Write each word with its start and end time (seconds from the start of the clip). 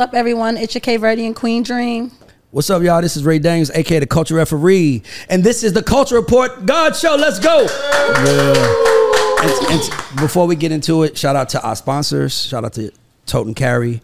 What's 0.00 0.12
up, 0.12 0.16
everyone? 0.16 0.56
It's 0.56 0.74
your 0.74 0.80
K 0.80 0.96
Verdian 0.96 1.36
Queen 1.36 1.62
Dream. 1.62 2.10
What's 2.52 2.70
up, 2.70 2.82
y'all? 2.82 3.02
This 3.02 3.18
is 3.18 3.22
Ray 3.22 3.38
Daniels, 3.38 3.70
aka 3.74 3.98
the 3.98 4.06
Culture 4.06 4.34
Referee, 4.34 5.02
and 5.28 5.44
this 5.44 5.62
is 5.62 5.74
the 5.74 5.82
Culture 5.82 6.14
Report 6.14 6.64
GAUDS 6.64 7.00
Show. 7.00 7.16
Let's 7.16 7.38
go! 7.38 7.66
Yeah. 8.24 9.42
And, 9.42 9.72
and 9.72 10.18
before 10.18 10.46
we 10.46 10.56
get 10.56 10.72
into 10.72 11.02
it, 11.02 11.18
shout 11.18 11.36
out 11.36 11.50
to 11.50 11.60
our 11.60 11.76
sponsors. 11.76 12.46
Shout 12.46 12.64
out 12.64 12.72
to 12.72 12.90
Tote 13.26 13.46
and 13.46 13.54
Carry, 13.54 14.00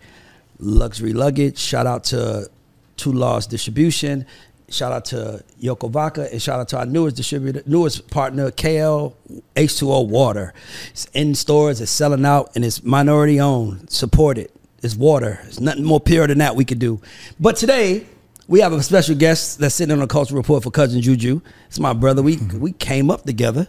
Luxury 0.59 1.15
Luggage. 1.15 1.56
Shout 1.56 1.87
out 1.87 2.05
to 2.05 2.51
Too 2.98 3.12
Lost 3.12 3.48
Distribution. 3.48 4.27
Shout 4.69 4.92
out 4.92 5.06
to 5.06 5.42
Yoko 5.62 5.91
Vodka 5.91 6.31
and 6.31 6.42
shout 6.42 6.61
out 6.61 6.69
to 6.69 6.78
our 6.78 6.84
newest 6.84 7.17
distributor, 7.17 7.62
newest 7.65 8.11
partner, 8.11 8.51
KL 8.51 9.15
H2O 9.55 10.09
Water. 10.09 10.53
It's 10.91 11.06
in 11.15 11.34
stores, 11.34 11.81
it's 11.81 11.91
selling 11.91 12.27
out, 12.27 12.55
and 12.55 12.67
it's 12.67 12.83
minority 12.83 13.41
owned. 13.41 13.91
Support 13.91 14.37
it. 14.37 14.55
It's 14.83 14.95
water. 14.95 15.39
There's 15.43 15.61
nothing 15.61 15.85
more 15.85 16.01
pure 16.01 16.27
than 16.27 16.39
that 16.39 16.55
we 16.55 16.65
could 16.65 16.79
do. 16.79 17.01
But 17.41 17.57
today, 17.57 18.07
we 18.48 18.61
have 18.61 18.73
a 18.73 18.83
special 18.83 19.17
guest 19.17 19.59
that's 19.59 19.75
sitting 19.75 19.93
on 19.93 20.01
the 20.01 20.07
culture 20.07 20.34
report 20.34 20.62
for 20.62 20.71
cousin 20.71 21.01
Juju. 21.01 21.41
It's 21.69 21.80
my 21.80 21.93
brother. 21.93 22.23
We 22.23 22.37
we 22.37 22.73
came 22.73 23.11
up 23.11 23.25
together. 23.25 23.67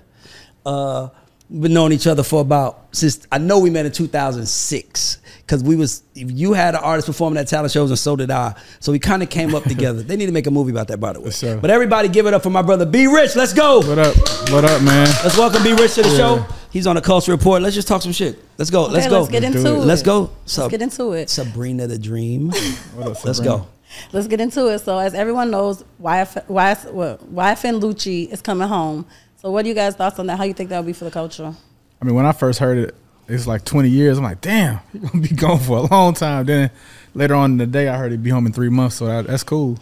Uh, 0.66 1.10
we've 1.50 1.62
been 1.64 1.74
knowing 1.74 1.94
each 1.94 2.08
other 2.08 2.24
for 2.24 2.42
about 2.42 2.88
since 2.92 3.26
I 3.32 3.38
know 3.38 3.60
we 3.60 3.70
met 3.70 3.86
in 3.86 3.92
2006 3.92 5.18
because 5.48 5.64
we 5.64 5.78
was 5.78 6.04
you 6.14 6.52
had 6.52 6.76
an 6.76 6.82
artist 6.84 7.08
performing 7.08 7.40
at 7.40 7.48
talent 7.48 7.72
shows 7.72 7.90
and 7.90 7.98
so 7.98 8.18
did 8.18 8.30
I. 8.30 8.54
So 8.82 8.92
we 8.92 9.00
kind 9.00 9.24
of 9.24 9.30
came 9.30 9.56
up 9.56 9.64
together. 9.74 10.04
They 10.04 10.18
need 10.18 10.26
to 10.26 10.32
make 10.34 10.46
a 10.46 10.52
movie 10.52 10.72
about 10.72 10.90
that 10.90 11.00
by 11.00 11.14
the 11.14 11.22
way. 11.22 11.28
Yes, 11.28 11.60
but 11.62 11.70
everybody 11.70 12.10
give 12.10 12.28
it 12.28 12.34
up 12.34 12.44
for 12.44 12.50
my 12.50 12.62
brother 12.62 12.86
B 12.86 13.08
Rich. 13.08 13.36
Let's 13.38 13.54
go. 13.54 13.78
What 13.80 13.98
up? 13.98 14.16
What 14.52 14.66
up, 14.66 14.82
man? 14.82 15.08
Let's 15.24 15.38
welcome 15.38 15.64
B 15.64 15.72
Rich 15.72 15.96
to 15.96 16.04
the 16.04 16.10
Yeah. 16.10 16.18
show. 16.18 16.46
He's 16.70 16.86
on 16.86 16.96
the 16.96 17.02
culture 17.02 17.32
report. 17.32 17.62
Let's 17.62 17.76
just 17.76 17.88
talk 17.88 18.02
some 18.02 18.12
shit. 18.12 18.38
Let's 18.58 18.70
go. 18.70 18.88
let's 18.88 19.08
go. 19.08 19.20
let's 19.22 19.32
get 19.32 19.44
into 19.46 19.64
do 19.64 19.76
it. 19.76 19.78
it. 19.78 19.86
Let's 19.86 20.02
go. 20.04 20.20
Let's 20.42 20.54
Sub- 20.54 20.70
get 20.70 20.82
into 20.82 21.14
it. 21.14 21.30
Sabrina 21.30 21.88
the 21.88 21.98
Dream. 21.98 22.52
What 22.96 23.08
up, 23.08 23.24
Let's 23.26 23.40
go. 23.40 23.68
Let's 24.12 24.28
get 24.28 24.42
into 24.42 24.68
it. 24.68 24.80
So, 24.80 25.00
as 25.00 25.14
everyone 25.14 25.50
knows, 25.50 25.84
YF, 26.02 26.46
YF, 26.48 26.92
what, 26.92 27.34
YFN 27.34 27.80
Lucci 27.80 28.30
is 28.30 28.42
coming 28.42 28.68
home. 28.68 29.06
So, 29.42 29.50
what 29.50 29.64
are 29.64 29.68
you 29.68 29.74
guys' 29.74 29.96
thoughts 29.96 30.20
on 30.20 30.28
that? 30.28 30.38
How 30.38 30.44
you 30.44 30.54
think 30.54 30.70
that 30.72 30.78
would 30.80 30.88
be 30.88 30.94
for 30.94 31.06
the 31.06 31.12
culture? 31.12 31.54
I 32.02 32.06
mean, 32.06 32.14
when 32.16 32.26
I 32.26 32.34
first 32.34 32.60
heard 32.60 32.78
it, 32.78 32.96
it's 33.28 33.48
like 33.48 33.66
20 33.66 33.90
years. 33.90 34.18
I'm 34.18 34.24
like, 34.24 34.42
damn, 34.42 34.80
he 34.94 35.00
gonna 35.00 35.22
be 35.22 35.36
gone 35.36 35.60
for 35.60 35.78
a 35.78 35.82
long 35.82 36.14
time. 36.14 36.46
Then 36.46 36.72
later 37.14 37.36
on 37.36 37.52
in 37.54 37.58
the 37.58 37.68
day, 37.68 37.88
I 37.90 37.98
heard 37.98 38.12
he'd 38.12 38.24
be 38.24 38.30
home 38.30 38.46
in 38.46 38.54
three 38.54 38.70
months. 38.70 38.96
So 38.96 39.06
that, 39.08 39.28
that's 39.28 39.44
cool. 39.44 39.78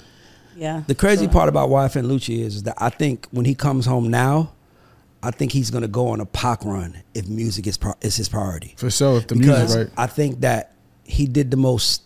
Yeah. 0.55 0.83
The 0.87 0.95
crazy 0.95 1.25
So- 1.25 1.31
part 1.31 1.49
about 1.49 1.69
YFN 1.69 2.05
Lucci 2.05 2.39
is, 2.39 2.55
is 2.55 2.63
that 2.63 2.75
I 2.77 2.89
think 2.89 3.27
when 3.31 3.45
he 3.45 3.55
comes 3.55 3.85
home 3.85 4.09
now, 4.09 4.51
I 5.23 5.31
think 5.31 5.51
he's 5.51 5.71
gonna 5.71 5.87
go 5.87 6.09
on 6.09 6.19
a 6.21 6.25
Pac 6.25 6.63
run 6.65 7.01
if 7.13 7.27
music 7.27 7.65
is 7.67 7.77
pro- 7.77 7.95
is 8.01 8.15
his 8.15 8.29
priority. 8.29 8.75
For 8.77 8.89
sure. 8.91 9.17
If 9.17 9.27
the 9.27 9.35
because 9.35 9.75
music 9.75 9.93
right. 9.97 10.03
I 10.03 10.07
think 10.07 10.41
that 10.41 10.73
he 11.03 11.25
did 11.27 11.51
the 11.51 11.57
most. 11.57 12.03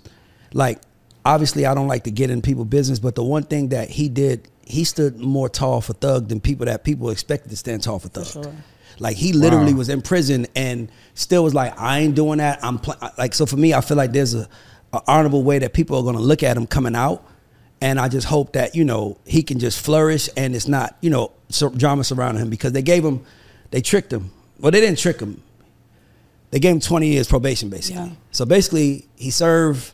Like, 0.53 0.79
obviously, 1.25 1.65
I 1.65 1.73
don't 1.75 1.87
like 1.87 2.05
to 2.05 2.11
get 2.11 2.29
in 2.31 2.41
people's 2.41 2.67
business, 2.69 2.97
but 2.99 3.15
the 3.15 3.23
one 3.23 3.43
thing 3.43 3.69
that 3.69 3.89
he 3.89 4.07
did, 4.09 4.47
he 4.65 4.83
stood 4.83 5.19
more 5.19 5.47
tall 5.49 5.81
for 5.81 5.93
Thug 5.93 6.29
than 6.29 6.39
people 6.39 6.65
that 6.67 6.83
people 6.83 7.09
expected 7.09 7.49
to 7.49 7.57
stand 7.57 7.83
tall 7.83 7.99
for 7.99 8.07
Thug. 8.07 8.25
sure. 8.25 8.53
Like 8.99 9.15
he 9.17 9.33
literally 9.33 9.73
Wow. 9.73 9.79
was 9.79 9.89
in 9.89 10.01
prison 10.01 10.45
and 10.55 10.91
still 11.13 11.43
was 11.43 11.53
like, 11.53 11.79
I 11.79 11.99
ain't 11.99 12.15
doing 12.15 12.37
that. 12.39 12.63
I'm 12.63 12.79
pl-. 12.79 12.95
like, 13.17 13.33
so 13.33 13.45
for 13.45 13.57
me, 13.57 13.73
I 13.73 13.81
feel 13.81 13.97
like 13.97 14.11
there's 14.11 14.33
a, 14.33 14.47
a 14.93 15.01
honorable 15.07 15.43
way 15.43 15.59
that 15.59 15.73
people 15.73 15.97
are 15.97 16.03
gonna 16.03 16.19
look 16.23 16.43
at 16.43 16.57
him 16.57 16.67
coming 16.67 16.95
out, 16.95 17.25
and 17.81 17.99
I 17.99 18.09
just 18.09 18.27
hope 18.27 18.53
that 18.53 18.75
you 18.75 18.83
know 18.83 19.17
he 19.25 19.41
can 19.43 19.59
just 19.59 19.79
flourish 19.83 20.29
and 20.35 20.55
it's 20.55 20.67
not 20.67 20.97
you 21.01 21.09
know 21.09 21.31
drama 21.77 22.03
surrounding 22.03 22.41
him 22.43 22.49
because 22.49 22.73
they 22.73 22.81
gave 22.81 23.03
him, 23.05 23.23
they 23.71 23.81
tricked 23.81 24.11
him. 24.11 24.31
Well, 24.59 24.71
they 24.71 24.81
didn't 24.81 24.97
trick 24.99 25.19
him. 25.19 25.41
They 26.51 26.59
gave 26.59 26.73
him 26.73 26.79
20 26.81 27.07
years 27.07 27.27
probation, 27.27 27.69
basically. 27.69 28.01
Yeah. 28.01 28.09
So 28.31 28.43
basically, 28.45 29.07
he 29.15 29.29
served 29.29 29.93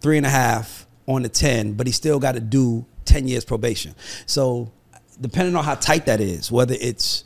three 0.00 0.16
and 0.16 0.24
a 0.26 0.30
half 0.30 0.86
on 1.06 1.22
the 1.22 1.28
10, 1.28 1.74
but 1.74 1.86
he 1.86 1.92
still 1.92 2.18
got 2.18 2.32
to 2.32 2.40
do 2.40 2.86
10 3.04 3.28
years 3.28 3.44
probation. 3.44 3.94
So 4.26 4.72
depending 5.20 5.54
on 5.56 5.62
how 5.62 5.74
tight 5.74 6.06
that 6.06 6.20
is, 6.20 6.50
whether 6.50 6.74
it's 6.80 7.24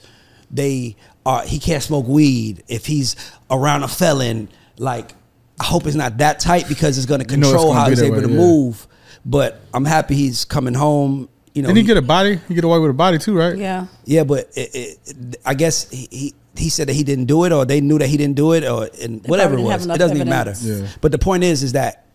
they 0.50 0.96
are, 1.26 1.42
he 1.42 1.58
can't 1.58 1.82
smoke 1.82 2.06
weed, 2.06 2.62
if 2.68 2.86
he's 2.86 3.16
around 3.50 3.82
a 3.82 3.88
felon, 3.88 4.48
like, 4.78 5.14
I 5.60 5.64
hope 5.64 5.86
it's 5.86 5.96
not 5.96 6.18
that 6.18 6.38
tight 6.40 6.68
because 6.68 6.96
it's 6.98 7.06
going 7.06 7.20
to 7.20 7.30
You 7.30 7.36
know 7.38 7.48
control 7.48 7.72
gonna 7.72 7.80
how 7.80 7.88
he's 7.90 8.02
able 8.02 8.16
way, 8.16 8.22
to 8.22 8.28
yeah. 8.30 8.36
move. 8.36 8.86
But 9.24 9.60
I'm 9.74 9.84
happy 9.84 10.14
he's 10.14 10.44
coming 10.44 10.74
home. 10.74 11.28
You 11.52 11.62
know, 11.62 11.68
Didn't 11.68 11.76
he 11.78 11.82
he- 11.82 11.86
get 11.88 11.96
a 11.96 12.02
body? 12.02 12.38
He 12.48 12.54
get 12.54 12.64
away 12.64 12.78
with 12.78 12.90
a 12.90 12.94
body 12.94 13.18
too, 13.18 13.36
right? 13.36 13.56
Yeah. 13.56 13.86
yeah, 14.04 14.24
but 14.24 14.48
it, 14.54 14.98
it, 15.06 15.36
I 15.44 15.54
guess 15.54 15.90
he, 15.90 16.08
he 16.10 16.34
he 16.56 16.68
said 16.70 16.88
that 16.88 16.94
he 16.94 17.02
didn't 17.04 17.26
do 17.26 17.44
it, 17.44 17.52
or 17.52 17.64
they 17.64 17.80
knew 17.80 17.98
that 17.98 18.08
he 18.08 18.16
didn't 18.16 18.36
do 18.36 18.52
it, 18.52 18.64
or 18.64 18.88
and 19.02 19.24
whatever 19.26 19.54
it 19.54 19.56
probably 19.56 19.62
didn't 19.64 19.70
have 19.70 19.80
was. 19.80 19.96
It 19.96 19.98
doesn't 19.98 20.16
even 20.16 20.28
matter. 20.28 20.54
Yeah. 20.60 20.88
But 21.00 21.12
the 21.12 21.18
point 21.18 21.42
is, 21.44 21.62
is 21.62 21.72
that 21.72 22.06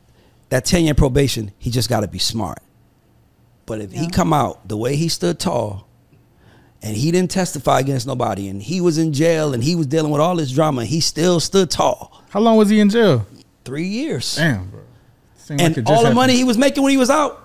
that 0.49 0.63
ten 0.65 0.85
year 0.85 0.93
probation, 0.93 1.51
he 1.59 1.69
just 1.69 1.89
got 1.89 1.99
to 2.01 2.07
be 2.07 2.19
smart. 2.19 2.59
But 3.65 3.81
if 3.81 3.91
he 3.91 4.09
come 4.09 4.31
out 4.33 4.67
the 4.67 4.77
way 4.77 4.95
he 4.95 5.09
stood 5.09 5.39
tall, 5.39 5.87
and 6.83 6.95
he 6.95 7.09
didn't 7.11 7.31
testify 7.31 7.79
against 7.79 8.05
nobody, 8.05 8.49
and 8.49 8.61
he 8.61 8.81
was 8.81 8.97
in 8.99 9.13
jail, 9.13 9.53
and 9.53 9.63
he 9.63 9.75
was 9.75 9.87
dealing 9.87 10.11
with 10.11 10.21
all 10.21 10.35
this 10.35 10.51
drama, 10.51 10.85
he 10.85 10.99
still 10.99 11.39
stood 11.39 11.71
tall. 11.71 12.21
How 12.29 12.39
long 12.41 12.57
was 12.57 12.69
he 12.69 12.79
in 12.79 12.89
jail? 12.89 13.25
Three 13.65 13.87
years, 13.87 14.35
Damn, 14.35 14.69
bro. 14.69 14.81
Seemed 15.37 15.61
and 15.61 15.69
like 15.69 15.77
it 15.77 15.81
just 15.81 15.89
all 15.91 15.95
the 15.97 16.07
happened. 16.09 16.15
money 16.15 16.35
he 16.35 16.43
was 16.43 16.57
making 16.57 16.83
when 16.83 16.91
he 16.91 16.97
was 16.97 17.09
out. 17.09 17.39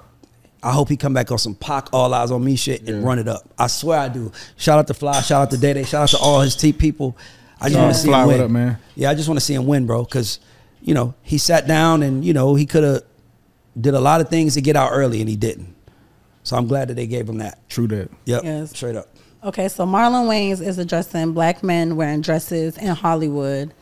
I 0.63 0.73
hope 0.73 0.89
he 0.89 0.97
come 0.97 1.15
back 1.15 1.31
on 1.31 1.39
some 1.39 1.55
Pac 1.55 1.89
all 1.93 2.13
eyes 2.13 2.33
on 2.33 2.45
me 2.45 2.57
shit 2.57 2.81
and 2.89 3.01
Yeah. 3.01 3.07
run 3.07 3.21
it 3.21 3.29
up. 3.29 3.49
I 3.57 3.69
swear 3.69 4.01
I 4.01 4.09
do. 4.09 4.33
Shout 4.57 4.79
out 4.81 4.89
to 4.89 4.95
Fly, 4.95 5.21
shout 5.23 5.43
out 5.43 5.51
to 5.53 5.57
Day 5.57 5.73
Day, 5.75 5.85
shout 5.85 6.03
out 6.03 6.09
to 6.11 6.19
all 6.19 6.41
his 6.41 6.57
T 6.57 6.73
people. 6.73 7.17
I 7.61 7.69
just 7.69 7.79
want 7.81 7.95
to 7.95 8.01
see 8.01 8.09
Fly, 8.09 8.23
him 8.23 8.29
win. 8.29 8.41
up, 8.41 8.51
man? 8.51 8.79
Yeah, 8.97 9.11
I 9.11 9.15
just 9.15 9.29
want 9.29 9.39
to 9.39 9.45
see 9.45 9.55
him 9.55 9.67
win, 9.67 9.87
bro. 9.87 10.03
Because 10.05 10.41
you 10.83 10.95
know 10.95 11.15
he 11.23 11.39
sat 11.39 11.67
down 11.69 12.03
and 12.03 12.25
you 12.25 12.33
know 12.33 12.55
he 12.57 12.67
could 12.67 12.83
have 12.83 13.03
did 13.81 13.95
a 13.95 14.01
lot 14.01 14.21
of 14.21 14.29
things 14.29 14.55
to 14.55 14.61
get 14.61 14.75
out 14.75 14.91
early 14.93 15.21
and 15.21 15.29
he 15.29 15.37
didn't. 15.37 15.75
So 16.43 16.57
I'm 16.57 16.67
glad 16.67 16.89
that 16.89 16.95
they 16.95 17.07
gave 17.07 17.29
him 17.29 17.39
that. 17.39 17.59
True 17.69 17.87
that. 17.89 18.11
Yep, 18.25 18.43
Yes. 18.45 18.71
straight 18.71 18.97
up. 18.97 19.09
Okay, 19.45 19.69
so 19.69 19.87
Marlon 19.87 20.27
Wayans 20.29 20.61
is 20.67 20.79
addressing 20.79 21.33
black 21.33 21.63
men 21.63 21.95
wearing 21.97 22.21
dresses 22.21 22.77
in 22.77 22.89
Hollywood. 22.89 23.73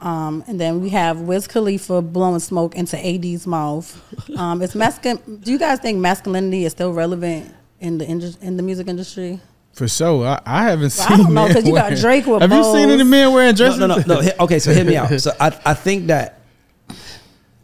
Um, 0.00 0.42
and 0.48 0.58
then 0.60 0.80
we 0.80 0.88
have 0.88 1.20
Wiz 1.20 1.46
Khalifa 1.46 2.02
blowing 2.02 2.40
smoke 2.40 2.74
into 2.74 2.96
AD's 2.98 3.46
mouth. 3.46 4.00
Um, 4.36 4.60
is 4.62 4.74
masculine? 4.74 5.36
Do 5.36 5.52
you 5.52 5.58
guys 5.58 5.78
think 5.80 5.98
masculinity 5.98 6.64
is 6.64 6.72
still 6.72 6.92
relevant 6.92 7.54
in 7.78 7.98
the 7.98 8.06
indus- 8.06 8.38
in 8.40 8.56
the 8.56 8.62
music 8.62 8.88
industry? 8.88 9.38
For 9.74 9.86
sure. 9.86 10.26
I, 10.26 10.40
I 10.44 10.62
haven't 10.64 10.96
Well, 10.98 11.08
seen 11.08 11.12
I 11.12 11.16
don't 11.22 11.34
know, 11.34 11.46
'cause 11.46 11.54
men 11.54 11.66
you 11.66 11.72
got 11.74 11.96
Drake 11.96 12.26
with 12.26 12.42
Have 12.42 12.50
you 12.52 12.64
seen 12.64 12.90
any 12.90 13.04
men 13.04 13.32
wearing 13.32 13.54
dresses? 13.54 13.78
No, 13.78 13.86
no, 13.86 13.96
no, 14.06 14.20
no. 14.20 14.30
Okay, 14.40 14.58
so 14.58 14.72
hear 14.72 14.84
me 14.84 14.96
out. 14.96 15.08
So 15.20 15.30
I, 15.38 15.46
I 15.64 15.74
think 15.74 16.08
that 16.08 16.40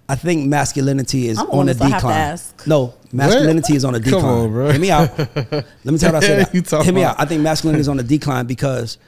I 0.09 0.15
think 0.15 0.47
masculinity 0.49 1.29
is 1.29 1.39
I'm 1.39 1.47
on 1.51 1.55
a 1.57 1.61
honest, 1.73 1.81
have 1.81 1.89
to 1.91 1.95
decline. 1.97 2.15
ask. 2.15 2.67
No, 2.67 2.95
masculinity 3.13 3.75
is 3.77 3.85
on 3.85 3.95
a 3.95 4.01
Come 4.01 4.05
decline. 4.13 4.25
on, 4.25 4.51
bro. 4.53 4.71
Hear 4.73 4.81
me 4.81 4.91
out. 4.91 5.19
Let 5.19 5.51
me 5.85 5.99
tell 5.99 6.11
you 6.11 6.15
what 6.15 6.25
I 6.25 6.27
Yeah, 6.29 6.45
said. 6.45 6.55
you 6.55 6.63
talking 6.63 6.85
Hear 6.85 6.95
me 6.95 7.05
out. 7.05 7.17
I 7.19 7.25
think 7.25 7.43
masculinity 7.43 7.81
is 7.81 7.89
on 7.89 7.99
a 7.99 8.03
decline 8.03 8.47
because 8.47 8.99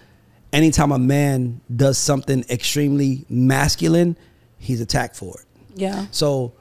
anytime 0.52 0.92
a 0.92 0.98
man 0.98 1.60
does 1.74 1.98
something 1.98 2.44
extremely 2.50 3.24
masculine, 3.28 4.16
he's 4.58 4.80
attacked 4.80 5.16
for 5.16 5.38
it. 5.40 5.46
Yeah. 5.74 6.06
So 6.10 6.52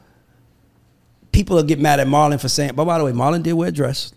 people 1.32 1.56
will 1.56 1.64
get 1.64 1.80
mad 1.80 2.00
at 2.00 2.08
Marlon 2.08 2.40
for 2.40 2.50
saying, 2.50 2.72
but 2.76 2.86
by 2.86 2.98
the 2.98 3.06
way, 3.06 3.12
Marlon 3.12 3.44
did 3.44 3.54
wear 3.54 3.70
a 3.70 3.72
dress. 3.72 4.14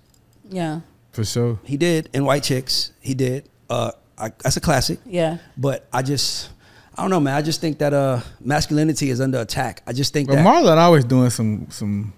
Yeah. 0.49 0.81
For 1.13 1.25
sure. 1.25 1.59
He 1.65 1.77
did 1.77 2.09
in 2.13 2.25
White 2.25 2.43
Chicks. 2.43 2.93
He 3.01 3.15
did. 3.15 3.49
Uh, 3.69 3.93
I, 4.19 4.31
that's 4.43 4.57
a 4.57 4.61
classic. 4.61 4.99
Yeah. 5.05 5.39
But 5.57 5.87
I 5.93 6.03
just, 6.03 6.51
I 6.97 7.03
don't 7.03 7.11
know, 7.11 7.21
man. 7.21 7.35
I 7.35 7.43
just 7.43 7.61
think 7.61 7.79
that 7.79 7.93
uh, 7.93 8.21
masculinity 8.41 9.11
is 9.11 9.21
under 9.21 9.41
attack. 9.41 9.83
I 9.87 9.93
just 9.93 10.13
think 10.13 10.29
But 10.29 10.37
that 10.37 10.47
Marlon 10.47 10.77
always 10.77 11.05
doing 11.05 11.31
some 11.31 11.67
some 11.71 12.13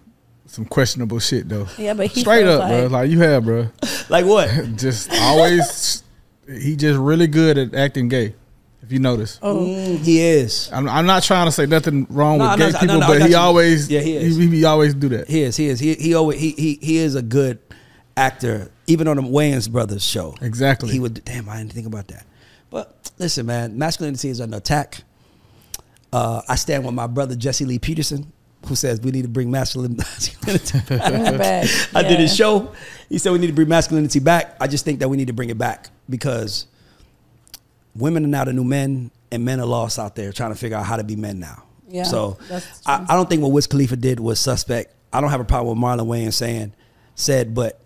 some 0.47 0.65
questionable 0.65 1.19
shit 1.19 1.49
though. 1.49 1.67
Yeah, 1.79 1.95
but 1.95 2.07
he 2.09 2.21
straight 2.21 2.45
feels 2.45 2.61
up, 2.61 2.69
bro. 2.69 2.83
like- 2.83 2.91
Like 2.91 3.11
you 3.11 3.21
have, 3.21 3.45
bro. 3.45 3.69
like 4.09 4.25
what? 4.27 4.49
Just 4.77 5.11
always, 5.13 6.03
he 6.49 6.77
just 6.77 6.99
really 6.99 7.27
good 7.27 7.57
at 7.59 7.75
acting 7.75 8.09
gay. 8.09 8.35
If 8.83 8.93
you 8.93 8.99
notice, 8.99 9.39
Oh. 9.41 9.61
Mm, 9.65 9.99
he 10.05 10.21
is. 10.21 10.69
I'm, 10.71 10.87
I'm 10.91 11.07
not 11.07 11.23
trying 11.23 11.47
to 11.47 11.53
say 11.53 11.65
nothing 11.65 12.07
wrong 12.11 12.37
No, 12.37 12.51
with 12.51 12.59
no, 12.59 12.67
gay 12.67 12.73
no, 12.73 12.79
people, 12.81 12.99
no, 12.99 13.07
I 13.07 13.09
but 13.19 13.23
he 13.23 13.31
you. 13.31 13.37
always, 13.39 13.89
Yeah, 13.91 14.01
he 14.01 14.15
is. 14.17 14.37
he, 14.37 14.47
he 14.49 14.65
always 14.67 14.93
do 14.93 15.09
that. 15.09 15.27
He 15.27 15.41
is. 15.41 15.57
He 15.57 15.69
is. 15.69 15.81
He 15.81 15.95
he 15.95 16.15
always 16.15 16.39
he 16.39 16.51
he 16.51 16.79
he 16.83 16.99
is 16.99 17.15
a 17.15 17.23
good 17.23 17.59
actor. 18.15 18.71
Even 18.87 19.09
on 19.09 19.17
the 19.17 19.23
Wayans 19.23 19.71
brothers 19.73 20.05
show, 20.05 20.35
Exactly. 20.43 20.91
He 20.93 21.01
would. 21.01 21.25
Damn, 21.25 21.49
I 21.49 21.57
didn't 21.57 21.73
think 21.73 21.87
about 21.87 22.09
that. 22.09 22.27
But 22.69 23.11
listen, 23.19 23.47
man, 23.47 23.79
masculinity 23.79 24.29
is 24.29 24.39
under 24.43 24.59
attack. 24.59 25.03
Uh, 26.13 26.43
I 26.47 26.57
stand 26.57 26.85
with 26.85 26.95
my 26.95 27.07
brother 27.07 27.35
Jesse 27.37 27.65
Lee 27.65 27.79
Peterson, 27.79 28.31
who 28.67 28.75
says 28.75 29.01
we 29.01 29.11
need 29.11 29.23
to 29.23 29.29
bring 29.29 29.51
masculine 29.51 29.97
masculinity 29.97 30.79
back. 30.89 31.69
I 31.95 32.03
did 32.03 32.21
his 32.21 32.35
show. 32.35 32.73
He 33.09 33.19
said 33.19 33.33
we 33.33 33.39
need 33.39 33.49
to 33.49 33.53
bring 33.53 33.69
masculinity 33.69 34.19
back. 34.19 34.57
I 34.61 34.67
just 34.67 34.85
think 34.85 35.01
that 35.01 35.09
we 35.09 35.17
need 35.17 35.27
to 35.29 35.33
bring 35.33 35.51
it 35.51 35.59
back 35.59 35.89
because 36.09 36.67
women 37.95 38.25
are 38.25 38.29
now 38.29 38.45
the 38.45 38.53
new 38.53 38.65
men, 38.65 39.11
and 39.31 39.45
men 39.45 39.61
are 39.61 39.67
lost 39.67 39.99
out 39.99 40.15
there 40.17 40.33
trying 40.33 40.53
to 40.53 40.57
figure 40.57 40.77
out 40.77 40.87
how 40.87 40.97
to 40.97 41.05
be 41.05 41.17
men 41.17 41.39
now. 41.41 41.65
Yeah, 41.89 42.05
so 42.05 42.39
I. 42.87 43.05
I 43.09 43.15
don't 43.15 43.29
think 43.29 43.43
what 43.43 43.53
Wiz 43.53 43.67
Khalifa 43.67 43.97
did 43.97 44.19
was 44.19 44.41
suspect. 44.41 44.95
I 45.13 45.21
don't 45.21 45.31
have 45.31 45.41
a 45.41 45.45
problem 45.45 45.81
with 45.81 45.85
Marlon 45.85 46.07
Wayans 46.07 46.35
saying 46.35 46.73
said, 47.15 47.55
but 47.55 47.81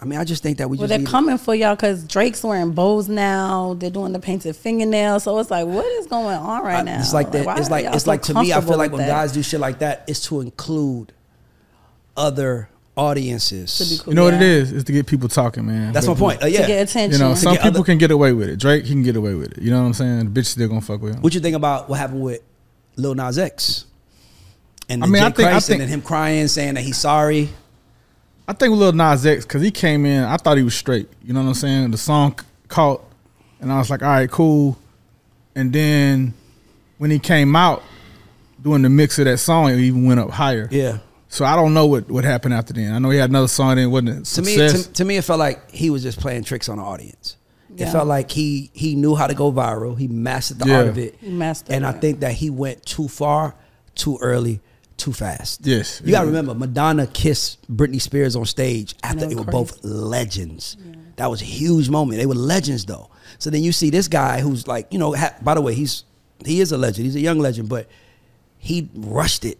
I 0.00 0.04
mean, 0.04 0.18
I 0.20 0.24
just 0.24 0.42
think 0.44 0.58
that 0.58 0.70
we 0.70 0.76
Well, 0.76 0.82
just 0.86 0.90
they're 0.90 0.98
need 1.00 1.08
coming 1.08 1.38
for 1.38 1.54
y'all 1.56 1.74
because 1.74 2.04
Drake's 2.04 2.44
wearing 2.44 2.70
bows 2.72 3.08
now. 3.08 3.74
They're 3.74 3.90
doing 3.90 4.12
the 4.12 4.20
painted 4.20 4.54
fingernails. 4.54 5.24
So 5.24 5.36
it's 5.40 5.50
like, 5.50 5.66
what 5.66 5.84
is 5.86 6.06
going 6.06 6.36
on 6.38 6.62
right 6.62 6.78
I- 6.80 6.82
now? 6.82 7.00
It's 7.00 7.12
like 7.12 7.32
that. 7.32 7.44
why 7.44 7.56
it's 7.58 7.68
like 7.68 7.84
it's 7.86 8.04
so 8.04 8.10
like 8.10 8.22
to 8.22 8.34
me. 8.34 8.52
I 8.52 8.60
feel 8.60 8.78
like 8.78 8.92
when 8.92 9.00
that? 9.00 9.08
guys 9.08 9.32
do 9.32 9.42
shit 9.42 9.58
like 9.58 9.80
that, 9.80 10.04
it's 10.06 10.20
to 10.28 10.40
include 10.40 11.12
other 12.16 12.68
audiences. 12.96 13.76
To 13.78 13.84
be 13.84 13.98
cool. 14.02 14.12
You 14.12 14.16
know 14.16 14.24
what 14.24 14.34
it 14.34 14.40
Yeah. 14.40 14.46
is? 14.62 14.72
It's 14.72 14.84
to 14.84 14.92
get 14.92 15.06
people 15.06 15.28
talking, 15.28 15.66
man. 15.66 15.92
That's 15.92 16.06
my 16.06 16.14
point. 16.14 16.42
Uh, 16.42 16.46
to 16.46 16.50
yeah. 16.50 16.66
get 16.66 16.88
attention. 16.88 17.20
You 17.20 17.28
know, 17.28 17.34
some 17.34 17.54
get 17.54 17.62
people 17.62 17.78
other- 17.80 17.86
can 17.86 17.98
get 17.98 18.10
away 18.10 18.32
with 18.32 18.48
it. 18.48 18.58
Drake, 18.58 18.84
he 18.84 18.90
can 18.92 19.02
get 19.02 19.16
away 19.16 19.34
with 19.34 19.52
it. 19.58 19.62
You 19.62 19.70
know 19.70 19.80
what 19.80 19.86
I'm 19.86 19.94
saying? 19.94 20.32
The 20.32 20.40
bitch 20.40 20.46
still 20.46 20.68
gonna 20.68 20.80
fuck 20.80 21.00
with 21.02 21.14
him. 21.14 21.22
What 21.22 21.34
you 21.34 21.40
think 21.40 21.56
about 21.56 21.88
what 21.88 21.98
happened 21.98 22.22
with 22.22 22.40
Lil 22.96 23.14
Nas 23.14 23.38
X? 23.38 23.84
And 24.88 25.02
I 25.02 25.06
the 25.06 25.12
mean, 25.12 25.20
Jay 25.22 25.26
I 25.26 25.30
think- 25.30 25.48
I 25.48 25.60
think- 25.60 25.82
and 25.82 25.90
him 25.90 26.02
crying, 26.02 26.48
saying 26.48 26.74
that 26.74 26.82
he's 26.82 26.96
sorry. 26.98 27.50
I 28.48 28.54
think 28.54 28.70
with 28.70 28.80
Lil 28.80 28.92
Nas 28.92 29.26
X, 29.26 29.44
because 29.44 29.60
he 29.62 29.70
came 29.70 30.06
in, 30.06 30.24
I 30.24 30.38
thought 30.38 30.56
he 30.56 30.62
was 30.62 30.74
straight. 30.74 31.08
You 31.22 31.34
know 31.34 31.42
what 31.42 31.48
I'm 31.48 31.54
saying? 31.54 31.90
The 31.90 31.98
song 31.98 32.34
caught, 32.68 33.04
and 33.60 33.70
I 33.70 33.78
was 33.78 33.90
like, 33.90 34.02
all 34.02 34.08
right, 34.08 34.30
cool. 34.30 34.78
And 35.54 35.70
then 35.72 36.32
when 36.96 37.10
he 37.10 37.18
came 37.18 37.54
out 37.54 37.82
doing 38.62 38.82
the 38.82 38.88
mix 38.88 39.18
of 39.18 39.26
that 39.26 39.38
song, 39.38 39.70
it 39.70 39.78
even 39.78 40.06
went 40.06 40.18
up 40.18 40.30
higher. 40.30 40.66
Yeah. 40.70 40.98
So 41.28 41.44
I 41.44 41.56
don't 41.56 41.74
know 41.74 41.84
what, 41.86 42.08
what 42.10 42.24
happened 42.24 42.54
after 42.54 42.72
then. 42.72 42.94
I 42.94 42.98
know 42.98 43.10
he 43.10 43.18
had 43.18 43.28
another 43.28 43.48
song 43.48 43.76
that 43.76 43.88
wasn't 43.88 44.26
a 44.26 44.34
To 44.36 44.42
me, 44.42 44.56
to, 44.56 44.92
to 44.94 45.04
me, 45.04 45.18
it 45.18 45.24
felt 45.24 45.38
like 45.38 45.70
he 45.70 45.90
was 45.90 46.02
just 46.02 46.18
playing 46.18 46.44
tricks 46.44 46.70
on 46.70 46.78
the 46.78 46.82
audience. 46.84 47.36
It 47.76 47.92
felt 47.92 48.08
like 48.08 48.30
he 48.32 48.70
he 48.72 48.96
knew 48.96 49.14
how 49.14 49.28
to 49.28 49.34
go 49.34 49.52
viral. 49.52 49.96
He 49.96 50.08
mastered 50.08 50.58
the 50.58 50.68
Yeah. 50.68 50.78
art 50.78 50.86
of 50.88 50.98
it. 50.98 51.16
He 51.20 51.28
mastered 51.28 51.76
and 51.76 51.86
I 51.86 51.92
think 51.92 52.20
that 52.20 52.32
he 52.32 52.50
went 52.50 52.84
too 52.84 53.06
far, 53.06 53.54
too 53.94 54.18
early, 54.20 54.60
too 54.98 55.12
fast. 55.12 55.60
Yes. 55.64 56.00
You 56.04 56.10
gotta 56.12 56.24
Yeah. 56.26 56.30
remember, 56.30 56.54
Madonna 56.54 57.06
kissed 57.06 57.58
Britney 57.74 58.00
Spears 58.00 58.36
on 58.36 58.44
stage 58.46 58.94
after 59.02 59.26
they 59.26 59.34
were 59.34 59.44
crazy. 59.44 59.50
both 59.52 59.84
legends. 59.84 60.76
That 61.16 61.30
was 61.30 61.40
a 61.40 61.44
huge 61.46 61.88
moment. 61.88 62.18
They 62.20 62.26
were 62.26 62.34
legends 62.34 62.84
though. 62.84 63.08
So 63.38 63.50
then 63.50 63.62
you 63.62 63.72
see 63.72 63.90
this 63.90 64.08
guy 64.08 64.40
who's 64.40 64.66
like, 64.68 64.86
you 64.92 64.98
know, 64.98 65.14
ha- 65.14 65.34
by 65.42 65.54
the 65.54 65.60
way, 65.60 65.74
he's 65.74 66.04
he 66.44 66.60
is 66.60 66.70
a 66.72 66.78
legend. 66.78 67.06
He's 67.06 67.16
a 67.16 67.20
young 67.20 67.38
legend, 67.38 67.68
but 67.68 67.88
he 68.58 68.88
rushed 68.94 69.44
it. 69.44 69.58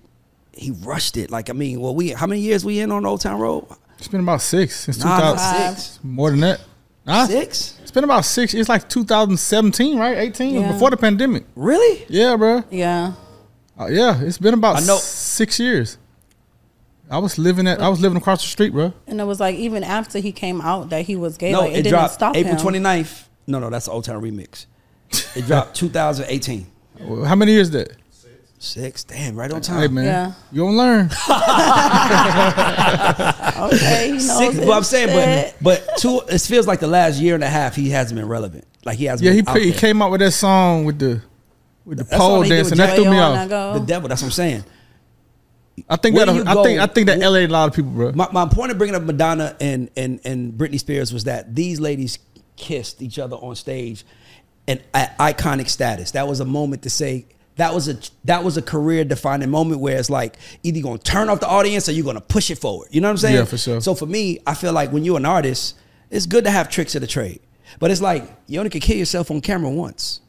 He 0.53 0.71
rushed 0.71 1.17
it. 1.17 1.31
Like 1.31 1.51
I 1.51 1.53
mean, 1.53 1.81
well, 1.81 1.95
we 1.95 2.11
how 2.11 2.27
many 2.27 2.41
years 2.41 2.65
we 2.65 2.81
in 2.81 2.91
on 2.93 3.05
Old 3.07 3.21
Town 3.21 3.41
Road? 3.41 3.65
It's 3.99 4.09
been 4.09 4.21
about 4.21 4.43
six 4.43 4.81
since 4.81 4.99
Nah, 5.03 5.33
2000. 5.33 5.99
More 6.05 6.31
than 6.31 6.41
that. 6.41 6.61
Nah, 7.05 7.27
Six? 7.27 7.75
It's 7.83 7.91
been 7.91 8.05
about 8.05 8.25
six. 8.27 8.53
It's 8.55 8.69
like 8.69 8.89
2017, 8.89 9.99
right? 9.99 10.19
18 10.19 10.55
Yeah. 10.55 10.73
before 10.73 10.91
the 10.91 10.97
pandemic. 10.99 11.45
Really? 11.57 12.05
Yeah, 12.09 12.37
bro. 12.37 12.63
Yeah. 12.71 13.15
Uh, 13.81 13.87
yeah, 13.87 14.21
it's 14.21 14.37
been 14.39 14.53
about 14.55 14.77
I 14.83 14.87
know- 14.87 14.99
six 15.39 15.59
years. 15.59 15.97
I 17.11 17.17
was 17.19 17.39
living 17.39 17.67
at. 17.67 17.81
I 17.81 17.89
was 17.89 18.01
living 18.01 18.19
across 18.19 18.43
the 18.43 18.49
street, 18.49 18.73
bro. 18.73 18.93
And 19.07 19.19
it 19.21 19.25
was 19.25 19.41
like 19.41 19.57
even 19.57 19.83
after 19.83 20.19
he 20.19 20.31
came 20.33 20.61
out 20.61 20.91
that 20.91 21.07
he 21.07 21.17
was 21.17 21.39
gay, 21.39 21.53
no, 21.53 21.61
like, 21.61 21.71
it, 21.71 21.79
it, 21.79 21.83
didn't 21.85 21.93
dropped 21.93 22.15
stop 22.15 22.37
April 22.37 22.55
him. 22.57 22.83
29th. 22.83 23.25
No, 23.47 23.59
no, 23.59 23.71
that's 23.71 23.87
the 23.87 23.93
Old 23.93 24.05
Town 24.05 24.21
remix. 24.23 24.67
It 25.35 25.47
dropped 25.47 25.75
2018. 25.75 26.67
Well, 27.01 27.25
How 27.25 27.35
many 27.35 27.53
years 27.53 27.69
is 27.69 27.73
that? 27.73 27.93
Six. 28.59 29.05
Damn, 29.05 29.37
right 29.37 29.51
on 29.51 29.61
time. 29.63 29.81
Hey 29.81 29.89
man, 29.89 30.05
Yeah. 30.05 30.33
you 30.53 30.63
don't 30.63 30.77
learn. 30.77 31.09
Okay, 33.59 34.07
he 34.07 34.13
knows 34.13 34.39
Six, 34.39 34.55
his 34.57 34.67
but 34.67 34.73
I'm 34.73 34.85
saying, 34.85 35.09
shit. 35.09 35.55
but 35.61 35.85
but 35.87 35.97
two. 35.99 36.21
It 36.29 36.41
feels 36.43 36.67
like 36.67 36.81
the 36.81 36.87
last 36.87 37.21
year 37.21 37.35
and 37.35 37.43
a 37.45 37.49
half 37.49 37.75
he 37.75 37.91
hasn't 37.91 38.19
been 38.19 38.29
relevant. 38.29 38.65
Like 38.85 38.99
he 38.99 39.07
hasn't. 39.07 39.25
Yeah, 39.27 39.33
he 39.33 39.41
been 39.43 39.49
out 39.49 39.53
put, 39.55 39.63
he 39.63 39.71
there. 39.71 39.81
came 39.81 40.03
out 40.03 40.11
with 40.11 40.21
that 40.21 40.33
song 40.33 40.85
with 40.85 40.99
the 40.99 41.23
with 41.85 41.99
the 41.99 42.05
That's 42.05 42.17
pole 42.17 42.31
all 42.37 42.43
he 42.43 42.51
dance, 42.51 42.71
and 42.71 42.79
that 42.81 42.97
Joy 42.97 43.03
threw 43.03 43.11
me 43.13 43.19
on, 43.19 43.37
I 43.37 43.43
off. 43.45 43.49
go. 43.49 43.79
the 43.81 43.87
devil. 43.87 44.09
That's 44.09 44.23
what 44.23 44.27
I'm 44.29 44.33
saying. 44.33 44.65
I 45.89 45.97
think 45.97 46.17
that 46.17 46.29
I 46.29 46.63
think? 46.63 46.81
I 46.81 46.87
think 46.87 47.07
that 47.07 47.19
LA 47.19 47.39
a 47.39 47.47
lot 47.47 47.69
of 47.69 47.75
people, 47.75 47.91
bro. 47.91 48.13
My, 48.13 48.29
my 48.33 48.47
point 48.47 48.73
of 48.73 48.79
bringing 48.79 48.95
up 48.95 49.03
Madonna 49.03 49.57
and, 49.61 49.91
and 49.97 50.21
and 50.25 50.53
Britney 50.53 50.79
Spears 50.79 51.13
was 51.13 51.25
that 51.25 51.55
these 51.55 51.81
ladies 51.81 52.19
kissed 52.57 53.03
each 53.03 53.19
other 53.19 53.37
on 53.37 53.55
stage, 53.57 54.05
and 54.67 54.83
at 54.95 55.17
iconic 55.19 55.69
status. 55.69 56.13
That 56.13 56.29
was 56.29 56.41
a 56.41 56.45
moment 56.45 56.83
to 56.83 56.91
say 56.91 57.27
that 57.59 57.75
was 57.75 57.89
a 57.89 57.99
that 58.25 58.45
was 58.45 58.57
a 58.57 58.63
career 58.63 59.05
defining 59.05 59.51
moment 59.51 59.81
where 59.81 59.99
it's 59.99 60.11
like 60.11 60.37
either 60.63 60.79
you're 60.79 60.85
gonna 60.85 60.99
turn 60.99 61.29
off 61.29 61.41
the 61.41 61.49
audience 61.49 61.89
or 61.89 61.93
you're 61.93 62.05
gonna 62.05 62.21
push 62.21 62.51
it 62.51 62.59
forward. 62.59 62.89
You 62.91 63.01
know 63.01 63.09
what 63.09 63.13
I'm 63.13 63.19
saying? 63.19 63.35
Yeah, 63.35 63.45
for 63.45 63.59
sure. 63.59 63.81
So 63.81 63.95
for 63.95 64.07
me, 64.07 64.39
I 64.47 64.55
feel 64.55 64.73
like 64.73 64.93
when 64.93 65.05
you're 65.05 65.17
an 65.17 65.27
artist, 65.27 65.77
it's 66.11 66.27
good 66.27 66.45
to 66.45 66.51
have 66.51 66.69
tricks 66.69 66.95
of 66.95 67.01
the 67.01 67.07
trade, 67.07 67.41
but 67.79 67.91
it's 67.91 68.01
like 68.01 68.31
you 68.47 68.59
only 68.59 68.71
can 68.71 68.81
kill 68.81 68.97
yourself 68.97 69.31
on 69.31 69.41
camera 69.41 69.71
once. 69.71 70.21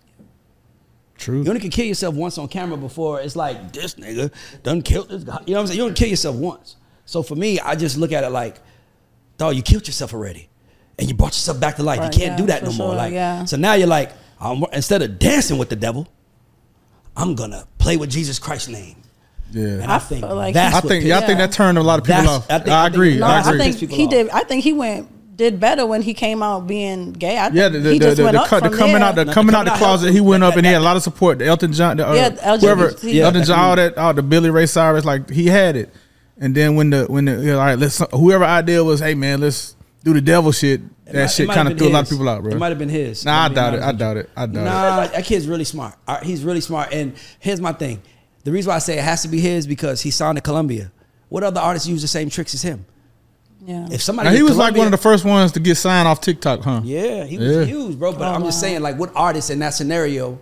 True. 1.19 1.41
You 1.43 1.49
only 1.49 1.59
can 1.59 1.69
kill 1.69 1.85
yourself 1.85 2.15
once 2.15 2.37
on 2.37 2.47
camera 2.47 2.77
before 2.77 3.19
it's 3.21 3.35
like 3.35 3.73
this 3.73 3.95
nigga 3.95 4.31
done 4.63 4.81
killed 4.81 5.09
this 5.09 5.23
guy. 5.23 5.39
You 5.45 5.53
know 5.53 5.59
what 5.59 5.61
I'm 5.61 5.67
saying? 5.67 5.77
You 5.77 5.83
only 5.83 5.95
kill 5.95 6.07
yourself 6.07 6.35
once. 6.37 6.77
So 7.05 7.21
for 7.23 7.35
me, 7.35 7.59
I 7.59 7.75
just 7.75 7.97
look 7.97 8.11
at 8.13 8.23
it 8.23 8.29
like, 8.29 8.57
dog, 9.37 9.55
you 9.55 9.61
killed 9.61 9.85
yourself 9.85 10.13
already, 10.13 10.49
and 10.97 11.07
you 11.09 11.13
brought 11.13 11.31
yourself 11.33 11.59
back 11.59 11.75
to 11.75 11.83
life. 11.83 11.99
Right, 11.99 12.13
you 12.13 12.19
can't 12.19 12.31
yeah, 12.31 12.37
do 12.37 12.45
that 12.47 12.59
for 12.61 12.65
no 12.67 12.71
more. 12.73 12.95
Like, 12.95 13.11
yeah. 13.13 13.43
so 13.45 13.57
now 13.57 13.73
you're 13.73 13.87
like, 13.87 14.11
I'm, 14.39 14.63
instead 14.71 15.01
of 15.01 15.19
dancing 15.19 15.57
with 15.57 15.67
the 15.69 15.75
devil, 15.75 16.07
I'm 17.17 17.35
gonna 17.35 17.67
play 17.79 17.97
with 17.97 18.09
Jesus 18.09 18.39
Christ's 18.39 18.69
name. 18.69 18.95
Yeah. 19.51 19.63
And 19.81 19.91
I, 19.91 19.99
think 19.99 20.23
like 20.25 20.53
that's 20.53 20.75
I 20.75 20.79
think 20.81 20.91
pissed- 20.91 21.07
yeah, 21.07 21.17
I 21.17 21.25
think 21.25 21.39
that 21.39 21.51
turned 21.51 21.77
a 21.77 21.83
lot 21.83 21.99
of 21.99 22.05
people 22.05 22.21
That's- 22.21 22.37
off. 22.43 22.51
I 22.51 22.55
I, 22.55 22.59
think- 22.59 22.69
I 22.69 22.83
think- 22.85 22.95
agree. 22.95 23.13
no, 23.15 23.19
No, 23.21 23.25
I 23.25 23.37
I, 23.37 23.39
agree. 23.41 23.57
Piss 23.65 23.79
think 23.79 23.91
he 23.91 24.03
off. 24.05 24.09
did. 24.11 24.29
I 24.29 24.43
think 24.43 24.63
he 24.63 24.73
went 24.73 25.09
did 25.39 25.59
better 25.59 25.85
when 25.87 26.01
he 26.03 26.13
came 26.13 26.43
out 26.43 26.67
being 26.67 27.13
gay. 27.13 27.39
I 27.39 27.45
think 27.45 27.55
yeah, 27.55 27.69
the, 27.69 27.79
the, 27.79 27.93
he 27.93 27.97
the, 27.97 28.05
just 28.05 28.17
the, 28.17 28.23
went 28.25 28.33
the, 28.35 28.41
up 28.41 28.49
the 28.49 28.59
from 28.69 28.77
coming 28.77 28.93
there. 28.95 29.03
out 29.03 29.15
the 29.15 29.25
No, 29.25 29.33
coming 29.33 29.55
out 29.55 29.63
the 29.63 29.71
coming 29.71 29.83
out 29.83 29.87
closet, 29.87 30.11
he 30.11 30.19
went 30.21 30.43
up 30.43 30.55
and 30.57 30.65
he 30.65 30.71
had 30.71 30.81
a 30.81 30.83
lot 30.83 30.97
of 30.97 31.01
support. 31.01 31.39
The 31.39 31.45
Elton 31.47 31.73
John, 31.73 31.97
the, 31.97 32.07
uh, 32.07 32.13
Yeah, 32.13 32.57
whoever, 32.57 32.89
LGBT, 32.89 33.13
yeah, 33.13 33.23
Elton 33.23 33.43
John, 33.45 33.59
all 33.59 33.75
that, 33.77 33.97
all 33.97 34.13
the 34.13 34.21
Billy 34.21 34.49
Ray 34.49 34.65
Cyrus, 34.67 35.05
like 35.05 35.29
he 35.29 35.47
had 35.47 35.75
it. 35.75 35.89
And 36.37 36.53
then 36.53 36.75
when 36.75 36.89
the 36.89 37.05
when 37.05 37.25
the 37.25 37.31
you 37.31 37.47
know, 37.47 37.59
all 37.59 37.65
right, 37.65 37.79
let's 37.79 38.03
whoever 38.11 38.43
idea 38.43 38.83
was, 38.83 38.99
hey 38.99 39.15
man, 39.15 39.41
let's 39.41 39.75
do 40.03 40.13
the 40.13 40.21
devil 40.21 40.51
shit. 40.51 40.81
That 41.05 41.13
might- 41.15 41.23
it 41.23 41.29
shit 41.31 41.49
kind 41.49 41.67
of 41.67 41.71
been 41.71 41.77
threw 41.79 41.87
a 41.87 41.89
lot 41.93 42.03
of 42.03 42.09
people 42.09 42.29
out, 42.29 42.43
bro. 42.43 42.51
It 42.51 42.57
might 42.57 42.69
have 42.69 42.77
been 42.77 42.89
his. 42.89 43.25
Nah, 43.25 43.45
I 43.45 43.47
to 43.47 43.49
be 43.49 43.55
doubt 43.55 43.73
it. 43.73 43.81
I 43.81 43.91
doubt 43.93 44.17
it. 44.17 44.29
I 44.35 44.45
doubt 44.45 44.61
it. 44.61 44.63
Nah, 44.65 45.07
that 45.07 45.25
kid's 45.25 45.47
really 45.47 45.63
smart. 45.63 45.95
He's 46.21 46.43
really 46.43 46.61
smart. 46.61 46.93
And 46.93 47.13
here's 47.39 47.59
my 47.61 47.71
thing: 47.73 48.01
the 48.43 48.51
reason 48.51 48.69
why 48.69 48.75
I 48.75 48.79
say 48.79 48.97
it 48.97 49.03
has 49.03 49.21
to 49.23 49.27
be 49.29 49.39
his 49.39 49.65
because 49.65 50.01
he 50.01 50.11
signed 50.11 50.37
to 50.37 50.41
Columbia. 50.41 50.91
What 51.29 51.43
other 51.43 51.61
artists 51.61 51.87
use 51.87 52.01
the 52.01 52.07
same 52.07 52.29
tricks 52.29 52.53
as 52.53 52.61
him? 52.63 52.85
Yeah. 53.65 53.87
If 53.91 54.01
somebody 54.01 54.27
Now, 54.29 54.31
he 54.33 54.37
did 54.39 54.43
was 54.49 54.57
like 54.57 54.75
one 54.75 54.87
of 54.87 54.91
the 54.91 54.97
first 54.97 55.25
ones 55.25 55.51
to 55.53 55.59
get 55.59 55.75
signed 55.75 56.07
off 56.07 56.21
TikTok, 56.21 56.61
huh? 56.61 56.81
yeah, 56.83 57.25
he 57.25 57.37
was 57.37 57.47
Yeah. 57.55 57.63
huge, 57.65 57.99
bro. 57.99 58.13
But 58.13 58.21
Oh, 58.29 58.33
I'm 58.35 58.43
just 58.43 58.59
saying, 58.59 58.81
like, 58.81 58.97
what 58.97 59.11
artists 59.15 59.49
in 59.49 59.59
that 59.59 59.73
scenario, 59.73 60.39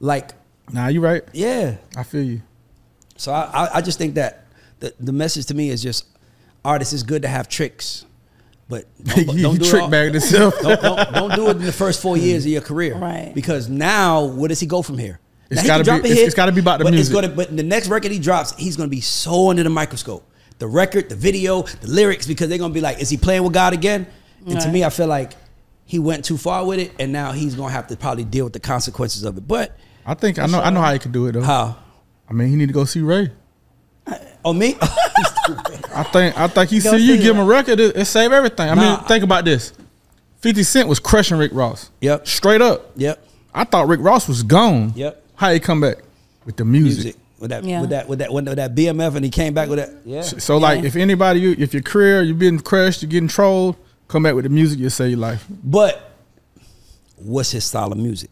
like, 0.00 0.30
Nah, 0.72 0.86
you 0.88 1.00
right. 1.00 1.22
yeah. 1.32 1.76
I 1.96 2.02
feel 2.02 2.22
you. 2.22 2.42
So 3.16 3.32
I, 3.32 3.42
I, 3.52 3.76
I 3.76 3.80
just 3.82 3.98
think 3.98 4.14
that 4.14 4.46
the, 4.78 4.94
the 4.98 5.12
message 5.12 5.46
to 5.46 5.54
me 5.54 5.68
is 5.70 5.82
just 5.82 6.06
artists 6.64 6.94
is 6.94 7.02
good 7.02 7.22
to 7.22 7.28
have 7.28 7.48
tricks, 7.48 8.06
but 8.68 8.86
don't, 9.04 9.36
you 9.36 9.42
don't 9.42 9.58
do 9.60 9.68
trick 9.68 9.82
all- 9.82 9.90
bagged 9.90 10.14
yourself. 10.14 10.54
don't, 10.62 10.80
don't, 10.80 11.12
don't 11.12 11.34
do 11.36 11.48
it 11.48 11.56
in 11.58 11.64
the 11.64 11.72
first 11.72 12.00
four 12.00 12.16
years 12.26 12.44
of 12.46 12.50
your 12.52 12.62
career. 12.62 12.96
Right. 12.96 13.32
Because 13.34 13.68
now, 13.68 14.24
where 14.24 14.48
does 14.48 14.60
he 14.60 14.66
go 14.66 14.80
from 14.80 14.96
here? 14.96 15.20
It's 15.50 15.56
Now, 15.56 15.62
he 15.62 15.66
gotta 15.68 15.84
can 15.84 15.94
drop 15.94 16.02
be- 16.04 16.08
a 16.08 16.12
it's- 16.12 16.18
hit, 16.20 16.26
it's 16.26 16.34
gotta 16.34 16.52
be 16.52 16.60
about 16.60 16.78
the 16.78 16.84
but 16.84 16.94
music. 16.94 17.12
It's 17.14 17.20
gonna, 17.26 17.34
but 17.36 17.54
the 17.54 17.62
next 17.64 17.88
record 17.88 18.12
he 18.12 18.18
drops, 18.18 18.54
he's 18.56 18.76
going 18.76 18.88
to 18.88 18.94
be 18.96 19.00
so 19.02 19.50
under 19.50 19.62
the 19.64 19.68
microscope. 19.70 20.24
The 20.60 20.68
record, 20.68 21.08
the 21.08 21.16
video, 21.16 21.62
the 21.62 21.88
lyrics, 21.88 22.26
because 22.26 22.48
they're 22.48 22.58
going 22.58 22.70
to 22.70 22.74
be 22.74 22.80
like, 22.80 23.00
is 23.00 23.10
he 23.10 23.16
playing 23.16 23.42
with 23.42 23.52
God 23.52 23.72
again? 23.72 24.06
And 24.46 24.60
to 24.60 24.68
me, 24.70 24.84
I 24.84 24.90
feel 24.90 25.06
like 25.08 25.32
he 25.84 25.98
went 25.98 26.24
too 26.24 26.36
far 26.38 26.64
with 26.64 26.78
it, 26.78 26.92
and 27.00 27.12
now 27.12 27.32
he's 27.32 27.54
going 27.56 27.68
to 27.70 27.72
have 27.74 27.88
to 27.88 27.96
probably 27.96 28.24
deal 28.24 28.44
with 28.44 28.52
the 28.52 28.60
consequences 28.60 29.24
of 29.24 29.36
it. 29.36 29.48
But 29.48 29.76
I 30.06 30.14
think 30.14 30.38
I 30.38 30.46
know. 30.46 30.60
I 30.60 30.70
know 30.70 30.80
how 30.80 30.92
he 30.92 30.98
could 30.98 31.12
do 31.12 31.26
it 31.26 31.32
though. 31.32 31.42
how? 31.42 31.76
I 32.28 32.32
mean, 32.32 32.48
he 32.48 32.56
need 32.56 32.68
to 32.68 32.72
go 32.72 32.84
see 32.84 33.00
Ray. 33.00 33.32
Oh, 34.44 34.52
me? 34.52 34.76
I 34.80 36.02
think 36.12 36.38
I 36.38 36.46
think 36.46 36.70
he 36.70 36.80
see 36.80 36.96
you 36.98 37.16
give 37.18 37.34
him 37.36 37.40
a 37.42 37.44
record, 37.44 37.80
it, 37.80 37.96
it 37.96 38.04
save 38.06 38.32
everything. 38.32 38.68
I 38.70 38.74
Nah. 38.74 38.96
mean, 38.98 39.06
think 39.06 39.24
about 39.24 39.44
this. 39.44 39.72
Fifty 40.40 40.62
Cent 40.62 40.88
was 40.88 40.98
crushing 41.00 41.36
Rick 41.38 41.52
Ross. 41.54 41.90
Yep. 42.00 42.26
Straight 42.26 42.62
up. 42.62 42.92
yep. 42.96 43.26
I 43.52 43.64
thought 43.64 43.88
Rick 43.88 44.00
Ross 44.00 44.28
was 44.28 44.42
gone. 44.42 44.92
Yep. 44.94 45.22
How 45.36 45.52
he 45.52 45.60
come 45.60 45.80
back 45.80 45.98
with 46.44 46.56
the 46.56 46.64
music? 46.64 47.04
music 47.04 47.19
with 47.40 47.50
that 47.50 47.64
Yeah. 47.64 47.80
with 47.80 47.90
that 47.90 48.08
with 48.08 48.18
that 48.20 48.32
with 48.32 48.44
that 48.44 48.74
BMF 48.76 49.16
and 49.16 49.24
he 49.24 49.30
came 49.30 49.52
back 49.54 49.68
with 49.68 49.78
that. 49.78 49.90
Yeah. 50.04 50.20
So 50.22 50.58
like, 50.58 50.82
Yeah. 50.82 50.86
if 50.88 50.94
anybody, 50.96 51.40
you 51.40 51.56
if 51.58 51.74
your 51.74 51.82
career 51.82 52.22
you're 52.22 52.34
being 52.36 52.60
crushed, 52.60 53.02
you're 53.02 53.10
getting 53.10 53.28
trolled, 53.28 53.74
come 54.08 54.22
back 54.22 54.34
with 54.34 54.44
the 54.44 54.50
music, 54.50 54.78
you'll 54.78 54.90
save 54.90 55.10
your 55.10 55.18
life. 55.18 55.44
But 55.64 56.12
what's 57.16 57.50
his 57.50 57.64
style 57.64 57.90
of 57.92 57.98
music? 57.98 58.30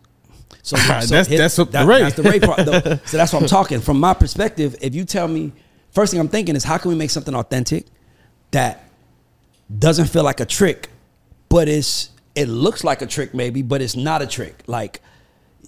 So, 0.63 0.77
That's- 0.89 1.09
that's 1.29 1.57
the 1.57 1.65
that- 1.67 1.87
Ray. 1.87 2.01
That's 2.03 2.17
the 2.17 2.23
Ray 2.23 2.41
part. 2.41 2.65
though. 2.67 2.99
so 3.07 3.17
that's 3.17 3.33
what 3.33 3.43
I'm 3.43 3.49
talking. 3.49 3.81
From 3.81 3.99
my 3.99 4.13
perspective, 4.15 4.77
if 4.83 4.95
you 4.95 5.05
tell 5.05 5.27
me, 5.29 5.53
first 5.93 6.11
thing 6.13 6.21
I'm 6.21 6.29
thinking 6.29 6.57
is 6.57 6.65
how 6.65 6.77
can 6.79 6.91
we 6.91 6.95
make 6.97 7.11
something 7.11 7.35
authentic 7.35 7.87
that 8.51 8.89
doesn't 9.79 10.07
feel 10.07 10.25
like 10.25 10.41
a 10.41 10.47
trick, 10.47 10.89
but 11.49 11.69
it's 11.69 12.11
it 12.35 12.47
looks 12.49 12.85
like 12.85 13.03
a 13.03 13.07
trick 13.07 13.35
maybe, 13.35 13.63
but 13.63 13.81
it's 13.83 13.97
not 13.97 14.21
a 14.23 14.27
trick. 14.27 14.63
Like 14.67 15.01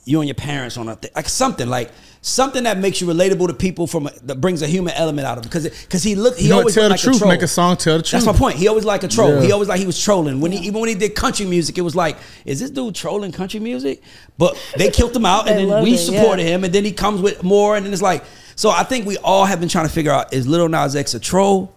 you 0.05 0.21
and 0.21 0.29
your 0.29 0.35
parents 0.35 0.77
on 0.77 0.89
a 0.89 0.97
thing, 0.97 1.11
like 1.17 1.29
something 1.29 1.69
like 1.69 1.91
something 2.23 2.65
that 2.65 2.77
makes 2.79 3.01
you 3.01 3.07
relatable 3.07 3.47
to 3.47 3.55
people 3.55 3.87
from 3.87 4.07
a, 4.07 4.11
that 4.25 4.41
brings 4.41 4.61
a 4.63 4.67
human 4.67 4.93
element 4.95 5.27
out 5.27 5.39
of 5.39 5.45
it 5.45 5.49
because 5.49 5.65
because 5.69 6.03
he 6.03 6.15
looked 6.15 6.39
he 6.39 6.45
You 6.45 6.51
know 6.51 6.59
always 6.59 6.75
Tell 6.75 6.85
the 6.85 6.91
like 6.91 7.01
truth. 7.01 7.17
a 7.17 7.19
troll. 7.21 7.31
Make 7.31 7.43
a 7.43 7.49
song. 7.49 7.77
Tell 7.77 7.97
the 7.97 8.03
truth. 8.03 8.25
That's 8.25 8.27
my 8.27 8.39
point. 8.39 8.57
He 8.57 8.69
always 8.69 8.85
like 8.85 9.03
a 9.05 9.09
troll. 9.09 9.37
Yeah. 9.37 9.43
He 9.43 9.53
always 9.53 9.69
like 9.69 9.81
he 9.81 9.87
was 9.87 10.03
trolling. 10.03 10.41
When 10.41 10.53
he 10.53 10.59
even 10.67 10.81
when 10.81 10.89
he 10.89 10.95
did 10.95 11.15
country 11.15 11.47
music, 11.47 11.79
it 11.79 11.83
was 11.83 11.97
like, 11.97 12.19
is 12.45 12.61
this 12.61 12.71
dude 12.71 12.95
trolling 12.95 13.33
country 13.33 13.61
music? 13.61 14.03
But 14.37 14.57
they 14.77 14.91
killed 14.91 15.17
him 15.17 15.25
out, 15.25 15.49
and 15.51 15.71
then 15.71 15.83
we 15.83 15.95
it, 15.95 15.99
supported 15.99 16.43
yeah. 16.43 16.49
him, 16.57 16.65
and 16.65 16.75
then 16.75 16.85
he 16.85 16.93
comes 16.93 17.21
with 17.23 17.43
more, 17.43 17.77
and 17.77 17.85
then 17.87 17.93
it's 17.93 18.03
like, 18.03 18.25
so 18.55 18.71
I 18.71 18.83
think 18.85 19.07
we 19.07 19.17
all 19.19 19.47
have 19.47 19.61
been 19.61 19.69
trying 19.69 19.87
to 19.87 19.93
figure 19.93 20.13
out 20.13 20.33
is 20.33 20.47
Little 20.47 20.69
Nas 20.69 20.95
X 20.97 21.15
a 21.15 21.21
troll, 21.21 21.75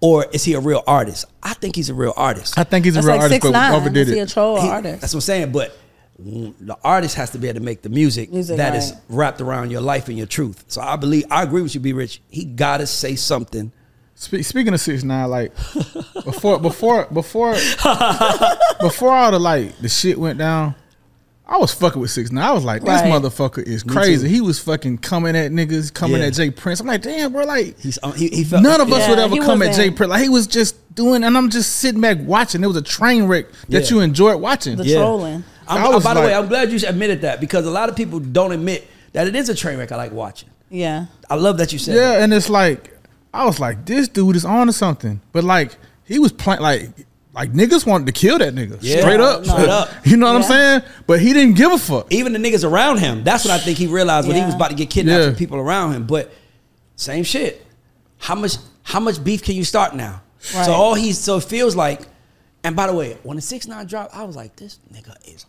or 0.00 0.26
is 0.32 0.44
he 0.44 0.54
a 0.54 0.60
real 0.60 0.82
artist? 0.86 1.24
I 1.42 1.54
think 1.54 1.76
he's 1.76 1.88
a 1.88 1.94
real 1.94 2.12
artist. 2.16 2.58
I 2.58 2.64
think 2.64 2.84
he's 2.84 2.96
a 2.96 3.00
real 3.00 3.08
like 3.12 3.20
artist, 3.22 3.34
six 3.42 3.46
but 3.46 3.52
nine. 3.52 3.74
overdid 3.74 4.08
Is 4.08 4.14
he 4.14 4.20
a 4.20 4.26
troll 4.26 4.58
or 4.58 4.62
He- 4.62 4.68
artist? 4.68 5.00
That's 5.00 5.14
what 5.14 5.18
I'm 5.18 5.22
saying. 5.22 5.52
But 5.52 5.76
the 6.22 6.76
artist 6.84 7.14
has 7.16 7.30
to 7.30 7.38
be 7.38 7.48
able 7.48 7.60
to 7.60 7.64
make 7.64 7.82
the 7.82 7.88
music, 7.88 8.30
Music, 8.32 8.56
that 8.58 8.74
is 8.76 8.92
right. 8.92 9.00
wrapped 9.08 9.40
around 9.40 9.70
your 9.70 9.80
life 9.80 10.08
and 10.08 10.18
your 10.18 10.26
truth. 10.26 10.64
So 10.68 10.80
I 10.80 10.96
believe 10.96 11.24
I 11.30 11.42
agree 11.42 11.62
with 11.62 11.74
you, 11.74 11.80
Be 11.80 11.92
Rich. 11.92 12.20
He 12.28 12.44
gotta 12.44 12.86
say 12.86 13.16
something. 13.16 13.72
Spe- 14.14 14.42
speaking 14.42 14.74
of 14.74 14.80
six 14.80 15.02
nine, 15.02 15.30
like 15.30 15.54
before 16.24 16.58
before 16.60 17.06
before 17.06 17.54
before 18.80 19.10
all 19.14 19.30
the 19.30 19.38
like 19.38 19.76
the 19.78 19.88
shit 19.88 20.18
went 20.18 20.38
down, 20.38 20.74
I 21.46 21.56
was 21.56 21.72
fucking 21.72 22.00
with 22.00 22.10
six 22.10 22.30
nine. 22.30 22.44
I 22.44 22.52
was 22.52 22.64
like, 22.64 22.82
this 22.82 22.88
Right. 23.00 23.10
motherfucker 23.10 23.62
is 23.66 23.82
crazy. 23.82 24.28
He 24.28 24.40
was 24.40 24.58
fucking 24.60 24.98
coming 24.98 25.34
at 25.36 25.50
niggas, 25.52 25.92
coming 25.92 26.20
Yeah. 26.20 26.26
at 26.28 26.34
J. 26.34 26.50
Prince. 26.50 26.80
I'm 26.80 26.86
like, 26.86 27.02
damn, 27.02 27.32
bro, 27.32 27.44
like 27.44 27.78
He's 27.80 27.98
um, 28.02 28.12
he, 28.14 28.28
he 28.28 28.44
felt 28.44 28.62
none 28.62 28.80
of 28.80 28.92
us 28.92 29.00
Yeah, 29.00 29.10
would 29.10 29.18
ever 29.18 29.36
come 29.38 29.62
at 29.62 29.74
J. 29.74 29.90
Prince. 29.90 30.10
Like 30.10 30.22
he 30.22 30.28
was 30.28 30.46
just 30.46 30.76
doing, 30.94 31.24
and 31.24 31.36
I'm 31.36 31.48
just 31.50 31.76
sitting 31.76 32.00
back 32.00 32.18
watching. 32.20 32.62
It 32.62 32.66
was 32.66 32.76
a 32.76 32.82
train 32.82 33.24
wreck 33.24 33.46
that 33.70 33.84
Yeah. 33.84 33.88
you 33.96 34.00
enjoyed 34.00 34.40
watching. 34.40 34.76
The 34.76 34.84
trolling. 34.94 35.44
I'm, 35.70 35.84
I 35.84 35.88
was 35.88 36.04
by 36.04 36.14
the 36.14 36.20
way, 36.20 36.34
I'm 36.34 36.48
glad 36.48 36.70
you 36.72 36.78
admitted 36.88 37.22
that 37.22 37.40
because 37.40 37.64
a 37.66 37.70
lot 37.70 37.88
of 37.88 37.96
people 37.96 38.18
don't 38.20 38.52
admit 38.52 38.86
that 39.12 39.26
it 39.26 39.34
is 39.36 39.48
a 39.48 39.54
train 39.54 39.78
wreck. 39.78 39.92
I 39.92 39.96
like 39.96 40.12
watching. 40.12 40.50
Yeah. 40.68 41.06
I 41.28 41.34
love 41.36 41.58
that 41.58 41.72
you 41.72 41.78
said 41.78 41.94
Yeah, 41.96 42.10
that. 42.12 42.22
and 42.22 42.32
it's 42.34 42.48
like 42.50 42.96
I 43.32 43.44
was 43.44 43.58
like, 43.60 43.86
this 43.86 44.08
dude 44.08 44.36
is 44.36 44.44
on 44.44 44.66
to 44.66 44.72
something. 44.72 45.20
But 45.32 45.44
like 45.44 45.76
he 46.04 46.18
was 46.18 46.32
playing 46.32 46.60
like 46.60 46.90
like 47.32 47.52
niggas 47.52 47.86
wanted 47.86 48.06
to 48.06 48.12
kill 48.12 48.38
that 48.38 48.54
nigga. 48.54 48.78
Yeah. 48.80 49.00
Straight 49.00 49.20
up. 49.20 49.44
No. 49.46 49.52
Straight 49.54 49.68
up. 49.80 49.88
you 50.04 50.16
know 50.16 50.26
what 50.26 50.36
I'm 50.36 50.42
saying? 50.42 50.82
But 51.06 51.20
he 51.20 51.32
didn't 51.32 51.56
give 51.56 51.70
a 51.72 51.78
fuck. 51.78 52.12
Even 52.12 52.32
the 52.32 52.38
niggas 52.40 52.68
around 52.68 52.98
him. 52.98 53.22
That's 53.24 53.44
what 53.44 53.52
I 53.52 53.58
think 53.58 53.78
he 53.78 53.86
realized 53.86 54.26
when 54.26 54.36
he 54.36 54.42
was 54.44 54.54
about 54.54 54.70
to 54.70 54.76
get 54.76 54.90
kidnapped 54.90 55.20
Yeah. 55.20 55.26
from 55.28 55.36
people 55.36 55.58
around 55.58 55.92
him. 55.94 56.06
But 56.06 56.32
same 56.96 57.24
shit. 57.24 57.64
How 58.18 58.34
much 58.34 58.56
how 58.82 59.00
much 59.00 59.22
beef 59.22 59.42
can 59.44 59.54
you 59.54 59.64
start 59.64 59.94
now? 59.94 60.22
Right. 60.54 60.66
So 60.66 60.72
all 60.72 60.94
he's 60.94 61.18
so 61.18 61.36
it 61.36 61.44
feels 61.44 61.76
like. 61.76 62.02
And 62.62 62.76
by 62.76 62.86
the 62.88 62.92
way, 62.92 63.16
when 63.22 63.36
the 63.36 63.40
six 63.42 63.66
nine 63.66 63.86
dropped, 63.86 64.14
I 64.14 64.24
was 64.24 64.36
like, 64.36 64.54
this 64.56 64.78
nigga 64.92 65.14
is 65.26 65.46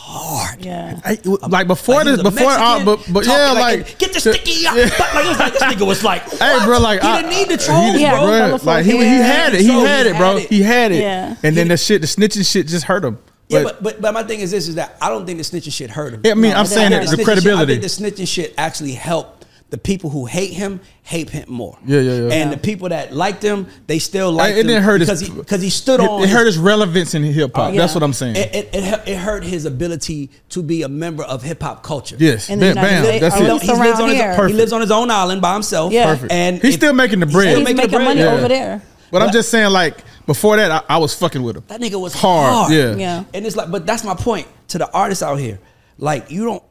hard. 0.00 0.64
Yeah. 0.64 0.98
I- 1.04 1.18
like 1.48 1.66
before 1.66 1.96
Like, 1.96 2.04
this, 2.06 2.22
before, 2.22 2.50
uh, 2.50 2.78
Mexican, 2.78 2.84
but 2.84 3.12
but 3.12 3.26
yeah, 3.26 3.52
like, 3.52 3.98
get 3.98 4.12
the 4.12 4.20
sticky 4.20 4.66
up. 4.66 4.74
Yeah. 4.76 4.88
But 4.98 5.14
like 5.14 5.24
it 5.24 5.28
was 5.28 5.38
like 5.38 5.52
this 5.52 5.62
nigga 5.62 5.86
was 5.86 6.04
like, 6.04 6.22
Hey, 6.22 6.58
bro, 6.64 6.78
like 6.80 7.00
he 7.02 7.08
I, 7.08 7.22
didn't 7.22 7.30
need 7.30 7.48
the 7.48 7.62
he 7.62 7.80
didn't- 7.80 8.00
Yeah, 8.00 8.18
bro. 8.18 8.58
bro, 8.58 8.66
Like 8.72 8.84
he, 8.84 8.92
he 8.92 8.98
had 9.04 9.54
it, 9.54 9.60
he 9.60 9.66
Troll, 9.68 9.84
had 9.84 10.06
he 10.06 10.12
it, 10.12 10.16
bro. 10.16 10.26
had 10.32 10.36
it. 10.42 10.48
He 10.50 10.62
had 10.62 10.92
it. 10.92 11.00
Yeah. 11.02 11.36
And 11.42 11.56
then 11.56 11.68
the 11.68 11.76
shit, 11.76 12.00
the 12.00 12.06
snitching 12.06 12.50
shit, 12.50 12.66
just 12.66 12.84
hurt 12.86 13.04
him. 13.04 13.18
Yeah, 13.48 13.64
but, 13.64 13.82
but 13.82 14.00
but 14.00 14.14
my 14.14 14.22
thing 14.22 14.38
is 14.40 14.52
this: 14.52 14.68
is 14.68 14.76
that 14.76 14.96
I 15.02 15.08
don't 15.08 15.26
think 15.26 15.38
the 15.38 15.42
snitching 15.44 15.72
shit 15.72 15.90
hurt 15.90 16.14
him. 16.14 16.20
I 16.24 16.34
mean, 16.34 16.52
No, 16.52 16.58
I'm 16.58 16.66
saying 16.66 16.92
that 16.92 17.08
the 17.08 17.24
credibility. 17.24 17.74
Shit, 17.74 17.84
I 17.84 17.88
think 17.88 18.14
the 18.14 18.22
snitching 18.22 18.28
shit 18.28 18.54
actually 18.56 18.92
helped 18.92 19.39
the 19.70 19.78
people 19.78 20.10
who 20.10 20.26
hate 20.26 20.52
him 20.52 20.80
hate 21.02 21.30
him 21.30 21.44
more. 21.48 21.78
Yeah, 21.86 22.00
yeah, 22.00 22.12
yeah. 22.12 22.20
And 22.22 22.32
Yeah. 22.32 22.50
the 22.50 22.56
people 22.56 22.88
that 22.90 23.14
liked 23.14 23.42
him, 23.42 23.66
they 23.86 23.98
still 23.98 24.30
liked 24.32 24.56
it 24.56 24.60
him 24.62 24.66
didn't 24.66 24.82
hurt 24.82 24.98
because 24.98 25.20
his 25.20 25.28
he 25.28 25.34
because 25.34 25.62
he 25.62 25.70
stood 25.70 26.00
it, 26.00 26.08
on. 26.08 26.22
it 26.22 26.28
hurt 26.28 26.46
his- 26.46 26.56
his 26.56 26.58
relevance 26.58 27.14
in 27.14 27.22
hip 27.22 27.54
hop. 27.54 27.72
Yeah. 27.72 27.78
Oh, 27.78 27.82
that's 27.82 27.94
what 27.94 28.02
I'm 28.02 28.12
saying. 28.12 28.34
It, 28.36 28.54
it, 28.54 28.68
it, 28.74 29.08
it 29.08 29.16
hurt 29.16 29.44
his 29.44 29.64
ability 29.64 30.30
to 30.50 30.62
be 30.62 30.82
a 30.82 30.88
member 30.88 31.22
of 31.22 31.42
hip 31.42 31.62
hop 31.62 31.82
culture. 31.84 32.16
yes, 32.18 32.48
In 32.50 32.58
the 32.58 32.74
bam, 32.74 32.84
bam. 32.84 33.04
States, 33.04 33.20
That's 33.20 33.36
He, 33.36 33.44
it. 33.44 33.52
least 33.52 33.64
he 33.64 33.72
lives 33.72 34.00
on 34.00 34.08
his, 34.08 34.18
here. 34.18 34.46
he 34.48 34.52
lives 34.54 34.72
on 34.72 34.80
his 34.80 34.90
own 34.90 35.10
island 35.10 35.40
by 35.40 35.52
himself. 35.54 35.92
Yeah. 35.92 36.06
Perfect. 36.06 36.32
And 36.32 36.56
He's 36.60 36.74
if- 36.74 36.80
still 36.80 36.92
making 36.92 37.20
the 37.20 37.26
bread. 37.26 37.48
still 37.52 37.58
He's 37.60 37.64
making 37.64 37.76
making 37.76 37.90
the 37.92 37.96
bread. 37.98 38.04
money 38.08 38.20
Yeah. 38.20 38.32
over 38.34 38.48
there. 38.48 38.82
But 39.12 39.22
I'm 39.22 39.32
just 39.32 39.50
saying, 39.50 39.70
like 39.70 39.98
before 40.26 40.56
that, 40.56 40.70
I, 40.70 40.94
I 40.94 40.98
was 40.98 41.14
fucking 41.14 41.42
with 41.42 41.56
him. 41.56 41.64
That 41.68 41.80
nigga 41.80 42.00
was 42.00 42.14
Hard, 42.14 42.52
hard. 42.52 42.72
yeah. 42.72 42.94
Yeah. 42.96 43.24
And 43.34 43.44
it's 43.46 43.56
like, 43.56 43.70
but 43.70 43.86
that's 43.86 44.04
my 44.04 44.14
point 44.14 44.46
to 44.68 44.78
the 44.78 44.90
artists 44.92 45.22
out 45.22 45.36
here. 45.40 45.58
Like, 45.98 46.30
you 46.30 46.44
don't, 46.44 46.62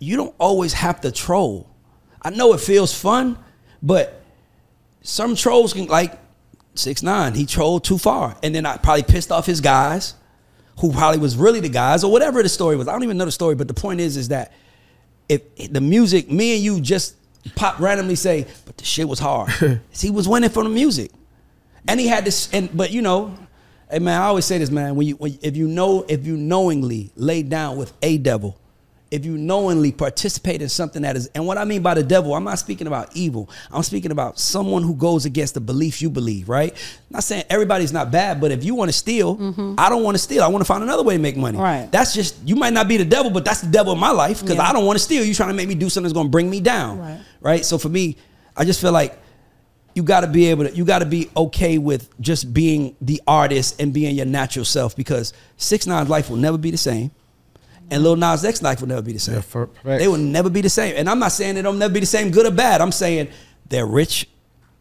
you 0.00 0.16
don't 0.16 0.34
always 0.38 0.72
have 0.72 1.00
to 1.02 1.10
troll. 1.12 1.68
I 2.24 2.30
know 2.30 2.54
it 2.54 2.60
feels 2.60 2.98
fun, 2.98 3.38
but 3.82 4.22
some 5.02 5.36
trolls 5.36 5.74
can 5.74 5.86
like 5.86 6.18
six 6.74 7.02
nine. 7.02 7.34
He 7.34 7.46
trolled 7.46 7.84
too 7.84 7.98
far, 7.98 8.36
and 8.42 8.54
then 8.54 8.64
I 8.66 8.76
probably 8.78 9.02
pissed 9.02 9.30
off 9.30 9.46
his 9.46 9.60
guys, 9.60 10.14
who 10.80 10.92
probably 10.92 11.20
was 11.20 11.36
really 11.36 11.60
the 11.60 11.68
guys 11.68 12.02
or 12.02 12.10
whatever 12.10 12.42
the 12.42 12.48
story 12.48 12.76
was. 12.76 12.88
I 12.88 12.92
don't 12.92 13.04
even 13.04 13.18
know 13.18 13.26
the 13.26 13.32
story, 13.32 13.54
but 13.54 13.68
the 13.68 13.74
point 13.74 14.00
is, 14.00 14.16
is 14.16 14.28
that 14.28 14.52
if 15.28 15.42
the 15.70 15.80
music, 15.80 16.30
me 16.30 16.54
and 16.54 16.64
you 16.64 16.80
just 16.80 17.16
pop 17.54 17.78
randomly 17.78 18.16
say, 18.16 18.46
but 18.64 18.76
the 18.76 18.84
shit 18.84 19.08
was 19.08 19.18
hard. 19.18 19.50
he 19.90 20.10
was 20.10 20.28
winning 20.28 20.50
from 20.50 20.64
the 20.64 20.70
music, 20.70 21.10
and 21.86 22.00
he 22.00 22.06
had 22.06 22.24
this. 22.24 22.52
And 22.52 22.74
but 22.76 22.90
you 22.90 23.02
know, 23.02 23.36
hey 23.90 23.98
man, 23.98 24.20
I 24.20 24.26
always 24.26 24.44
say 24.44 24.58
this, 24.58 24.70
man. 24.70 24.96
When 24.96 25.06
you, 25.06 25.16
when 25.16 25.38
if 25.42 25.56
you 25.56 25.68
know, 25.68 26.04
if 26.08 26.26
you 26.26 26.36
knowingly 26.36 27.12
lay 27.16 27.42
down 27.42 27.76
with 27.76 27.92
a 28.02 28.18
devil, 28.18 28.58
if 29.10 29.24
you 29.24 29.38
knowingly 29.38 29.92
participate 29.92 30.60
in 30.60 30.68
something 30.68 31.02
that 31.02 31.16
is, 31.16 31.28
and 31.34 31.46
what 31.46 31.58
I 31.58 31.64
mean 31.64 31.82
by 31.82 31.94
the 31.94 32.02
devil, 32.02 32.34
I'm 32.34 32.44
not 32.44 32.58
speaking 32.58 32.86
about 32.86 33.14
evil. 33.16 33.48
I'm 33.70 33.82
speaking 33.82 34.10
about 34.10 34.38
someone 34.38 34.82
who 34.82 34.94
goes 34.94 35.24
against 35.24 35.54
the 35.54 35.60
beliefs 35.60 36.02
you 36.02 36.10
believe. 36.10 36.48
Right? 36.48 36.74
not 37.10 37.22
saying 37.22 37.44
everybody's 37.48 37.92
not 37.92 38.10
bad, 38.10 38.40
but 38.40 38.50
if 38.50 38.64
you 38.64 38.74
want 38.74 38.88
mm-hmm. 38.88 38.92
to 38.92 38.98
steal, 38.98 39.76
I 39.78 39.88
don't 39.88 40.02
want 40.02 40.16
to 40.16 40.22
steal. 40.22 40.42
I 40.42 40.48
want 40.48 40.62
to 40.62 40.66
find 40.66 40.82
another 40.82 41.04
way 41.04 41.16
to 41.16 41.22
make 41.22 41.36
money. 41.36 41.58
Right. 41.58 41.88
That's 41.90 42.12
just 42.12 42.36
you 42.46 42.56
might 42.56 42.72
not 42.72 42.88
be 42.88 42.96
the 42.96 43.04
devil, 43.04 43.30
but 43.30 43.44
that's 43.44 43.60
the 43.60 43.70
devil 43.70 43.92
in 43.92 44.00
my 44.00 44.10
life 44.10 44.40
because 44.40 44.56
Yeah. 44.56 44.68
I 44.68 44.72
don't 44.72 44.84
want 44.84 44.98
to 44.98 45.04
steal. 45.04 45.24
You 45.24 45.32
trying 45.34 45.50
to 45.50 45.54
make 45.54 45.68
me 45.68 45.76
do 45.76 45.88
something 45.88 46.04
that's 46.04 46.12
going 46.14 46.26
to 46.26 46.30
bring 46.30 46.50
me 46.50 46.60
down. 46.60 46.98
Right. 46.98 47.20
Right. 47.40 47.64
So 47.64 47.78
for 47.78 47.88
me, 47.88 48.16
I 48.56 48.64
just 48.64 48.80
feel 48.80 48.92
like 48.92 49.16
you 49.94 50.02
got 50.02 50.20
to 50.20 50.26
be 50.26 50.46
able 50.46 50.64
to 50.64 50.74
you 50.74 50.84
got 50.84 50.98
to 51.00 51.06
be 51.06 51.30
okay 51.36 51.78
with 51.78 52.08
just 52.20 52.52
being 52.52 52.96
the 53.00 53.22
artist 53.26 53.80
and 53.80 53.92
being 53.92 54.16
your 54.16 54.26
natural 54.26 54.64
self 54.64 54.96
because 54.96 55.32
six 55.56 55.86
Nine's 55.86 56.08
life 56.08 56.30
will 56.30 56.36
never 56.36 56.58
be 56.58 56.70
the 56.70 56.76
same 56.76 57.12
and 57.90 58.02
Lil 58.02 58.16
Nas 58.16 58.44
X 58.44 58.62
life 58.62 58.80
will 58.80 58.88
never 58.88 59.02
be 59.02 59.12
the 59.12 59.18
same 59.18 59.42
Yeah, 59.54 59.98
they 59.98 60.08
will 60.08 60.16
never 60.18 60.50
be 60.50 60.60
the 60.60 60.70
same 60.70 60.94
and 60.96 61.08
i'm 61.08 61.18
not 61.18 61.32
saying 61.32 61.54
they'll 61.56 61.72
never 61.72 61.92
be 61.92 62.00
the 62.00 62.06
same 62.06 62.30
good 62.30 62.46
or 62.46 62.50
bad 62.50 62.80
i'm 62.80 62.92
saying 62.92 63.28
they're 63.68 63.86
rich 63.86 64.28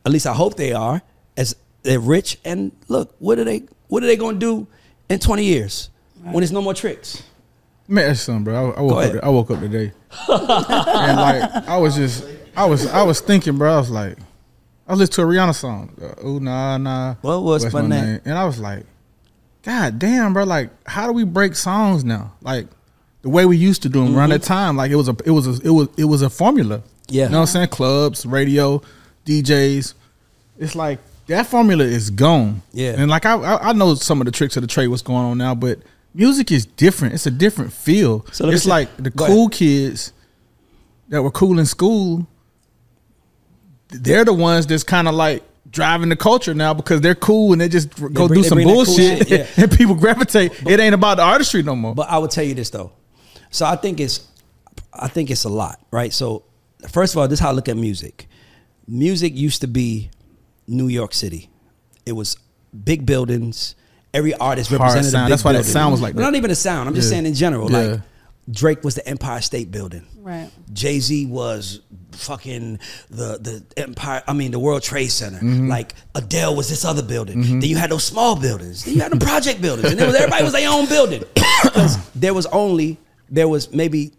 at 0.06 0.12
least 0.12 0.26
i 0.26 0.34
hope 0.34 0.56
they 0.56 0.74
are 0.74 1.02
as 1.38 1.56
they're 1.84 2.00
rich 2.00 2.38
and 2.46 2.72
look 2.88 3.14
what 3.20 3.40
are 3.40 3.44
they 3.44 3.64
what 3.88 4.04
are 4.04 4.08
they 4.08 4.16
going 4.18 4.36
to 4.36 4.40
do 4.40 4.68
in 5.10 5.20
20 5.20 5.44
years 5.44 5.90
when 6.24 6.36
there's 6.36 6.52
no 6.52 6.62
more 6.62 6.74
tricks 6.74 7.24
Man, 7.88 8.08
that's 8.08 8.22
something, 8.22 8.46
bro. 8.46 8.72
I, 8.72 8.78
I 8.78 8.82
woke 8.82 9.16
up. 9.16 9.24
I 9.24 9.30
woke 9.30 9.52
up 9.52 9.60
today, 9.60 9.92
and 10.30 11.18
like 11.18 11.68
I 11.68 11.78
was 11.78 11.96
just, 11.96 12.26
I 12.56 12.64
was, 12.66 12.88
I 12.88 13.04
was 13.04 13.20
thinking, 13.20 13.58
bro. 13.58 13.74
I 13.74 13.78
was 13.78 13.90
like, 13.90 14.18
I 14.88 14.94
listened 14.94 15.16
to 15.16 15.22
a 15.24 15.26
Rihanna 15.26 15.54
song. 15.54 15.94
Uh, 16.02 16.26
Ooh 16.26 16.40
nah 16.40 16.78
nah. 16.78 17.16
What 17.22 17.44
was 17.44 17.72
my 17.74 17.82
name? 17.82 18.22
And 18.24 18.38
I 18.38 18.46
was 18.46 18.58
like, 18.58 18.86
God 19.64 20.00
damn, 20.00 20.32
bro. 20.34 20.46
Like, 20.46 20.70
how 20.88 21.08
do 21.08 21.12
we 21.14 21.26
break 21.26 21.56
songs 21.56 22.06
now? 22.06 22.34
Like 22.42 22.68
the 23.24 23.30
way 23.30 23.46
we 23.46 23.58
used 23.58 23.82
to 23.82 23.90
do 23.90 24.06
them 24.06 24.16
around 24.16 24.30
that 24.30 24.44
time. 24.44 24.78
Like 24.78 24.92
it 24.92 24.96
was 24.96 25.10
a, 25.10 25.16
it 25.26 25.32
was 25.32 25.48
a, 25.48 25.66
it 25.66 25.72
was, 25.72 25.88
it 25.98 26.06
was 26.06 26.22
a 26.22 26.30
formula. 26.30 26.80
Mm-hmm. 26.80 26.88
Yeah. 27.10 27.24
You 27.24 27.30
know 27.30 27.40
what 27.40 27.42
I'm 27.42 27.48
saying? 27.48 27.68
Clubs, 27.70 28.26
radio, 28.26 28.82
DJs. 29.26 29.94
It's 30.60 30.76
like 30.76 31.00
that 31.28 31.48
formula 31.48 31.86
is 31.86 32.10
gone. 32.10 32.62
Yeah. 32.74 32.96
And 32.98 33.10
like 33.10 33.26
I, 33.26 33.36
I, 33.36 33.70
I 33.70 33.74
know 33.74 33.96
some 33.96 34.22
of 34.22 34.26
the 34.26 34.32
tricks 34.32 34.56
of 34.58 34.62
the 34.62 34.68
trade, 34.68 34.88
what's 34.88 35.02
going 35.02 35.26
on 35.26 35.38
now, 35.38 35.56
but 35.56 35.80
music 36.14 36.52
is 36.52 36.66
different. 36.66 37.14
It's 37.14 37.26
a 37.26 37.32
different 37.32 37.72
feel. 37.72 38.26
So 38.32 38.50
it's 38.50 38.66
like 38.66 38.96
the 38.98 39.10
cool 39.12 39.48
ahead. 39.48 39.52
kids 39.54 40.14
that 41.10 41.24
were 41.24 41.32
cool 41.32 41.60
in 41.60 41.66
school. 41.66 42.28
They're 43.90 44.26
the 44.26 44.34
ones 44.34 44.68
that's 44.68 44.84
kind 44.84 45.08
of 45.08 45.16
like 45.16 45.44
driving 45.70 46.10
the 46.10 46.16
culture 46.16 46.54
now 46.54 46.74
because 46.74 47.02
they're 47.02 47.16
cool 47.16 47.54
and 47.54 47.62
they 47.62 47.70
just 47.70 47.90
go 48.14 48.28
bring- 48.28 48.42
do 48.42 48.44
some 48.44 48.58
cool 48.60 48.74
bullshit 48.74 49.28
shit, 49.28 49.30
yeah. 49.30 49.48
and 49.64 49.72
people 49.72 49.96
gravitate. 49.96 50.52
it 50.68 50.80
ain't 50.80 50.96
about 50.96 51.16
the 51.18 51.24
artistry 51.24 51.64
no 51.64 51.76
more. 51.76 51.96
But 51.96 52.10
I 52.10 52.18
would 52.18 52.32
tell 52.32 52.44
you 52.44 52.54
this 52.54 52.70
though. 52.70 52.92
So 53.54 53.66
I 53.68 53.76
think 53.76 54.00
it's 54.00 54.28
I 54.92 55.08
think 55.08 55.30
it's 55.32 55.44
a 55.46 55.50
lot, 55.50 55.80
right? 55.92 56.12
So 56.12 56.44
first 56.90 57.14
of 57.14 57.20
all, 57.20 57.28
this 57.28 57.38
is 57.38 57.44
how 57.44 57.50
I 57.50 57.54
look 57.54 57.70
at 57.70 57.78
music. 57.78 58.28
Music 58.88 59.34
used 59.36 59.62
to 59.62 59.68
be 59.68 60.10
New 60.68 60.88
York 60.88 61.14
City. 61.14 61.50
It 62.06 62.14
was 62.14 62.36
big 62.84 63.06
buildings. 63.06 63.76
Every 64.14 64.34
artist 64.34 64.70
Hard 64.70 64.82
represented 64.82 65.08
a 65.08 65.12
sound. 65.12 65.28
big 65.28 65.32
That's 65.32 65.44
why 65.46 65.54
that 65.54 65.66
sound 65.66 65.92
was 65.94 66.02
like 66.02 66.16
that. 66.16 66.22
Not 66.22 66.36
even 66.36 66.50
the 66.50 66.56
sound. 66.56 66.90
I'm 66.90 66.96
just 66.96 67.08
Yeah. 67.08 67.12
saying 67.16 67.26
in 67.28 67.34
general. 67.36 67.72
Yeah. 67.72 67.78
Like 67.78 68.02
Drake 68.52 68.84
was 68.84 68.96
the 68.96 69.08
Empire 69.08 69.42
State 69.42 69.72
Building. 69.72 70.06
Right. 70.20 70.50
Jay 70.74 71.00
Z 71.00 71.28
was 71.28 71.80
fucking 72.12 72.80
the 73.12 73.38
the 73.40 73.64
Empire. 73.78 74.24
I 74.28 74.34
mean 74.34 74.50
the 74.52 74.60
World 74.60 74.82
Trade 74.82 75.12
Center. 75.12 75.38
Mm-hmm. 75.38 75.68
Like 75.70 75.94
Adele 76.16 76.56
was 76.56 76.70
this 76.70 76.84
other 76.86 77.04
building. 77.04 77.42
Then 77.42 77.62
you 77.70 77.78
had 77.78 77.92
those 77.92 78.04
small 78.04 78.36
buildings. 78.36 78.84
Then 78.84 78.96
you 78.96 79.02
had 79.02 79.12
the 79.12 79.24
project 79.24 79.62
buildings, 79.62 79.92
and 79.92 80.02
it 80.02 80.08
was 80.08 80.16
everybody 80.16 80.44
was 80.44 80.54
their 80.54 80.70
own 80.70 80.88
building 80.88 81.24
because 81.64 81.98
there 82.16 82.34
was 82.34 82.46
only 82.48 82.98
there 83.34 83.48
was 83.48 83.74
maybe 83.74 84.14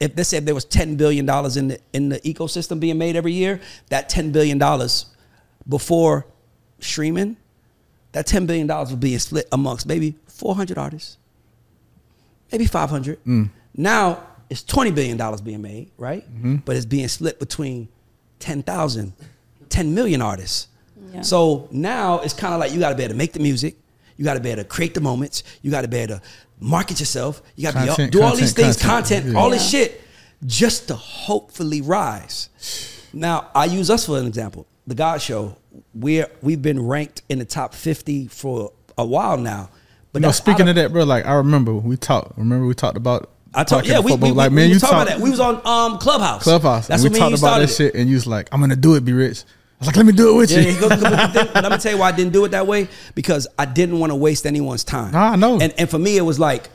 if 0.00 0.16
they 0.16 0.24
said 0.24 0.46
there 0.46 0.54
was 0.54 0.64
ten 0.64 0.96
billion 0.96 1.26
dollars 1.26 1.56
in 1.56 1.68
the 1.68 1.78
in 1.92 2.08
the 2.08 2.20
ecosystem 2.20 2.80
being 2.80 2.98
made 2.98 3.16
every 3.16 3.32
year. 3.32 3.60
That 3.90 4.08
ten 4.08 4.32
billion 4.32 4.58
dollars 4.58 5.06
before 5.68 6.26
streaming, 6.80 7.36
that 8.12 8.26
ten 8.26 8.46
billion 8.46 8.66
dollars 8.66 8.90
was 8.90 8.98
being 8.98 9.18
split 9.18 9.46
amongst 9.52 9.86
maybe 9.86 10.16
four 10.26 10.54
hundred 10.54 10.78
artists 10.78 11.18
maybe 12.54 12.66
500 12.66 13.18
hmm. 13.24 13.44
now 13.76 14.22
it's 14.48 14.62
20 14.62 14.92
billion 14.92 15.16
dollars 15.16 15.40
being 15.40 15.60
made 15.62 15.90
right 15.98 16.24
mm-hmm. 16.24 16.56
but 16.56 16.76
it's 16.76 16.86
being 16.86 17.08
split 17.08 17.38
between 17.40 17.88
10,000 18.38 19.12
10 19.68 19.94
million 19.94 20.22
artists 20.22 20.68
Yeah. 21.12 21.22
so 21.22 21.68
now 21.72 22.20
it's 22.20 22.34
kind 22.34 22.54
of 22.54 22.60
like 22.60 22.72
you 22.72 22.78
got 22.78 22.90
to 22.90 22.96
be 22.96 23.02
able 23.02 23.14
to 23.14 23.18
make 23.18 23.32
the 23.32 23.40
music 23.40 23.76
you 24.16 24.24
got 24.24 24.34
to 24.34 24.40
be 24.40 24.50
able 24.50 24.62
to 24.62 24.68
create 24.68 24.94
the 24.94 25.00
moments 25.00 25.42
you 25.62 25.70
got 25.72 25.82
to 25.82 25.88
be 25.88 25.96
able 25.98 26.16
to 26.16 26.22
market 26.64 26.98
yourself 26.98 27.42
you 27.56 27.62
got 27.64 27.72
to 27.74 27.80
be 27.80 27.86
Content, 27.86 28.12
do 28.12 28.22
all 28.22 28.36
these 28.36 28.52
things 28.52 28.80
content, 28.80 29.24
content. 29.24 29.36
all 29.36 29.50
this 29.50 29.68
shit 29.68 30.00
just 30.46 30.88
to 30.88 30.94
hopefully 30.94 31.80
rise 31.80 32.48
now 33.12 33.50
i 33.54 33.64
use 33.64 33.90
us 33.90 34.06
for 34.06 34.18
an 34.18 34.26
example 34.26 34.66
the 34.86 34.94
GAUDS 34.94 35.22
show 35.22 35.56
we're 35.94 36.28
we've 36.42 36.62
been 36.62 36.84
ranked 36.86 37.22
in 37.28 37.38
the 37.38 37.44
top 37.44 37.74
50 37.74 38.28
for 38.28 38.72
a 38.96 39.04
while 39.04 39.36
now. 39.36 39.70
But 40.12 40.20
You 40.20 40.22
know, 40.22 40.28
that's 40.28 40.38
speaking 40.38 40.62
out 40.62 40.68
of 40.70 40.74
that, 40.76 40.92
bro, 40.92 41.04
like 41.04 41.26
I 41.26 41.34
remember 41.34 41.74
we 41.74 41.96
talked. 41.96 42.38
Remember 42.38 42.66
we 42.66 42.74
talked 42.74 42.96
about. 42.96 43.30
I 43.56 43.62
told 43.62 43.82
talking 43.82 43.92
yeah, 43.92 44.00
we, 44.00 44.12
football. 44.12 44.30
we, 44.30 44.34
like 44.34 44.50
we, 44.50 44.56
man, 44.56 44.64
we 44.64 44.68
you 44.68 44.74
was 44.74 44.82
talking 44.82 44.96
talk, 44.96 45.06
about 45.06 45.18
that. 45.18 45.24
We 45.24 45.30
was 45.30 45.40
on 45.40 45.56
um 45.64 45.98
Clubhouse. 45.98 46.42
Clubhouse. 46.42 46.86
That's 46.88 47.02
and 47.04 47.10
what 47.10 47.14
we 47.14 47.18
talked 47.18 47.38
about 47.38 47.38
started. 47.38 47.68
that 47.68 47.74
shit, 47.74 47.94
and 47.94 48.08
you 48.08 48.16
was 48.16 48.26
like, 48.26 48.48
"I'm 48.52 48.60
gonna 48.60 48.76
do 48.76 48.94
it, 48.94 49.04
be 49.04 49.12
rich." 49.12 49.44
Was 49.84 49.88
like, 49.88 49.96
"Let 49.96 50.06
me 50.06 50.12
do 50.12 50.34
it 50.34 50.36
with 50.38 50.50
Yeah, 50.50 50.58
you." 50.60 50.72
he 50.72 50.80
goes, 50.80 50.90
but, 50.90 51.00
but 51.34 51.56
I'm 51.56 51.62
gonna 51.62 51.78
tell 51.78 51.92
you 51.92 51.98
why 51.98 52.08
I 52.08 52.12
didn't 52.12 52.32
do 52.32 52.44
it 52.44 52.50
that 52.50 52.66
way 52.66 52.88
because 53.14 53.46
I 53.58 53.64
didn't 53.66 53.98
want 53.98 54.10
to 54.10 54.16
waste 54.16 54.46
anyone's 54.46 54.84
time. 54.84 55.12
Nah, 55.12 55.32
I 55.32 55.36
know. 55.36 55.58
And 55.60 55.72
and 55.78 55.88
for 55.90 55.98
me, 55.98 56.16
it 56.16 56.22
was 56.22 56.38
like, 56.38 56.68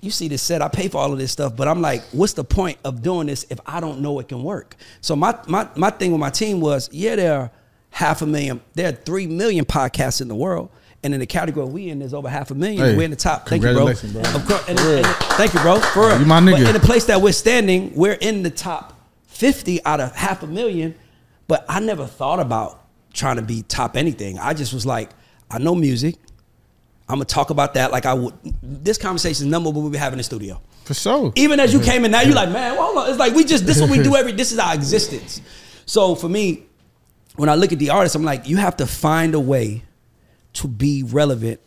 you 0.00 0.10
see 0.10 0.28
this 0.28 0.42
set, 0.42 0.62
I 0.62 0.68
pay 0.68 0.88
for 0.88 0.98
all 0.98 1.12
of 1.12 1.18
this 1.18 1.30
stuff, 1.32 1.54
but 1.56 1.68
I'm 1.68 1.80
like, 1.80 2.02
what's 2.12 2.32
the 2.32 2.44
point 2.44 2.78
of 2.84 3.02
doing 3.02 3.26
this 3.26 3.46
if 3.50 3.60
I 3.66 3.80
don't 3.80 4.00
know 4.00 4.18
it 4.18 4.28
can 4.28 4.42
work? 4.42 4.76
So 5.00 5.14
my 5.16 5.38
my 5.46 5.68
my 5.76 5.90
thing 5.90 6.12
with 6.12 6.20
my 6.20 6.30
team 6.30 6.60
was, 6.60 6.88
yeah, 6.92 7.16
there 7.16 7.38
are 7.40 7.50
half 7.90 8.22
a 8.22 8.26
million, 8.26 8.60
there 8.74 8.88
are 8.88 8.92
three 8.92 9.26
million 9.26 9.64
podcasts 9.64 10.20
in 10.20 10.28
the 10.28 10.34
world. 10.34 10.70
And 11.04 11.14
in 11.14 11.20
the 11.20 11.26
category 11.26 11.64
we 11.66 11.90
in, 11.90 12.00
there's 12.00 12.12
over 12.12 12.28
half 12.28 12.50
a 12.50 12.56
million. 12.56 12.84
Hey, 12.84 12.96
we're 12.96 13.04
in 13.04 13.12
the 13.12 13.16
top. 13.16 13.48
Thank 13.48 13.62
you, 13.62 13.72
bro. 13.72 13.84
bro. 13.84 13.92
Of 13.92 14.46
course, 14.48 14.68
and, 14.68 14.80
real. 14.80 14.96
and- 14.96 15.06
thank 15.36 15.54
you, 15.54 15.60
bro. 15.60 15.78
For 15.78 16.08
real. 16.08 16.18
You 16.18 16.26
my 16.26 16.40
nigga. 16.40 16.58
But 16.58 16.66
in 16.66 16.72
the 16.72 16.80
place 16.80 17.04
that 17.04 17.22
we're 17.22 17.32
standing, 17.32 17.94
we're 17.94 18.14
in 18.20 18.42
the 18.42 18.50
top 18.50 18.98
50 19.28 19.84
out 19.84 20.00
of 20.00 20.12
half 20.16 20.42
a 20.42 20.48
million. 20.48 20.96
But 21.48 21.64
I 21.68 21.80
never 21.80 22.06
thought 22.06 22.38
about 22.40 22.84
trying 23.12 23.36
to 23.36 23.42
be 23.42 23.62
top 23.62 23.96
anything. 23.96 24.38
I 24.38 24.54
just 24.54 24.72
was 24.72 24.86
like, 24.86 25.10
I 25.50 25.58
know 25.58 25.74
music. 25.74 26.14
I'm 27.08 27.14
gonna 27.16 27.24
talk 27.24 27.48
about 27.50 27.74
that 27.74 27.90
like 27.90 28.04
I 28.04 28.12
would. 28.14 28.34
This 28.62 28.98
conversation 28.98 29.46
is 29.46 29.50
number 29.50 29.70
one 29.70 29.82
we'll 29.82 29.90
be 29.90 29.96
having 29.98 30.14
in 30.14 30.18
the 30.18 30.24
studio. 30.24 30.60
For 30.84 30.92
sure. 30.94 31.32
Even 31.36 31.58
as 31.58 31.72
you 31.72 31.80
came 31.80 32.04
in 32.04 32.10
now, 32.10 32.20
you're 32.20 32.34
like, 32.34 32.50
man, 32.50 32.74
well, 32.76 32.84
hold 32.92 32.98
on. 32.98 33.10
It's 33.10 33.18
like 33.18 33.34
we 33.34 33.44
just 33.44 33.66
this 33.66 33.76
is 33.76 33.82
what 33.82 33.90
we 33.90 34.02
do 34.02 34.14
every. 34.20 34.32
This 34.32 34.52
is 34.52 34.58
our 34.58 34.74
existence. 34.74 35.40
So 35.86 36.14
for 36.14 36.28
me, 36.28 36.64
when 37.36 37.48
I 37.48 37.54
look 37.54 37.72
at 37.72 37.78
the 37.78 37.90
artist, 37.90 38.14
I'm 38.14 38.24
like, 38.24 38.46
you 38.46 38.58
have 38.58 38.76
to 38.76 38.86
find 38.86 39.34
a 39.34 39.40
way 39.40 39.84
to 40.54 40.68
be 40.68 41.02
relevant 41.02 41.60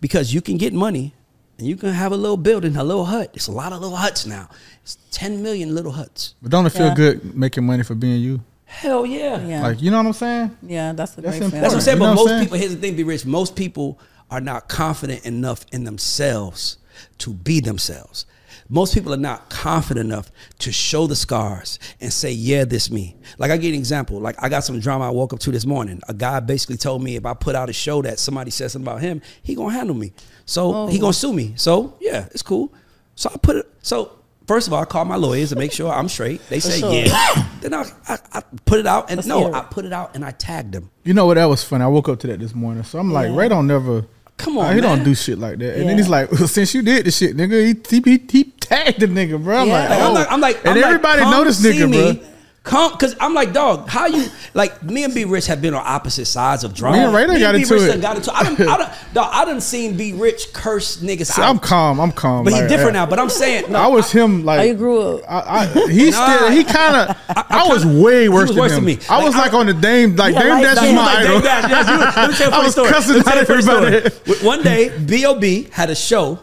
because 0.00 0.32
you 0.32 0.40
can 0.40 0.56
get 0.56 0.72
money 0.72 1.12
and 1.58 1.66
you 1.66 1.76
can 1.76 1.90
have 1.90 2.12
a 2.12 2.16
little 2.16 2.36
building, 2.38 2.74
a 2.76 2.84
little 2.84 3.04
hut. 3.04 3.30
It's 3.34 3.48
a 3.48 3.52
lot 3.52 3.72
of 3.74 3.82
little 3.82 3.96
huts 3.96 4.24
now. 4.24 4.48
It's 4.82 4.96
10 5.10 5.42
million 5.42 5.74
little 5.74 5.92
huts. 5.92 6.34
But 6.40 6.50
don't 6.50 6.64
it 6.64 6.70
feel 6.70 6.86
Yeah. 6.88 6.94
good 6.94 7.36
making 7.36 7.66
money 7.66 7.82
for 7.82 7.94
being 7.94 8.20
you? 8.22 8.40
Hell 8.74 9.06
yeah. 9.06 9.44
Yeah. 9.46 9.62
Like, 9.62 9.80
you 9.82 9.90
know 9.90 9.98
what 9.98 10.06
I'm 10.06 10.12
saying? 10.12 10.56
yeah, 10.62 10.92
that's 10.92 11.16
a 11.16 11.20
That's 11.20 11.38
great 11.38 11.44
important. 11.44 11.62
That's 11.62 11.74
what 11.74 11.78
I'm 11.78 11.80
saying. 11.80 11.96
You 11.96 12.00
But 12.00 12.04
know 12.06 12.10
what 12.10 12.18
I'm 12.20 12.24
most 12.24 12.28
saying? 12.30 12.42
people, 12.44 12.58
here's 12.58 12.74
the 12.74 12.80
thing, 12.80 12.96
be 12.96 13.04
rich. 13.04 13.24
Most 13.24 13.56
people 13.56 13.98
are 14.30 14.40
not 14.40 14.68
confident 14.68 15.24
enough 15.24 15.64
in 15.72 15.84
themselves 15.84 16.78
to 17.18 17.32
be 17.32 17.60
themselves. 17.60 18.26
Most 18.68 18.94
people 18.94 19.12
are 19.12 19.18
not 19.18 19.50
confident 19.50 20.06
enough 20.06 20.30
to 20.60 20.72
show 20.72 21.06
the 21.06 21.14
scars 21.14 21.78
and 22.00 22.10
say, 22.10 22.32
"Yeah, 22.32 22.64
this 22.64 22.90
me." 22.90 23.14
Like 23.36 23.50
I 23.50 23.56
give 23.56 23.64
you 23.66 23.74
an 23.74 23.78
example. 23.78 24.18
Like 24.20 24.36
I 24.42 24.48
got 24.48 24.64
some 24.64 24.80
drama 24.80 25.06
I 25.08 25.10
woke 25.10 25.34
up 25.34 25.40
to 25.40 25.50
this 25.50 25.66
morning. 25.66 26.00
A 26.08 26.14
guy 26.14 26.40
basically 26.40 26.78
told 26.78 27.02
me 27.02 27.16
if 27.16 27.26
I 27.26 27.34
put 27.34 27.54
out 27.54 27.68
a 27.68 27.74
show 27.74 28.00
that 28.02 28.18
somebody 28.18 28.50
said 28.50 28.70
something 28.70 28.88
about 28.90 29.02
him, 29.02 29.20
he 29.42 29.54
gonna 29.54 29.74
handle 29.74 29.94
me. 29.94 30.12
So 30.46 30.74
oh, 30.74 30.86
he 30.86 30.96
Oh. 30.98 31.00
gonna 31.02 31.12
sue 31.12 31.34
me. 31.34 31.52
So 31.56 31.94
yeah, 32.00 32.24
it's 32.30 32.42
cool. 32.42 32.72
So 33.16 33.30
I 33.34 33.36
put 33.36 33.56
it. 33.56 33.66
So 33.82 34.12
first 34.46 34.66
of 34.66 34.72
all, 34.72 34.80
I 34.82 34.84
called 34.84 35.08
my 35.08 35.16
lawyers 35.16 35.50
to 35.50 35.56
make 35.56 35.72
sure 35.72 35.92
I'm 35.92 36.08
straight. 36.08 36.40
They 36.48 36.60
say 36.60 36.80
sure. 36.80 36.92
yeah. 36.92 37.48
then 37.60 37.74
I, 37.74 37.84
I 38.08 38.18
I 38.32 38.42
put 38.64 38.80
it 38.80 38.86
out 38.86 39.10
and 39.10 39.18
Let's 39.18 39.26
no. 39.28 39.52
I 39.52 39.60
put 39.60 39.84
it 39.84 39.92
out 39.92 40.14
and 40.14 40.24
I 40.24 40.30
tagged 40.32 40.72
them. 40.72 40.90
You 41.04 41.14
know 41.14 41.26
what? 41.26 41.34
That 41.34 41.46
was 41.46 41.62
funny. 41.64 41.84
I 41.84 41.88
woke 41.88 42.08
up 42.08 42.18
to 42.20 42.26
that 42.28 42.40
this 42.40 42.54
morning. 42.54 42.82
So 42.84 42.98
I'm 42.98 43.12
like, 43.12 43.28
Yeah. 43.30 43.36
Ray 43.36 43.48
don't 43.48 43.66
never. 43.66 44.06
Come 44.36 44.58
on, 44.58 44.66
uh, 44.66 44.72
he 44.74 44.80
don't 44.80 45.04
do 45.04 45.14
shit 45.14 45.38
like 45.38 45.58
that. 45.58 45.78
And 45.78 45.88
then 45.88 45.96
he's 45.96 46.08
like, 46.08 46.30
well, 46.32 46.48
since 46.58 46.74
you 46.74 46.82
did 46.82 47.06
the 47.06 47.12
shit, 47.12 47.36
nigga, 47.36 47.64
he, 47.88 48.00
he, 48.04 48.26
he 48.28 48.44
tagged 48.44 48.98
the 48.98 49.06
nigga, 49.06 49.40
bro. 49.42 49.58
I'm 49.58 49.68
Yeah. 49.68 49.74
like, 49.74 49.90
Like, 49.90 50.00
oh. 50.00 50.06
I'm 50.06 50.12
like, 50.14 50.32
I'm 50.32 50.40
like, 50.40 50.56
and 50.66 50.68
I'm 50.78 50.84
everybody 50.84 51.20
come 51.22 51.30
know 51.30 51.44
this 51.44 51.64
nigga, 51.64 51.88
me. 51.88 52.14
bro. 52.20 52.28
Come, 52.64 52.96
cause 52.96 53.14
I'm 53.20 53.34
like, 53.34 53.52
dog, 53.52 53.90
how 53.90 54.06
you 54.06 54.26
like 54.54 54.82
me 54.82 55.04
and 55.04 55.12
B 55.14 55.26
Rich 55.26 55.48
have 55.48 55.60
been 55.60 55.74
on 55.74 55.82
opposite 55.86 56.24
sides 56.24 56.64
of 56.64 56.72
drama. 56.72 56.96
Me 56.96 57.02
and 57.04 57.14
Ray 57.14 57.26
done 57.26 57.38
got 57.38 57.54
B 57.54 57.60
into 57.60 57.74
it. 57.76 58.00
got 58.00 58.16
into 58.16 58.32
I 58.34 58.42
done, 58.42 58.54
I 58.66 58.76
done, 58.78 58.92
dog, 59.12 59.30
I 59.34 59.44
done 59.44 59.60
seen 59.60 59.98
B 59.98 60.14
Rich 60.14 60.54
curse 60.54 60.96
niggas 61.02 61.26
See, 61.26 61.42
out. 61.42 61.50
I'm 61.50 61.58
calm. 61.58 62.00
I'm 62.00 62.10
calm. 62.10 62.42
but 62.42 62.54
he 62.54 62.60
like, 62.60 62.70
different 62.70 62.96
uh, 62.96 63.04
now. 63.04 63.06
But 63.10 63.18
I'm 63.18 63.28
saying, 63.28 63.70
no, 63.70 63.78
I 63.78 63.86
was 63.88 64.10
him 64.10 64.46
like 64.46 64.60
Oh, 64.60 64.62
you 64.62 64.74
grew 64.74 64.98
up. 65.18 65.20
I, 65.28 65.40
I, 65.60 65.88
he 65.90 66.10
Nah. 66.10 66.36
still 66.36 66.50
he 66.52 66.64
kind 66.64 66.96
of 67.10 67.16
I, 67.28 67.44
I 67.50 67.68
was 67.68 67.84
kinda- 67.84 68.02
way 68.02 68.28
worse, 68.30 68.48
was 68.48 68.56
than 68.56 68.58
worse 68.58 68.72
him. 68.72 68.76
than 68.86 68.96
me. 68.96 68.98
I 69.10 69.22
was 69.22 69.34
Like, 69.34 69.52
like, 69.52 69.54
on 69.60 69.66
the 69.66 69.74
Dame 69.74 70.16
like 70.16 70.32
Yeah, 70.34 70.42
Dame 70.44 70.62
Dash 70.62 70.74
that. 70.76 70.82
was 70.84 70.92
my 70.94 71.02
idol. 71.16 71.32
Dame 71.34 71.42
Dash, 71.42 71.70
yes, 71.70 71.88
you- 71.88 71.98
let 71.98 72.30
me 72.30 72.36
tell 72.36 72.46
you 72.46 72.46
a 72.46 72.48
I 72.48 72.50
funny 72.50 72.64
was 72.64 72.72
story. 72.72 72.88
cussing 72.90 73.14
Let 73.16 73.18
me 73.18 73.24
tell 73.24 73.34
you 73.34 73.40
out 73.40 73.42
a 73.42 73.46
funny 73.46 73.62
story. 73.62 73.96
everybody. 73.96 74.46
One 74.46 74.62
day, 74.62 74.98
B.O.B. 75.04 75.68
had 75.70 75.90
a 75.90 75.94
show 75.94 76.38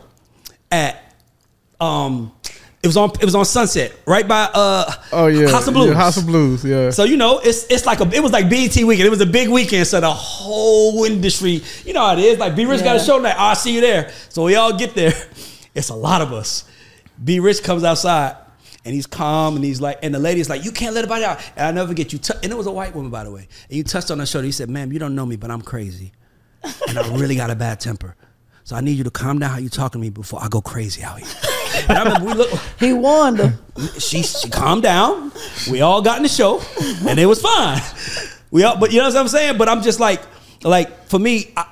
at 0.72 1.16
um, 1.80 2.32
it 2.84 2.88
was 2.88 2.98
on 2.98 3.12
it 3.20 3.26
was 3.26 3.36
on 3.36 3.46
Sunset, 3.46 3.94
right 4.08 4.28
by 4.28 4.50
uh 4.54 4.92
Oh 5.12 5.28
yeah, 5.28 5.50
House 5.50 5.68
of 5.68 5.74
Blues. 5.76 5.90
Yeah, 5.90 5.94
House 5.96 6.18
of 6.18 6.26
Blues. 6.26 6.64
Yeah. 6.66 6.90
So 6.90 7.04
you 7.04 7.16
know, 7.18 7.40
it's 7.40 7.66
it's 7.70 7.86
like 7.86 8.00
a 8.00 8.10
it 8.14 8.22
was 8.24 8.32
like 8.32 8.50
BET 8.50 8.76
weekend. 8.76 9.06
It 9.08 9.10
was 9.12 9.22
a 9.22 9.26
big 9.26 9.50
weekend, 9.50 9.86
so 9.88 10.00
the 10.02 10.12
whole 10.12 11.04
industry, 11.06 11.62
you 11.86 11.94
know 11.94 12.02
how 12.08 12.14
it 12.14 12.20
is. 12.20 12.40
Like 12.40 12.56
B 12.56 12.66
Rich 12.66 12.84
got 12.84 12.96
a 12.96 13.00
Yeah. 13.00 13.04
show 13.06 13.18
night. 13.20 13.36
I'll 13.38 13.56
see 13.56 13.74
you 13.76 13.82
there. 13.82 14.12
So 14.30 14.44
we 14.46 14.56
all 14.56 14.74
get 14.78 14.96
there. 14.96 15.14
It's 15.74 15.88
a 15.88 15.96
lot 15.96 16.22
of 16.22 16.34
us. 16.34 16.66
B 17.24 17.40
Rich 17.40 17.64
comes 17.64 17.86
outside 17.86 18.36
and 18.84 18.94
he's 18.94 19.08
calm 19.08 19.56
and 19.56 19.64
he's 19.64 19.80
like, 19.80 20.00
and 20.04 20.14
the 20.14 20.20
lady's 20.20 20.50
like, 20.50 20.66
you 20.66 20.72
can't 20.74 20.94
let 20.94 21.06
anybody 21.06 21.24
out. 21.24 21.40
And 21.56 21.66
I 21.68 21.72
never 21.72 21.88
forget 21.88 22.12
you. 22.12 22.20
T- 22.20 22.34
and 22.44 22.52
it 22.52 22.56
was 22.58 22.68
a 22.68 22.72
white 22.72 22.94
woman, 22.94 23.10
by 23.10 23.24
the 23.24 23.32
way. 23.32 23.48
And 23.70 23.78
you 23.78 23.84
touched 23.86 24.12
on 24.12 24.20
her 24.20 24.26
shoulder. 24.26 24.46
He 24.48 24.52
said, 24.52 24.70
"Ma'am, 24.70 24.92
you 24.92 25.00
don't 25.00 25.16
know 25.16 25.26
me, 25.26 25.38
but 25.38 25.50
I'm 25.50 25.62
crazy, 25.62 26.12
and 26.90 27.00
I 27.00 27.08
really 27.16 27.36
got 27.38 27.52
a 27.52 27.56
bad 27.56 27.80
temper. 27.80 28.18
So 28.64 28.76
I 28.76 28.82
need 28.82 28.98
you 28.98 29.04
to 29.04 29.12
calm 29.12 29.40
down 29.40 29.50
how 29.52 29.58
you 29.58 29.70
talking 29.70 30.00
to 30.00 30.04
me 30.06 30.10
before 30.10 30.42
I 30.42 30.48
go 30.48 30.62
crazy 30.62 31.04
out 31.04 31.20
here." 31.20 31.28
And 31.88 31.98
I 31.98 32.04
remember 32.04 32.26
we 32.28 32.34
look 32.34 32.50
He 32.80 32.92
warned 32.92 33.40
her. 33.40 33.54
she 33.98 34.24
she 34.24 34.50
calmed 34.50 34.84
down. 34.84 35.32
We 35.72 35.80
all 35.82 36.02
got 36.02 36.18
in 36.18 36.24
the 36.24 36.30
show, 36.30 36.62
and 37.08 37.18
it 37.18 37.26
was 37.26 37.42
fine. 37.42 37.82
We 38.52 38.64
all, 38.66 38.78
but 38.78 38.92
you 38.92 39.00
know 39.00 39.08
what 39.08 39.16
I'm 39.16 39.30
saying. 39.30 39.58
But 39.58 39.70
I'm 39.70 39.82
just 39.82 40.00
like, 40.00 40.22
like 40.64 41.06
for 41.08 41.18
me, 41.18 41.54
I, 41.56 41.66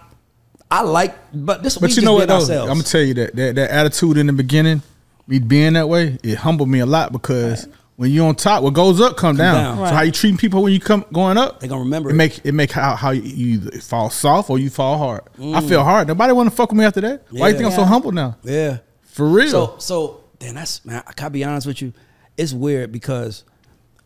I 0.71 0.81
like, 0.83 1.15
but 1.33 1.63
this. 1.63 1.77
we 1.77 1.87
But 1.89 1.97
you 1.97 2.01
know 2.03 2.13
what 2.13 2.19
being 2.19 2.27
though? 2.29 2.35
ourselves. 2.35 2.69
I'm 2.71 2.77
gonna 2.77 2.83
tell 2.83 3.01
you 3.01 3.13
that, 3.15 3.35
that 3.35 3.55
that 3.55 3.71
attitude 3.71 4.17
in 4.17 4.27
the 4.27 4.33
beginning, 4.33 4.81
me 5.27 5.39
being 5.39 5.73
that 5.73 5.89
way, 5.89 6.17
it 6.23 6.35
humbled 6.35 6.69
me 6.69 6.79
a 6.79 6.85
lot 6.85 7.11
because 7.11 7.67
when 7.99 8.11
you 8.11 8.23
on 8.23 8.33
top, 8.33 8.63
what 8.63 8.73
goes 8.73 9.01
up 9.01 9.17
come, 9.17 9.35
down. 9.35 9.75
down. 9.75 9.87
So 9.89 9.93
how 9.93 10.03
you 10.03 10.11
treating 10.13 10.37
people 10.37 10.63
when 10.63 10.71
you 10.71 10.79
come 10.79 11.03
going 11.11 11.37
up, 11.37 11.59
They 11.59 11.67
gonna 11.67 11.81
remember 11.81 12.09
it. 12.09 12.13
it. 12.13 12.15
Make 12.15 12.45
it 12.45 12.53
make 12.53 12.71
how 12.71 12.95
how 12.95 13.09
you, 13.11 13.21
you 13.23 13.53
either 13.55 13.81
fall 13.81 14.09
soft 14.09 14.49
or 14.49 14.57
you 14.57 14.69
fall 14.69 14.97
hard. 14.97 15.23
I 15.37 15.41
mm. 15.41 15.67
feel 15.67 15.83
hard. 15.83 16.07
Nobody 16.07 16.31
want 16.31 16.49
to 16.49 16.55
fuck 16.55 16.69
with 16.69 16.77
me 16.79 16.85
after 16.85 17.01
that. 17.01 17.25
Why 17.29 17.49
you 17.49 17.53
Yeah. 17.55 17.57
think 17.59 17.71
I'm 17.71 17.75
so 17.75 17.83
humble 17.83 18.13
now? 18.13 18.37
yeah. 18.43 18.77
For 19.03 19.27
real. 19.27 19.49
So 19.49 19.75
so 19.79 20.23
then 20.39 20.55
that's 20.55 20.85
man. 20.85 21.03
I 21.05 21.11
gotta 21.13 21.31
be 21.31 21.43
honest 21.43 21.67
with 21.67 21.81
you. 21.81 21.91
It's 22.37 22.53
weird 22.53 22.93
because 22.93 23.43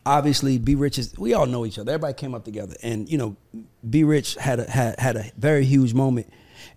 obviously 0.07 0.57
Be 0.57 0.73
Rich 0.73 0.97
is. 0.97 1.15
We 1.15 1.35
all 1.35 1.45
know 1.45 1.63
each 1.63 1.77
other. 1.77 1.91
Everybody 1.91 2.15
came 2.15 2.33
up 2.33 2.45
together, 2.45 2.75
and 2.81 3.07
you 3.07 3.19
know, 3.19 3.35
Be 3.87 4.03
Rich 4.03 4.35
had 4.35 4.59
a 4.59 4.67
had 4.67 4.99
had 4.99 5.17
a 5.17 5.31
very 5.37 5.65
huge 5.65 5.93
moment. 5.93 6.25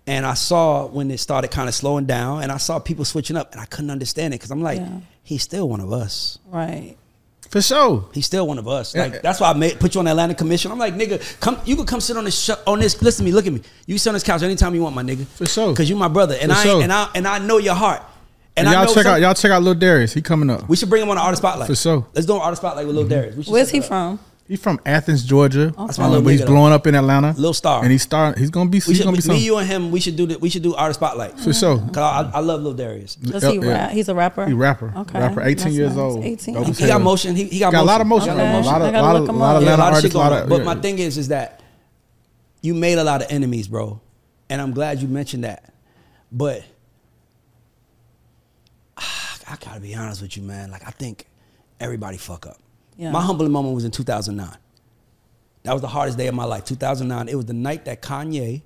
And 0.07 0.27
I 0.27 0.35
saw 0.35 0.87
when 0.87 1.11
it 1.11 1.19
started 1.19 1.51
kind 1.51 1.67
of 1.69 1.75
slowing 1.75 2.05
down, 2.05 2.43
and 2.43 2.53
I 2.53 2.59
saw 2.59 2.79
people 2.79 3.07
switching 3.07 3.39
up, 3.39 3.53
and 3.53 3.61
I 3.63 3.65
couldn't 3.65 3.91
understand 3.91 4.35
it 4.35 4.37
because 4.39 4.51
I'm 4.51 4.63
like, 4.63 4.81
Yeah. 4.81 5.01
he's 5.23 5.43
still 5.43 5.67
one 5.69 5.81
of 5.81 5.93
us. 5.95 6.39
Right. 6.47 6.97
For 7.57 7.63
sure. 7.63 8.09
He's 8.13 8.27
still 8.27 8.47
one 8.47 8.59
of 8.59 8.69
us. 8.69 8.95
Like 8.95 9.23
that's 9.23 9.41
why 9.41 9.51
I 9.51 9.55
made 9.55 9.81
put 9.81 9.95
you 9.95 9.99
on 10.01 10.05
the 10.05 10.11
Atlanta 10.11 10.35
Commission. 10.35 10.71
I'm 10.71 10.79
like, 10.79 10.95
nigga, 10.95 11.41
come. 11.41 11.59
You 11.65 11.75
can 11.77 11.87
come 11.87 12.01
sit 12.01 12.17
on 12.17 12.25
this 12.25 12.39
sh- 12.39 12.51
on 12.67 12.79
this. 12.81 13.01
Listen 13.01 13.25
to 13.25 13.31
me. 13.31 13.33
Look 13.35 13.47
at 13.47 13.53
me. 13.53 13.61
You 13.87 13.95
can 13.95 13.99
sit 13.99 14.11
on 14.11 14.15
this 14.15 14.23
couch 14.23 14.43
anytime 14.43 14.75
you 14.75 14.83
want, 14.83 14.95
my 14.95 15.03
nigga. 15.03 15.27
For 15.27 15.47
sure. 15.47 15.75
Cause 15.75 15.89
you 15.89 15.97
my 15.97 16.09
brother, 16.09 16.37
and 16.41 16.53
For 16.53 16.59
I 16.59 16.63
sure. 16.63 16.83
and 16.83 16.93
I 16.93 17.09
and 17.15 17.27
I 17.27 17.39
know 17.39 17.59
your 17.59 17.75
heart. 17.75 18.03
And, 18.59 18.67
And, 18.67 18.69
I 18.69 18.79
y'all 18.81 18.89
know 18.89 18.95
check 18.95 19.03
some- 19.05 19.15
out 19.15 19.21
y'all 19.21 19.35
check 19.35 19.51
out 19.51 19.63
Lil 19.63 19.75
Darius. 19.75 20.15
He 20.15 20.23
coming 20.23 20.49
up. 20.51 20.69
We 20.69 20.77
should 20.77 20.89
bring 20.91 21.03
him 21.03 21.11
on 21.11 21.17
the 21.17 21.23
artist 21.23 21.43
spotlight 21.43 21.69
For 21.69 21.75
sure. 21.77 21.99
Mm-hmm. 22.03 22.11
Let's 22.15 22.27
do 22.27 22.35
an 22.37 22.41
artist 22.43 22.63
spotlight 22.63 22.87
with 22.87 22.97
Lil 22.97 23.07
Darius. 23.09 23.37
We 23.37 23.43
should 23.43 23.53
Where's 23.53 23.71
he 23.71 23.81
from? 23.81 24.15
up. 24.15 24.21
From? 24.47 24.53
He's 24.53 24.61
from 24.63 24.81
Athens, 24.87 25.25
Georgia. 25.25 25.75
That's 25.77 25.99
my 25.99 26.07
little 26.09 26.23
but 26.23 26.31
he's 26.31 26.41
nigga, 26.43 26.47
blowing 26.47 26.73
up 26.73 26.87
in 26.87 26.95
Atlanta. 26.95 27.33
Little 27.33 27.53
Star. 27.55 27.83
And 27.83 27.91
he's 27.93 28.03
start. 28.03 28.39
He's 28.39 28.51
gonna 28.51 28.71
be. 28.71 28.79
We 28.79 28.81
He's 28.85 28.97
should, 28.99 29.05
gonna 29.05 29.13
be 29.13 29.19
me, 29.19 29.23
something. 29.23 29.43
you, 29.45 29.57
and 29.59 29.67
him. 29.69 29.91
We 29.91 30.01
should 30.01 30.17
do 30.17 30.27
the, 30.27 30.39
We 30.39 30.49
should 30.51 30.63
do 30.63 30.75
artist 30.75 31.01
spotlight. 31.01 31.39
for 31.39 31.53
sure. 31.53 31.77
Mm-hmm. 31.77 31.89
Cause 31.91 32.31
I, 32.33 32.39
I 32.39 32.41
love 32.41 32.63
Lil 32.63 32.75
Darius. 32.75 33.17
Does 33.17 33.43
Yeah, 33.43 33.51
he 33.51 33.57
yeah. 33.59 33.67
rap? 33.73 33.91
He's 33.91 34.09
a 34.09 34.15
rapper. 34.15 34.47
He 34.47 34.53
rapper. 34.53 34.93
Okay. 34.97 35.19
Rapper. 35.19 35.43
18 35.43 35.57
That's 35.57 35.75
years 35.77 35.91
nice. 35.91 35.99
old. 35.99 36.25
18. 36.25 36.65
He, 36.65 36.73
he 36.73 36.87
got 36.87 37.01
motion. 37.01 37.35
He, 37.37 37.45
he 37.45 37.59
got, 37.59 37.73
Got 37.73 37.83
a 37.83 37.85
lot 37.85 38.01
of 38.01 38.07
motion. 38.07 38.37
motion. 38.37 38.41
Okay. 38.51 38.59
A 38.59 38.63
lot 38.71 38.83
of, 38.83 38.89
I 38.89 38.91
gotta 38.93 39.03
lot 39.07 39.17
of, 39.17 39.23
look 39.23 39.37
lot 39.37 39.57
of. 39.57 39.63
Yeah, 39.65 39.69
a 39.69 39.71
lot 39.71 39.79
of 39.79 39.85
artists. 39.95 40.03
shit 40.07 40.15
a 40.15 40.19
lot 40.19 40.33
of, 40.33 40.49
But 40.49 40.59
yeah. 40.59 40.65
my 40.65 40.75
thing 40.77 40.99
is, 40.99 41.19
is 41.19 41.29
that 41.29 41.63
you 42.63 42.75
made 42.75 42.99
a 42.99 43.05
lot 43.05 43.23
of 43.23 43.31
enemies, 43.31 43.69
bro, 43.69 44.01
and 44.49 44.61
I'm 44.63 44.73
glad 44.73 45.01
you 45.03 45.09
mentioned 45.09 45.45
that. 45.45 45.73
But 46.33 46.63
I 48.97 49.57
gotta 49.61 49.81
be 49.81 49.95
honest 49.95 50.23
with 50.23 50.37
you, 50.37 50.43
man. 50.43 50.71
Like 50.71 50.87
I 50.87 50.91
think 50.91 51.27
everybody 51.81 52.17
fuck 52.17 52.47
up. 52.47 52.59
Yeah. 52.97 53.11
My 53.11 53.21
humbling 53.21 53.53
moment 53.53 53.75
was 53.75 53.85
in 53.85 53.91
2009. 53.91 54.57
That 55.65 55.73
was 55.73 55.83
the 55.83 55.89
hardest 55.89 56.17
day 56.17 56.29
of 56.29 56.35
my 56.35 56.45
life. 56.45 56.65
2009. 56.65 57.29
It 57.29 57.35
was 57.35 57.45
the 57.47 57.53
night 57.53 57.85
that 57.87 58.01
Kanye 58.03 58.63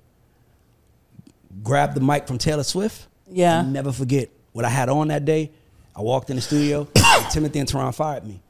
grabbed 1.63 1.95
the 1.95 2.01
mic 2.01 2.27
from 2.27 2.37
Taylor 2.37 2.63
Swift. 2.63 3.07
Yeah. 3.29 3.59
I'll 3.59 3.65
never 3.65 3.91
forget 3.91 4.29
what 4.53 4.65
I 4.65 4.69
had 4.69 4.89
on 4.89 5.07
that 5.09 5.25
day. 5.25 5.51
I 5.95 6.01
walked 6.01 6.29
in 6.29 6.35
the 6.37 6.41
studio. 6.41 6.87
and 6.95 7.25
Timothy 7.31 7.59
and 7.59 7.69
Theron 7.69 7.91
fired 7.91 8.25
me. 8.25 8.41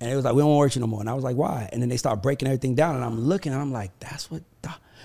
And 0.00 0.10
it 0.10 0.14
was 0.14 0.24
like, 0.24 0.34
we 0.34 0.42
don't 0.42 0.56
work 0.56 0.74
you 0.74 0.80
no 0.80 0.86
more. 0.86 1.00
And 1.00 1.10
I 1.10 1.14
was 1.14 1.24
like, 1.24 1.36
why? 1.36 1.68
And 1.72 1.82
then 1.82 1.88
they 1.88 1.96
start 1.96 2.22
breaking 2.22 2.46
everything 2.48 2.74
down. 2.74 2.94
And 2.94 3.04
I'm 3.04 3.18
looking 3.20 3.52
and 3.52 3.60
I'm 3.60 3.72
like, 3.72 3.90
that's 3.98 4.30
what, 4.30 4.42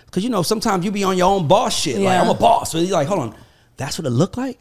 because 0.05 0.23
you 0.23 0.29
know, 0.29 0.43
sometimes 0.43 0.86
you 0.86 0.91
be 0.91 1.03
on 1.03 1.17
your 1.17 1.33
own 1.33 1.47
boss 1.47 1.77
shit. 1.77 1.95
Like, 1.95 2.03
Yeah. 2.03 2.21
I'm 2.21 2.29
a 2.29 2.36
boss. 2.36 2.71
So 2.71 2.77
you're 2.77 2.91
like, 2.91 3.07
hold 3.07 3.19
on, 3.21 3.36
that's 3.75 3.97
what 3.97 4.05
it 4.05 4.12
looked 4.12 4.38
like? 4.38 4.59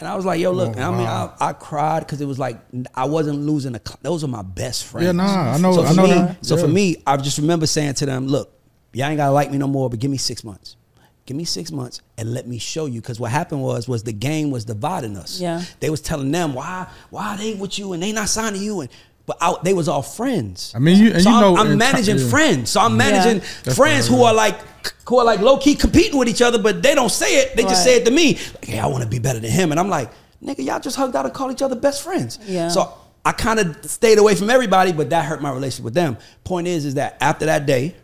And 0.00 0.08
I 0.08 0.16
was 0.16 0.24
like, 0.24 0.40
yo, 0.40 0.50
look, 0.52 0.70
Oh, 0.70 0.72
and 0.72 0.80
I 0.82 0.90
mean, 0.90 0.98
wow. 1.00 1.34
I, 1.40 1.50
I 1.50 1.52
cried 1.52 2.00
because 2.00 2.20
it 2.20 2.26
was 2.26 2.38
like 2.38 2.58
I 2.94 3.04
wasn't 3.04 3.38
losing. 3.40 3.74
A, 3.76 3.80
those 4.02 4.24
are 4.24 4.28
my 4.28 4.42
best 4.42 4.84
friends. 4.86 5.04
Yeah, 5.06 5.12
nah, 5.12 5.52
I 5.54 5.58
know- 5.58 5.74
So 5.74 5.82
I 5.84 5.88
for 5.90 5.94
know 5.94 6.02
me, 6.04 6.08
that. 6.14 6.44
so 6.46 6.56
for 6.56 6.68
me, 6.68 6.96
I 7.06 7.16
just 7.18 7.38
remember 7.38 7.66
saying 7.66 7.94
to 7.94 8.06
them, 8.06 8.26
look, 8.26 8.50
y'all 8.92 9.06
ain't 9.06 9.18
gotta 9.18 9.32
like 9.32 9.50
me 9.52 9.58
no 9.58 9.66
more, 9.68 9.90
but 9.90 9.98
give 9.98 10.10
me 10.10 10.16
six 10.16 10.42
months. 10.42 10.76
Give 11.26 11.36
me 11.36 11.44
six 11.44 11.70
months 11.70 12.00
and 12.18 12.32
let 12.34 12.48
me 12.48 12.58
show 12.58 12.86
you. 12.86 13.00
Because 13.00 13.20
what 13.20 13.30
happened 13.30 13.62
was, 13.62 13.86
was 13.86 14.02
the 14.02 14.12
game 14.12 14.50
was 14.50 14.64
dividing 14.64 15.16
us. 15.16 15.38
Yeah. 15.38 15.62
They 15.78 15.88
was 15.90 16.00
telling 16.00 16.32
them 16.32 16.54
why, 16.54 16.88
why 17.10 17.36
they 17.36 17.54
with 17.54 17.78
you 17.78 17.92
and 17.92 18.02
they 18.02 18.10
not 18.12 18.28
signing 18.28 18.62
you 18.62 18.80
and. 18.80 18.90
But 19.30 19.38
I, 19.40 19.54
they 19.62 19.74
was 19.74 19.86
all 19.88 20.02
friends. 20.02 20.72
I 20.74 20.80
mean, 20.80 20.98
you- 20.98 21.12
and 21.12 21.22
so 21.22 21.30
you 21.30 21.36
I'm, 21.36 21.40
know 21.42 21.56
I'm 21.56 21.78
managing 21.78 22.18
yeah. 22.18 22.28
friends. 22.28 22.70
So 22.70 22.80
I'm 22.80 22.96
managing 22.96 23.38
That's 23.62 23.76
friends 23.76 24.10
what 24.10 24.16
it 24.16 24.18
who 24.18 24.24
is. 24.24 24.30
are 24.32 24.34
like 24.34 24.60
who 25.08 25.18
are 25.18 25.24
like 25.24 25.38
low 25.38 25.56
key 25.56 25.76
competing 25.76 26.18
with 26.18 26.28
each 26.28 26.42
other, 26.42 26.58
but 26.60 26.82
they 26.82 26.96
don't 26.96 27.10
say 27.10 27.36
it. 27.42 27.54
They 27.56 27.62
just 27.62 27.84
say 27.84 27.98
it 27.98 28.04
to 28.06 28.10
me. 28.10 28.34
Like, 28.54 28.64
hey, 28.64 28.78
I 28.80 28.86
want 28.86 29.04
to 29.04 29.08
be 29.08 29.20
better 29.20 29.38
than 29.38 29.52
him, 29.52 29.70
and 29.70 29.78
I'm 29.78 29.88
like, 29.88 30.10
nigga, 30.42 30.64
y'all 30.64 30.80
just 30.80 30.96
hugged 30.96 31.14
out 31.14 31.26
and 31.26 31.32
called 31.32 31.52
each 31.52 31.62
other 31.62 31.76
best 31.76 32.02
friends. 32.02 32.40
Yeah. 32.44 32.70
So 32.70 32.92
I 33.24 33.30
kind 33.30 33.60
of 33.60 33.84
stayed 33.88 34.18
away 34.18 34.34
from 34.34 34.50
everybody, 34.50 34.90
but 34.90 35.10
that 35.10 35.26
hurt 35.26 35.40
my 35.40 35.52
relationship 35.52 35.84
with 35.84 35.94
them. 35.94 36.16
Point 36.42 36.66
is, 36.66 36.84
is 36.84 36.94
that 36.94 37.16
after 37.20 37.46
that 37.46 37.66
day, 37.66 37.94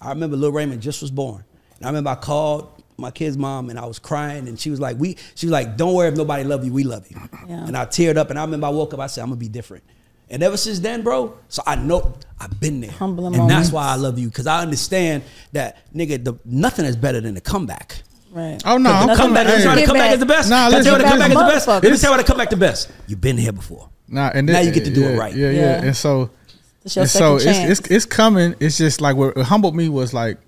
I 0.00 0.10
remember 0.10 0.36
Lil 0.36 0.52
Raymond 0.52 0.82
just 0.82 1.02
was 1.02 1.10
born, 1.10 1.42
and 1.78 1.84
I 1.84 1.88
remember 1.88 2.10
I 2.10 2.14
called 2.14 2.80
my 2.96 3.10
kid's 3.10 3.36
mom 3.36 3.70
and 3.70 3.78
I 3.78 3.86
was 3.86 3.98
crying, 3.98 4.46
and 4.46 4.56
she 4.56 4.70
was 4.70 4.78
like, 4.78 4.98
"We," 5.00 5.16
she 5.34 5.46
was 5.46 5.52
like, 5.52 5.76
"Don't 5.76 5.94
worry 5.94 6.06
if 6.10 6.14
nobody 6.16 6.44
love 6.44 6.64
you, 6.64 6.72
we 6.72 6.84
love 6.84 7.10
you." 7.10 7.16
Yeah. 7.48 7.66
And 7.66 7.76
I 7.76 7.86
teared 7.86 8.16
up, 8.16 8.30
and 8.30 8.38
I 8.38 8.44
remember 8.44 8.68
I 8.68 8.70
woke 8.70 8.94
up, 8.94 9.00
I 9.00 9.08
said, 9.08 9.22
"I'm 9.22 9.28
gonna 9.30 9.36
be 9.40 9.48
different." 9.48 9.82
And 10.28 10.42
ever 10.42 10.56
since 10.56 10.80
then, 10.80 11.02
bro, 11.02 11.38
so 11.48 11.62
I 11.66 11.76
know 11.76 12.14
I've 12.40 12.58
been 12.60 12.80
there, 12.80 12.90
Humbling 12.90 13.36
and 13.36 13.48
that's 13.48 13.70
why 13.70 13.86
I 13.86 13.94
love 13.94 14.18
you 14.18 14.28
because 14.28 14.46
I 14.46 14.60
understand 14.60 15.22
that 15.52 15.78
nigga, 15.94 16.22
the, 16.22 16.34
nothing 16.44 16.84
is 16.84 16.96
better 16.96 17.20
than 17.20 17.36
a 17.36 17.40
comeback. 17.40 18.02
Right. 18.32 18.60
Oh 18.66 18.76
no, 18.76 18.90
I'm 18.90 19.06
coming 19.06 19.16
comeback, 19.16 19.46
back. 19.46 19.58
you 19.58 19.64
know 19.64 19.70
how 19.70 19.76
the 19.76 19.80
Get 19.86 19.94
back. 19.94 20.12
is 20.12 20.18
the 20.20 20.26
best. 20.26 20.50
Nah, 20.50 20.68
Can 20.70 20.80
I 20.80 20.82
tell 20.82 20.98
you 20.98 21.04
listen, 21.04 21.06
how 21.08 21.28
the 21.28 21.34
comeback 21.34 21.56
is 21.56 21.64
the 21.64 21.68
best. 21.68 21.68
Let 21.68 21.82
me 21.92 21.98
tell 21.98 22.10
you 22.10 22.16
how 22.16 22.22
the 22.22 22.26
comeback 22.26 22.50
the 22.50 22.56
best. 22.56 22.90
You've 23.06 23.20
been 23.20 23.38
here 23.38 23.52
before. 23.52 23.88
Nah, 24.08 24.30
and 24.34 24.46
Now 24.46 24.60
you 24.60 24.72
get 24.72 24.84
to 24.84 24.92
do 24.92 25.04
it 25.04 25.16
right. 25.18 25.34
Yeah, 25.34 25.50
yeah, 25.50 25.60
Yeah. 25.60 25.82
And 25.84 25.96
so, 25.96 26.30
It's 26.84 26.96
your 26.96 27.02
and 27.04 27.10
so 27.10 27.36
it's, 27.36 27.46
it's 27.46 27.90
it's 27.90 28.04
coming. 28.04 28.54
It's 28.60 28.76
just 28.76 29.00
like 29.00 29.16
what 29.16 29.36
humbled 29.38 29.74
me 29.74 29.88
was 29.88 30.12
like 30.12 30.38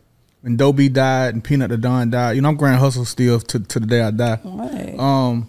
when 0.43 0.57
Doe 0.57 0.73
B 0.73 0.89
died 0.89 1.35
and 1.35 1.43
Peanut 1.43 1.71
the 1.71 1.77
Don 1.79 2.11
died. 2.11 2.37
You 2.37 2.43
know, 2.43 2.49
I'm 2.51 2.57
Grand 2.57 2.79
Hustle 2.79 3.05
still 3.05 3.41
to, 3.41 3.61
to 3.61 3.81
the 3.81 3.87
day 3.87 4.03
I 4.03 4.11
die. 4.11 4.39
Right. 4.45 4.99
Um, 4.99 5.49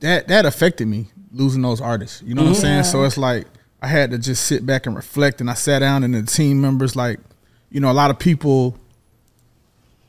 that 0.00 0.28
that 0.28 0.46
affected 0.46 0.88
me 0.88 1.10
losing 1.32 1.62
those 1.62 1.80
artists. 1.80 2.22
You 2.22 2.34
know 2.34 2.42
what 2.42 2.48
I'm 2.50 2.54
saying? 2.54 2.84
So 2.84 3.04
it's 3.04 3.18
like 3.18 3.46
I 3.82 3.86
had 3.88 4.10
to 4.12 4.18
just 4.18 4.44
sit 4.46 4.64
back 4.66 4.86
and 4.86 4.96
reflect. 4.96 5.40
And 5.40 5.50
I 5.50 5.54
sat 5.54 5.80
down, 5.80 6.04
and 6.04 6.14
the 6.14 6.22
team 6.22 6.60
members, 6.60 6.96
like, 6.96 7.20
you 7.70 7.80
know, 7.80 7.90
a 7.90 7.92
lot 7.92 8.10
of 8.10 8.18
people, 8.18 8.76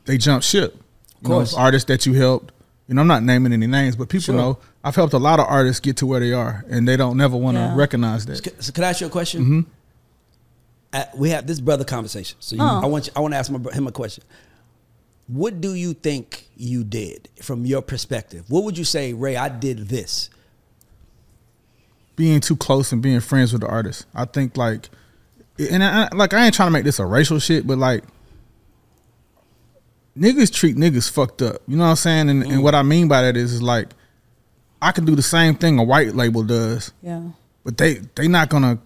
they 0.06 0.18
jump 0.18 0.42
ship. 0.42 0.74
You 1.22 1.28
know, 1.28 1.34
course. 1.36 1.54
artists 1.54 1.86
that 1.88 2.06
you 2.06 2.14
helped. 2.14 2.52
You 2.88 2.94
know, 2.94 3.02
I'm 3.02 3.06
not 3.06 3.22
naming 3.22 3.52
any 3.52 3.66
names, 3.66 3.94
but 3.94 4.08
people 4.08 4.22
Sure. 4.24 4.34
know 4.34 4.58
I've 4.82 4.96
helped 4.96 5.12
a 5.12 5.18
lot 5.18 5.38
of 5.38 5.46
artists 5.46 5.78
get 5.78 5.98
to 5.98 6.06
where 6.06 6.18
they 6.18 6.32
are, 6.32 6.64
and 6.68 6.88
they 6.88 6.96
don't 6.96 7.16
never 7.16 7.36
want 7.36 7.56
to 7.56 7.60
Yeah. 7.60 7.76
recognize 7.76 8.26
that. 8.26 8.42
So, 8.44 8.50
so 8.58 8.72
could 8.72 8.82
I 8.84 8.88
ask 8.90 9.00
you 9.00 9.06
a 9.06 9.10
question? 9.10 9.42
Mm-hmm. 9.42 9.60
Uh, 10.92 11.04
we 11.14 11.30
have 11.30 11.46
this 11.46 11.60
brother 11.60 11.84
conversation. 11.84 12.36
So 12.40 12.56
you, 12.56 12.62
Oh. 12.62 12.80
I 12.82 12.86
want 12.86 13.06
you, 13.06 13.12
I 13.14 13.20
want 13.20 13.34
to 13.34 13.38
ask 13.38 13.50
my, 13.50 13.70
him 13.72 13.86
a 13.86 13.92
question. 13.92 14.24
What 15.28 15.60
do 15.60 15.74
you 15.74 15.92
think 15.94 16.48
you 16.56 16.82
did 16.82 17.28
from 17.40 17.64
your 17.64 17.82
perspective? 17.82 18.46
What 18.48 18.64
would 18.64 18.76
you 18.76 18.84
say, 18.84 19.12
Ray? 19.12 19.36
I 19.36 19.48
did 19.48 19.88
this. 19.88 20.30
Being 22.16 22.40
too 22.40 22.56
close 22.56 22.92
and 22.92 23.00
being 23.02 23.20
friends 23.20 23.52
with 23.52 23.62
the 23.62 23.68
artist. 23.68 24.06
I 24.14 24.24
think 24.24 24.56
like, 24.56 24.88
and 25.58 25.82
I, 25.82 26.04
I- 26.04 26.14
like 26.14 26.34
I 26.34 26.44
ain't 26.44 26.54
trying 26.54 26.68
to 26.68 26.72
make 26.72 26.84
this 26.84 26.98
a 26.98 27.06
racial 27.06 27.38
shit, 27.38 27.66
but 27.66 27.78
like, 27.78 28.04
niggas 30.18 30.52
treat 30.52 30.76
niggas 30.76 31.10
fucked 31.10 31.42
up. 31.42 31.62
You 31.66 31.76
know 31.76 31.84
what 31.84 31.90
I'm 31.90 31.96
saying? 31.96 32.28
And, 32.28 32.42
and 32.44 32.62
what 32.62 32.74
I 32.74 32.82
mean 32.82 33.08
by 33.08 33.22
that 33.22 33.36
is, 33.36 33.52
is 33.54 33.62
like, 33.62 33.88
I 34.82 34.92
can 34.92 35.04
do 35.04 35.14
the 35.14 35.22
same 35.22 35.54
thing 35.54 35.78
a 35.78 35.84
white 35.84 36.14
label 36.14 36.42
does, 36.42 36.92
yeah. 37.02 37.22
but 37.64 37.76
they 37.76 37.94
they 38.14 38.28
not 38.28 38.48
gonna 38.48 38.78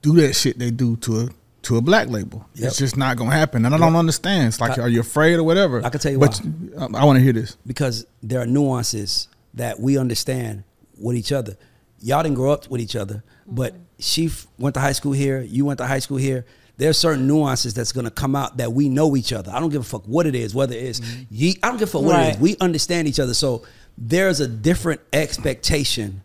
do 0.00 0.14
that 0.16 0.34
shit 0.34 0.58
they 0.58 0.70
do 0.70 0.96
to 0.98 1.20
a 1.22 1.28
to 1.62 1.76
a 1.76 1.80
black 1.80 2.08
label. 2.08 2.46
Yep. 2.54 2.68
It's 2.68 2.78
just 2.78 2.96
not 2.96 3.16
gonna 3.16 3.32
happen, 3.32 3.64
and 3.64 3.74
I 3.74 3.78
don't 3.78 3.96
understand. 3.96 4.48
It's 4.48 4.60
like, 4.60 4.78
I- 4.78 4.82
are 4.82 4.88
you 4.88 5.00
afraid 5.00 5.34
or 5.34 5.44
whatever? 5.44 5.84
I 5.84 5.90
can 5.90 6.00
tell 6.00 6.12
you 6.12 6.18
but 6.18 6.40
um, 6.76 6.94
I 6.94 7.04
want 7.04 7.18
to 7.18 7.22
hear 7.22 7.32
this. 7.32 7.56
because 7.66 8.06
there 8.22 8.40
are 8.40 8.46
nuances 8.46 9.28
that 9.54 9.78
we 9.80 9.98
understand 9.98 10.64
with 10.98 11.16
each 11.16 11.32
other. 11.32 11.56
Y'all 12.02 12.22
didn't 12.22 12.36
grow 12.36 12.52
up 12.52 12.68
with 12.68 12.80
each 12.80 12.96
other, 12.96 13.22
but 13.46 13.74
she 13.98 14.26
f- 14.26 14.46
went 14.58 14.74
to 14.74 14.80
high 14.80 14.92
school 14.92 15.12
here. 15.12 15.40
You 15.40 15.64
went 15.64 15.78
to 15.78 15.86
high 15.86 16.00
school 16.00 16.16
here. 16.18 16.44
There's 16.78 16.98
certain 16.98 17.26
nuances 17.26 17.74
that's 17.74 17.92
gonna 17.92 18.10
come 18.10 18.34
out 18.34 18.56
that 18.56 18.72
we 18.72 18.88
know 18.88 19.14
each 19.16 19.32
other. 19.32 19.52
I 19.54 19.60
don't 19.60 19.70
give 19.70 19.82
a 19.82 19.84
fuck 19.84 20.04
what 20.06 20.26
it 20.26 20.34
is, 20.34 20.54
whether 20.54 20.74
it's 20.74 21.00
mm-hmm. 21.00 21.22
ye. 21.30 21.58
I 21.62 21.68
don't 21.68 21.78
give 21.78 21.88
a 21.88 21.92
fuck 21.92 22.02
what 22.02 22.14
it 22.16 22.18
Right. 22.18 22.34
is. 22.34 22.40
We 22.40 22.56
understand 22.60 23.06
each 23.08 23.20
other. 23.20 23.34
So 23.34 23.62
there's 23.96 24.40
a 24.40 24.48
different 24.48 25.00
expectation 25.12 26.22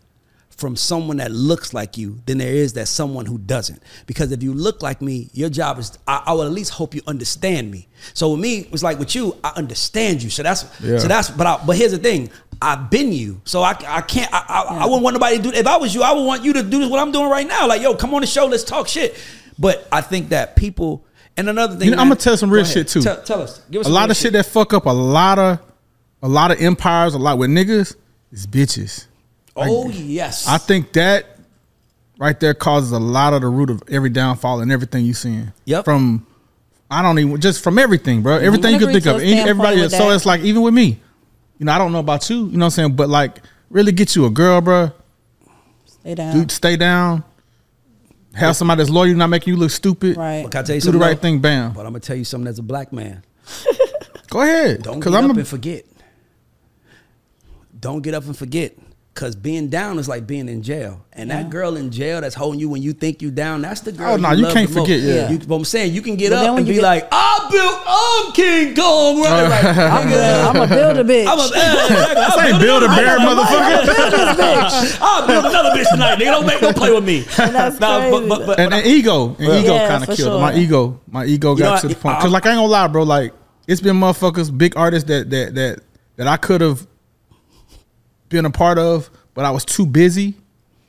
from 0.49 0.75
someone 0.75 1.17
that 1.17 1.31
looks 1.31 1.71
like 1.73 1.97
you 1.99 2.19
than 2.25 2.39
there 2.39 2.51
is 2.51 2.73
that 2.73 2.87
someone 2.87 3.27
who 3.27 3.37
doesn't. 3.37 3.79
Because 4.07 4.31
if 4.31 4.41
you 4.41 4.53
look 4.53 4.81
like 4.81 5.03
me, 5.03 5.29
your 5.33 5.49
job 5.49 5.77
is 5.77 5.99
I, 6.07 6.23
I 6.25 6.33
would 6.33 6.47
at 6.47 6.51
least 6.53 6.71
hope 6.71 6.95
you 6.95 7.01
understand 7.05 7.69
me. 7.69 7.87
So 8.15 8.31
with 8.31 8.39
me, 8.39 8.67
it's 8.71 8.81
like 8.81 8.97
with 8.97 9.13
you, 9.13 9.35
I 9.43 9.51
understand 9.55 10.23
you. 10.23 10.31
So 10.31 10.41
that's 10.41 10.65
Yeah. 10.81 10.97
so 10.97 11.07
that's 11.07 11.29
but 11.29 11.45
I, 11.45 11.63
but 11.63 11.77
here's 11.77 11.91
the 11.91 11.99
thing. 11.99 12.31
I've 12.61 12.89
been 12.89 13.11
you, 13.11 13.41
so 13.43 13.61
I, 13.61 13.71
I 13.87 14.01
can't. 14.01 14.33
I, 14.33 14.45
I, 14.47 14.61
I 14.81 14.85
wouldn't 14.85 15.03
want 15.03 15.13
nobody 15.13 15.37
to 15.37 15.43
do. 15.43 15.51
If 15.51 15.67
I 15.67 15.77
was 15.77 15.93
you, 15.93 16.03
I 16.03 16.11
would 16.13 16.23
want 16.25 16.43
you 16.43 16.53
to 16.53 16.63
do 16.63 16.79
this. 16.79 16.89
What 16.89 16.99
I'm 16.99 17.11
doing 17.11 17.29
right 17.29 17.47
now, 17.47 17.67
like 17.67 17.81
yo, 17.81 17.95
come 17.95 18.13
on 18.13 18.21
the 18.21 18.27
show, 18.27 18.45
let's 18.45 18.63
talk 18.63 18.87
shit. 18.87 19.17
But 19.59 19.87
I 19.91 20.01
think 20.01 20.29
that 20.29 20.55
people 20.55 21.05
and 21.37 21.47
another 21.49 21.75
thing, 21.75 21.89
You 21.89 21.95
know, 21.95 22.01
I'm 22.01 22.07
gonna 22.07 22.19
tell 22.19 22.35
some 22.35 22.49
real 22.49 22.65
shit, 22.65 22.87
too. 22.87 23.01
Tell, 23.01 23.21
tell 23.21 23.41
us, 23.43 23.61
give 23.69 23.81
us 23.81 23.87
a 23.87 23.91
lot 23.91 24.09
of 24.09 24.17
shit 24.17 24.33
that 24.33 24.47
fuck 24.47 24.73
up 24.73 24.87
a 24.87 24.91
lot 24.91 25.37
of 25.37 25.59
a 26.23 26.27
lot 26.27 26.49
of 26.49 26.59
empires, 26.59 27.13
a 27.13 27.19
lot 27.19 27.37
with 27.37 27.51
niggas 27.51 27.95
is 28.31 28.47
bitches. 28.47 29.05
Oh 29.55 29.89
yes, 29.89 30.47
I 30.47 30.57
think 30.57 30.93
that 30.93 31.37
right 32.17 32.39
there 32.39 32.55
causes 32.55 32.91
a 32.91 32.99
lot 32.99 33.33
of 33.33 33.41
the 33.41 33.47
root 33.47 33.69
of 33.69 33.83
every 33.87 34.09
downfall 34.09 34.61
and 34.61 34.71
everything 34.71 35.05
you 35.05 35.13
seeing. 35.13 35.53
Yep. 35.65 35.85
From 35.85 36.25
I 36.89 37.03
don't 37.03 37.19
even 37.19 37.39
just 37.39 37.63
from 37.63 37.77
everything, 37.77 38.23
bro. 38.23 38.37
Everything 38.37 38.71
you 38.71 38.77
I 38.77 38.79
can 38.79 38.91
think 38.93 39.05
of. 39.05 39.21
Any- 39.21 39.39
Everybody. 39.39 39.77
So 39.89 40.09
that. 40.09 40.15
it's 40.15 40.25
like 40.25 40.41
even 40.41 40.63
with 40.63 40.73
me, 40.73 40.99
you 41.57 41.65
know, 41.65 41.71
I 41.71 41.77
don't 41.77 41.91
know 41.91 41.99
about 41.99 42.29
you. 42.29 42.37
You 42.37 42.43
know 42.45 42.59
what 42.59 42.63
I'm 42.65 42.69
saying? 42.71 42.95
But 42.95 43.09
like, 43.09 43.41
really 43.69 43.91
get 43.91 44.15
you 44.15 44.25
a 44.25 44.29
girl, 44.29 44.61
bro. 44.61 44.91
Stay 45.85 46.15
down. 46.15 46.35
Dude, 46.35 46.51
stay 46.51 46.75
down. 46.77 47.23
Have 48.33 48.55
somebody 48.55 48.79
that's 48.79 48.89
loyal, 48.91 49.15
not 49.15 49.27
making 49.31 49.53
you 49.55 49.59
look 49.59 49.71
stupid. 49.71 50.15
Right. 50.15 50.43
But 50.43 50.51
can 50.51 50.59
I 50.59 50.63
tell 50.63 50.75
you 50.75 50.81
Do 50.81 50.85
the 50.87 50.91
something? 50.91 51.01
right 51.01 51.15
though? 51.15 51.21
thing, 51.21 51.39
bam. 51.39 51.73
But 51.73 51.81
I'm 51.87 51.91
gonna 51.93 51.99
tell 52.01 52.15
you 52.15 52.23
something 52.23 52.47
as 52.47 52.59
a 52.59 52.63
black 52.63 52.93
man. 52.93 53.23
Go 54.29 54.41
ahead. 54.41 54.83
Don't 54.83 54.99
Because 54.99 55.13
get 55.13 55.23
I'm 55.23 55.31
up 55.31 55.35
a, 55.37 55.39
and 55.39 55.47
forget. 55.47 55.85
Don't 57.79 58.01
get 58.01 58.13
up 58.13 58.25
and 58.25 58.37
forget. 58.37 58.75
Cause 59.17 59.35
being 59.35 59.67
down 59.69 59.97
is 59.97 60.07
like 60.07 60.27
being 60.27 60.47
in 60.47 60.61
jail, 60.61 61.03
and 61.11 61.31
that 61.31 61.49
girl 61.49 61.75
in 61.75 61.89
jail 61.89 62.21
that's 62.21 62.35
holding 62.35 62.59
you 62.59 62.69
when 62.69 62.83
you 62.83 62.93
think 62.93 63.19
you 63.23 63.31
down. 63.31 63.63
That's 63.63 63.81
the 63.81 63.91
girl. 63.91 64.13
Oh, 64.13 64.15
nah, 64.17 64.31
you 64.33 64.43
love 64.43 64.53
can't 64.53 64.69
the 64.69 64.75
most. 64.75 64.83
forget, 64.85 64.99
yeah. 65.01 65.31
You, 65.31 65.39
but 65.39 65.55
I'm 65.55 65.65
saying 65.65 65.91
you 65.95 66.03
can 66.03 66.17
get 66.17 66.29
But 66.29 66.45
up 66.45 66.55
and 66.55 66.67
be 66.67 66.75
get- 66.75 66.83
like, 66.83 67.07
"I 67.11 67.47
built, 67.49 67.81
I'm 67.87 68.31
King 68.33 68.75
Kong." 68.75 69.21
Right? 69.23 69.41
Like, 69.49 69.63
I'm 69.75 70.07
a, 70.07 70.15
I'm 70.21 70.55
a 70.61 70.67
builder 70.67 71.03
bitch. 71.03 71.25
I'm 71.31 71.39
a, 71.39 71.41
uh, 71.41 71.45
exactly. 71.47 72.21
I'll 72.21 72.47
ain't 72.47 72.61
build 72.61 72.83
a 72.83 72.85
another- 72.85 73.01
bear, 73.01 73.17
motherfucker. 73.17 74.97
I'll 75.01 75.27
build 75.27 75.45
another 75.45 75.69
bitch 75.71 75.89
tonight, 75.89 76.19
nigga. 76.19 76.25
Don't 76.25 76.45
make, 76.45 76.59
don't 76.59 76.77
play 76.77 76.93
with 76.93 77.03
me. 77.03 77.19
That's 77.37 77.79
Nah, 77.79 77.99
but, 77.99 78.09
crazy. 78.11 78.29
but, 78.29 78.45
but, 78.45 78.59
and, 78.59 78.71
and 78.73 78.85
ego, 78.85 79.29
and 79.29 79.39
ego 79.63 79.73
Yeah, 79.73 79.87
kind 79.87 80.03
of 80.03 80.07
killed 80.15 80.19
sure. 80.19 80.39
my 80.41 80.53
ego. 80.55 81.01
My 81.09 81.25
ego 81.25 81.53
You 81.53 81.59
got 81.59 81.75
know, 81.83 81.89
to 81.89 81.95
the 81.95 81.99
I- 81.99 82.01
point 82.03 82.17
because, 82.19 82.31
like, 82.31 82.45
I 82.45 82.49
ain't 82.51 82.57
gonna 82.57 82.67
lie, 82.67 82.87
bro. 82.87 83.01
Like, 83.03 83.33
it's 83.67 83.81
been 83.81 83.95
motherfuckers, 83.95 84.55
big 84.55 84.77
artists 84.77 85.07
that 85.09 85.29
that 85.31 85.55
that 85.55 85.79
that 86.17 86.27
I 86.27 86.37
could 86.37 86.61
have 86.61 86.85
been 88.29 88.45
a 88.45 88.51
part 88.51 88.77
of, 88.77 89.09
but 89.33 89.45
I 89.45 89.51
was 89.51 89.65
too 89.65 89.85
busy, 89.85 90.35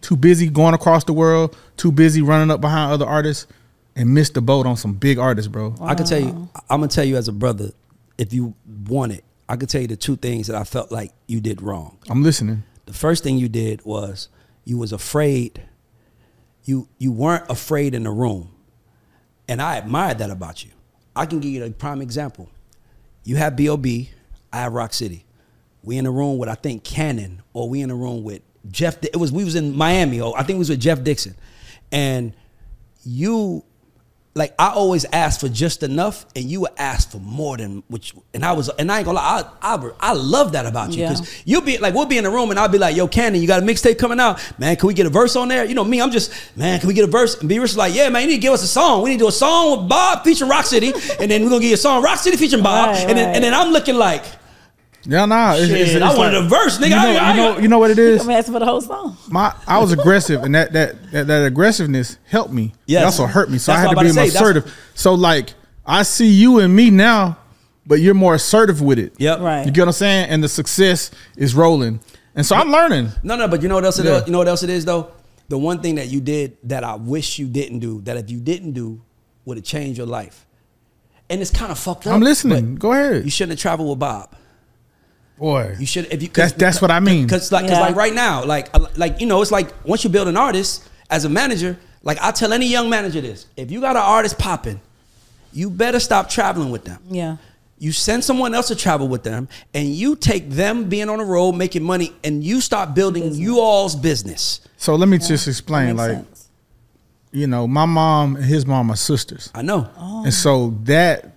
too 0.00 0.16
busy 0.16 0.48
going 0.48 0.74
across 0.74 1.04
the 1.04 1.12
world, 1.12 1.56
too 1.76 1.92
busy 1.92 2.22
running 2.22 2.50
up 2.50 2.60
behind 2.60 2.92
other 2.92 3.06
artists, 3.06 3.46
and 3.96 4.14
missed 4.14 4.34
the 4.34 4.40
boat 4.40 4.66
on 4.66 4.76
some 4.76 4.94
big 4.94 5.18
artists, 5.18 5.48
bro. 5.50 5.74
I 5.80 5.94
can 5.94 6.06
tell 6.06 6.20
you, 6.20 6.48
I'm 6.70 6.80
gonna 6.80 6.88
tell 6.88 7.04
you 7.04 7.16
as 7.16 7.28
a 7.28 7.32
brother, 7.32 7.72
if 8.16 8.32
you 8.32 8.54
want 8.86 9.12
it, 9.12 9.24
I 9.48 9.56
can 9.56 9.66
tell 9.68 9.80
you 9.80 9.88
the 9.88 9.96
two 9.96 10.16
things 10.16 10.46
that 10.46 10.56
I 10.56 10.64
felt 10.64 10.92
like 10.92 11.12
you 11.26 11.40
did 11.40 11.62
wrong. 11.62 11.98
I'm 12.08 12.22
listening. 12.22 12.62
The 12.86 12.92
first 12.92 13.24
thing 13.24 13.38
you 13.38 13.48
did 13.48 13.84
was 13.84 14.28
you 14.64 14.78
was 14.78 14.92
afraid. 14.92 15.62
You 16.64 16.88
you 16.98 17.12
weren't 17.12 17.48
afraid 17.50 17.94
in 17.94 18.04
the 18.04 18.10
room, 18.10 18.50
and 19.48 19.60
I 19.60 19.76
admired 19.76 20.18
that 20.18 20.30
about 20.30 20.64
you. 20.64 20.70
I 21.16 21.26
can 21.26 21.40
give 21.40 21.50
you 21.50 21.64
a 21.64 21.70
prime 21.70 22.00
example. 22.00 22.50
You 23.24 23.36
have 23.36 23.56
B.O.B. 23.56 24.10
I 24.52 24.58
have 24.58 24.72
Rock 24.72 24.94
City. 24.94 25.24
We 25.88 25.96
in 25.96 26.04
the 26.04 26.10
room 26.10 26.36
with 26.36 26.50
I 26.50 26.54
think 26.54 26.84
Cannon, 26.84 27.40
or 27.54 27.66
we 27.68 27.80
in 27.80 27.88
the 27.88 27.94
room 27.94 28.22
with 28.22 28.42
Jeff. 28.70 29.02
It 29.02 29.16
was 29.16 29.32
we 29.32 29.42
was 29.42 29.54
in 29.54 29.74
Miami, 29.74 30.20
or 30.20 30.34
I 30.38 30.42
think 30.42 30.56
we 30.56 30.58
was 30.58 30.68
with 30.68 30.80
Jeff 30.80 31.02
Dixon, 31.02 31.34
and 31.90 32.34
you 33.04 33.64
like 34.34 34.54
I 34.58 34.68
always 34.68 35.06
ask 35.12 35.40
for 35.40 35.48
just 35.48 35.82
enough, 35.82 36.26
and 36.36 36.44
you 36.44 36.60
would 36.60 36.72
ask 36.76 37.10
for 37.10 37.16
more 37.18 37.56
than 37.56 37.82
which. 37.88 38.12
And 38.34 38.44
I 38.44 38.52
was, 38.52 38.68
and 38.68 38.92
I 38.92 38.98
ain't 38.98 39.06
gonna 39.06 39.16
lie, 39.16 39.44
I 39.62 39.74
I, 39.76 39.90
I 39.98 40.12
love 40.12 40.52
that 40.52 40.66
about 40.66 40.92
you 40.92 41.00
Yeah. 41.04 41.08
because 41.14 41.42
you'll 41.46 41.62
be 41.62 41.78
like, 41.78 41.94
we'll 41.94 42.04
be 42.06 42.18
in 42.18 42.24
the 42.24 42.30
room, 42.30 42.50
and 42.50 42.58
I'll 42.60 42.68
be 42.68 42.76
like, 42.78 42.94
Yo, 42.94 43.08
Cannon, 43.08 43.40
you 43.40 43.48
got 43.48 43.62
a 43.62 43.66
mixtape 43.66 43.98
coming 43.98 44.20
out, 44.20 44.38
man? 44.58 44.76
Can 44.76 44.88
we 44.88 44.94
get 44.94 45.06
a 45.06 45.10
verse 45.10 45.34
on 45.36 45.48
there? 45.48 45.64
You 45.64 45.74
know 45.74 45.84
me, 45.84 46.02
I'm 46.02 46.10
just, 46.10 46.30
man, 46.56 46.78
can 46.80 46.86
we 46.88 46.94
get 46.94 47.04
a 47.04 47.10
verse? 47.10 47.40
And 47.40 47.48
B 47.48 47.58
Rich 47.58 47.70
is 47.70 47.76
like, 47.78 47.94
yeah, 47.94 48.10
man, 48.10 48.22
you 48.22 48.28
need 48.28 48.34
to 48.34 48.40
give 48.42 48.52
us 48.52 48.62
a 48.62 48.66
song. 48.68 49.02
We 49.02 49.08
need 49.10 49.16
to 49.16 49.24
do 49.24 49.28
a 49.28 49.32
song 49.32 49.70
with 49.80 49.88
Bob 49.88 50.22
featuring 50.22 50.50
Rock 50.50 50.66
City, 50.66 50.92
and 51.18 51.30
then 51.30 51.42
we're 51.42 51.48
gonna 51.50 51.62
get 51.62 51.72
a 51.72 51.76
song 51.78 52.02
Rock 52.02 52.18
City 52.18 52.36
featuring 52.36 52.62
Bob, 52.62 52.90
Right, 52.90 53.08
and 53.08 53.16
then 53.18 53.26
right. 53.28 53.34
and 53.36 53.42
then 53.44 53.54
I'm 53.54 53.72
looking 53.72 53.94
like. 53.96 54.24
Yeah, 55.04 55.24
nah. 55.26 55.54
It's, 55.54 55.68
Shit, 55.68 55.80
it's, 55.80 55.90
it's 55.94 56.02
I 56.04 56.16
wanted 56.16 56.36
like- 56.38 56.44
a 56.44 56.48
verse, 56.48 56.78
nigga. 56.78 56.84
You 56.84 56.90
know, 56.90 56.98
I- 56.98 57.16
I- 57.16 57.30
you 57.30 57.36
know, 57.36 57.58
you 57.58 57.68
know 57.68 57.78
what 57.78 57.90
it 57.90 57.98
is. 57.98 58.22
I'm 58.22 58.30
asking 58.30 58.52
for 58.54 58.60
the 58.60 58.66
whole 58.66 58.80
song. 58.80 59.16
My, 59.28 59.54
I 59.66 59.78
was 59.78 59.92
aggressive, 59.92 60.42
and 60.42 60.54
that 60.54 60.72
that 60.72 61.12
that, 61.12 61.26
that 61.28 61.44
aggressiveness 61.46 62.18
helped 62.26 62.52
me. 62.52 62.74
Yes. 62.86 63.02
It 63.02 63.04
also 63.06 63.26
hurt 63.26 63.50
me. 63.50 63.58
So 63.58 63.72
That's 63.72 63.78
I 63.78 63.80
had 63.82 63.90
to 63.90 63.96
be 63.96 64.00
about 64.00 64.02
to 64.08 64.14
say. 64.14 64.20
That's- 64.28 64.34
assertive. 64.34 64.74
So 64.94 65.14
like, 65.14 65.54
I 65.86 66.02
see 66.02 66.28
you 66.28 66.58
and 66.58 66.74
me 66.74 66.90
now, 66.90 67.38
but 67.86 68.00
you're 68.00 68.14
more 68.14 68.34
assertive 68.34 68.82
with 68.82 68.98
it. 68.98 69.14
Yep. 69.18 69.40
Right. 69.40 69.64
You 69.64 69.70
get 69.72 69.82
what 69.82 69.88
I'm 69.88 69.92
saying? 69.92 70.28
And 70.30 70.42
the 70.44 70.48
success 70.48 71.10
is 71.36 71.54
rolling, 71.54 72.00
and 72.34 72.44
so 72.44 72.56
I'm 72.56 72.70
learning. 72.70 73.10
No, 73.22 73.36
no, 73.36 73.48
but 73.48 73.62
you 73.62 73.68
know 73.68 73.76
what 73.76 73.84
else? 73.84 73.98
It 73.98 74.04
Yeah. 74.06 74.18
is? 74.18 74.26
You 74.26 74.32
know 74.32 74.38
what 74.38 74.48
else 74.48 74.62
it 74.62 74.70
is 74.70 74.84
though. 74.84 75.12
The 75.48 75.56
one 75.56 75.80
thing 75.80 75.94
that 75.94 76.08
you 76.08 76.20
did 76.20 76.58
that 76.64 76.84
I 76.84 76.96
wish 76.96 77.38
you 77.38 77.46
didn't 77.46 77.78
do. 77.78 78.02
That 78.02 78.18
if 78.18 78.30
you 78.30 78.38
didn't 78.40 78.72
do, 78.72 79.00
would 79.46 79.56
have 79.56 79.64
changed 79.64 79.96
your 79.96 80.06
life. 80.06 80.44
And 81.30 81.40
it's 81.40 81.50
kind 81.50 81.70
of 81.72 81.78
fucked 81.78 82.06
up. 82.06 82.12
I'm 82.14 82.20
listening. 82.20 82.74
Go 82.76 82.92
ahead, 82.92 83.24
You 83.24 83.30
shouldn't 83.30 83.52
have 83.52 83.60
traveled 83.60 83.88
with 83.88 83.98
Bob. 83.98 84.34
Boy. 85.38 85.76
You 85.78 85.86
should 85.86 86.06
if 86.12 86.22
you. 86.22 86.28
That's- 86.28 86.52
that's 86.52 86.80
what 86.82 86.90
I 86.90 87.00
mean. 87.00 87.24
Because 87.24 87.50
like, 87.52 87.62
cause 87.64 87.72
Yeah. 87.72 87.80
like 87.80 87.96
right 87.96 88.14
now, 88.14 88.44
like 88.44 88.68
uh, 88.74 88.86
like 88.96 89.20
you 89.20 89.26
know, 89.26 89.40
it's 89.42 89.50
like 89.50 89.72
once 89.86 90.04
you 90.04 90.10
build 90.10 90.28
an 90.28 90.36
artist 90.36 90.84
as 91.10 91.24
a 91.24 91.28
manager, 91.28 91.78
like 92.02 92.18
I 92.20 92.30
tell 92.32 92.52
any 92.52 92.66
young 92.66 92.90
manager 92.90 93.20
this: 93.20 93.46
if 93.56 93.70
you 93.70 93.80
got 93.80 93.96
an 93.96 94.02
artist 94.02 94.38
popping, 94.38 94.80
you 95.52 95.70
better 95.70 96.00
stop 96.00 96.28
traveling 96.28 96.70
with 96.70 96.84
them. 96.84 97.00
Yeah. 97.08 97.36
You 97.80 97.92
send 97.92 98.24
someone 98.24 98.54
else 98.54 98.66
to 98.68 98.74
travel 98.76 99.06
with 99.06 99.22
them, 99.22 99.48
and 99.72 99.86
you 99.94 100.16
take 100.16 100.50
them 100.50 100.88
being 100.88 101.08
on 101.08 101.18
the 101.18 101.24
road, 101.24 101.52
making 101.52 101.84
money, 101.84 102.12
and 102.24 102.42
you 102.42 102.60
start 102.60 102.92
building 102.92 103.32
you 103.34 103.60
all's 103.60 103.94
business. 103.94 104.60
So 104.76 104.96
let 104.96 105.08
me 105.08 105.18
just 105.18 105.46
explain. 105.46 105.96
Like, 105.96 106.10
sense. 106.10 106.48
you 107.30 107.46
know, 107.46 107.68
my 107.68 107.84
mom 107.86 108.34
and 108.34 108.44
his 108.44 108.66
mom 108.66 108.90
are 108.90 108.96
sisters. 108.96 109.50
I 109.54 109.62
know. 109.62 109.88
And 110.24 110.34
so 110.34 110.74
that 110.84 111.30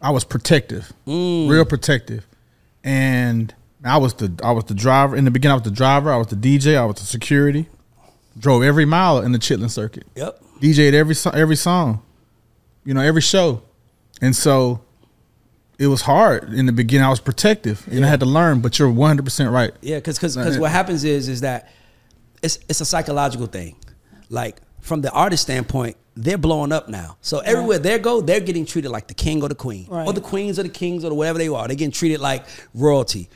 I 0.00 0.10
was 0.10 0.22
protective, 0.24 0.92
Mm. 1.08 1.48
real 1.48 1.64
protective, 1.64 2.24
and 2.84 3.54
I 3.84 3.96
was 3.98 4.14
the 4.14 4.32
I 4.42 4.52
was 4.52 4.64
the 4.64 4.74
driver 4.74 5.16
in 5.16 5.24
the 5.24 5.30
beginning. 5.30 5.52
I 5.52 5.56
was 5.56 5.64
the 5.64 5.70
driver. 5.70 6.12
I 6.12 6.16
was 6.16 6.28
the 6.28 6.36
DJ. 6.36 6.76
I 6.76 6.84
was 6.84 6.96
the 6.96 7.06
security. 7.06 7.66
Drove 8.38 8.62
every 8.62 8.84
mile 8.84 9.18
in 9.18 9.32
the 9.32 9.38
Chitlin 9.38 9.70
circuit. 9.70 10.04
Yep. 10.14 10.42
DJ'd 10.60 10.94
every 10.94 11.14
every 11.32 11.56
song, 11.56 12.02
you 12.84 12.92
know, 12.94 13.00
every 13.00 13.22
show, 13.22 13.62
and 14.20 14.36
so 14.36 14.82
it 15.78 15.86
was 15.86 16.02
hard 16.02 16.52
in 16.52 16.66
the 16.66 16.72
beginning. 16.72 17.06
I 17.06 17.08
was 17.10 17.20
protective, 17.20 17.86
and 17.90 18.04
I 18.04 18.08
had 18.08 18.20
to 18.20 18.26
learn. 18.26 18.60
But 18.60 18.78
you're 18.78 18.90
100 18.90 19.22
percent 19.24 19.50
right. 19.50 19.72
Yeah, 19.80 19.96
because 19.96 20.18
because 20.18 20.56
it- 20.56 20.60
what 20.60 20.70
happens 20.70 21.04
is 21.04 21.28
is 21.28 21.40
that 21.40 21.70
it's 22.42 22.58
it's 22.68 22.80
a 22.80 22.84
psychological 22.84 23.46
thing. 23.46 23.76
Like 24.28 24.60
from 24.80 25.00
the 25.00 25.10
artist 25.10 25.42
standpoint, 25.44 25.96
they're 26.16 26.38
blowing 26.38 26.72
up 26.72 26.88
now. 26.88 27.16
So 27.20 27.38
everywhere 27.38 27.78
they 27.78 27.98
go, 27.98 28.20
they're 28.20 28.40
getting 28.40 28.66
treated 28.66 28.90
like 28.90 29.06
the 29.06 29.14
king 29.14 29.42
or 29.42 29.48
the 29.48 29.54
queen, 29.54 29.86
or 29.88 30.12
the 30.12 30.20
queens 30.20 30.58
or 30.58 30.62
the 30.62 30.68
kings 30.68 31.04
or 31.04 31.14
whatever 31.14 31.38
they 31.38 31.48
are. 31.48 31.66
They're 31.66 31.76
getting 31.76 31.92
treated 31.92 32.20
like 32.20 32.44
royalty, 32.74 33.28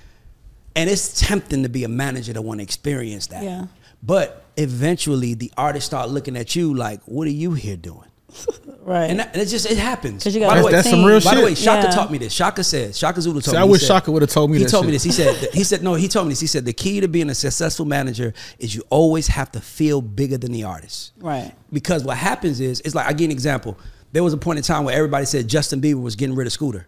and 0.76 0.90
it's 0.90 1.20
tempting 1.20 1.62
to 1.62 1.68
be 1.68 1.84
a 1.84 1.88
manager 1.88 2.32
to 2.32 2.42
want 2.42 2.60
to 2.60 2.64
experience 2.64 3.28
that. 3.28 3.42
Yeah. 3.42 3.66
But 4.02 4.44
eventually, 4.56 5.34
the 5.34 5.52
artists 5.56 5.86
start 5.86 6.10
looking 6.10 6.36
at 6.36 6.54
you 6.54 6.74
like, 6.74 7.00
"What 7.06 7.26
are 7.26 7.30
you 7.30 7.52
here 7.54 7.76
doing?" 7.76 8.10
Right. 8.84 9.04
And, 9.08 9.18
that, 9.20 9.32
and 9.32 9.40
it 9.40 9.46
just 9.46 9.64
it 9.70 9.78
happens. 9.78 10.22
'Cause 10.24 10.34
you 10.34 10.42
By 10.42 10.48
got 10.48 10.54
the 10.56 10.56
That's, 10.56 10.66
way, 10.66 10.72
that's 10.72 10.90
some 10.90 11.04
real 11.06 11.18
by 11.22 11.34
the 11.36 11.42
way. 11.42 11.54
Shaka 11.54 11.86
Yeah. 11.86 11.90
taught 11.90 12.12
me 12.12 12.18
this. 12.18 12.34
Shaka 12.34 12.62
said, 12.62 12.94
Shaka 12.94 13.22
Zulu 13.22 13.40
told 13.40 13.44
See, 13.44 13.52
me. 13.52 13.56
I 13.58 13.64
wish 13.64 13.80
said- 13.80 13.86
Shaka 13.86 14.10
would've 14.12 14.28
told 14.28 14.50
me 14.50 14.58
He 14.58 14.64
that 14.64 14.70
told 14.70 14.84
me 14.84 14.92
this. 14.92 15.02
He 15.02 15.10
said, 15.10 15.34
he 15.54 15.64
said, 15.64 15.82
no, 15.82 15.94
he 15.94 16.06
told 16.06 16.26
me 16.26 16.32
this. 16.32 16.40
He 16.40 16.46
said, 16.46 16.66
the 16.66 16.74
key 16.74 17.00
to 17.00 17.08
being 17.08 17.30
a 17.30 17.34
successful 17.34 17.86
manager 17.86 18.34
is 18.58 18.74
you 18.74 18.82
always 18.90 19.28
have 19.28 19.50
to 19.52 19.60
feel 19.62 20.02
bigger 20.02 20.36
than 20.36 20.52
the 20.52 20.64
artist. 20.64 21.12
right. 21.18 21.54
Because 21.72 22.04
what 22.04 22.18
happens 22.18 22.60
is, 22.60 22.80
it's 22.80 22.94
like, 22.94 23.06
I 23.06 23.12
give 23.12 23.22
you 23.22 23.26
an 23.28 23.30
example. 23.30 23.78
There 24.12 24.22
was 24.22 24.34
a 24.34 24.36
point 24.36 24.58
in 24.58 24.62
time 24.64 24.84
where 24.84 24.94
everybody 24.94 25.24
said 25.24 25.48
Justin 25.48 25.80
Bieber 25.80 26.02
was 26.02 26.14
getting 26.14 26.36
rid 26.36 26.46
of 26.46 26.52
Scooter. 26.52 26.86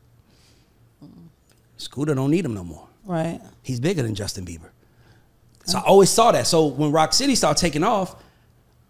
Scooter 1.79 2.15
don't 2.15 2.31
need 2.31 2.45
him 2.45 2.53
no 2.55 2.63
more. 2.65 2.87
Right. 3.07 3.41
He's 3.63 3.81
bigger 3.81 4.03
than 4.03 4.15
Justin 4.15 4.45
Bieber. 4.45 4.69
So 5.65 5.79
I 5.79 5.83
always 5.83 6.11
saw 6.11 6.31
that. 6.33 6.47
So 6.47 6.67
when 6.67 6.93
Rock 6.93 7.13
City 7.15 7.35
started 7.35 7.59
taking 7.61 7.83
off, 7.85 8.17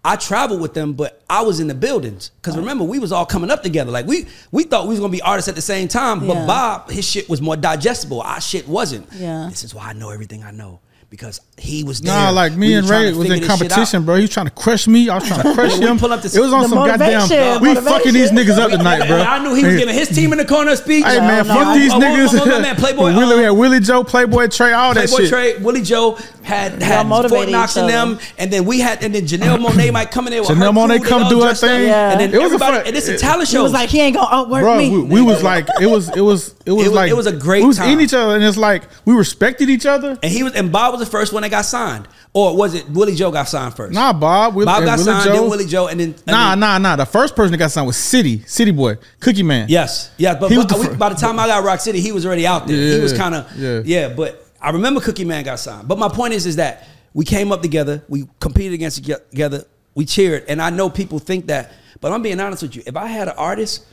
I 0.07 0.15
traveled 0.15 0.61
with 0.61 0.73
them, 0.73 0.93
but 0.93 1.21
I 1.29 1.43
was 1.43 1.59
in 1.59 1.67
the 1.67 1.75
buildings. 1.75 2.31
Because 2.41 2.57
remember, 2.57 2.85
we 2.85 3.01
was 3.01 3.11
all 3.11 3.27
coming 3.27 3.51
up 3.51 3.65
together. 3.65 3.91
Like 3.91 4.07
we 4.07 4.27
we 4.53 4.63
thought 4.63 4.85
we 4.85 4.91
was 4.91 5.01
gonna 5.01 5.11
be 5.11 5.21
artists 5.21 5.49
at 5.49 5.57
the 5.57 5.61
same 5.63 5.89
time, 5.89 6.21
but 6.21 6.29
Yeah. 6.35 6.47
Bob, 6.47 6.91
his 6.91 7.05
shit 7.05 7.29
was 7.29 7.43
more 7.43 7.57
digestible. 7.57 8.21
Our 8.23 8.41
shit 8.41 8.69
wasn't. 8.69 9.09
Yeah. 9.13 9.49
This 9.51 9.65
is 9.65 9.75
why 9.75 9.89
I 9.89 9.93
know 9.95 10.11
everything 10.11 10.45
I 10.45 10.53
know. 10.53 10.79
Because 11.09 11.41
he 11.57 11.85
was 11.85 12.01
there. 12.01 12.13
Nah, 12.13 12.31
like 12.31 12.53
me 12.55 12.67
We 12.69 12.75
and 12.75 12.89
Ray 12.91 13.13
was 13.13 13.19
in 13.19 13.29
this 13.29 13.39
shit 13.41 13.45
out. 13.51 13.59
competition, 13.59 14.05
bro. 14.05 14.17
He 14.17 14.23
was 14.23 14.31
trying 14.31 14.47
to 14.47 14.53
crush 14.53 14.89
me. 14.89 15.09
I 15.09 15.15
was 15.19 15.29
trying 15.29 15.43
to 15.45 15.55
crush 15.55 15.79
him. 15.79 15.99
pull 16.01 16.13
up 16.13 16.21
the- 16.21 16.37
it 16.37 16.41
was 16.43 16.53
on 16.53 16.63
the 16.65 16.69
some 16.69 16.79
goddamn. 16.79 17.21
motivation, 17.21 17.63
We 17.63 17.69
motivation. 17.69 17.85
fucking 17.99 18.13
these 18.13 18.31
niggas 18.33 18.59
up 18.59 18.71
tonight, 18.73 19.07
bro. 19.07 19.19
I 19.19 19.39
knew 19.39 19.55
he 19.55 19.63
was 19.65 19.73
Hey, 19.75 19.79
giving 19.79 19.95
his 19.95 20.09
team 20.09 20.33
in 20.33 20.39
the 20.39 20.45
corner 20.45 20.75
speech. 20.75 21.05
Hey 21.05 21.21
man, 21.21 21.47
No, 21.47 21.55
fuck 21.55 21.69
no, 21.69 21.75
these 21.75 21.93
I- 21.93 21.97
I- 21.97 22.01
niggas. 22.01 22.35
I- 22.41 22.51
I- 22.53 22.57
I- 22.57 22.61
man, 22.61 22.77
Playboy, 22.85 23.15
Willie, 23.17 23.33
um, 23.35 23.39
we 23.39 23.45
had 23.45 23.51
Willie 23.51 23.81
Joe, 23.81 24.03
Playboy 24.03 24.49
Trey, 24.49 24.73
all 24.73 24.95
that 24.95 25.09
Playboy 25.09 25.23
shit. 25.23 25.29
Trey, 25.31 25.57
Willie 25.59 25.83
Joe 25.83 26.19
had 26.43 26.83
had 26.83 27.07
motivated 27.07 27.39
Fort 27.39 27.49
Knox 27.51 27.77
and 27.77 27.89
them, 27.89 28.19
and 28.39 28.53
then 28.53 28.65
we 28.65 28.81
had, 28.81 29.03
and 29.05 29.15
then 29.15 29.27
Janelle 29.27 29.65
Monáe 29.65 29.93
might 29.93 30.11
come 30.11 30.27
in 30.27 30.33
there. 30.33 30.43
With 30.43 30.51
Janelle 30.51 30.89
her 30.89 30.99
Monáe 30.99 31.05
come 31.05 31.29
do 31.31 31.43
her 31.43 31.55
thing. 31.55 31.89
And 31.89 32.21
then 32.21 32.35
It 32.35 32.39
was 32.43 32.51
a 32.51 32.55
everybody, 32.57 32.89
and 32.89 32.97
it's 32.97 33.07
a 33.09 33.17
talent 33.17 33.49
He 33.49 33.55
show. 33.55 33.63
was 33.63 33.73
like, 33.73 33.91
he 33.91 34.01
ain't 34.01 34.17
gonna 34.17 34.29
outwork 34.31 34.77
me. 34.77 34.91
we, 34.91 35.03
we 35.03 35.23
was 35.23 35.43
like, 35.53 35.69
it 35.81 35.87
was, 35.87 36.09
it 36.17 36.21
was, 36.21 36.55
it 36.67 36.73
was 36.73 36.89
like, 36.89 37.11
it 37.11 37.17
was 37.17 37.27
a 37.27 37.33
great 37.33 37.63
We 37.63 37.69
was 37.69 37.79
time. 37.79 37.91
in 37.91 38.01
each 38.01 38.13
other, 38.13 38.35
and 38.35 38.45
it's 38.45 38.57
like 38.59 38.83
we 39.05 39.15
respected 39.15 39.71
each 39.71 39.87
other. 39.87 40.19
and 40.21 40.33
he 40.33 40.43
was, 40.43 40.53
and 40.55 40.71
Bob 40.73 40.96
was 40.99 41.07
the 41.07 41.11
first 41.11 41.33
one 41.33 41.43
that 41.43 41.51
got 41.51 41.65
signed, 41.65 42.09
or 42.33 42.57
was 42.57 42.75
it 42.75 42.89
Willie 42.91 43.15
Joe 43.15 43.31
got 43.31 43.45
signed 43.49 43.75
first? 43.75 43.95
Nah, 43.95 44.13
Bob, 44.13 44.55
Will, 44.55 44.65
Bob 44.67 44.85
got 44.85 44.99
Willie 44.99 45.05
signed, 45.05 45.25
Joe. 45.25 45.33
then 45.41 45.51
Willie 45.51 45.67
Joe, 45.67 45.87
and 45.89 46.01
then 46.01 46.09
and 46.11 46.27
Nah, 46.27 46.51
then- 46.51 46.61
nah, 46.61 46.79
nah. 46.79 46.97
The 46.97 47.07
first 47.07 47.35
person 47.37 47.53
that 47.53 47.59
got 47.59 47.71
signed 47.71 47.87
was 47.87 47.97
City, 47.97 48.43
City 48.47 48.71
Boy, 48.71 48.97
Cookie 49.21 49.43
Man. 49.43 49.67
Yes, 49.69 50.11
yeah, 50.17 50.35
but 50.35 50.51
He 50.51 50.57
was 50.57 50.67
by, 50.67 50.75
the 50.77 50.81
we- 50.83 50.87
fir- 50.89 50.97
by 50.97 51.09
the 51.11 51.15
time 51.15 51.39
I 51.39 51.47
got 51.47 51.65
Rock 51.65 51.81
City, 51.81 52.01
he 52.01 52.13
was 52.13 52.25
already 52.27 52.47
out 52.47 52.67
there. 52.67 52.77
he 52.97 53.01
was 53.01 53.13
kind 53.13 53.35
of 53.35 53.47
yeah. 53.57 53.83
yeah. 53.85 54.09
But 54.09 54.47
I 54.61 54.71
remember 54.71 55.01
Cookie 55.01 55.25
Man 55.25 55.45
got 55.45 55.59
signed. 55.61 55.87
But 55.89 55.99
my 55.99 56.09
point 56.09 56.35
is, 56.35 56.47
is 56.47 56.57
that 56.57 56.87
we 57.15 57.25
came 57.25 57.53
up 57.53 57.63
together, 57.63 58.03
we 58.09 58.27
competed 58.41 58.73
against 58.75 58.99
each 58.99 59.17
together, 59.31 59.65
we 59.95 60.05
cheered, 60.05 60.45
and 60.49 60.61
I 60.61 60.71
know 60.71 60.91
people 60.91 61.19
think 61.19 61.47
that, 61.47 61.73
but 62.01 62.13
I'm 62.13 62.23
being 62.23 62.41
honest 62.41 62.63
with 62.63 62.77
you. 62.77 62.83
If 62.87 62.97
I 62.97 63.07
had 63.07 63.29
an 63.29 63.35
artist 63.39 63.85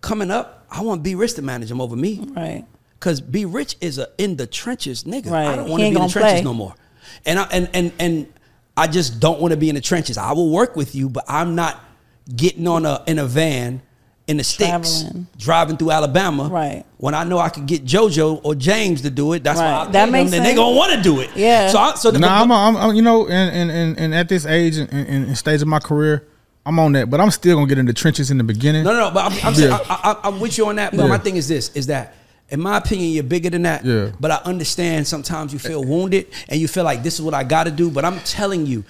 coming 0.00 0.30
up, 0.30 0.64
I 0.70 0.80
want 0.82 1.02
B 1.02 1.14
Rich 1.14 1.34
to 1.34 1.42
manage 1.42 1.70
him 1.70 1.80
over 1.80 1.96
me. 1.96 2.24
Right. 2.36 2.64
Cause 3.02 3.20
be 3.20 3.44
Rich 3.44 3.76
is 3.80 3.98
a 3.98 4.06
in 4.16 4.36
the 4.36 4.46
trenches 4.46 5.02
nigga. 5.02 5.28
Right. 5.30 5.46
I 5.48 5.56
don't 5.56 5.68
want 5.68 5.82
to 5.82 5.90
be 5.90 5.96
in 5.96 6.02
the 6.02 6.08
trenches 6.08 6.32
play. 6.34 6.42
no 6.42 6.54
more. 6.54 6.74
And 7.26 7.38
I 7.40 7.42
and 7.50 7.68
and 7.74 7.92
and 7.98 8.26
I 8.76 8.86
just 8.86 9.18
don't 9.18 9.40
want 9.40 9.50
to 9.50 9.56
be 9.56 9.68
in 9.68 9.74
the 9.74 9.80
trenches. 9.80 10.16
I 10.16 10.30
will 10.32 10.50
work 10.50 10.76
with 10.76 10.94
you, 10.94 11.08
but 11.08 11.24
I'm 11.26 11.56
not 11.56 11.80
getting 12.36 12.66
on 12.68 12.86
a 12.86 13.02
in 13.08 13.18
a 13.18 13.26
van 13.26 13.82
in 14.28 14.36
the 14.36 14.44
sticks 14.44 15.00
Traveling. 15.02 15.26
driving 15.36 15.76
through 15.76 15.90
Alabama. 15.90 16.44
Right. 16.48 16.84
When 16.98 17.12
I 17.12 17.24
know 17.24 17.38
I 17.40 17.48
could 17.48 17.66
get 17.66 17.84
JoJo 17.84 18.40
or 18.44 18.54
James 18.54 19.02
to 19.02 19.10
do 19.10 19.32
it, 19.32 19.42
that's 19.42 19.58
why 19.58 19.64
Right. 19.72 19.88
I 19.88 19.90
That 19.90 20.10
makes 20.10 20.30
them, 20.30 20.38
and 20.40 20.46
they 20.48 20.54
gonna 20.54 20.76
want 20.76 20.92
to 20.92 21.02
do 21.02 21.18
it. 21.18 21.30
Yeah. 21.34 21.68
So 21.70 21.78
I, 21.78 21.94
so 21.96 22.12
the, 22.12 22.20
Nah, 22.20 22.46
but- 22.46 22.54
I'm, 22.54 22.76
I'm, 22.76 22.90
I'm, 22.90 22.94
you 22.94 23.02
know, 23.02 23.26
and, 23.26 23.50
and, 23.56 23.70
and, 23.72 23.98
and 23.98 24.14
at 24.14 24.28
this 24.28 24.46
age 24.46 24.76
and, 24.76 24.88
and, 24.92 25.26
and 25.26 25.36
stage 25.36 25.60
of 25.60 25.66
my 25.66 25.80
career, 25.80 26.24
I'm 26.64 26.78
on 26.78 26.92
that. 26.92 27.10
But 27.10 27.20
I'm 27.20 27.32
still 27.32 27.56
gonna 27.56 27.66
get 27.66 27.78
in 27.78 27.86
the 27.86 27.92
trenches 27.92 28.30
in 28.30 28.38
the 28.38 28.44
beginning. 28.44 28.84
No, 28.84 28.92
no, 28.92 29.08
no. 29.08 29.10
But 29.10 29.32
I'm, 29.32 29.46
I'm, 29.48 29.54
saying, 29.54 29.70
Yeah. 29.72 29.78
I, 29.90 30.12
I, 30.22 30.28
I'm 30.28 30.38
with 30.38 30.56
you 30.56 30.66
on 30.68 30.76
that. 30.76 30.92
But 30.92 31.02
Yeah. 31.02 31.08
my 31.08 31.18
thing 31.18 31.34
is 31.34 31.48
this: 31.48 31.70
is 31.74 31.88
that, 31.88 32.14
in 32.52 32.60
my 32.60 32.76
opinion, 32.76 33.12
you're 33.12 33.24
bigger 33.24 33.48
than 33.48 33.62
that. 33.62 33.82
Yeah. 33.82 34.10
But 34.20 34.30
I 34.30 34.36
understand 34.44 35.06
sometimes 35.06 35.54
you 35.54 35.58
feel 35.58 35.82
wounded 35.82 36.26
and 36.50 36.60
you 36.60 36.68
feel 36.68 36.84
like 36.84 37.02
this 37.02 37.14
is 37.14 37.22
what 37.22 37.32
I 37.32 37.44
got 37.44 37.64
to 37.64 37.70
do. 37.70 37.90
But 37.90 38.04
I'm 38.04 38.20
telling 38.20 38.66
you, 38.66 38.84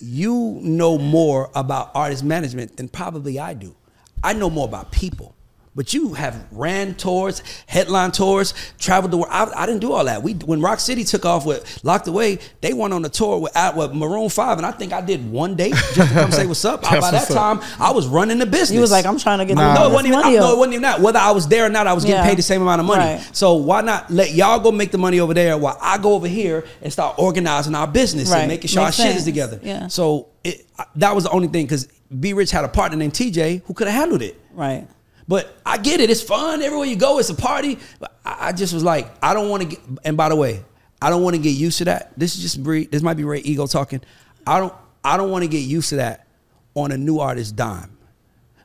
you 0.00 0.58
know 0.62 0.96
more 0.96 1.50
about 1.54 1.90
artist 1.94 2.24
management 2.24 2.78
than 2.78 2.88
probably 2.88 3.38
I 3.38 3.52
do. 3.52 3.76
I 4.24 4.32
know 4.32 4.48
more 4.48 4.64
about 4.66 4.92
people. 4.92 5.35
But 5.76 5.92
you 5.92 6.14
have 6.14 6.42
ran 6.52 6.94
tours, 6.94 7.42
headline 7.66 8.10
tours, 8.10 8.54
traveled 8.78 9.10
the 9.12 9.18
world. 9.18 9.28
I, 9.30 9.44
I 9.54 9.66
didn't 9.66 9.82
do 9.82 9.92
all 9.92 10.06
that. 10.06 10.22
We 10.22 10.32
when 10.32 10.62
Rock 10.62 10.80
City 10.80 11.04
took 11.04 11.26
off 11.26 11.44
with 11.44 11.84
Locked 11.84 12.08
Away, 12.08 12.38
they 12.62 12.72
went 12.72 12.94
on 12.94 13.04
a 13.04 13.10
tour 13.10 13.38
with, 13.38 13.52
with 13.76 13.92
Maroon 13.92 14.30
Five, 14.30 14.56
and 14.56 14.66
I 14.66 14.70
think 14.70 14.94
I 14.94 15.02
did 15.02 15.30
one 15.30 15.54
date 15.54 15.74
just 15.92 16.08
to 16.08 16.14
come 16.14 16.32
say 16.32 16.46
what's 16.46 16.64
up. 16.64 16.80
That's 16.82 16.94
By 16.94 17.10
that 17.10 17.12
what's 17.20 17.30
up. 17.30 17.60
time, 17.60 17.70
I 17.78 17.90
was 17.92 18.06
running 18.06 18.38
the 18.38 18.46
business. 18.46 18.70
He 18.70 18.78
was 18.78 18.90
like, 18.90 19.04
I'm 19.04 19.18
trying 19.18 19.38
to 19.40 19.44
get 19.44 19.56
Nah. 19.56 19.74
No, 19.74 19.90
it 19.90 19.92
wasn't 19.92 20.06
even. 20.08 20.20
money 20.20 20.36
no, 20.36 20.54
it 20.54 20.58
wasn't 20.58 20.72
even 20.74 20.82
that. 20.82 21.00
Whether 21.02 21.18
I 21.18 21.30
was 21.32 21.46
there 21.46 21.66
or 21.66 21.68
not, 21.68 21.86
I 21.86 21.92
was 21.92 22.04
getting 22.06 22.22
Yeah. 22.22 22.26
paid 22.30 22.38
the 22.38 22.42
same 22.42 22.62
amount 22.62 22.80
of 22.80 22.86
money. 22.86 23.04
Right. 23.16 23.28
So 23.36 23.54
why 23.56 23.82
not 23.82 24.10
let 24.10 24.32
y'all 24.32 24.58
go 24.58 24.72
make 24.72 24.92
the 24.92 24.98
money 24.98 25.20
over 25.20 25.34
there 25.34 25.58
while 25.58 25.76
I 25.82 25.98
go 25.98 26.14
over 26.14 26.26
here 26.26 26.64
and 26.80 26.90
start 26.90 27.18
organizing 27.18 27.74
our 27.74 27.86
business 27.86 28.30
Right. 28.30 28.38
and 28.40 28.48
making 28.48 28.68
sure 28.68 28.82
Makes 28.82 28.98
our 29.00 29.06
shit 29.08 29.16
is 29.16 29.24
together. 29.24 29.60
Yeah. 29.62 29.88
So 29.88 30.28
it, 30.42 30.64
that 30.94 31.14
was 31.14 31.24
the 31.24 31.30
only 31.30 31.48
thing 31.48 31.66
because 31.66 31.86
B 32.18 32.32
Rich 32.32 32.50
had 32.50 32.64
a 32.64 32.68
partner 32.68 32.96
named 32.96 33.12
TJ 33.12 33.62
who 33.66 33.74
could 33.74 33.88
have 33.88 33.96
handled 33.96 34.22
it. 34.22 34.40
Right. 34.54 34.86
But 35.28 35.56
I 35.66 35.76
get 35.78 36.00
it. 36.00 36.08
It's 36.10 36.22
fun. 36.22 36.62
Everywhere 36.62 36.86
you 36.86 36.96
go, 36.96 37.18
it's 37.18 37.30
a 37.30 37.34
party. 37.34 37.78
But 37.98 38.16
I 38.24 38.48
I 38.48 38.52
just 38.52 38.72
was 38.72 38.84
like, 38.84 39.10
I 39.22 39.34
don't 39.34 39.48
want 39.48 39.62
to 39.64 39.68
get. 39.68 39.80
And 40.04 40.16
by 40.16 40.28
the 40.28 40.36
way, 40.36 40.62
I 41.02 41.10
don't 41.10 41.22
want 41.22 41.34
to 41.36 41.42
get 41.42 41.50
used 41.50 41.78
to 41.78 41.84
that. 41.86 42.12
This 42.16 42.36
is 42.36 42.42
just 42.42 42.62
Bree. 42.62 42.86
This 42.86 43.02
might 43.02 43.16
be 43.16 43.24
Ray 43.24 43.40
Ego 43.40 43.66
talking. 43.66 44.00
I 44.46 44.60
don't. 44.60 44.72
I 45.04 45.16
don't 45.16 45.30
want 45.30 45.42
to 45.42 45.48
get 45.48 45.58
used 45.58 45.88
to 45.90 45.96
that 45.96 46.26
on 46.74 46.92
a 46.92 46.96
new 46.96 47.18
artist 47.18 47.56
dime, 47.56 47.96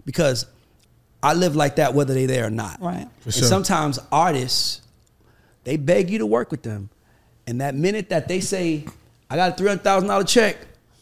because 0.06 0.46
I 1.24 1.34
live 1.34 1.56
like 1.56 1.78
that 1.78 1.94
whether 1.94 2.14
they 2.14 2.26
there 2.26 2.48
or 2.48 2.50
not. 2.50 2.82
Right. 2.82 3.08
For 3.22 3.28
And 3.28 3.34
sure. 3.34 3.48
sometimes 3.48 4.00
artists, 4.12 4.82
they 5.64 5.78
beg 5.78 6.10
you 6.10 6.18
to 6.20 6.26
work 6.26 6.52
with 6.52 6.62
them, 6.64 6.90
and 7.48 7.62
that 7.62 7.74
minute 7.76 8.10
that 8.10 8.28
they 8.28 8.40
say, 8.40 8.86
"I 9.30 9.36
got 9.36 9.52
a 9.54 9.56
three 9.56 9.68
hundred 9.68 9.84
thousand 9.84 10.10
dollar 10.10 10.24
check, 10.26 10.58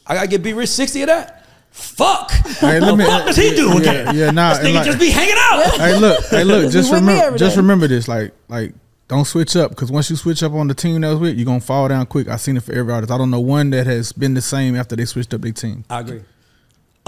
I 0.06 0.13
gotta 0.15 0.28
get 0.28 0.41
B 0.43 0.54
Rich 0.54 0.69
sixty 0.69 1.02
of 1.02 1.08
that." 1.08 1.38
Fuck. 1.80 2.32
Hey, 2.32 2.80
let 2.80 2.92
the 2.92 2.96
me- 2.98 3.06
fuck 3.06 3.26
does 3.26 3.36
he 3.38 3.56
do 3.56 3.74
with 3.76 3.86
yeah, 3.86 4.12
yeah, 4.13 4.32
nah, 4.32 4.54
This 4.56 4.60
nigga 4.68 4.76
like- 4.76 4.86
just 4.86 5.00
be 5.00 5.10
hanging 5.12 5.36
out. 5.38 5.78
hey, 5.78 5.98
look, 6.00 6.24
hey, 6.26 6.44
look. 6.46 6.72
Just 6.72 6.92
remember, 6.92 7.38
just 7.38 7.56
day. 7.56 7.62
remember 7.62 7.88
this. 7.88 8.08
Like, 8.08 8.34
like 8.48 8.74
don't 9.08 9.26
switch 9.26 9.56
up 9.56 9.72
because 9.72 9.92
once 9.92 10.10
you 10.10 10.15
switch 10.15 10.44
up 10.44 10.54
on 10.54 10.68
the 10.68 10.74
team 10.74 11.02
that 11.02 11.10
was 11.10 11.20
with, 11.20 11.36
you're 11.38 11.46
gonna 11.46 11.60
fall 11.60 11.88
down 11.88 12.06
quick. 12.06 12.28
I've 12.28 12.42
seen 12.42 12.58
it 12.58 12.63
for 12.63 12.74
every 12.74 12.94
artist. 12.94 13.12
I 13.12 13.18
don't 13.18 13.32
know 13.32 13.39
one 13.39 13.70
that 13.72 13.88
has 13.88 14.12
been 14.12 14.34
the 14.34 14.42
same 14.42 14.76
after 14.76 14.96
they 14.96 15.06
switched 15.06 15.34
up 15.34 15.42
their 15.42 15.52
team. 15.52 15.84
I 15.89 16.02
agree. 16.02 16.22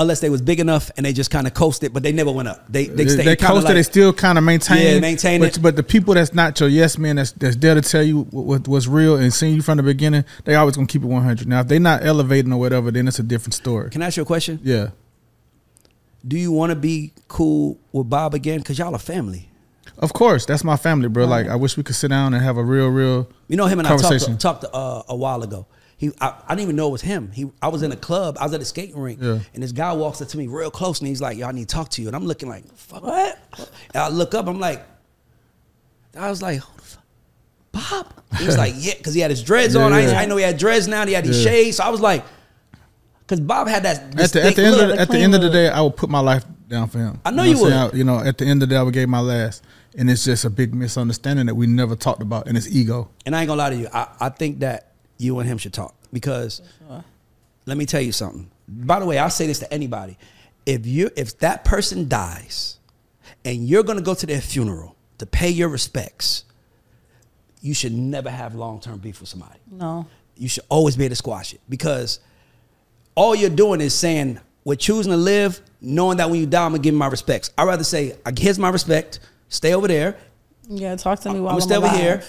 Unless 0.01 0.19
they 0.19 0.29
was 0.29 0.41
big 0.41 0.59
enough 0.59 0.89
and 0.97 1.05
they 1.05 1.13
just 1.13 1.29
kind 1.29 1.45
of 1.45 1.53
coasted, 1.53 1.93
but 1.93 2.01
they 2.01 2.11
never 2.11 2.31
went 2.31 2.47
up. 2.47 2.65
They 2.67 2.87
they, 2.87 3.03
They, 3.03 3.07
stayed 3.09 3.25
they 3.27 3.35
coasted. 3.35 3.65
like- 3.65 3.73
they 3.75 3.83
still 3.83 4.11
kind 4.11 4.37
of 4.37 4.43
maintain. 4.43 4.95
Yeah, 4.95 4.99
maintain 4.99 5.39
but, 5.41 5.55
it. 5.57 5.61
But 5.61 5.75
the 5.75 5.83
people 5.83 6.15
that's 6.15 6.33
not 6.33 6.59
your 6.59 6.69
yes 6.69 6.97
man, 6.97 7.17
that's 7.17 7.31
that's 7.33 7.55
there 7.55 7.75
to 7.75 7.81
tell 7.81 8.01
you 8.03 8.23
what, 8.31 8.45
what, 8.45 8.67
what's 8.67 8.87
real 8.87 9.15
and 9.15 9.31
seeing 9.33 9.55
you 9.55 9.61
from 9.61 9.77
the 9.77 9.83
beginning, 9.83 10.25
they 10.45 10.55
always 10.55 10.75
gonna 10.75 10.87
keep 10.87 11.03
it 11.03 11.07
100. 11.07 11.47
Now, 11.47 11.59
if 11.61 11.67
they 11.67 11.77
not 11.79 12.03
elevating 12.03 12.51
or 12.51 12.59
whatever, 12.59 12.89
then 12.91 13.07
it's 13.07 13.19
a 13.19 13.23
different 13.23 13.53
story. 13.53 13.89
Can 13.91 14.01
I 14.01 14.07
ask 14.07 14.17
you 14.17 14.23
a 14.23 14.25
question? 14.25 14.59
Yeah, 14.63 14.89
Do 16.27 16.37
you 16.37 16.51
want 16.51 16.71
to 16.71 16.75
be 16.75 17.13
cool 17.27 17.79
with 17.91 18.09
Bob 18.09 18.33
again? 18.33 18.59
Because 18.59 18.77
y'all 18.79 18.95
are 18.95 18.99
family. 18.99 19.49
of 19.97 20.13
course, 20.13 20.45
that's 20.45 20.63
my 20.63 20.77
family, 20.77 21.09
bro. 21.09 21.25
Like, 21.25 21.47
I 21.47 21.55
wish 21.55 21.77
we 21.77 21.83
could 21.83 21.95
sit 21.95 22.09
down 22.09 22.33
and 22.33 22.43
have 22.43 22.57
a 22.57 22.63
real, 22.63 22.87
real. 22.89 23.27
You 23.47 23.57
know 23.57 23.65
him 23.67 23.79
and 23.79 23.87
I 23.87 23.97
talked, 23.97 24.39
talked 24.39 24.65
uh, 24.73 25.03
a 25.07 25.15
while 25.15 25.43
ago. 25.43 25.67
He, 26.01 26.09
I, 26.19 26.33
I 26.47 26.55
didn't 26.55 26.61
even 26.63 26.75
know 26.77 26.87
it 26.87 26.91
was 26.93 27.01
him. 27.03 27.31
He, 27.31 27.51
I 27.61 27.67
was 27.67 27.83
in 27.83 27.91
a 27.91 27.95
club. 27.95 28.35
I 28.39 28.43
was 28.45 28.53
at 28.55 28.59
a 28.61 28.65
skating 28.65 28.97
rink, 28.99 29.19
Yeah. 29.21 29.37
and 29.53 29.61
this 29.61 29.71
guy 29.71 29.93
walks 29.93 30.19
up 30.19 30.29
to 30.29 30.37
me 30.39 30.47
real 30.47 30.71
close, 30.71 30.97
and 30.99 31.07
he's 31.07 31.21
like, 31.21 31.37
"Yo, 31.37 31.45
I 31.47 31.51
need 31.51 31.69
to 31.69 31.75
talk 31.75 31.89
to 31.89 32.01
you." 32.01 32.07
And 32.07 32.15
I'm 32.15 32.25
looking 32.25 32.49
like, 32.49 32.65
"Fuck 32.75 33.03
What? 33.03 33.37
And 33.93 34.03
I 34.03 34.09
look 34.09 34.33
up. 34.33 34.47
I'm 34.47 34.59
like, 34.59 34.83
I 36.17 36.27
was 36.29 36.41
like, 36.41 36.59
"Who 36.59 36.75
the 36.77 36.81
fuck, 36.81 37.03
Bob?" 37.71 38.13
He 38.39 38.45
was 38.47 38.57
like, 38.57 38.73
"Yeah," 38.77 38.95
because 38.97 39.13
he 39.13 39.21
had 39.21 39.29
his 39.29 39.43
dreads 39.43 39.75
on. 39.75 39.93
I, 39.93 40.01
Yeah. 40.07 40.19
I 40.19 40.25
know 40.25 40.37
he 40.37 40.43
had 40.43 40.57
dreads 40.57 40.87
now. 40.87 41.05
He 41.05 41.13
had 41.13 41.23
these 41.23 41.37
Yeah. 41.45 41.51
shades. 41.51 41.77
So 41.77 41.83
I 41.83 41.89
was 41.89 42.01
like, 42.01 42.25
because 43.19 43.39
Bob 43.39 43.67
had 43.67 43.83
that. 43.83 44.19
At 44.19 44.31
the, 44.31 44.43
at 44.43 44.55
the 44.55 44.63
end 44.65 44.75
look. 44.75 44.81
of 44.83 44.89
the, 44.95 44.99
at 45.01 45.09
the 45.09 45.17
end 45.19 45.35
of 45.35 45.41
the 45.41 45.49
day, 45.51 45.69
I 45.69 45.81
would 45.81 45.95
put 45.95 46.09
my 46.09 46.19
life 46.19 46.43
down 46.67 46.87
for 46.89 46.97
him. 46.97 47.19
I 47.23 47.29
know 47.31 47.43
you 47.43 47.51
I'm 47.51 47.57
saying? 47.57 47.83
would. 47.83 47.93
I- 47.93 47.97
you 47.97 48.03
know, 48.03 48.19
at 48.19 48.39
the 48.39 48.45
end 48.45 48.63
of 48.63 48.69
the 48.69 48.73
day, 48.75 48.79
I 48.79 48.81
would 48.81 48.93
give 48.95 49.07
my 49.07 49.19
last, 49.19 49.63
and 49.95 50.09
it's 50.09 50.25
just 50.25 50.45
a 50.45 50.49
big 50.49 50.73
misunderstanding 50.73 51.45
that 51.45 51.55
we 51.55 51.67
never 51.67 51.95
talked 51.95 52.23
about, 52.23 52.47
and 52.47 52.57
it's 52.57 52.67
ego. 52.67 53.09
and 53.25 53.35
I 53.35 53.41
ain't 53.41 53.47
gonna 53.49 53.59
lie 53.59 53.69
to 53.69 53.75
you. 53.75 53.87
I, 53.93 54.07
I 54.19 54.29
think 54.29 54.59
that 54.61 54.90
you 55.21 55.39
and 55.39 55.47
him 55.47 55.57
should 55.57 55.73
talk 55.73 55.93
because 56.11 56.61
let 57.65 57.77
me 57.77 57.85
tell 57.85 58.01
you 58.01 58.11
something. 58.11 58.49
By 58.67 58.99
the 58.99 59.05
way, 59.05 59.17
I'll 59.17 59.29
say 59.29 59.47
this 59.47 59.59
to 59.59 59.71
anybody: 59.73 60.17
if 60.65 60.85
you 60.85 61.09
if 61.15 61.37
that 61.39 61.63
person 61.65 62.07
dies, 62.09 62.79
and 63.45 63.67
you're 63.67 63.83
gonna 63.83 64.01
go 64.01 64.13
to 64.13 64.25
their 64.25 64.41
funeral 64.41 64.95
to 65.19 65.25
pay 65.25 65.49
your 65.49 65.69
respects, 65.69 66.45
you 67.61 67.73
should 67.73 67.93
never 67.93 68.29
have 68.29 68.55
long 68.55 68.79
term 68.79 68.97
beef 68.99 69.19
with 69.19 69.29
somebody. 69.29 69.59
No. 69.69 70.07
You 70.37 70.47
should 70.47 70.63
always 70.69 70.95
be 70.97 71.03
able 71.05 71.11
to 71.11 71.15
squash 71.17 71.53
it 71.53 71.61
because 71.69 72.19
all 73.13 73.35
you're 73.35 73.49
doing 73.49 73.81
is 73.81 73.93
saying 73.93 74.39
we're 74.63 74.75
choosing 74.75 75.11
to 75.11 75.17
live, 75.17 75.59
knowing 75.81 76.17
that 76.17 76.29
when 76.29 76.39
you 76.39 76.45
die, 76.47 76.65
I'm 76.65 76.71
gonna 76.71 76.81
give 76.81 76.93
you 76.93 76.99
my 76.99 77.07
respects. 77.07 77.51
I'd 77.57 77.65
rather 77.67 77.83
say, 77.83 78.15
here's 78.37 78.57
my 78.57 78.69
respect. 78.69 79.19
Stay 79.49 79.73
over 79.75 79.87
there. 79.87 80.15
Yeah, 80.69 80.95
talk 80.95 81.19
to 81.21 81.33
me 81.33 81.39
while 81.39 81.49
I'm 81.49 81.55
I'm, 81.55 81.61
stay 81.61 81.75
over 81.75 81.87
alive. 81.87 81.99
here, 81.99 82.23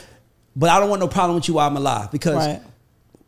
but 0.57 0.69
I 0.71 0.81
don't 0.81 0.91
want 0.91 1.01
no 1.01 1.09
problem 1.09 1.37
with 1.37 1.47
you 1.49 1.55
while 1.55 1.69
I'm 1.69 1.77
alive 1.77 2.11
because 2.11 2.35
Right. 2.47 2.61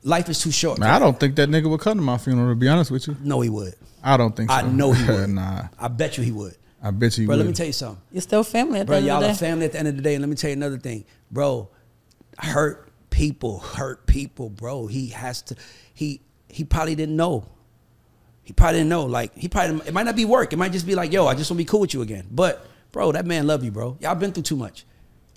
Life 0.04 0.28
is 0.28 0.40
too 0.40 0.52
short. 0.52 0.78
Man, 0.78 0.88
I 0.90 0.98
don't 1.00 1.18
think 1.18 1.34
that 1.36 1.48
nigga 1.48 1.68
would 1.68 1.80
come 1.80 1.98
to 1.98 2.02
my 2.02 2.18
funeral. 2.18 2.50
To 2.50 2.54
be 2.54 2.68
honest 2.68 2.90
with 2.92 3.08
you, 3.08 3.16
No, 3.22 3.40
he 3.40 3.48
would. 3.50 3.74
I 4.02 4.16
don't 4.16 4.36
think 4.36 4.50
so. 4.50 4.56
I 4.56 4.62
know 4.62 4.92
he 4.92 5.04
would. 5.10 5.30
nah, 5.30 5.68
I 5.78 5.88
bet 5.88 6.16
you 6.16 6.22
he 6.24 6.30
would. 6.30 6.56
I 6.82 6.90
bet 6.90 7.16
you. 7.18 7.26
Bro, 7.26 7.36
let 7.36 7.46
me 7.46 7.52
tell 7.52 7.66
you 7.66 7.72
something. 7.72 8.00
You're 8.12 8.20
still 8.22 8.44
family 8.44 8.80
at 8.80 8.86
the 8.86 8.92
Bro, 8.92 8.98
y'all 8.98 9.24
are 9.24 9.34
family 9.34 9.64
at 9.64 9.72
the 9.72 9.78
end 9.78 9.88
of 9.88 9.96
the 9.96 10.02
day. 10.02 10.14
And 10.14 10.22
let 10.22 10.28
me 10.28 10.36
tell 10.36 10.50
you 10.50 10.56
another 10.56 10.78
thing. 10.78 11.04
Bro, 11.30 11.70
hurt 12.38 12.90
people, 13.10 13.60
hurt 13.60 14.06
people, 14.06 14.50
bro. 14.50 14.86
He 14.86 15.08
has 15.08 15.40
to, 15.42 15.56
he 15.94 16.20
he 16.48 16.62
probably 16.64 16.94
didn't 16.94 17.16
know. 17.16 17.48
He 18.42 18.52
probably 18.52 18.80
didn't 18.80 18.90
know. 18.90 19.06
Like, 19.06 19.34
he 19.34 19.48
probably, 19.48 19.86
it 19.88 19.94
might 19.94 20.02
not 20.02 20.14
be 20.16 20.26
work. 20.26 20.52
It 20.52 20.56
might 20.56 20.72
just 20.72 20.86
be 20.86 20.94
like, 20.94 21.10
yo, 21.12 21.26
I 21.26 21.34
just 21.34 21.50
want 21.50 21.56
to 21.58 21.64
be 21.64 21.68
cool 21.68 21.80
with 21.80 21.94
you 21.94 22.02
again. 22.02 22.26
But, 22.30 22.66
bro, 22.92 23.10
that 23.12 23.24
man 23.24 23.46
love 23.46 23.64
you, 23.64 23.70
bro. 23.70 23.96
Y'all 24.00 24.14
been 24.14 24.32
through 24.32 24.42
too 24.42 24.56
much. 24.56 24.84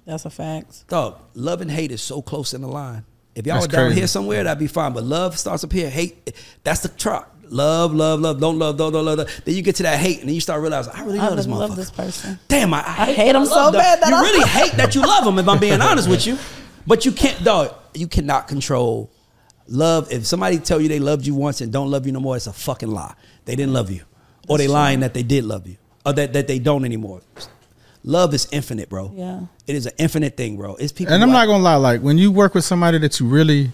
That's 0.05 0.25
a 0.25 0.29
fact. 0.29 0.87
Dog, 0.89 1.21
love 1.33 1.61
and 1.61 1.71
hate 1.71 1.91
is 1.91 2.01
so 2.01 2.21
close 2.21 2.53
in 2.53 2.59
the 2.61 2.67
line. 2.67 3.05
If 3.37 3.45
y'all 3.45 3.55
That's 3.61 3.67
were 3.67 3.71
down 3.71 3.85
crazy. 3.89 3.99
here 4.01 4.07
somewhere, 4.07 4.43
that'd 4.43 4.57
be 4.57 4.65
fine. 4.65 4.93
But 4.93 5.03
love 5.03 5.37
starts 5.37 5.63
up 5.63 5.71
here. 5.71 5.91
Hate, 5.91 6.33
that's 6.63 6.81
the 6.81 6.89
truck. 6.89 7.31
Love, 7.49 7.93
love, 7.93 8.19
love. 8.19 8.39
Don't 8.39 8.57
love, 8.57 8.77
don't, 8.77 8.91
don't 8.91 9.05
love. 9.05 9.17
don't. 9.17 9.41
Then 9.45 9.53
you 9.55 9.61
get 9.61 9.75
to 9.75 9.83
that 9.83 9.99
hate, 9.99 10.19
and 10.21 10.27
then 10.27 10.33
you 10.33 10.41
start 10.41 10.59
realizing, 10.59 10.91
I 10.95 11.03
really 11.03 11.19
I 11.19 11.27
love 11.27 11.37
this 11.37 11.45
really 11.45 11.59
motherfucker. 11.59 11.67
love 11.69 11.75
this 11.77 11.91
person. 11.91 12.39
Damn, 12.47 12.73
I, 12.73 12.79
I, 12.79 12.81
I 12.81 13.13
hate 13.13 13.35
him 13.35 13.45
so 13.45 13.65
them. 13.65 13.73
bad 13.79 14.01
that 14.01 14.09
you 14.09 14.15
I- 14.15 14.21
really 14.21 14.47
hate 14.47 14.71
that 14.73 14.95
you 14.95 15.01
love 15.01 15.25
him. 15.27 15.37
If 15.37 15.47
I'm 15.47 15.59
being 15.59 15.79
honest 15.79 16.09
with 16.09 16.25
you, 16.25 16.39
but 16.87 17.05
you 17.05 17.11
can't, 17.11 17.43
dog. 17.43 17.75
You 17.93 18.07
cannot 18.07 18.47
control 18.47 19.11
love. 19.67 20.11
If 20.11 20.25
somebody 20.25 20.57
tell 20.57 20.81
you 20.81 20.89
they 20.89 20.99
loved 20.99 21.25
you 21.27 21.35
once 21.35 21.61
and 21.61 21.71
don't 21.71 21.91
love 21.91 22.05
you 22.07 22.11
no 22.11 22.19
more, 22.19 22.35
it's 22.35 22.47
a 22.47 22.53
fucking 22.53 22.89
lie. 22.89 23.13
They 23.45 23.55
didn't 23.55 23.73
love 23.73 23.91
you, 23.91 24.01
or 24.49 24.57
they 24.57 24.67
lying 24.67 25.01
that 25.01 25.13
they 25.13 25.23
did 25.23 25.43
love 25.45 25.67
you, 25.67 25.77
or 26.07 26.13
that, 26.13 26.33
that 26.33 26.47
they 26.47 26.57
don't 26.59 26.85
anymore. 26.85 27.21
Love 28.07 28.33
is 28.33 28.47
infinite, 28.53 28.87
bro. 28.87 29.11
Yeah. 29.13 29.41
it 29.67 29.75
is 29.75 29.85
an 29.85 29.91
infinite 29.97 30.37
thing, 30.37 30.55
bro. 30.55 30.75
It's 30.77 30.93
people. 30.93 31.13
And 31.13 31.21
I'm 31.21 31.29
who- 31.29 31.33
not 31.33 31.45
gonna 31.45 31.61
lie, 31.63 31.75
like 31.75 32.01
when 32.01 32.17
you 32.17 32.31
work 32.31 32.55
with 32.55 32.63
somebody 32.63 32.97
that 32.99 33.19
you 33.19 33.27
really, 33.27 33.71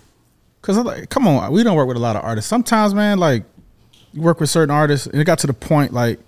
cause 0.64 0.76
I'm 0.76 0.86
like, 0.86 1.10
come 1.10 1.28
on, 1.28 1.52
we 1.52 1.62
don't 1.62 1.76
work 1.76 1.88
with 1.88 1.98
a 1.98 2.00
lot 2.00 2.16
of 2.16 2.24
artists. 2.24 2.50
Sometimes, 2.50 2.96
man, 2.96 3.20
like 3.20 3.44
you 4.12 4.22
work 4.22 4.40
with 4.40 4.50
certain 4.50 4.74
artists, 4.74 5.06
and 5.06 5.22
it 5.22 5.26
got 5.26 5.38
to 5.40 5.48
the 5.48 5.54
point 5.54 5.94
like 5.94 6.20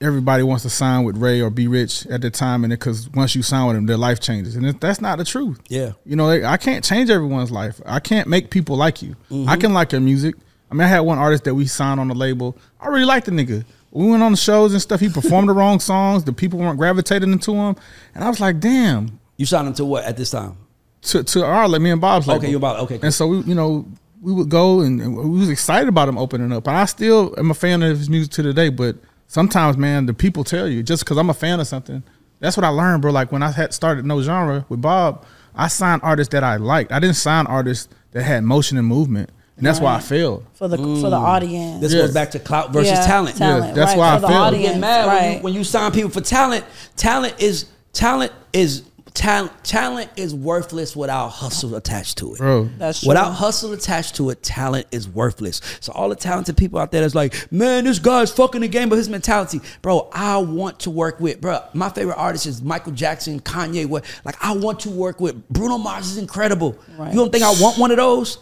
everybody 0.00 0.42
wants 0.42 0.62
to 0.64 0.70
sign 0.70 1.04
with 1.04 1.16
Ray 1.16 1.40
or 1.40 1.48
Be 1.50 1.68
Rich 1.68 2.06
at 2.06 2.22
the 2.22 2.30
time, 2.30 2.64
and 2.64 2.72
it 2.72 2.80
because 2.80 3.08
once 3.10 3.36
you 3.36 3.42
sign 3.42 3.66
with 3.68 3.76
them, 3.76 3.86
their 3.86 3.96
life 3.96 4.18
changes, 4.18 4.56
and 4.56 4.66
it, 4.66 4.80
that's 4.80 5.00
not 5.00 5.18
the 5.18 5.24
truth. 5.24 5.60
Yeah. 5.68 5.92
you 6.04 6.16
know, 6.16 6.28
I 6.30 6.56
can't 6.56 6.84
change 6.84 7.08
everyone's 7.08 7.52
life. 7.52 7.80
I 7.86 8.00
can't 8.00 8.28
make 8.28 8.50
people 8.50 8.76
like 8.76 9.00
you. 9.00 9.14
Mm-hmm. 9.30 9.48
I 9.48 9.56
can 9.56 9.72
like 9.72 9.92
your 9.92 10.00
music. 10.00 10.34
I 10.70 10.74
mean, 10.74 10.82
I 10.82 10.88
had 10.88 11.00
one 11.00 11.18
artist 11.18 11.44
that 11.44 11.54
we 11.54 11.66
signed 11.66 11.98
on 12.00 12.08
the 12.08 12.14
label. 12.14 12.56
I 12.80 12.88
really 12.88 13.06
liked 13.06 13.26
the 13.26 13.32
nigga. 13.32 13.64
We 13.98 14.08
went 14.08 14.22
on 14.22 14.30
the 14.30 14.38
shows 14.38 14.72
and 14.72 14.80
stuff. 14.80 15.00
He 15.00 15.08
performed 15.08 15.48
the 15.48 15.52
wrong 15.52 15.80
songs. 15.80 16.22
The 16.22 16.32
people 16.32 16.60
weren't 16.60 16.78
gravitating 16.78 17.32
into 17.32 17.52
him, 17.52 17.74
and 18.14 18.22
I 18.22 18.28
was 18.28 18.38
like, 18.38 18.60
damn 18.60 19.18
You 19.36 19.44
signed 19.44 19.66
him 19.66 19.74
to 19.74 19.84
what 19.84 20.04
at 20.04 20.16
this 20.16 20.30
time? 20.30 20.56
to 21.02 21.24
to 21.24 21.44
our 21.44 21.68
like 21.68 21.80
me 21.80 21.90
and 21.90 22.00
Bob's 22.00 22.26
label. 22.28 22.38
Okay, 22.38 22.50
you 22.50 22.58
about 22.58 22.78
okay. 22.80 22.98
Cool. 22.98 23.06
And 23.06 23.14
so 23.14 23.26
we, 23.26 23.40
you 23.40 23.54
know, 23.56 23.86
we 24.20 24.32
would 24.32 24.48
go 24.48 24.80
and, 24.80 25.00
and 25.00 25.16
we 25.16 25.38
was 25.38 25.48
excited 25.48 25.88
about 25.88 26.08
him 26.08 26.16
opening 26.16 26.52
up. 26.52 26.66
And 26.68 26.76
I 26.76 26.84
still 26.84 27.34
am 27.38 27.50
a 27.50 27.54
fan 27.54 27.82
of 27.82 27.98
his 27.98 28.08
music 28.08 28.30
to 28.34 28.42
today. 28.42 28.68
But 28.68 28.96
sometimes, 29.26 29.76
man, 29.76 30.06
the 30.06 30.14
people 30.14 30.44
tell 30.44 30.68
you 30.68 30.82
just 30.84 31.04
because 31.04 31.16
I'm 31.18 31.30
a 31.30 31.34
fan 31.34 31.58
of 31.58 31.66
something. 31.66 32.02
That's 32.40 32.56
what 32.56 32.64
I 32.64 32.68
learned, 32.68 33.02
bro. 33.02 33.10
Like 33.10 33.32
when 33.32 33.42
I 33.42 33.50
had 33.50 33.74
started 33.74 34.04
No 34.04 34.22
Genre 34.22 34.64
with 34.68 34.80
Bob, 34.80 35.24
I 35.56 35.66
signed 35.66 36.02
artists 36.04 36.30
that 36.32 36.44
I 36.44 36.56
liked. 36.56 36.92
I 36.92 37.00
didn't 37.00 37.16
sign 37.16 37.46
artists 37.48 37.88
that 38.12 38.22
had 38.22 38.44
motion 38.44 38.78
and 38.78 38.86
movement, 38.86 39.30
and 39.58 39.66
that's 39.66 39.80
why 39.80 39.90
I 39.92 39.94
Right. 39.96 40.04
failed. 40.04 40.44
For 40.54 40.68
the 40.68 40.76
for 40.78 41.10
the 41.10 41.16
audience. 41.16 41.80
This 41.80 41.92
Yeah. 41.92 42.02
goes 42.02 42.14
back 42.14 42.30
to 42.32 42.38
clout 42.38 42.72
versus 42.72 42.90
Yeah, 42.92 43.04
talent. 43.06 43.36
talent. 43.36 43.66
Yeah, 43.66 43.72
that's 43.74 43.90
right, 43.90 43.98
why 43.98 44.08
for 44.10 44.16
I 44.16 44.18
the 44.20 44.26
feel- 44.28 44.36
You 44.36 44.42
audience. 44.42 44.72
get 44.72 44.80
mad 44.80 45.06
when, 45.06 45.32
you, 45.34 45.38
when 45.42 45.54
you 45.54 45.64
sign 45.64 45.92
people 45.92 46.10
for 46.10 46.20
talent. 46.20 46.64
Talent 46.96 47.34
is 47.38 47.66
talent 47.92 48.32
is 48.52 48.82
talent. 49.14 49.50
Talent 49.64 50.08
is 50.16 50.32
worthless 50.32 50.94
without 50.94 51.28
hustle 51.30 51.74
attached 51.74 52.18
to 52.18 52.34
it, 52.34 52.38
Bro. 52.38 52.68
That's 52.78 53.00
true. 53.00 53.08
Without 53.08 53.32
hustle 53.32 53.72
attached 53.72 54.14
to 54.16 54.30
it, 54.30 54.44
talent 54.44 54.86
is 54.92 55.08
worthless. 55.08 55.60
So 55.80 55.90
all 55.92 56.08
the 56.08 56.14
talented 56.14 56.56
people 56.56 56.78
out 56.78 56.92
there 56.92 57.00
that's 57.00 57.16
like, 57.16 57.34
man, 57.50 57.84
this 57.84 57.98
guy's 57.98 58.30
fucking 58.30 58.60
the 58.60 58.68
game, 58.68 58.88
but 58.88 58.96
his 58.96 59.08
mentality, 59.08 59.60
bro. 59.82 60.08
I 60.12 60.36
want 60.36 60.78
to 60.80 60.90
work 60.90 61.18
with, 61.18 61.40
bro. 61.40 61.58
My 61.74 61.88
favorite 61.88 62.16
artist 62.16 62.46
is 62.46 62.62
Michael 62.62 62.92
Jackson, 62.92 63.40
Kanye. 63.40 63.86
What? 63.86 64.04
Like 64.24 64.36
I 64.40 64.52
want 64.52 64.78
to 64.80 64.90
work 64.90 65.18
with 65.20 65.48
Bruno 65.48 65.78
Mars 65.78 66.10
is 66.12 66.18
incredible. 66.18 66.76
Right. 66.96 67.10
You 67.12 67.18
don't 67.18 67.32
think 67.32 67.42
I 67.42 67.50
want 67.60 67.76
one 67.76 67.90
of 67.90 67.96
those? 67.96 68.38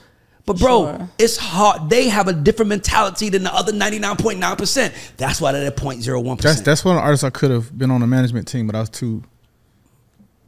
But 0.46 0.58
bro, 0.60 0.84
Sure. 0.96 1.08
it's 1.18 1.36
hard. 1.36 1.90
They 1.90 2.08
have 2.08 2.28
a 2.28 2.32
different 2.32 2.68
mentality 2.68 3.28
than 3.30 3.42
the 3.42 3.52
other 3.52 3.72
ninety 3.72 3.98
nine 3.98 4.16
point 4.16 4.38
nine 4.38 4.54
percent. 4.56 4.94
That's 5.16 5.40
why 5.40 5.50
they're 5.52 5.66
at 5.66 5.76
0.01 5.76 6.36
That's 6.36 6.42
percent. 6.42 6.64
that's 6.64 6.84
one 6.84 6.94
of 6.96 7.00
the 7.00 7.04
artists 7.04 7.24
I 7.24 7.30
could 7.30 7.50
have 7.50 7.76
been 7.76 7.90
on 7.90 8.00
the 8.00 8.06
management 8.06 8.46
team, 8.46 8.66
but 8.68 8.76
I 8.76 8.80
was 8.80 8.88
too. 8.90 9.24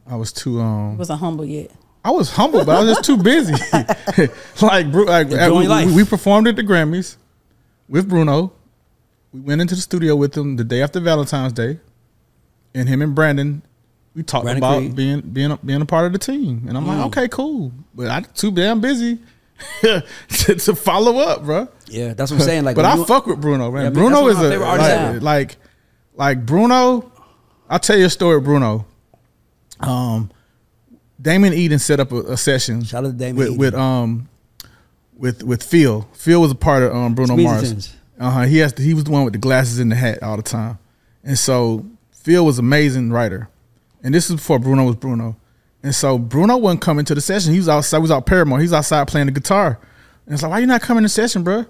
I 0.07 0.15
was 0.15 0.31
too. 0.33 0.59
um 0.61 0.97
wasn't 0.97 1.19
humble 1.19 1.45
yet. 1.45 1.71
I 2.03 2.11
was 2.11 2.31
humble, 2.31 2.63
but 2.63 2.77
I 2.77 2.79
was 2.83 2.95
just 2.95 3.03
too 3.03 3.17
busy. 3.17 3.53
like, 4.61 4.89
Bru- 4.89 5.05
like 5.05 5.27
Enjoying 5.31 5.87
we, 5.89 5.95
we 5.97 6.03
performed 6.05 6.47
at 6.47 6.55
the 6.55 6.63
Grammys 6.63 7.17
with 7.89 8.07
Bruno. 8.07 8.53
We 9.33 9.41
went 9.41 9.59
into 9.61 9.75
the 9.75 9.81
studio 9.81 10.15
with 10.15 10.35
him 10.35 10.55
the 10.55 10.63
day 10.63 10.81
after 10.81 11.01
Valentine's 11.01 11.51
Day, 11.53 11.77
and 12.73 12.87
him 12.87 13.01
and 13.01 13.13
Brandon, 13.13 13.61
we 14.15 14.23
talked 14.23 14.45
Brandon 14.45 14.63
about 14.63 14.77
Creed. 14.77 14.95
being 14.95 15.19
being 15.21 15.51
a, 15.51 15.57
being 15.57 15.81
a 15.81 15.85
part 15.85 16.05
of 16.05 16.13
the 16.13 16.19
team. 16.19 16.65
And 16.69 16.77
I'm 16.77 16.87
like, 16.87 16.99
Mm. 16.99 17.05
okay, 17.07 17.27
cool, 17.27 17.73
but 17.93 18.07
I'm 18.07 18.23
too 18.33 18.51
damn 18.51 18.79
busy 18.79 19.19
to, 19.81 20.55
to 20.55 20.75
follow 20.75 21.17
up, 21.19 21.43
bro. 21.43 21.67
Yeah, 21.87 22.13
that's 22.13 22.31
what 22.31 22.39
I'm 22.39 22.45
saying. 22.45 22.63
Like, 22.63 22.75
but 22.75 22.85
I 22.85 22.95
you- 22.95 23.05
fuck 23.05 23.25
with 23.27 23.41
Bruno, 23.41 23.71
man. 23.71 23.81
Yeah, 23.81 23.87
I 23.87 23.89
mean, 23.91 23.93
Bruno 23.93 24.27
is 24.27 24.37
one 24.37 24.51
of 24.51 24.59
my 24.61 24.75
a 24.75 25.13
like, 25.13 25.21
like 25.21 25.57
like 26.15 26.45
Bruno. 26.45 27.11
I'll 27.69 27.79
tell 27.79 27.97
you 27.97 28.05
a 28.05 28.09
story, 28.09 28.41
Bruno. 28.41 28.85
Um, 29.79 30.31
Damon 31.21 31.53
Eden 31.53 31.79
set 31.79 31.99
up 31.99 32.11
a, 32.11 32.33
a 32.33 32.37
session. 32.37 32.83
Shout 32.83 33.05
out 33.05 33.07
to 33.07 33.13
Damon 33.13 33.35
with, 33.37 33.57
with 33.57 33.73
um 33.75 34.29
with 35.17 35.43
with 35.43 35.63
Phil. 35.63 36.07
Phil 36.13 36.41
was 36.41 36.51
a 36.51 36.55
part 36.55 36.83
of 36.83 36.95
um 36.95 37.15
Bruno 37.15 37.35
Mars. 37.37 37.95
Uh 38.19 38.29
huh. 38.29 38.41
He 38.43 38.57
has 38.57 38.73
to, 38.73 38.81
he 38.81 38.93
was 38.93 39.05
the 39.05 39.11
one 39.11 39.23
with 39.23 39.33
the 39.33 39.39
glasses 39.39 39.79
and 39.79 39.91
the 39.91 39.95
hat 39.95 40.21
all 40.23 40.35
the 40.37 40.43
time, 40.43 40.77
and 41.23 41.37
so 41.37 41.85
Phil 42.11 42.45
was 42.45 42.59
amazing 42.59 43.11
writer, 43.11 43.49
and 44.03 44.13
this 44.13 44.29
is 44.29 44.35
before 44.35 44.59
Bruno 44.59 44.83
was 44.85 44.95
Bruno, 44.97 45.37
and 45.83 45.95
so 45.95 46.17
Bruno 46.17 46.57
wasn't 46.57 46.81
coming 46.81 47.05
to 47.05 47.15
the 47.15 47.21
session. 47.21 47.53
He 47.53 47.59
was 47.59 47.69
outside. 47.69 47.97
He 47.97 48.01
was 48.01 48.11
out 48.11 48.25
Paramount. 48.25 48.61
He 48.61 48.65
was 48.65 48.73
outside 48.73 49.07
playing 49.07 49.27
the 49.27 49.31
guitar, 49.31 49.79
and 50.25 50.33
it's 50.33 50.43
like, 50.43 50.51
why 50.51 50.59
you 50.59 50.65
not 50.65 50.81
coming 50.81 51.03
to 51.03 51.09
session, 51.09 51.43
bro? 51.43 51.65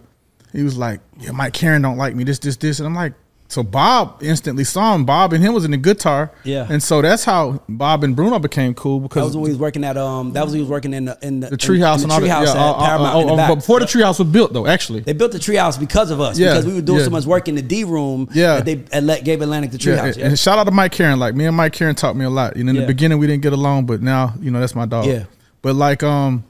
He 0.52 0.64
was 0.64 0.78
like, 0.78 1.02
yeah, 1.20 1.32
Mike 1.32 1.54
Caren 1.54 1.82
don't 1.82 1.98
like 1.98 2.16
me. 2.16 2.24
This, 2.24 2.40
this, 2.40 2.58
this, 2.58 2.80
and 2.80 2.88
I'm 2.88 2.96
like, 2.96 3.14
so 3.50 3.64
Bob 3.64 4.22
instantly 4.22 4.64
saw 4.64 4.94
him. 4.94 5.06
Bob 5.06 5.34
and 5.34 5.44
him 5.44 5.54
was 5.54 5.66
in 5.66 5.72
the 5.72 5.78
guitar. 5.78 6.32
Yeah. 6.44 6.68
And 6.70 6.82
so 6.82 7.02
that's 7.02 7.24
how 7.24 7.62
Bob 7.68 8.04
and 8.04 8.16
Bruno 8.16 8.38
became 8.38 8.76
cool 8.76 9.00
because 9.00 9.22
That 9.22 9.26
was 9.26 9.36
when 9.36 9.44
we 9.46 9.50
was 9.50 9.58
working 9.58 9.84
at 9.84 9.98
um. 9.98 10.34
That 10.34 10.44
was 10.44 10.52
when 10.52 10.60
he 10.60 10.62
was 10.62 10.70
working 10.70 10.94
in 10.94 11.06
the 11.06 11.18
in 11.24 11.40
the, 11.40 11.50
the 11.50 11.58
treehouse 11.58 12.04
and 12.04 12.12
the 12.12 12.14
all 12.14 12.22
that. 12.22 12.28
treehouse 12.30 12.46
Yeah, 12.46 12.52
at 12.52 12.58
uh, 12.58 12.72
uh, 12.72 12.86
Paramount 12.86 13.16
uh, 13.16 13.20
in 13.22 13.28
the 13.28 13.34
uh, 13.34 13.38
back. 13.38 13.50
but 13.50 13.56
before 13.56 13.80
the 13.80 13.86
treehouse 13.88 14.20
was 14.20 14.28
built 14.30 14.54
though, 14.54 14.68
actually. 14.68 15.00
They 15.02 15.14
built 15.14 15.32
the 15.32 15.40
treehouse 15.40 15.80
because 15.80 16.12
of 16.12 16.22
us, 16.22 16.38
Yeah, 16.38 16.50
because 16.54 16.68
we 16.68 16.74
were 16.76 16.82
doing 16.82 17.00
yeah. 17.00 17.06
so 17.06 17.10
much 17.12 17.26
work 17.26 17.48
in 17.48 17.56
the 17.56 17.64
D 17.64 17.84
room. 17.84 18.30
Yeah. 18.34 18.58
that 18.58 18.66
they 18.66 18.84
and 18.92 19.08
let, 19.08 19.24
gave 19.26 19.42
Atlantic 19.42 19.72
the 19.72 19.78
treehouse. 19.80 20.06
and, 20.10 20.18
Yeah, 20.18 20.26
and 20.28 20.40
shout 20.40 20.60
out 20.60 20.66
to 20.66 20.72
Mike 20.72 20.94
Caren. 20.94 21.18
Like 21.18 21.34
me 21.36 21.46
and 21.46 21.58
Mike 21.58 21.74
Caren 21.74 21.98
taught 21.98 22.16
me 22.16 22.26
a 22.26 22.30
lot. 22.30 22.56
You 22.56 22.64
know, 22.64 22.70
in 22.70 22.76
the 22.78 22.86
beginning 22.86 23.18
we 23.18 23.26
didn't 23.28 23.42
get 23.42 23.54
along, 23.54 23.88
but 23.88 24.02
now 24.04 24.34
you 24.40 24.52
know 24.52 24.60
that's 24.60 24.76
my 24.76 24.86
dog. 24.86 25.06
Yeah. 25.08 25.24
But 25.64 25.76
like 25.76 26.04
um, 26.04 26.46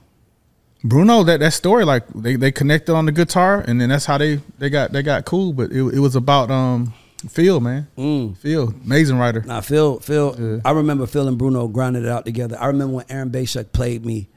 Bruno, 0.84 1.24
that 1.24 1.42
that 1.42 1.54
story, 1.54 1.84
like 1.84 2.08
they, 2.16 2.36
they 2.36 2.52
connected 2.52 2.94
on 2.96 3.06
the 3.06 3.12
guitar, 3.12 3.64
and 3.68 3.82
then 3.82 3.90
that's 3.90 4.06
how 4.06 4.18
they 4.18 4.42
they 4.60 4.70
got 4.70 4.92
they 4.92 5.04
got 5.04 5.26
cool. 5.26 5.52
But 5.54 5.72
it, 5.72 5.82
it 5.82 6.00
was 6.00 6.16
about 6.16 6.50
um 6.50 6.94
Phil, 7.28 7.60
man. 7.60 7.88
Mm. 7.98 8.38
Phil, 8.38 8.74
amazing 8.86 9.18
writer. 9.18 9.42
Nah, 9.42 9.60
Phil, 9.62 10.00
Phil. 10.00 10.36
Yeah. 10.40 10.62
I 10.64 10.72
remember 10.72 11.06
Phil 11.06 11.28
and 11.28 11.38
Bruno 11.38 11.68
grinding 11.68 12.06
it 12.06 12.10
out 12.10 12.26
together. 12.26 12.58
I 12.60 12.68
remember 12.68 12.96
when 12.96 13.06
Aaron 13.10 13.30
Bay-Schuck 13.30 13.74
played 13.74 14.06
me, 14.06 14.30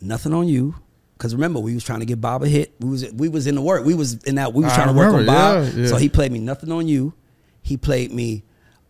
"Nothing 0.00 0.34
on 0.34 0.48
You," 0.48 0.74
because 1.16 1.34
remember 1.34 1.60
we 1.60 1.74
was 1.74 1.84
trying 1.84 2.00
to 2.00 2.06
get 2.06 2.20
Bob 2.20 2.42
a 2.42 2.48
hit. 2.48 2.72
We 2.80 2.88
was 2.90 3.12
we 3.12 3.28
was 3.28 3.46
in 3.46 3.54
the 3.54 3.62
work. 3.62 3.84
We 3.84 3.94
was 3.94 4.14
in 4.24 4.34
that. 4.36 4.52
We 4.52 4.64
was 4.64 4.72
I 4.72 4.76
trying 4.76 4.88
to 4.88 4.94
work 4.94 5.14
on 5.14 5.24
Bob. 5.26 5.64
yeah, 5.66 5.82
yeah. 5.82 5.86
So 5.86 5.96
he 5.96 6.08
played 6.08 6.32
me 6.32 6.40
"Nothing 6.40 6.72
on 6.72 6.88
You." 6.88 7.14
He 7.62 7.76
played 7.76 8.12
me 8.12 8.42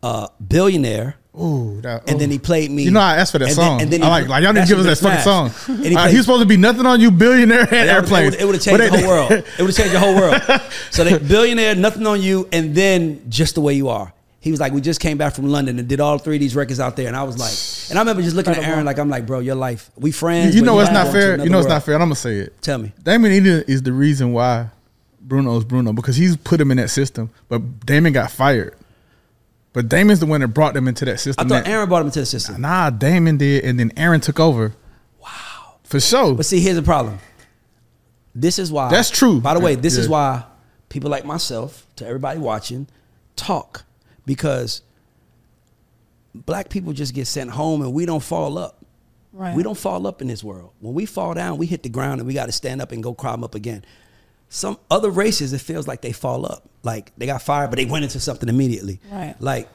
uh, 0.03 0.28
"Billionaire." 0.47 1.16
Ooh, 1.39 1.81
that, 1.83 2.11
And 2.11 2.20
then 2.20 2.28
he 2.31 2.39
played 2.41 2.70
me. 2.72 2.83
You 2.83 2.91
know 2.91 3.01
I 3.01 3.16
asked 3.16 3.31
for 3.33 3.39
that 3.39 3.51
and 3.51 3.57
then- 3.57 3.64
song. 3.64 3.81
and 3.83 3.91
then 3.93 4.03
I 4.03 4.05
he- 4.07 4.11
like 4.11 4.28
like 4.28 4.43
y'all 4.43 4.53
didn't 4.53 4.68
give 4.68 4.78
us 4.81 4.85
that 4.85 4.91
was 4.91 5.01
fucking 5.01 5.22
song. 5.22 5.76
And 5.76 5.87
he 5.87 5.95
Uh, 5.95 6.01
played- 6.03 6.11
he 6.11 6.16
was 6.16 6.26
supposed 6.26 6.43
to 6.43 6.47
be 6.49 6.57
nothing 6.57 6.87
on 6.87 7.01
you, 7.01 7.11
billionaire 7.12 7.62
and 7.72 7.72
airplane. 7.91 8.35
It 8.35 8.45
would 8.45 8.57
have 8.57 8.62
changed 8.64 8.83
the 8.93 8.99
whole 8.99 9.07
world. 9.09 9.31
It 9.33 9.45
would 9.59 9.66
have 9.68 9.76
changed 9.76 9.95
the 9.95 10.01
whole 10.01 10.14
world. 10.16 10.41
So 10.91 11.05
they 11.05 11.16
billionaire, 11.18 11.74
nothing 11.76 12.05
on 12.07 12.20
you, 12.20 12.49
and 12.53 12.74
then 12.74 13.22
just 13.28 13.55
the 13.55 13.61
way 13.61 13.74
you 13.74 13.89
are. 13.89 14.12
He 14.41 14.51
was 14.51 14.59
like, 14.59 14.72
we 14.72 14.81
just 14.81 15.01
came 15.01 15.18
back 15.18 15.35
from 15.35 15.47
London 15.51 15.78
and 15.78 15.87
did 15.87 16.01
all 16.01 16.18
three 16.18 16.37
of 16.37 16.41
these 16.41 16.57
records 16.57 16.81
out 16.81 16.97
there, 16.97 17.07
and 17.07 17.14
I 17.16 17.22
was 17.22 17.39
like, 17.39 17.53
and 17.91 17.99
I 17.99 18.03
remember 18.03 18.22
just 18.22 18.35
looking 18.35 18.55
at 18.55 18.64
Aaron 18.64 18.85
like, 18.85 18.99
I'm 18.99 19.09
like, 19.11 19.24
bro, 19.26 19.39
your 19.39 19.55
life, 19.55 19.91
we 19.97 20.11
friends. 20.11 20.55
You, 20.55 20.61
you 20.62 20.66
know 20.66 20.81
it's 20.81 20.91
not 20.91 21.12
fair. 21.12 21.39
You 21.39 21.49
know 21.51 21.59
world. 21.59 21.68
not 21.68 21.85
fair. 21.85 21.95
And 21.95 22.03
I'm 22.03 22.09
gonna 22.09 22.16
say 22.16 22.37
it. 22.39 22.61
Tell 22.62 22.78
me. 22.78 22.93
Damon 23.03 23.31
Eden 23.33 23.64
is 23.68 23.83
the 23.83 23.93
reason 23.93 24.33
why 24.33 24.66
Bruno's 25.20 25.64
Bruno 25.64 25.93
because 25.93 26.16
he's 26.16 26.37
put 26.37 26.61
him 26.61 26.70
in 26.72 26.78
that 26.78 26.89
system. 26.91 27.31
But 27.49 27.85
Damon 27.87 28.12
got 28.12 28.31
fired. 28.33 28.74
But 29.73 29.89
Damon's 29.89 30.18
the 30.21 30.27
one 30.27 30.41
that 30.41 30.49
brought 30.49 30.75
them 30.75 30.89
into 30.89 31.05
that 31.05 31.21
system. 31.21 31.31
I 31.31 31.43
system. 31.45 31.49
thought 31.49 31.64
that- 31.64 31.71
Aaron 31.71 31.89
brought 31.89 31.99
them 32.01 32.07
into 32.09 32.21
the 32.21 32.27
system. 32.27 32.61
Nah, 32.61 32.91
Damon 32.91 33.37
did, 33.37 33.64
and 33.64 33.79
then 33.79 33.93
Aaron 33.97 34.21
took 34.21 34.41
over. 34.41 34.75
Wow, 35.23 35.77
for 35.85 36.01
sure. 36.01 36.35
But 36.35 36.47
see, 36.47 36.61
here's 36.61 36.77
the 36.77 36.83
problem. 36.83 37.18
This 38.35 38.59
is 38.59 38.71
why. 38.73 38.91
That's 38.91 39.11
true. 39.11 39.41
By 39.41 39.55
the 39.55 39.61
way, 39.61 39.75
this 39.77 39.97
is 39.97 40.09
why 40.09 40.45
people 40.89 41.11
like 41.11 41.25
myself, 41.25 41.87
to 41.97 42.07
everybody 42.07 42.39
watching, 42.41 42.89
talk 43.37 43.85
because 44.27 44.83
black 46.35 46.68
people 46.68 46.93
just 46.93 47.14
get 47.14 47.27
sent 47.27 47.51
home 47.51 47.83
and 47.83 47.93
we 47.93 48.07
don't 48.07 48.23
fall 48.23 48.59
up. 48.59 48.85
Right. 49.33 49.55
We 49.55 49.62
don't 49.62 49.79
fall 49.79 50.07
up 50.07 50.21
in 50.21 50.29
this 50.29 50.43
world. 50.43 50.73
When 50.81 50.95
we 50.95 51.07
fall 51.07 51.35
down, 51.35 51.57
we 51.59 51.66
hit 51.66 51.83
the 51.85 51.89
ground 51.89 52.21
and 52.21 52.27
we 52.27 52.35
got 52.35 52.47
to 52.47 52.53
stand 52.53 52.83
up 52.83 52.91
and 52.93 53.03
go 53.03 53.14
climb 53.14 53.45
up 53.45 53.55
again. 53.55 53.85
Some 54.53 54.78
other 54.90 55.11
races, 55.11 55.53
it 55.53 55.61
feels 55.61 55.86
like 55.86 56.03
they 56.03 56.12
fall 56.12 56.44
up. 56.44 56.68
Like 56.82 57.12
they 57.16 57.26
got 57.26 57.40
fired, 57.40 57.70
but 57.70 57.76
they 57.76 57.84
went 57.84 58.05
into 58.05 58.20
something 58.20 58.48
immediately. 58.48 59.01
Right. 59.11 59.34
Like 59.38 59.68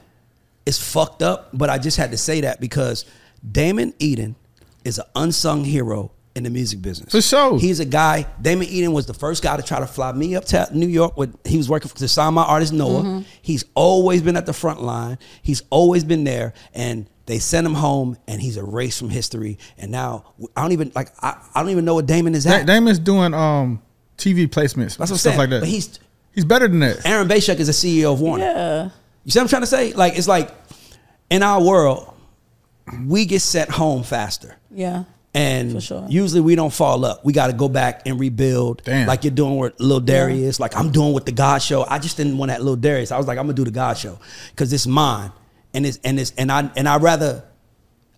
it's 0.66 0.78
fucked 0.78 1.24
up, 1.24 1.50
but 1.54 1.70
I 1.70 1.78
just 1.78 1.98
had 1.98 2.12
to 2.12 2.18
say 2.18 2.42
that 2.42 2.60
because 2.60 3.06
Damon 3.50 3.94
Eden 4.00 4.36
is 4.84 5.00
an 5.00 5.06
unsung 5.16 5.64
hero 5.64 6.12
in 6.36 6.44
the 6.44 6.50
music 6.50 6.82
business. 6.82 7.12
For 7.12 7.22
sure. 7.22 7.58
He's 7.58 7.80
a 7.80 7.86
guy, 7.86 8.28
Damon 8.42 8.68
Eden 8.68 8.92
was 8.92 9.06
the 9.06 9.14
first 9.14 9.42
guy 9.42 9.56
to 9.56 9.64
try 9.64 9.80
to 9.80 9.88
fly 9.88 10.12
me 10.12 10.36
up 10.36 10.44
to 10.46 10.68
New 10.74 10.88
York 10.88 11.16
with 11.16 11.34
he 11.46 11.56
was 11.58 11.70
working 11.70 11.88
for 11.88 11.96
to 11.98 12.08
sign 12.10 12.34
my 12.34 12.44
artist 12.44 12.74
Noah. 12.74 13.04
Mm-hmm. 13.04 13.22
He's 13.42 13.64
always 13.76 14.22
been 14.22 14.36
at 14.36 14.46
the 14.46 14.54
front 14.54 14.82
line. 14.82 15.18
He's 15.42 15.64
always 15.70 16.04
been 16.04 16.26
there 16.26 16.54
and 16.74 17.10
they 17.26 17.40
sent 17.40 17.66
him 17.66 17.74
home 17.74 18.18
and 18.28 18.42
he's 18.42 18.58
erased 18.58 19.00
from 19.00 19.10
history. 19.10 19.58
And 19.78 19.92
now 19.92 20.34
I 20.56 20.62
don't 20.62 20.74
even 20.74 20.92
like 20.94 21.12
I, 21.24 21.42
I 21.56 21.62
don't 21.62 21.72
even 21.72 21.86
know 21.86 21.96
what 21.96 22.06
Damon 22.06 22.36
is 22.36 22.46
at. 22.46 22.66
Damon's 22.66 23.00
doing 23.00 23.34
um 23.34 23.82
TV 24.18 24.48
placements, 24.48 24.98
That's 24.98 25.00
what 25.00 25.12
I'm 25.12 25.18
stuff 25.18 25.20
saying. 25.20 25.38
like 25.38 25.50
that. 25.52 25.60
But 25.62 25.70
he's 25.70 26.00
he's 26.34 26.46
better 26.46 26.68
than 26.68 26.80
that. 26.80 27.06
Aaron 27.06 27.28
Bay-Schuck 27.28 27.58
is 27.60 27.68
the 27.68 27.74
CEO 27.74 28.14
of 28.14 28.22
Warner. 28.22 28.44
Yeah. 28.44 28.90
You 29.24 29.32
see 29.32 29.40
what 29.40 29.44
I'm 29.44 29.50
trying 29.50 29.62
to 29.64 29.68
say? 29.68 29.94
Like 29.94 30.18
it's 30.18 30.28
like 30.28 30.52
in 31.30 31.44
our 31.44 31.62
world, 31.64 32.14
we 33.06 33.26
get 33.26 33.42
sent 33.42 33.70
home 33.70 34.04
faster. 34.04 34.56
Yeah. 34.72 35.06
And 35.34 35.74
For 35.74 35.82
sure. 35.82 36.06
usually 36.08 36.40
we 36.40 36.56
don't 36.56 36.72
fall 36.72 37.04
up. 37.04 37.26
We 37.26 37.34
got 37.34 37.48
to 37.48 37.54
go 37.54 37.68
back 37.68 38.04
and 38.06 38.18
rebuild, 38.18 38.84
Damn. 38.86 39.06
like 39.06 39.26
you're 39.26 39.32
doing 39.32 39.58
with 39.58 39.78
Lil 39.82 40.00
Darius, 40.00 40.62
like 40.62 40.78
I'm 40.78 40.92
doing 40.92 41.12
with 41.14 41.26
the 41.26 41.34
GAUDS 41.34 41.66
Show. 41.66 41.86
I 41.90 42.00
just 42.00 42.16
didn't 42.16 42.38
want 42.38 42.52
that 42.52 42.64
Lil 42.64 42.78
Darius. 42.78 43.12
I 43.12 43.18
was 43.18 43.28
like, 43.28 43.38
I'm 43.38 43.44
gonna 43.46 43.54
do 43.56 43.66
the 43.66 43.72
GAUDS 43.72 44.00
Show 44.00 44.18
because 44.52 44.72
it's 44.72 44.88
mine, 44.88 45.34
and 45.74 45.86
it's 45.86 46.00
and 46.06 46.18
it's 46.22 46.32
and 46.38 46.50
I 46.50 46.70
and 46.78 46.88
I 46.88 46.98
rather 47.00 47.44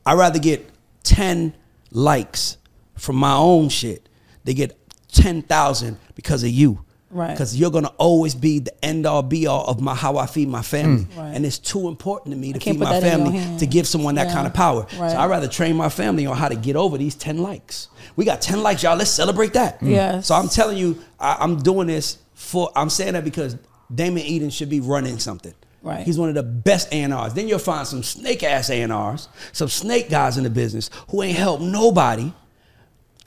I 0.05 0.13
rather 0.13 0.37
get 0.37 0.69
ten 1.01 1.55
likes 1.89 2.57
from 2.97 3.15
my 3.15 3.33
own 3.33 3.69
shit. 3.69 4.07
They 4.43 4.53
get 4.53 4.77
ten 5.11 5.41
thousand 5.41 5.97
because 6.15 6.43
of 6.43 6.49
you. 6.49 6.83
Right. 7.09 7.31
Because 7.31 7.55
you're 7.57 7.71
gonna 7.71 7.91
always 7.97 8.35
be 8.35 8.59
the 8.59 8.83
end 8.85 9.05
all 9.05 9.21
be 9.23 9.47
all 9.47 9.65
of 9.65 9.79
my 9.79 9.95
how 9.95 10.17
I 10.17 10.25
feed 10.25 10.49
my 10.49 10.61
family, 10.61 11.05
Mm. 11.05 11.17
Right. 11.17 11.35
and 11.35 11.45
it's 11.45 11.57
too 11.57 11.87
important 11.87 12.33
to 12.35 12.37
me 12.39 12.51
to 12.51 12.59
feed 12.59 12.77
my 12.77 12.99
that 12.99 13.01
in 13.03 13.21
your 13.23 13.31
family 13.41 13.57
to 13.59 13.65
give 13.65 13.87
someone 13.87 14.15
that 14.15 14.27
Yeah. 14.27 14.33
kind 14.33 14.45
of 14.45 14.53
power. 14.53 14.85
Right. 14.99 15.11
So 15.11 15.17
I 15.17 15.25
rather 15.27 15.47
train 15.47 15.77
my 15.77 15.87
family 15.87 16.25
on 16.25 16.35
how 16.35 16.49
to 16.49 16.55
get 16.55 16.75
over 16.75 16.97
these 16.97 17.15
ten 17.15 17.37
likes. 17.37 17.87
We 18.17 18.25
got 18.25 18.41
ten 18.41 18.61
likes, 18.61 18.83
y'all. 18.83 18.97
Let's 18.97 19.09
celebrate 19.09 19.53
that. 19.53 19.77
Yes. 19.81 20.27
So 20.27 20.35
I'm 20.35 20.49
telling 20.49 20.77
you, 20.77 20.99
I, 21.17 21.37
I'm 21.39 21.61
doing 21.63 21.87
this 21.87 22.17
for. 22.33 22.71
I'm 22.75 22.89
saying 22.89 23.13
that 23.13 23.23
because 23.23 23.55
Damon 23.93 24.23
Eden 24.23 24.49
should 24.49 24.69
be 24.69 24.81
running 24.81 25.17
something. 25.17 25.53
Right. 25.81 26.05
He's 26.05 26.17
one 26.17 26.27
of 26.27 26.35
the 26.35 26.43
best 26.43 26.89
A&Rs. 26.91 27.33
Then 27.33 27.47
you'll 27.47 27.59
find 27.59 27.87
some 27.87 28.03
snake 28.03 28.43
ass 28.43 28.69
A&Rs, 28.69 29.29
some 29.53 29.69
snake 29.69 30.09
guys 30.09 30.37
in 30.37 30.43
the 30.43 30.49
business 30.49 30.89
who 31.09 31.23
ain't 31.23 31.37
helped 31.37 31.63
nobody, 31.63 32.33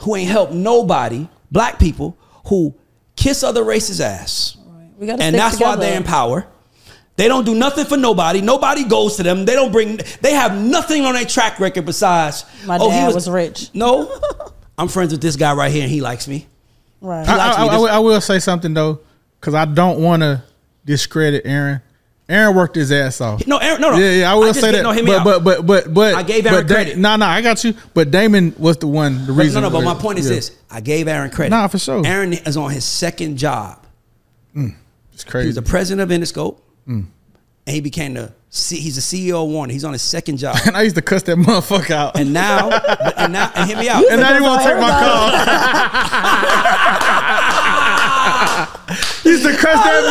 who 0.01 0.17
ain't 0.17 0.29
helped 0.31 0.53
nobody, 0.53 1.27
black 1.51 1.79
people 1.79 2.17
who 2.47 2.75
kiss 3.17 3.43
other 3.43 3.65
races' 3.65 4.01
ass. 4.01 4.57
Right. 4.67 4.89
We 4.99 5.07
gotta 5.07 5.23
and 5.23 5.35
stick 5.35 5.41
that's 5.41 5.61
why 5.61 5.77
they're 5.77 5.97
in 5.97 6.05
power. 6.05 6.47
They 7.17 7.29
don't 7.29 7.45
do 7.45 7.55
nothing 7.55 7.85
for 7.85 7.99
nobody. 7.99 8.41
Nobody 8.41 8.85
goes 8.85 9.17
to 9.17 9.23
them. 9.23 9.45
They 9.45 9.55
don't 9.55 9.73
bring. 9.73 10.01
They 10.23 10.33
have 10.33 10.59
nothing 10.59 11.05
on 11.05 11.15
their 11.15 11.27
track 11.27 11.61
record 11.61 11.85
besides. 11.85 12.47
My 12.65 12.79
oh, 12.81 12.89
he 12.89 12.97
dad 12.97 13.15
was 13.15 13.29
rich. 13.29 13.69
No, 13.75 14.11
I'm 14.79 14.89
friends 14.89 15.13
with 15.13 15.21
this 15.21 15.37
guy 15.37 15.53
right 15.55 15.71
here, 15.71 15.83
and 15.83 15.91
he 15.91 16.01
likes 16.01 16.27
me. 16.27 16.47
Right. 17.03 17.27
He 17.27 17.31
I, 17.31 17.37
likes 17.37 17.57
I, 17.59 17.63
me. 17.65 17.89
I, 17.89 17.97
I 17.97 17.99
will 17.99 18.21
say 18.23 18.39
something 18.39 18.73
though, 18.73 19.01
because 19.39 19.55
I 19.55 19.67
don't 19.67 20.01
want 20.03 20.23
to 20.23 20.43
discredit 20.87 21.43
Aaron. 21.45 21.83
Aaron 22.31 22.55
worked 22.57 22.77
his 22.77 22.91
ass 22.93 23.21
off. 23.21 23.47
No, 23.47 23.59
Aaron, 23.59 23.81
no, 23.81 23.91
no. 23.91 23.99
Yeah, 23.99 24.13
yeah, 24.13 24.31
I 24.33 24.35
will 24.35 24.47
just 24.47 24.61
say 24.61 24.71
that. 24.73 24.83
No, 24.83 24.95
but, 25.05 25.25
but 25.25 25.45
but 25.45 25.67
but 25.67 25.93
but 25.95 26.15
I 26.15 26.23
gave 26.23 26.47
Aaron 26.47 26.67
Da- 26.67 26.75
credit. 26.75 26.97
No, 26.99 27.17
no, 27.17 27.27
I 27.27 27.43
got 27.43 27.63
you. 27.65 27.75
But 27.93 28.11
Damon 28.11 28.55
was 28.59 28.77
the 28.79 28.87
one. 28.87 29.27
The 29.27 29.33
But 29.33 29.43
reason. 29.43 29.63
no, 29.63 29.69
no. 29.69 29.73
But 29.79 29.85
my 29.85 29.95
point 29.95 30.19
is 30.19 30.29
yeah. 30.29 30.37
this: 30.37 30.53
I 30.71 30.81
gave 30.81 31.09
Aaron 31.09 31.31
credit. 31.31 31.51
Nah, 31.51 31.67
for 31.69 31.79
sure. 31.79 32.07
Aaron 32.07 32.33
is 32.33 32.57
on 32.57 32.71
his 32.71 32.85
second 32.85 33.37
job. 33.37 33.85
It's 34.55 35.25
He 35.31 35.47
was 35.47 35.55
the 35.57 35.63
president 35.63 36.11
of 36.11 36.17
Interscope, 36.19 36.59
Mm. 36.89 37.07
and 37.67 37.75
he 37.75 37.81
became 37.81 38.15
the. 38.15 38.33
C- 38.53 38.81
He's 38.81 38.97
the 38.97 39.01
CEO 39.31 39.45
of 39.45 39.51
Warner. 39.51 39.73
He's 39.73 39.85
on 39.85 39.93
his 39.93 40.03
second 40.03 40.39
job, 40.39 40.57
and 40.67 40.77
I 40.77 40.83
used 40.83 40.97
to 40.97 41.03
cuss 41.03 41.23
that 41.25 41.37
motherfucker 41.37 41.93
out. 41.93 42.19
and 42.19 42.33
now, 42.33 42.69
and 42.71 43.33
now, 43.33 43.49
and 43.55 43.69
hear 43.69 43.79
me 43.79 43.89
out. 43.89 44.05
And 44.11 44.21
now 44.21 44.35
he 44.35 44.41
won't 44.41 44.63
take 44.63 44.77
my 44.77 44.91
call. 44.91 45.31
used 49.31 49.45
to 49.45 49.57
cuss 49.57 49.79
oh, 49.79 49.87
that 49.87 50.05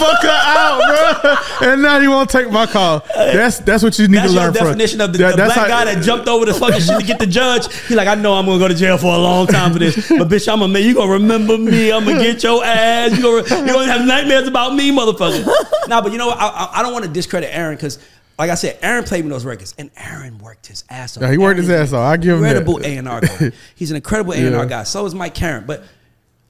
motherfucker 0.00 0.38
out, 0.58 1.60
bro. 1.60 1.70
And 1.70 1.82
now 1.82 2.00
he 2.00 2.08
won't 2.08 2.28
take 2.28 2.50
my 2.50 2.66
call. 2.66 3.04
That's 3.14 3.58
that's 3.60 3.82
what 3.82 3.98
you 3.98 4.08
need 4.08 4.18
That's 4.18 4.32
to 4.32 4.38
learn 4.38 4.52
from. 4.52 4.66
definition 4.66 5.00
of 5.00 5.12
the, 5.12 5.18
That- 5.18 5.30
the 5.32 5.36
that's 5.36 5.54
black 5.54 5.70
how- 5.70 5.84
guy 5.84 5.94
that 5.94 6.02
jumped 6.02 6.28
over 6.28 6.44
the 6.46 6.54
fucking 6.54 6.80
shit 6.80 7.00
to 7.00 7.06
get 7.06 7.18
the 7.18 7.26
judge. 7.26 7.72
He's 7.86 7.96
like, 7.96 8.08
I 8.08 8.14
know 8.14 8.34
I'm 8.34 8.46
gonna 8.46 8.58
go 8.58 8.68
to 8.68 8.74
jail 8.74 8.98
for 8.98 9.14
a 9.14 9.18
long 9.18 9.46
time 9.46 9.72
for 9.72 9.78
this, 9.78 9.94
but 10.08 10.28
bitch, 10.28 10.52
I'm 10.52 10.62
a 10.62 10.68
man. 10.68 10.82
you 10.82 10.94
gonna 10.94 11.12
remember 11.12 11.56
me. 11.56 11.92
I'm 11.92 12.04
gonna 12.04 12.22
get 12.22 12.42
your 12.42 12.64
ass. 12.64 13.16
You 13.16 13.22
gonna 13.22 13.66
you 13.66 13.72
gonna 13.72 13.92
have 13.92 14.06
nightmares 14.06 14.48
about 14.48 14.74
me, 14.74 14.90
motherfucker. 14.90 15.46
nah, 15.88 16.00
but 16.02 16.12
you 16.12 16.18
know 16.18 16.26
what? 16.28 16.38
I, 16.38 16.48
I, 16.48 16.78
I 16.78 16.82
don't 16.82 16.92
want 16.92 17.04
to 17.04 17.10
discredit 17.10 17.50
Aaron 17.54 17.76
because. 17.76 17.98
Like 18.36 18.50
I 18.50 18.56
said, 18.56 18.80
Aaron 18.82 19.04
played 19.04 19.24
me 19.24 19.30
those 19.30 19.44
records, 19.44 19.76
and 19.78 19.92
Aaron 19.96 20.38
worked 20.38 20.66
his 20.66 20.82
ass 20.90 21.16
off. 21.16 21.22
Yeah, 21.22 21.30
he 21.30 21.38
worked 21.38 21.58
Aaron 21.60 21.70
his 21.70 21.70
ass 21.70 21.92
off. 21.92 22.00
I 22.04 22.16
give 22.16 22.34
him 22.34 22.42
that. 22.42 22.56
incredible 22.56 22.84
A 22.84 22.96
and 22.96 23.08
R 23.08 23.20
guy. 23.20 23.52
He's 23.76 23.90
an 23.92 23.96
incredible 23.96 24.32
A 24.32 24.38
and 24.38 24.56
R 24.56 24.66
guy. 24.66 24.82
So 24.82 25.06
is 25.06 25.14
Mike 25.14 25.36
Caren. 25.36 25.64
But 25.64 25.84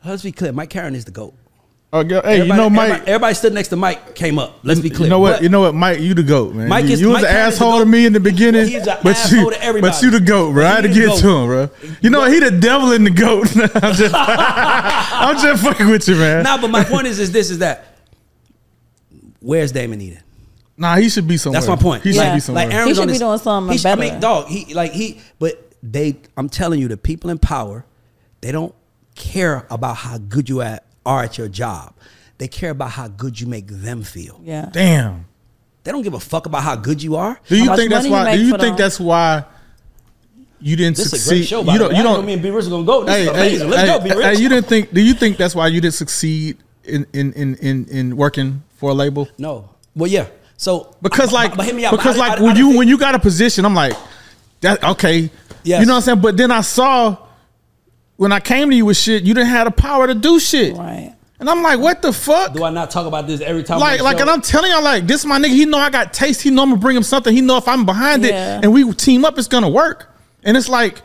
let's 0.02 0.22
be 0.22 0.32
clear, 0.32 0.50
Mike 0.50 0.70
Caren 0.70 0.94
is 0.94 1.04
the 1.04 1.10
goat. 1.10 1.34
Oh, 1.96 2.02
girl, 2.02 2.22
hey, 2.22 2.38
you 2.38 2.42
Everybody- 2.42 2.60
know, 2.60 2.70
Mike. 2.70 2.84
everybody, 2.90 3.10
everybody 3.12 3.34
stood 3.34 3.52
next 3.54 3.68
to 3.68 3.76
Mike 3.76 4.16
came 4.16 4.36
up. 4.40 4.58
Let's 4.64 4.80
be 4.80 4.90
clear. 4.90 5.04
You 5.06 5.10
know 5.10 5.20
what? 5.20 5.34
But- 5.34 5.42
you 5.44 5.48
know 5.48 5.60
what, 5.60 5.74
Mike? 5.76 6.00
You 6.00 6.12
the 6.12 6.24
goat, 6.24 6.52
man. 6.52 6.68
Mike 6.68 6.86
you, 6.86 6.90
is- 6.94 7.00
you 7.00 7.06
was 7.10 7.22
Mike 7.22 7.26
an 7.30 7.34
the 7.34 7.38
asshole 7.40 7.78
to 7.78 7.86
me 7.86 8.04
in 8.04 8.12
the 8.12 8.18
beginning, 8.18 8.66
He's 8.66 8.84
but 8.84 9.30
you, 9.30 9.48
to 9.50 9.62
everybody. 9.62 9.92
but 9.92 10.02
you 10.02 10.10
the 10.10 10.18
goat, 10.18 10.52
bro. 10.54 10.66
I 10.66 10.70
had 10.70 10.80
to 10.82 10.88
He 10.88 10.94
get 10.94 11.06
goat. 11.06 11.18
to 11.20 11.28
him, 11.28 11.46
bro. 11.46 11.70
You 12.02 12.10
know 12.10 12.18
what? 12.18 12.32
He 12.32 12.40
the 12.40 12.50
devil 12.50 12.90
in 12.90 13.04
the 13.04 13.10
goat. 13.10 13.46
I'm 13.56 13.94
just, 13.94 14.12
I'm 14.16 15.36
just 15.40 15.62
fucking 15.62 15.88
with 15.88 16.08
you, 16.08 16.16
man. 16.16 16.42
Nah, 16.42 16.60
but 16.60 16.68
my 16.68 16.82
point 16.82 17.06
is, 17.06 17.20
is 17.20 17.30
this 17.30 17.48
is 17.48 17.58
that 17.58 17.96
where's 19.40 19.70
Damon 19.70 20.00
Eden? 20.00 20.20
Nah, 20.76 20.96
he 20.96 21.08
should 21.08 21.28
be 21.28 21.36
somewhere. 21.36 21.60
That's 21.60 21.68
my 21.68 21.76
point. 21.80 22.02
He 22.02 22.12
should 22.12 22.34
be 22.34 22.40
somewhere. 22.40 22.64
Like 22.66 22.74
Aaron 22.74 22.88
He 22.88 22.94
should 22.94 23.06
be 23.06 23.12
his- 23.12 23.20
doing 23.20 23.38
something 23.38 23.70
he 23.72 23.78
should- 23.78 23.86
I 23.86 23.94
mean, 23.94 24.18
dog. 24.18 24.48
He 24.48 24.74
like 24.74 24.90
he, 24.90 25.20
but 25.38 25.70
they. 25.82 26.16
I'm 26.36 26.48
telling 26.48 26.80
you, 26.80 26.88
the 26.88 26.96
people 26.96 27.30
in 27.30 27.38
power, 27.38 27.84
they 28.40 28.50
don't 28.50 28.74
care 29.14 29.64
about 29.70 29.94
how 29.98 30.18
good 30.18 30.48
you 30.48 30.60
at, 30.60 30.84
are 31.06 31.22
at 31.22 31.38
your 31.38 31.48
job. 31.48 31.94
They 32.38 32.48
care 32.48 32.70
about 32.70 32.90
how 32.90 33.08
good 33.08 33.40
you 33.40 33.46
make 33.46 33.66
them 33.68 34.02
feel. 34.02 34.40
Yeah. 34.44 34.68
Damn. 34.72 35.26
They 35.84 35.92
don't 35.92 36.02
give 36.02 36.14
a 36.14 36.20
fuck 36.20 36.46
about 36.46 36.62
how 36.62 36.76
good 36.76 37.02
you 37.02 37.16
are. 37.16 37.38
Do 37.46 37.56
you 37.56 37.66
much 37.66 37.78
think 37.78 37.90
that's 37.90 38.08
money 38.08 38.08
you 38.08 38.12
why? 38.30 38.36
Do 38.36 38.42
you 38.44 38.50
think 38.52 38.60
them? 38.62 38.76
that's 38.76 38.98
why 38.98 39.44
you 40.60 40.76
didn't 40.76 40.96
This 40.96 41.06
is 41.06 41.12
a 41.12 41.16
succeed? 41.18 41.36
great 41.40 41.46
show. 41.48 41.62
By 41.62 41.72
you 41.74 41.78
don't. 41.78 41.90
You 41.92 41.96
I 41.98 42.02
know 42.02 42.16
don't. 42.16 42.26
me 42.26 42.32
and 42.34 42.42
B 42.42 42.50
Rich 42.50 42.66
are 42.66 42.70
gonna 42.70 42.84
go. 42.84 43.04
This 43.04 43.14
Hey, 43.14 43.52
is 43.54 43.60
hey. 43.60 43.66
Let's 43.66 43.82
hey, 43.82 43.86
go, 43.98 44.00
B 44.02 44.08
hey, 44.10 44.30
Rich. 44.30 44.38
you 44.40 44.48
didn't 44.48 44.66
think? 44.66 44.92
Do 44.94 45.00
you 45.02 45.14
think 45.14 45.36
that's 45.36 45.54
why 45.54 45.66
you 45.68 45.80
didn't 45.80 45.94
succeed 45.94 46.56
in 46.84 47.06
in 47.12 47.32
in 47.34 47.54
in, 47.56 47.84
in 47.88 48.16
working 48.16 48.62
for 48.76 48.90
a 48.90 48.94
label? 48.94 49.28
no. 49.38 49.68
Well, 49.96 50.10
yeah. 50.10 50.26
So 50.56 50.96
Because 51.02 51.26
but- 51.30 51.34
like, 51.34 51.50
but, 51.56 51.66
but 51.66 51.74
me 51.74 51.84
out. 51.84 51.90
because 51.92 52.18
I- 52.18 52.24
I- 52.24 52.28
like 52.30 52.38
I 52.38 52.42
when 52.42 52.54
didn't 52.54 52.58
you 52.58 52.66
think- 52.72 52.78
when 52.78 52.88
you 52.88 52.98
got 52.98 53.14
a 53.14 53.18
position, 53.18 53.64
I'm 53.64 53.74
like, 53.74 53.92
that 54.62 54.82
okay. 54.82 55.30
Yes. 55.62 55.80
You 55.80 55.86
know 55.86 55.92
what 55.92 55.96
I'm 55.98 56.02
saying? 56.02 56.20
But 56.20 56.36
then 56.36 56.50
I 56.50 56.62
saw 56.62 57.16
when 58.16 58.32
I 58.32 58.40
came 58.40 58.70
to 58.70 58.76
you 58.76 58.86
with 58.86 58.96
shit, 58.96 59.24
you 59.24 59.34
didn't 59.34 59.50
have 59.50 59.66
the 59.66 59.70
power 59.70 60.06
to 60.06 60.14
do 60.14 60.38
shit. 60.38 60.76
Right. 60.76 61.14
And 61.40 61.50
I'm 61.50 61.62
like, 61.62 61.80
what 61.80 62.00
the 62.00 62.12
fuck? 62.12 62.54
do 62.54 62.64
I 62.64 62.70
not 62.70 62.90
talk 62.90 63.06
about 63.06 63.26
this 63.26 63.40
every 63.40 63.64
time? 63.64 63.80
Like, 63.80 64.00
like, 64.00 64.16
show? 64.18 64.22
and 64.22 64.30
I'm 64.30 64.40
telling 64.40 64.70
y'all, 64.70 64.82
like, 64.82 65.06
this 65.06 65.24
my 65.24 65.38
nigga. 65.38 65.48
He 65.48 65.64
know 65.66 65.78
I 65.78 65.90
got 65.90 66.12
taste. 66.12 66.40
He 66.42 66.50
know 66.50 66.62
I'm 66.62 66.70
gonna 66.70 66.80
bring 66.80 66.96
him 66.96 67.02
something. 67.02 67.34
He 67.34 67.40
know 67.40 67.56
if 67.56 67.66
I'm 67.68 67.84
behind 67.84 68.24
Yeah. 68.24 68.58
it 68.58 68.64
and 68.64 68.72
we 68.72 68.90
team 68.94 69.24
up, 69.24 69.36
it's 69.36 69.48
gonna 69.48 69.68
work. 69.68 70.14
And 70.44 70.56
it's 70.56 70.68
like, 70.68 71.02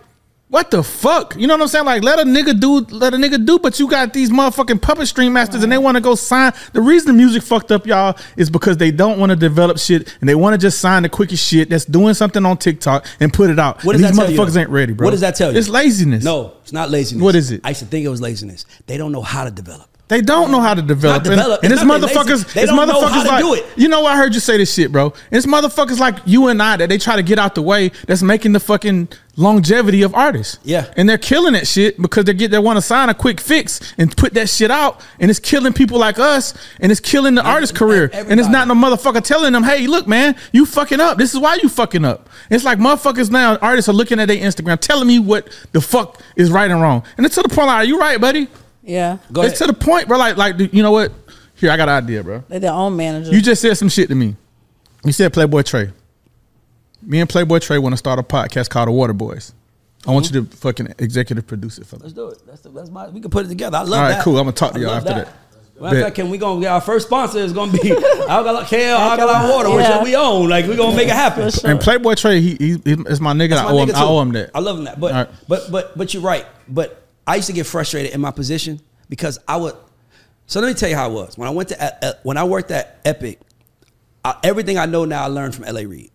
what 0.50 0.72
the 0.72 0.82
fuck? 0.82 1.36
You 1.38 1.46
know 1.46 1.54
what 1.54 1.62
I'm 1.62 1.68
saying? 1.68 1.86
Like, 1.86 2.04
let 2.04 2.20
a 2.20 2.24
nigga 2.24 2.60
do, 2.60 2.80
let 2.90 3.14
a 3.14 3.18
nigga 3.18 3.46
do. 3.46 3.60
But 3.60 3.80
you 3.80 3.88
got 3.88 4.14
these 4.14 4.32
motherfucking 4.32 4.82
puppet 4.82 5.08
stream 5.08 5.34
masters, 5.34 5.62
and 5.62 5.72
they 5.72 5.78
want 5.78 5.96
to 5.96 6.02
go 6.02 6.16
sign. 6.16 6.54
The 6.74 6.82
reason 6.82 7.08
the 7.08 7.14
music 7.14 7.44
fucked 7.44 7.72
up, 7.72 7.86
y'all, 7.86 8.18
is 8.36 8.50
because 8.50 8.78
they 8.78 8.90
don't 8.90 9.20
want 9.20 9.30
to 9.30 9.36
develop 9.36 9.78
shit, 9.78 10.18
and 10.20 10.28
they 10.28 10.34
want 10.34 10.56
to 10.56 10.58
just 10.58 10.80
sign 10.80 11.04
the 11.04 11.10
quickest 11.10 11.46
shit 11.48 11.70
that's 11.70 11.86
doing 11.86 12.16
something 12.16 12.44
on 12.46 12.58
TikTok 12.58 13.06
and 13.20 13.32
put 13.32 13.52
it 13.52 13.60
out. 13.60 13.84
What 13.84 13.94
does 13.94 14.02
these 14.02 14.12
that 14.12 14.24
tell 14.24 14.32
you, 14.32 14.40
motherfuckers 14.40 14.58
ain't 14.60 14.70
ready, 14.72 14.94
bro. 14.94 15.06
What 15.06 15.12
does 15.12 15.22
that 15.22 15.36
tell 15.36 15.52
you? 15.52 15.60
It's 15.60 15.70
laziness. 15.70 16.24
No, 16.24 16.54
it's 16.64 16.74
not 16.74 16.90
laziness. 16.90 17.24
What 17.24 17.36
is 17.36 17.52
it? 17.52 17.62
I 17.64 17.70
used 17.70 17.82
to 17.82 17.86
think 17.86 18.04
it 18.04 18.10
was 18.10 18.22
laziness. 18.22 18.66
They 18.88 18.98
don't 18.98 19.12
know 19.12 19.22
how 19.22 19.44
to 19.44 19.52
develop. 19.52 19.88
They 20.10 20.22
don't 20.22 20.50
know 20.50 20.60
how 20.60 20.74
to 20.74 20.82
develop. 20.82 21.24
Develop. 21.24 21.64
And, 21.64 21.72
and 21.72 21.80
It's 21.80 21.84
motherfuckers, 21.84 22.42
it's 22.42 22.54
don't 22.54 22.76
know 22.76 22.88
motherfuckers 22.88 23.10
how 23.12 23.24
to 23.24 23.30
like, 23.30 23.44
do 23.44 23.54
it. 23.54 23.66
you 23.78 23.88
know, 23.88 24.08
I 24.08 24.18
heard 24.18 24.34
you 24.34 24.40
say 24.40 24.58
this 24.58 24.74
shit, 24.74 24.92
bro. 24.92 25.06
And 25.06 25.38
it's 25.38 25.46
motherfuckers 25.46 26.00
like 26.00 26.16
you 26.26 26.48
and 26.48 26.62
I 26.62 26.78
that 26.78 26.90
they 26.90 26.98
try 26.98 27.16
to 27.16 27.22
get 27.22 27.38
out 27.38 27.54
the 27.54 27.62
way 27.62 27.90
that's 28.08 28.24
making 28.24 28.54
the 28.54 28.60
fucking 28.60 29.08
longevity 29.38 30.02
of 30.02 30.16
artists. 30.16 30.58
Yeah. 30.64 30.92
And 30.98 31.08
they're 31.08 31.20
killing 31.20 31.54
that 31.54 31.68
shit 31.68 32.02
because 32.02 32.26
they 32.26 32.34
get, 32.34 32.50
they 32.50 32.58
want 32.58 32.78
to 32.78 32.82
sign 32.82 33.10
a 33.10 33.14
quick 33.14 33.40
fix 33.40 33.94
and 34.00 34.16
put 34.18 34.34
that 34.34 34.50
shit 34.50 34.72
out. 34.72 35.00
And 35.20 35.30
it's 35.30 35.40
killing 35.40 35.74
people 35.74 36.00
like 36.00 36.18
us 36.18 36.56
and 36.80 36.92
it's 36.92 37.00
killing 37.00 37.36
the 37.36 37.44
artist 37.48 37.76
career. 37.76 38.10
And 38.12 38.40
it's 38.40 38.50
not 38.50 38.68
no 38.68 38.74
motherfucker 38.74 39.24
telling 39.24 39.54
them, 39.54 39.64
hey, 39.64 39.86
look, 39.86 40.08
man, 40.08 40.36
you 40.52 40.66
fucking 40.66 41.00
up. 41.00 41.20
This 41.20 41.36
is 41.36 41.40
why 41.40 41.60
you 41.62 41.70
fucking 41.70 42.04
up. 42.04 42.30
It's 42.50 42.64
like 42.64 42.80
motherfuckers 42.80 43.30
now, 43.30 43.58
artists 43.58 43.88
are 43.88 43.94
looking 43.94 44.20
at 44.20 44.28
their 44.28 44.38
Instagram 44.38 44.80
telling 44.80 45.08
me 45.08 45.20
what 45.20 45.48
the 45.72 45.82
fuck 45.82 46.20
is 46.36 46.50
right 46.50 46.72
and 46.72 46.82
wrong. 46.82 47.04
And 47.16 47.28
it's 47.28 47.36
to 47.36 47.44
the 47.44 47.50
point 47.50 47.68
like, 47.68 47.76
are 47.76 47.86
you 47.86 48.00
right, 48.00 48.20
buddy. 48.20 48.48
Yeah. 48.90 49.18
Go 49.32 49.44
it's 49.44 49.62
ahead. 49.62 49.68
to 49.76 49.80
the 49.80 49.86
point, 49.86 50.08
bro. 50.08 50.18
Like, 50.18 50.36
like 50.36 50.74
you 50.74 50.82
know 50.82 50.92
what? 50.92 51.12
Here, 51.56 51.72
I 51.72 51.78
got 51.78 51.90
an 51.90 52.04
idea, 52.04 52.24
bro. 52.24 52.44
They're 52.48 52.60
their 52.60 52.74
own 52.74 52.96
manager. 52.96 53.32
You 53.32 53.42
just 53.42 53.62
said 53.62 53.78
some 53.78 53.90
shit 53.90 54.10
to 54.10 54.16
me. 54.16 54.36
You 55.06 55.12
said 55.12 55.32
Playboy 55.32 55.62
Trey. 55.62 55.92
Me 57.02 57.20
and 57.20 57.30
Playboy 57.30 57.60
Trey 57.60 57.78
want 57.78 57.94
to 57.94 57.98
start 57.98 58.18
a 58.20 58.24
podcast 58.24 58.70
called 58.70 58.88
The 58.88 58.92
Water 58.92 59.14
Boys. 59.14 59.54
I 60.08 60.12
want 60.12 60.26
you 60.26 60.32
to 60.34 60.42
mm-hmm. 60.42 60.56
fucking 60.56 60.96
executive 60.98 61.46
produce 61.46 61.78
it 61.78 61.86
for 61.86 61.98
me. 61.98 62.04
Let's 62.04 62.14
do 62.14 62.30
it. 62.30 62.40
That's, 62.48 62.62
the, 62.62 62.70
that's 62.70 62.90
my. 62.90 63.10
We 63.10 63.22
can 63.22 63.30
put 63.30 63.46
it 63.46 63.50
together. 63.50 63.78
I 63.78 63.82
love 63.82 63.90
that. 63.90 63.96
All 63.96 64.02
right, 64.02 64.12
that. 64.12 64.24
cool. 64.24 64.38
I'ma 64.40 64.52
talk 64.52 64.74
to 64.74 64.80
I 64.80 64.82
y'all 64.82 64.92
love 64.92 65.08
after 65.08 65.26
that. 65.26 65.34
Matter 65.82 65.98
of 65.98 66.04
fact, 66.04 66.16
can 66.18 66.30
we 66.30 66.38
gonna 66.38 66.60
get 66.60 66.72
our 66.72 66.82
first 66.82 67.08
sponsor 67.08 67.40
is 67.40 67.54
gonna 67.54 67.72
be 67.72 67.92
Alkaline 68.28 68.66
Kale, 68.66 68.98
Alkaline 68.98 69.50
Water, 69.50 69.70
which 69.70 69.86
Yeah. 69.86 70.04
we 70.04 70.16
own. 70.16 70.50
Like 70.50 70.66
we 70.66 70.76
gonna 70.76 70.96
make 70.96 71.08
it 71.08 71.14
happen. 71.14 71.50
For 71.50 71.60
sure. 71.60 71.70
And 71.70 71.80
Playboy 71.80 72.16
Trey, 72.16 72.42
he, 72.42 72.56
he 72.56 72.72
is 72.86 73.22
my 73.22 73.34
nigga. 73.34 73.52
That's 73.52 73.62
I 73.62 73.64
my 73.66 73.72
owe, 73.72 73.78
him, 73.78 73.90
nigga, 73.90 73.96
I 73.96 74.02
too. 74.02 74.08
owe 74.08 74.22
him 74.22 74.32
that. 74.34 74.52
I 74.54 74.60
love 74.60 74.78
him 74.78 74.84
that. 74.86 75.00
But 75.00 75.12
All 75.14 75.18
right. 75.24 75.30
but 75.48 75.72
but 75.72 75.98
but 75.98 76.14
you're 76.14 76.24
right. 76.24 76.46
But 76.68 77.02
I 77.30 77.36
used 77.36 77.48
to 77.48 77.54
get 77.54 77.68
frustrated 77.68 78.12
in 78.14 78.22
my 78.22 78.32
position 78.32 78.82
because 79.08 79.38
I 79.48 79.56
would. 79.58 79.76
So 80.48 80.60
let 80.60 80.68
me 80.70 80.74
tell 80.74 80.90
you 80.90 80.96
how 80.96 81.12
it 81.12 81.14
was 81.14 81.38
when 81.38 81.48
I 81.48 81.52
went 81.52 81.70
to 81.70 82.18
when 82.24 82.38
I 82.38 82.44
worked 82.44 82.72
at 82.72 83.00
Epic. 83.06 83.40
I, 84.26 84.36
everything 84.44 84.80
I 84.80 84.88
know 84.88 85.06
now 85.06 85.24
I 85.24 85.28
learned 85.28 85.54
from 85.54 85.66
L.A. 85.66 85.86
Reid. 85.86 86.10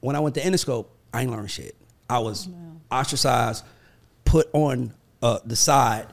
When 0.00 0.16
I 0.16 0.20
went 0.20 0.34
to 0.36 0.40
Interscope, 0.40 0.86
I 1.12 1.20
ain't 1.22 1.30
learned 1.30 1.50
shit. 1.50 1.76
I 2.08 2.20
was 2.20 2.48
ostracized, 2.90 3.64
put 4.24 4.48
on 4.54 4.94
uh, 5.22 5.40
the 5.44 5.56
side 5.56 6.06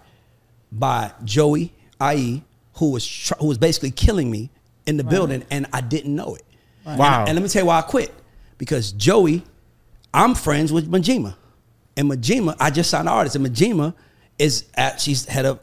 by 0.73 1.13
Joey 1.23 1.73
IE, 2.01 2.43
who 2.75 2.91
was 2.91 3.07
tr- 3.07 3.35
who 3.39 3.47
was 3.47 3.57
basically 3.57 3.91
killing 3.91 4.29
me 4.29 4.49
in 4.85 4.97
the 4.97 5.05
building, 5.05 5.45
and 5.49 5.67
I 5.71 5.79
didn't 5.79 6.13
know 6.13 6.35
it. 6.35 6.43
And, 6.85 6.99
Wow. 6.99 7.23
and 7.25 7.33
let 7.35 7.41
me 7.41 7.47
tell 7.47 7.61
you 7.61 7.67
why 7.67 7.79
I 7.79 7.81
quit. 7.83 8.13
Because 8.57 8.91
Joey, 8.91 9.43
I'm 10.13 10.35
friends 10.35 10.73
with 10.73 10.91
Majima, 10.91 11.35
and 11.95 12.11
Majima, 12.11 12.57
I 12.59 12.71
just 12.71 12.89
signed 12.89 13.07
an 13.07 13.13
artist, 13.13 13.37
and 13.37 13.45
Majima 13.47 13.93
is 14.39 14.65
at 14.75 14.99
she's 14.99 15.25
head 15.25 15.45
of 15.45 15.59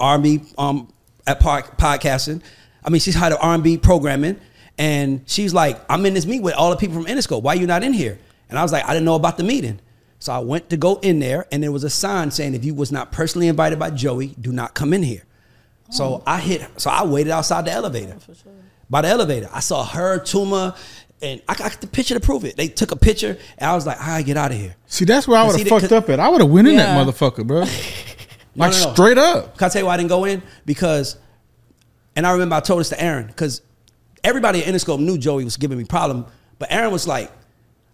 R&B 0.00 0.42
um 0.58 0.92
at 1.26 1.40
pod, 1.40 1.64
podcasting. 1.76 2.42
I 2.84 2.90
mean, 2.90 3.00
she's 3.00 3.14
head 3.14 3.32
of 3.32 3.38
R&B 3.40 3.78
programming, 3.78 4.38
and 4.78 5.22
she's 5.26 5.52
like, 5.52 5.80
I'm 5.90 6.06
in 6.06 6.14
this 6.14 6.24
meeting 6.24 6.42
with 6.42 6.54
all 6.54 6.70
the 6.70 6.76
people 6.76 6.94
from 6.94 7.06
Interscope. 7.06 7.42
Why 7.42 7.54
you 7.54 7.66
not 7.66 7.82
in 7.82 7.92
here? 7.92 8.18
And 8.48 8.58
I 8.58 8.62
was 8.62 8.72
like, 8.72 8.84
I 8.84 8.92
didn't 8.92 9.04
know 9.06 9.16
about 9.16 9.36
the 9.36 9.42
meeting. 9.42 9.80
So 10.18 10.32
I 10.32 10.38
went 10.38 10.70
to 10.70 10.76
go 10.76 10.96
in 11.00 11.18
there, 11.18 11.46
and 11.52 11.62
there 11.62 11.72
was 11.72 11.84
a 11.84 11.90
sign 11.90 12.30
saying, 12.30 12.54
if 12.54 12.64
you 12.64 12.74
was 12.74 12.92
not 12.92 13.12
personally 13.12 13.48
invited 13.48 13.78
by 13.78 13.90
Joey, 13.90 14.28
do 14.40 14.52
not 14.52 14.74
come 14.74 14.92
in 14.92 15.02
here. 15.02 15.24
So 15.90 16.22
I 16.26 16.40
hit. 16.40 16.68
So 16.80 16.90
I 16.90 17.04
waited 17.04 17.30
outside 17.30 17.64
the 17.64 17.72
elevator. 17.72 18.16
By 18.88 19.02
the 19.02 19.08
elevator, 19.08 19.48
I 19.52 19.60
saw 19.60 19.84
her, 19.84 20.20
Tuma, 20.20 20.76
and 21.22 21.40
I 21.48 21.54
got 21.54 21.80
the 21.80 21.86
picture 21.86 22.14
to 22.14 22.20
prove 22.20 22.44
it. 22.44 22.56
They 22.56 22.68
took 22.68 22.92
a 22.92 22.96
picture, 22.96 23.38
and 23.58 23.70
I 23.70 23.74
was 23.74 23.86
like, 23.86 24.00
"I 24.00 24.06
gotta 24.06 24.22
get 24.24 24.36
out 24.36 24.52
of 24.52 24.58
here." 24.58 24.76
See, 24.86 25.04
that's 25.04 25.26
where 25.26 25.38
I 25.38 25.44
would 25.46 25.58
have 25.58 25.68
fucked 25.68 25.92
up 25.92 26.08
at. 26.10 26.20
I 26.20 26.28
would 26.28 26.40
have 26.40 26.50
went 26.50 26.68
in 26.68 26.74
Yeah. 26.74 26.94
that 26.94 27.06
motherfucker, 27.06 27.46
bro. 27.46 27.60
like 28.56 28.72
no, 28.72 28.84
no. 28.84 28.92
straight 28.92 29.18
up. 29.18 29.56
Can 29.56 29.66
I 29.66 29.68
tell 29.68 29.82
you 29.82 29.86
why 29.86 29.94
I 29.94 29.96
didn't 29.96 30.10
go 30.10 30.24
in? 30.24 30.42
Because, 30.64 31.16
and 32.14 32.26
I 32.26 32.32
remember 32.32 32.54
I 32.56 32.60
told 32.60 32.80
this 32.80 32.90
to 32.90 33.00
Aaron 33.02 33.26
because 33.26 33.62
everybody 34.24 34.62
at 34.62 34.72
Interscope 34.72 34.98
knew 35.00 35.16
Joey 35.18 35.44
was 35.44 35.56
giving 35.56 35.78
me 35.78 35.84
problem, 35.84 36.26
but 36.58 36.70
Aaron 36.72 36.90
was 36.92 37.06
like, 37.06 37.30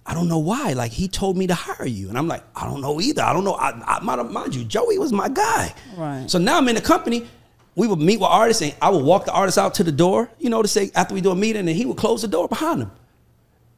I 0.04 0.14
don't 0.14 0.28
know 0.28 0.38
why. 0.38 0.72
Like 0.72 0.90
he 0.90 1.06
told 1.06 1.36
me 1.36 1.46
to 1.46 1.54
hire 1.54 1.86
you, 1.86 2.08
and 2.08 2.18
I'm 2.18 2.26
like, 2.26 2.42
I 2.56 2.64
don't 2.64 2.80
know 2.80 3.00
either. 3.00 3.22
I 3.22 3.32
don't 3.32 3.44
know. 3.44 3.54
I, 3.54 3.70
I 3.86 4.00
mind, 4.02 4.30
mind 4.30 4.54
you, 4.54 4.64
Joey 4.64 4.98
was 4.98 5.12
my 5.12 5.28
guy. 5.28 5.72
Right. 5.96 6.28
So 6.28 6.38
now 6.38 6.58
I'm 6.58 6.68
in 6.68 6.74
the 6.74 6.80
company. 6.80 7.26
We 7.74 7.86
would 7.86 8.00
meet 8.00 8.18
with 8.20 8.28
artists, 8.28 8.62
and 8.62 8.74
I 8.82 8.90
would 8.90 9.02
walk 9.04 9.24
the 9.24 9.32
artist 9.32 9.56
out 9.58 9.74
to 9.74 9.84
the 9.84 9.92
door, 9.92 10.28
you 10.38 10.50
know, 10.50 10.60
to 10.60 10.68
say 10.68 10.90
after 10.94 11.14
we 11.14 11.20
do 11.22 11.30
a 11.30 11.34
meeting, 11.36 11.68
and 11.68 11.76
he 11.76 11.86
would 11.86 11.96
close 11.96 12.20
the 12.22 12.28
door 12.28 12.46
behind 12.48 12.82
him. 12.82 12.90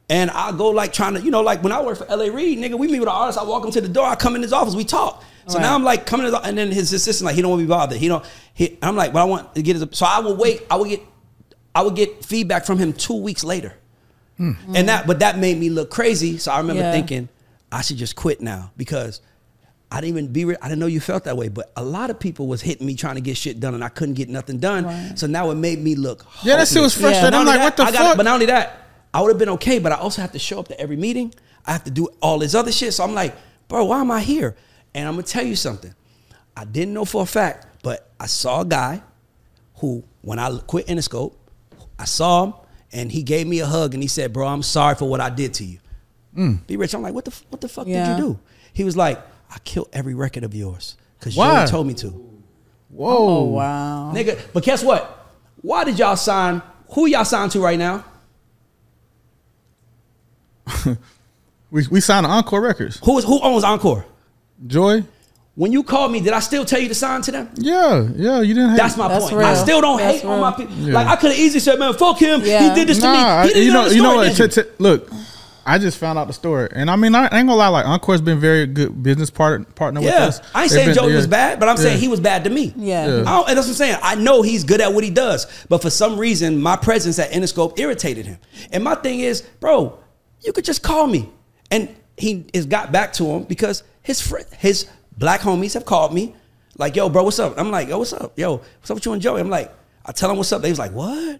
And 0.09 0.29
I 0.31 0.51
go 0.51 0.69
like 0.69 0.93
trying 0.93 1.15
to, 1.15 1.21
you 1.21 1.31
know, 1.31 1.41
like 1.41 1.63
when 1.63 1.71
I 1.71 1.81
work 1.81 1.97
for 1.97 2.05
LA 2.05 2.25
Reid, 2.25 2.59
nigga, 2.59 2.77
we 2.77 2.87
meet 2.87 2.99
with 2.99 3.09
an 3.09 3.15
artist. 3.15 3.39
I 3.39 3.43
walk 3.43 3.65
him 3.65 3.71
to 3.71 3.81
the 3.81 3.89
door. 3.89 4.05
I 4.05 4.15
come 4.15 4.35
in 4.35 4.41
his 4.43 4.53
office. 4.53 4.75
We 4.75 4.83
talk. 4.85 5.23
So 5.47 5.55
Right. 5.57 5.63
now 5.63 5.73
I'm 5.75 5.83
like 5.83 6.05
coming 6.05 6.25
to, 6.25 6.31
the, 6.31 6.41
and 6.41 6.55
then 6.57 6.71
his 6.71 6.93
assistant 6.93 7.25
like 7.25 7.35
he 7.35 7.41
don't 7.41 7.49
want 7.51 7.61
to 7.61 7.65
be 7.65 7.69
bothered. 7.69 7.97
He 7.97 8.07
don't. 8.07 8.23
He, 8.53 8.77
I'm 8.83 8.95
like, 8.95 9.13
but 9.13 9.21
I 9.21 9.25
want 9.25 9.55
to 9.55 9.61
get 9.63 9.75
his. 9.75 9.85
So 9.93 10.05
I 10.05 10.19
will 10.19 10.35
wait. 10.35 10.61
I 10.69 10.75
will 10.75 10.85
get, 10.85 11.01
I 11.73 11.81
would 11.81 11.95
get 11.95 12.23
feedback 12.23 12.65
from 12.65 12.77
him 12.77 12.93
two 12.93 13.15
weeks 13.15 13.43
later, 13.43 13.73
hmm. 14.37 14.51
and 14.75 14.89
that, 14.89 15.05
but 15.07 15.19
that 15.19 15.37
made 15.39 15.57
me 15.59 15.69
look 15.69 15.89
crazy. 15.91 16.37
So 16.37 16.51
I 16.51 16.59
remember 16.59 16.81
Yeah. 16.83 16.91
thinking 16.91 17.29
I 17.71 17.81
should 17.81 17.97
just 17.97 18.15
quit 18.15 18.41
now 18.41 18.71
because 18.77 19.21
I 19.91 20.01
didn't 20.01 20.17
even 20.17 20.27
be. 20.33 20.45
re- 20.45 20.55
I 20.61 20.67
didn't 20.67 20.79
know 20.79 20.87
you 20.87 20.99
felt 20.99 21.23
that 21.25 21.37
way, 21.37 21.47
but 21.49 21.71
a 21.75 21.83
lot 21.83 22.09
of 22.09 22.19
people 22.19 22.47
was 22.47 22.61
hitting 22.61 22.85
me 22.87 22.95
trying 22.95 23.15
to 23.15 23.21
get 23.21 23.37
shit 23.37 23.59
done, 23.59 23.73
and 23.75 23.83
I 23.83 23.89
couldn't 23.89 24.15
get 24.15 24.29
nothing 24.29 24.57
done. 24.59 24.85
Right. 24.85 25.11
So 25.19 25.25
now 25.27 25.49
it 25.51 25.55
made 25.55 25.79
me 25.79 25.95
look. 25.95 26.25
Yeah, 26.43 26.57
that 26.57 26.67
shit 26.67 26.81
was 26.81 26.93
frustrating. 26.95 27.31
Not 27.31 27.33
I'm 27.33 27.39
only 27.41 27.51
like, 27.57 27.61
what 27.61 27.77
the 27.77 27.83
I 27.83 27.91
got- 27.91 27.97
fuck? 27.99 28.17
But 28.17 28.23
not 28.23 28.33
only 28.35 28.45
that, 28.47 28.84
I 29.15 29.21
would 29.21 29.29
have 29.29 29.39
been 29.39 29.49
okay, 29.49 29.79
but 29.79 29.93
I 29.93 29.95
also 29.95 30.21
have 30.21 30.33
to 30.33 30.39
show 30.39 30.59
up 30.59 30.67
to 30.67 30.77
every 30.79 30.97
meeting. 30.97 31.33
I 31.65 31.71
have 31.71 31.85
to 31.85 31.91
do 31.91 32.09
all 32.21 32.37
this 32.39 32.53
other 32.53 32.71
shit. 32.71 32.93
So 32.93 33.01
I'm 33.05 33.13
like, 33.13 33.33
bro, 33.69 33.85
why 33.85 34.01
am 34.01 34.11
I 34.11 34.19
here? 34.19 34.57
And 34.93 35.07
I'm 35.07 35.13
gonna 35.13 35.23
tell 35.23 35.45
you 35.45 35.55
something. 35.55 35.95
I 36.57 36.65
didn't 36.65 36.93
know 36.93 37.05
for 37.05 37.23
a 37.23 37.25
fact, 37.25 37.65
but 37.81 38.11
I 38.19 38.25
saw 38.25 38.61
a 38.61 38.65
guy 38.65 39.01
who, 39.75 40.03
when 40.21 40.37
I 40.37 40.57
quit 40.67 40.87
Interscope, 40.87 41.33
I 41.97 42.03
saw 42.03 42.43
him 42.45 42.53
and 42.91 43.09
he 43.09 43.23
gave 43.23 43.47
me 43.47 43.59
a 43.61 43.65
hug 43.65 43.93
and 43.93 44.03
he 44.03 44.09
said, 44.09 44.33
"Bro, 44.33 44.47
I'm 44.47 44.63
sorry 44.63 44.95
for 44.95 45.07
what 45.07 45.21
I 45.21 45.29
did 45.29 45.53
to 45.55 45.63
you." 45.63 45.79
Hmm. 46.33 46.55
Be 46.67 46.75
rich. 46.75 46.93
I'm 46.93 47.01
like, 47.01 47.13
what 47.13 47.23
the 47.23 47.33
what 47.49 47.61
the 47.61 47.69
fuck 47.69 47.87
Yeah. 47.87 48.09
did 48.09 48.17
you 48.19 48.23
do? 48.33 48.39
He 48.73 48.83
was 48.83 48.97
like, 48.97 49.17
I 49.49 49.59
killed 49.59 49.87
every 49.93 50.13
record 50.13 50.43
of 50.43 50.53
yours 50.53 50.97
because 51.19 51.37
Why? 51.37 51.61
you 51.61 51.67
told 51.69 51.87
me 51.87 51.93
to. 51.95 52.09
Whoa. 52.89 53.17
oh 53.17 53.43
wow. 53.45 54.11
Nigga, 54.13 54.39
but 54.53 54.63
guess 54.63 54.83
what? 54.83 55.25
Why 55.61 55.85
did 55.85 55.97
y'all 55.99 56.17
sign? 56.17 56.61
Who 56.89 57.05
y'all 57.07 57.23
signed 57.25 57.51
to 57.53 57.61
right 57.61 57.79
now? 57.79 58.03
We, 61.71 61.85
we 61.91 61.99
signed 61.99 62.25
Encore 62.25 62.61
Records. 62.61 63.01
Who 63.03 63.17
is 63.17 63.25
who 63.25 63.41
owns 63.41 63.63
Encore? 63.65 64.05
Joy? 64.65 65.03
When 65.55 65.71
you 65.73 65.83
called 65.83 66.11
me, 66.11 66.21
did 66.21 66.31
I 66.31 66.39
still 66.39 66.63
tell 66.63 66.79
you 66.79 66.87
to 66.87 66.95
sign 66.95 67.21
to 67.23 67.31
them? 67.31 67.49
Yeah, 67.55 68.07
yeah, 68.15 68.39
you 68.41 68.53
didn't 68.53 68.69
have 68.69 68.77
That's 68.77 68.97
my 68.97 69.07
That's 69.09 69.29
point. 69.29 69.43
I 69.43 69.55
still 69.55 69.81
don't 69.81 69.97
That's 69.97 70.21
hate 70.21 70.27
on 70.27 70.39
my 70.39 70.51
people. 70.51 70.73
Yeah. 70.75 70.93
Like 70.93 71.07
I 71.07 71.15
could 71.17 71.31
have 71.31 71.39
easily 71.39 71.59
said, 71.59 71.79
"Man, 71.79 71.93
fuck 71.95 72.17
him. 72.19 72.41
Yeah. 72.45 72.69
He 72.69 72.75
did 72.75 72.87
this 72.87 72.99
to 72.99 73.05
Nah, 73.05 73.41
me. 73.43 73.47
He 73.47 73.53
didn't 73.55 73.65
you 73.67 73.73
know, 73.73 73.85
know, 73.85 73.91
you 73.91 74.01
know 74.03 74.15
what? 74.15 74.35
T- 74.35 74.47
t- 74.47 74.69
look, 74.79 75.09
I 75.65 75.77
just 75.79 75.97
found 75.97 76.19
out 76.19 76.27
the 76.27 76.33
story, 76.33 76.69
and 76.71 76.89
I 76.89 76.95
mean, 76.95 77.15
I 77.15 77.23
ain't 77.23 77.31
gonna 77.31 77.55
lie. 77.55 77.67
Like 77.69 77.85
Encore's 77.87 78.21
been 78.21 78.39
very 78.39 78.67
good 78.67 79.01
business 79.01 79.29
part, 79.29 79.73
partner 79.75 79.99
with 80.01 80.09
Yeah, 80.13 80.25
us. 80.25 80.39
I 80.53 80.63
ain't 80.63 80.71
They've 80.71 80.77
saying 80.77 80.87
been- 80.89 80.95
Joey 80.95 81.09
yeah. 81.11 81.15
was 81.17 81.27
bad, 81.27 81.59
but 81.59 81.67
I'm 81.67 81.77
saying 81.77 81.95
Yeah. 81.95 82.01
he 82.01 82.07
was 82.09 82.19
bad 82.19 82.43
to 82.45 82.49
me. 82.49 82.73
Yeah. 82.77 83.05
Yeah. 83.07 83.13
I 83.21 83.23
don't, 83.37 83.49
and 83.49 83.57
that's 83.57 83.67
what 83.67 83.71
I'm 83.71 83.73
saying. 83.75 83.97
I 84.01 84.15
know 84.15 84.43
he's 84.43 84.63
good 84.63 84.79
at 84.81 84.93
what 84.93 85.03
he 85.03 85.09
does, 85.09 85.47
but 85.67 85.81
for 85.81 85.89
some 85.89 86.17
reason, 86.19 86.61
my 86.61 86.75
presence 86.77 87.17
at 87.19 87.31
Interscope 87.31 87.79
irritated 87.79 88.25
him. 88.27 88.37
And 88.71 88.83
my 88.83 88.95
thing 88.95 89.21
is, 89.21 89.41
bro, 89.59 89.97
you 90.45 90.53
could 90.53 90.65
just 90.65 90.83
call 90.83 91.07
me. 91.07 91.29
And 91.71 91.93
he 92.17 92.45
has 92.53 92.65
got 92.65 92.91
back 92.91 93.13
to 93.13 93.25
him 93.25 93.43
because 93.43 93.83
his 94.01 94.21
friend, 94.21 94.45
his 94.57 94.87
black 95.17 95.41
homies 95.41 95.73
have 95.73 95.85
called 95.85 96.13
me, 96.13 96.35
like, 96.77 96.95
yo, 96.95 97.09
bro, 97.09 97.23
what's 97.23 97.39
up? 97.39 97.57
I'm 97.57 97.71
like, 97.71 97.87
yo, 97.87 97.99
what's 97.99 98.13
up? 98.13 98.37
Yo, 98.37 98.57
what's 98.57 98.91
up 98.91 98.95
with 98.95 99.05
you 99.05 99.13
and 99.13 99.21
Joey? 99.21 99.41
I'm 99.41 99.49
like, 99.49 99.73
I 100.05 100.11
tell 100.11 100.29
him 100.29 100.37
what's 100.37 100.51
up. 100.51 100.61
They 100.61 100.69
was 100.69 100.79
like, 100.79 100.91
what? 100.91 101.39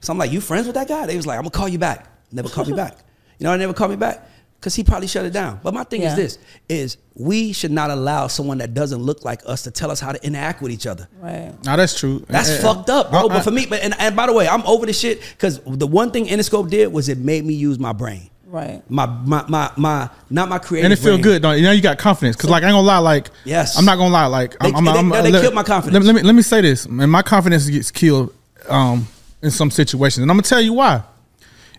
So 0.00 0.12
I'm 0.12 0.18
like, 0.18 0.32
you 0.32 0.40
friends 0.40 0.66
with 0.66 0.74
that 0.74 0.88
guy? 0.88 1.06
They 1.06 1.16
was 1.16 1.26
like, 1.26 1.36
I'm 1.36 1.42
gonna 1.42 1.50
call 1.50 1.68
you 1.68 1.78
back. 1.78 2.06
Never 2.32 2.48
called 2.48 2.68
me 2.68 2.74
back. 2.76 2.98
You 3.38 3.44
know, 3.44 3.52
I 3.52 3.56
never 3.56 3.72
called 3.72 3.90
me 3.90 3.96
back 3.96 4.28
because 4.60 4.74
he 4.74 4.84
probably 4.84 5.08
shut 5.08 5.24
it 5.24 5.32
down. 5.32 5.58
But 5.62 5.72
my 5.74 5.84
thing 5.84 6.02
Yeah. 6.02 6.10
is 6.10 6.16
this: 6.16 6.38
is 6.68 6.96
we 7.14 7.52
should 7.52 7.70
not 7.70 7.90
allow 7.90 8.26
someone 8.26 8.58
that 8.58 8.74
doesn't 8.74 9.00
look 9.02 9.24
like 9.24 9.40
us 9.46 9.62
to 9.62 9.70
tell 9.70 9.90
us 9.90 10.00
how 10.00 10.12
to 10.12 10.22
interact 10.24 10.60
with 10.62 10.70
each 10.70 10.86
other. 10.86 11.08
Right. 11.20 11.52
Now 11.64 11.76
that's 11.76 11.98
true. 11.98 12.24
That's 12.28 12.50
Eh, 12.50 12.54
eh, 12.58 12.60
fucked 12.62 12.90
up, 12.90 13.10
bro. 13.10 13.26
I- 13.26 13.28
but 13.28 13.42
for 13.42 13.50
me, 13.50 13.66
but 13.66 13.82
and, 13.82 13.94
and 13.98 14.14
by 14.14 14.26
the 14.26 14.32
way, 14.32 14.46
I'm 14.46 14.62
over 14.62 14.84
this 14.86 14.98
shit 15.00 15.20
because 15.32 15.60
the 15.66 15.86
one 15.86 16.10
thing 16.10 16.26
Interscope 16.26 16.68
did 16.70 16.92
was 16.92 17.08
it 17.08 17.18
made 17.18 17.44
me 17.44 17.54
use 17.54 17.78
my 17.78 17.92
brain. 17.92 18.28
Right. 18.46 18.82
My 18.90 19.06
my 19.06 19.44
my 19.48 19.70
my 19.76 20.08
not 20.28 20.48
my 20.48 20.58
creative. 20.58 20.86
and 20.86 20.92
it 20.92 20.96
feel 21.02 21.12
brain. 21.14 21.22
good. 21.22 21.42
Don't 21.42 21.56
you? 21.56 21.62
Now 21.62 21.70
you 21.70 21.80
got 21.80 21.98
confidence 21.98 22.36
because, 22.36 22.50
like, 22.50 22.64
I 22.64 22.66
ain't 22.66 22.74
gonna 22.74 22.86
lie. 22.86 22.98
Like, 22.98 23.30
Yes. 23.44 23.78
I'm 23.78 23.84
not 23.84 23.96
gonna 23.96 24.12
lie. 24.12 24.26
Like, 24.26 24.58
They- 24.58 24.68
I'm, 24.68 24.76
I'm, 24.76 24.84
they- 24.84 24.90
I'm, 24.90 25.08
no, 25.08 25.22
they 25.22 25.30
let, 25.30 25.42
killed 25.42 25.54
my 25.54 25.62
confidence. 25.62 26.04
Let, 26.04 26.14
let 26.14 26.20
me 26.22 26.26
let 26.26 26.34
me 26.34 26.42
say 26.42 26.60
this, 26.60 26.84
and 26.84 27.10
my 27.10 27.22
confidence 27.22 27.68
gets 27.70 27.90
killed 27.92 28.34
um, 28.68 29.06
in 29.40 29.50
some 29.52 29.70
situations, 29.70 30.22
and 30.22 30.30
I'm 30.30 30.36
gonna 30.36 30.42
tell 30.42 30.60
you 30.60 30.72
why. 30.72 31.02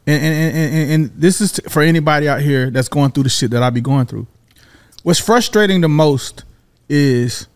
And 0.07 0.23
and, 0.23 0.55
and, 0.55 0.73
and, 0.75 0.91
and 0.91 1.11
this 1.15 1.41
is 1.41 1.53
t- 1.53 1.63
for 1.69 1.81
anybody 1.81 2.27
out 2.27 2.41
here 2.41 2.69
that's 2.69 2.89
going 2.89 3.11
through 3.11 3.23
the 3.23 3.29
shit 3.29 3.51
that 3.51 3.63
I 3.63 3.69
be 3.69 3.81
going 3.81 4.05
through. 4.05 4.27
What's 5.03 5.19
frustrating 5.19 5.81
the 5.81 5.89
most 5.89 6.43
is 6.89 7.47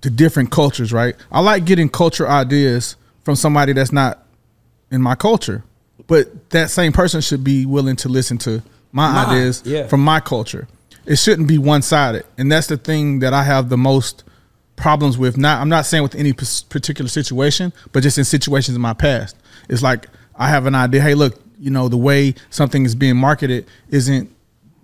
the 0.00 0.10
different 0.10 0.50
cultures. 0.50 0.92
Right? 0.92 1.14
I 1.30 1.40
like 1.40 1.64
getting 1.64 1.88
culture 1.88 2.28
ideas 2.28 2.96
from 3.22 3.36
somebody 3.36 3.72
that's 3.72 3.92
not 3.92 4.26
in 4.90 5.02
my 5.02 5.14
culture, 5.14 5.64
but 6.06 6.50
that 6.50 6.70
same 6.70 6.92
person 6.92 7.20
should 7.20 7.42
be 7.42 7.66
willing 7.66 7.96
to 7.96 8.08
listen 8.08 8.38
to 8.38 8.62
my 8.92 9.12
Mine, 9.12 9.28
ideas 9.28 9.62
yeah. 9.64 9.86
from 9.86 10.00
my 10.00 10.20
culture. 10.20 10.68
It 11.06 11.16
shouldn't 11.16 11.48
be 11.48 11.58
one 11.58 11.82
sided, 11.82 12.24
and 12.38 12.50
that's 12.50 12.68
the 12.68 12.76
thing 12.76 13.18
that 13.18 13.34
I 13.34 13.42
have 13.42 13.68
the 13.68 13.76
most 13.76 14.24
problems 14.76 15.18
with. 15.18 15.36
Not 15.36 15.60
I'm 15.60 15.68
not 15.68 15.86
saying 15.86 16.02
with 16.02 16.14
any 16.14 16.32
p- 16.32 16.46
particular 16.68 17.08
situation, 17.08 17.72
but 17.92 18.02
just 18.02 18.18
in 18.18 18.24
situations 18.24 18.74
in 18.74 18.80
my 18.80 18.94
past. 18.94 19.36
It's 19.68 19.82
like 19.82 20.06
I 20.36 20.48
have 20.48 20.66
an 20.66 20.74
idea. 20.74 21.00
Hey, 21.00 21.14
look, 21.14 21.40
you 21.58 21.70
know 21.70 21.88
the 21.88 21.96
way 21.96 22.34
something 22.50 22.84
is 22.84 22.94
being 22.94 23.16
marketed 23.16 23.66
isn't. 23.88 24.30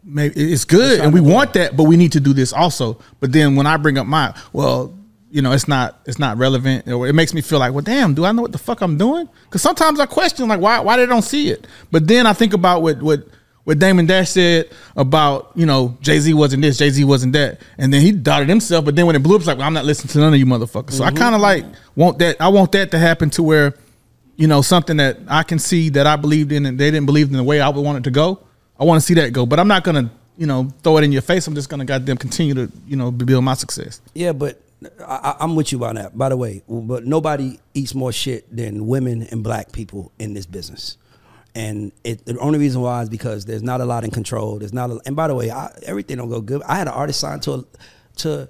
Maybe 0.03 0.53
it's 0.53 0.65
good, 0.65 1.01
and 1.01 1.13
we 1.13 1.21
want 1.21 1.53
that, 1.53 1.77
but 1.77 1.85
we 1.85 1.97
need 1.97 2.13
to 2.13 2.21
do 2.21 2.33
this 2.33 2.55
also. 2.55 2.99
But 3.21 3.33
then 3.33 3.55
when 3.55 3.67
I 3.67 3.77
bring 3.77 3.99
up 3.99 4.07
my, 4.07 4.35
well, 4.51 4.95
you 5.31 5.43
know, 5.43 5.53
it's 5.53 5.69
not 5.69 6.01
it's 6.07 6.19
not 6.19 6.39
relevant, 6.39 6.89
or 6.89 7.07
it 7.07 7.15
makes 7.15 7.33
me 7.35 7.41
feel 7.41 7.59
like, 7.59 7.73
well, 7.73 7.83
damn, 7.83 8.15
do 8.15 8.25
I 8.25 8.33
know 8.33 8.43
what 8.43 8.53
the 8.53 8.59
fuck 8.59 8.81
I'm 8.81 8.99
doing? 8.99 9.29
Because 9.45 9.63
sometimes 9.63 10.01
I 10.01 10.07
question 10.07 10.49
like 10.49 10.61
why 10.61 10.81
why 10.81 10.97
they 10.97 11.07
don't 11.07 11.23
see 11.23 11.51
it. 11.51 11.67
But 11.91 12.09
then 12.09 12.27
I 12.27 12.33
think 12.33 12.55
about 12.55 12.83
what 12.83 13.01
what 13.03 13.27
what 13.65 13.79
Damon 13.79 14.07
Dash 14.07 14.31
said 14.31 14.71
about 14.97 15.53
you 15.55 15.67
know 15.67 15.97
Jay 16.01 16.19
Z 16.19 16.35
wasn't 16.35 16.63
this, 16.63 16.79
Jay 16.79 16.91
Z 16.91 17.05
wasn't 17.05 17.33
that, 17.35 17.61
and 17.79 17.93
then 17.93 18.01
he 18.01 18.11
doubted 18.11 18.49
himself. 18.49 18.85
But 18.85 18.97
then 18.97 19.07
when 19.07 19.15
it 19.15 19.23
blew 19.23 19.37
up, 19.37 19.41
it's 19.41 19.47
like 19.47 19.59
well, 19.59 19.67
I'm 19.67 19.75
not 19.75 19.85
listening 19.85 20.11
to 20.13 20.19
none 20.19 20.35
of 20.35 20.41
you 20.41 20.47
motherfuckers. 20.47 20.93
So 20.93 21.05
I 21.05 21.09
mm-hmm. 21.09 21.19
kind 21.19 21.35
of 21.35 21.41
like 21.41 21.65
want 21.95 22.19
that. 22.19 22.41
I 22.41 22.49
want 22.49 22.73
that 22.73 22.91
to 22.91 22.99
happen 22.99 23.31
to 23.31 23.43
where 23.43 23.75
you 24.41 24.47
know 24.47 24.63
something 24.63 24.97
that 24.97 25.19
I 25.29 25.43
can 25.43 25.59
see 25.59 25.91
that 25.91 26.07
I 26.07 26.17
believed 26.17 26.51
in 26.51 26.65
and 26.65 26.81
they 26.81 26.91
didn't 26.91 27.05
believe 27.05 27.29
in 27.29 27.37
the 27.37 27.45
way 27.45 27.61
I 27.61 27.69
would 27.69 27.85
want 27.85 27.99
it 27.99 28.05
to 28.05 28.11
go. 28.11 28.41
I 28.79 28.85
want 28.85 28.99
to 28.99 29.07
see 29.07 29.13
that 29.15 29.35
go, 29.35 29.45
but 29.45 29.61
I'm 29.61 29.69
not 29.69 29.85
gonna 29.85 30.11
you 30.39 30.47
know 30.47 30.73
throw 30.83 30.97
it 30.97 31.05
in 31.05 31.13
your 31.13 31.21
face. 31.21 31.47
I'm 31.47 31.55
just 31.55 31.69
gonna 31.69 31.85
goddamn 31.85 32.17
continue 32.17 32.55
to 32.55 32.73
you 32.87 32.97
know 32.97 33.11
build 33.11 33.45
my 33.45 33.53
success. 33.53 34.01
Yeah, 34.15 34.33
but 34.33 34.59
I, 35.07 35.37
I'm 35.41 35.57
with 35.57 35.73
you 35.73 35.85
on 35.85 35.97
that. 35.97 36.17
By 36.17 36.31
the 36.31 36.39
way, 36.39 36.63
but 36.67 37.05
nobody 37.05 37.59
eats 37.75 37.95
more 37.95 38.13
shit 38.13 38.45
than 38.55 38.87
women 38.87 39.25
and 39.25 39.45
black 39.45 39.73
people 39.73 40.11
in 40.19 40.33
this 40.33 40.47
business. 40.47 40.97
And 41.55 41.93
it, 42.03 42.25
the 42.25 42.39
only 42.39 42.59
reason 42.59 42.81
why 42.81 43.03
is 43.03 43.11
because 43.11 43.45
there's 43.45 43.63
not 43.63 43.83
a 43.83 43.85
lot 43.85 44.05
in 44.05 44.11
control. 44.11 44.59
There's 44.59 44.73
not. 44.73 44.91
A, 44.91 45.01
and 45.05 45.15
by 45.15 45.29
the 45.29 45.35
way, 45.35 45.51
I, 45.51 45.71
everything 45.85 46.17
don't 46.17 46.31
go 46.31 46.41
good. 46.41 46.63
I 46.63 46.77
had 46.77 46.87
an 46.87 46.95
artist 46.95 47.21
signed 47.21 47.43
to 47.43 47.53
a, 47.53 47.65
to 48.17 48.49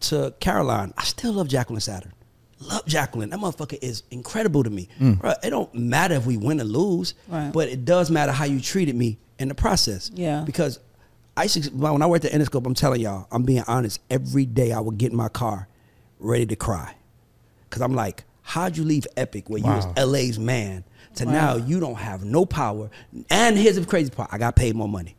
to 0.00 0.34
Caroline. 0.40 0.94
I 0.98 1.04
still 1.04 1.34
love 1.34 1.46
Jacqueline 1.46 1.80
Saturn. 1.80 2.12
Love 2.60 2.86
Jacqueline. 2.86 3.30
That 3.30 3.38
motherfucker 3.40 3.78
is 3.82 4.02
incredible 4.10 4.62
to 4.64 4.70
me. 4.70 4.88
Mm. 4.98 5.18
Bruh, 5.20 5.34
it 5.44 5.50
don't 5.50 5.72
matter 5.74 6.14
if 6.14 6.24
we 6.26 6.36
win 6.36 6.60
or 6.60 6.64
lose, 6.64 7.14
Right. 7.28 7.52
but 7.52 7.68
it 7.68 7.84
does 7.84 8.10
matter 8.10 8.32
how 8.32 8.44
you 8.46 8.60
treated 8.60 8.94
me 8.96 9.18
in 9.38 9.48
the 9.48 9.54
process. 9.54 10.10
Yeah. 10.14 10.42
Because 10.46 10.78
I 11.36 11.42
used 11.44 11.62
to, 11.64 11.70
when 11.70 12.00
I 12.00 12.06
worked 12.06 12.24
at 12.24 12.32
the 12.32 12.38
Interscope, 12.38 12.64
I'm 12.66 12.72
telling 12.74 13.02
y'all, 13.02 13.26
I'm 13.30 13.42
being 13.42 13.62
honest. 13.68 14.00
Every 14.10 14.46
day 14.46 14.72
I 14.72 14.80
would 14.80 14.96
get 14.96 15.10
in 15.10 15.16
my 15.18 15.28
car, 15.28 15.68
ready 16.18 16.46
to 16.46 16.56
cry, 16.56 16.94
because 17.68 17.82
I'm 17.82 17.94
like, 17.94 18.24
how'd 18.40 18.76
you 18.78 18.84
leave 18.84 19.06
Epic, 19.18 19.50
where 19.50 19.58
you 19.60 19.66
was 19.66 19.84
LA's 19.98 20.38
man, 20.38 20.82
to 21.16 21.26
Wow. 21.26 21.32
now 21.32 21.56
you 21.56 21.78
don't 21.78 21.96
have 21.96 22.24
no 22.24 22.46
power? 22.46 22.88
And 23.28 23.58
here's 23.58 23.76
the 23.76 23.84
crazy 23.84 24.08
part: 24.10 24.30
I 24.32 24.38
got 24.38 24.56
paid 24.56 24.74
more 24.76 24.88
money, 24.88 25.14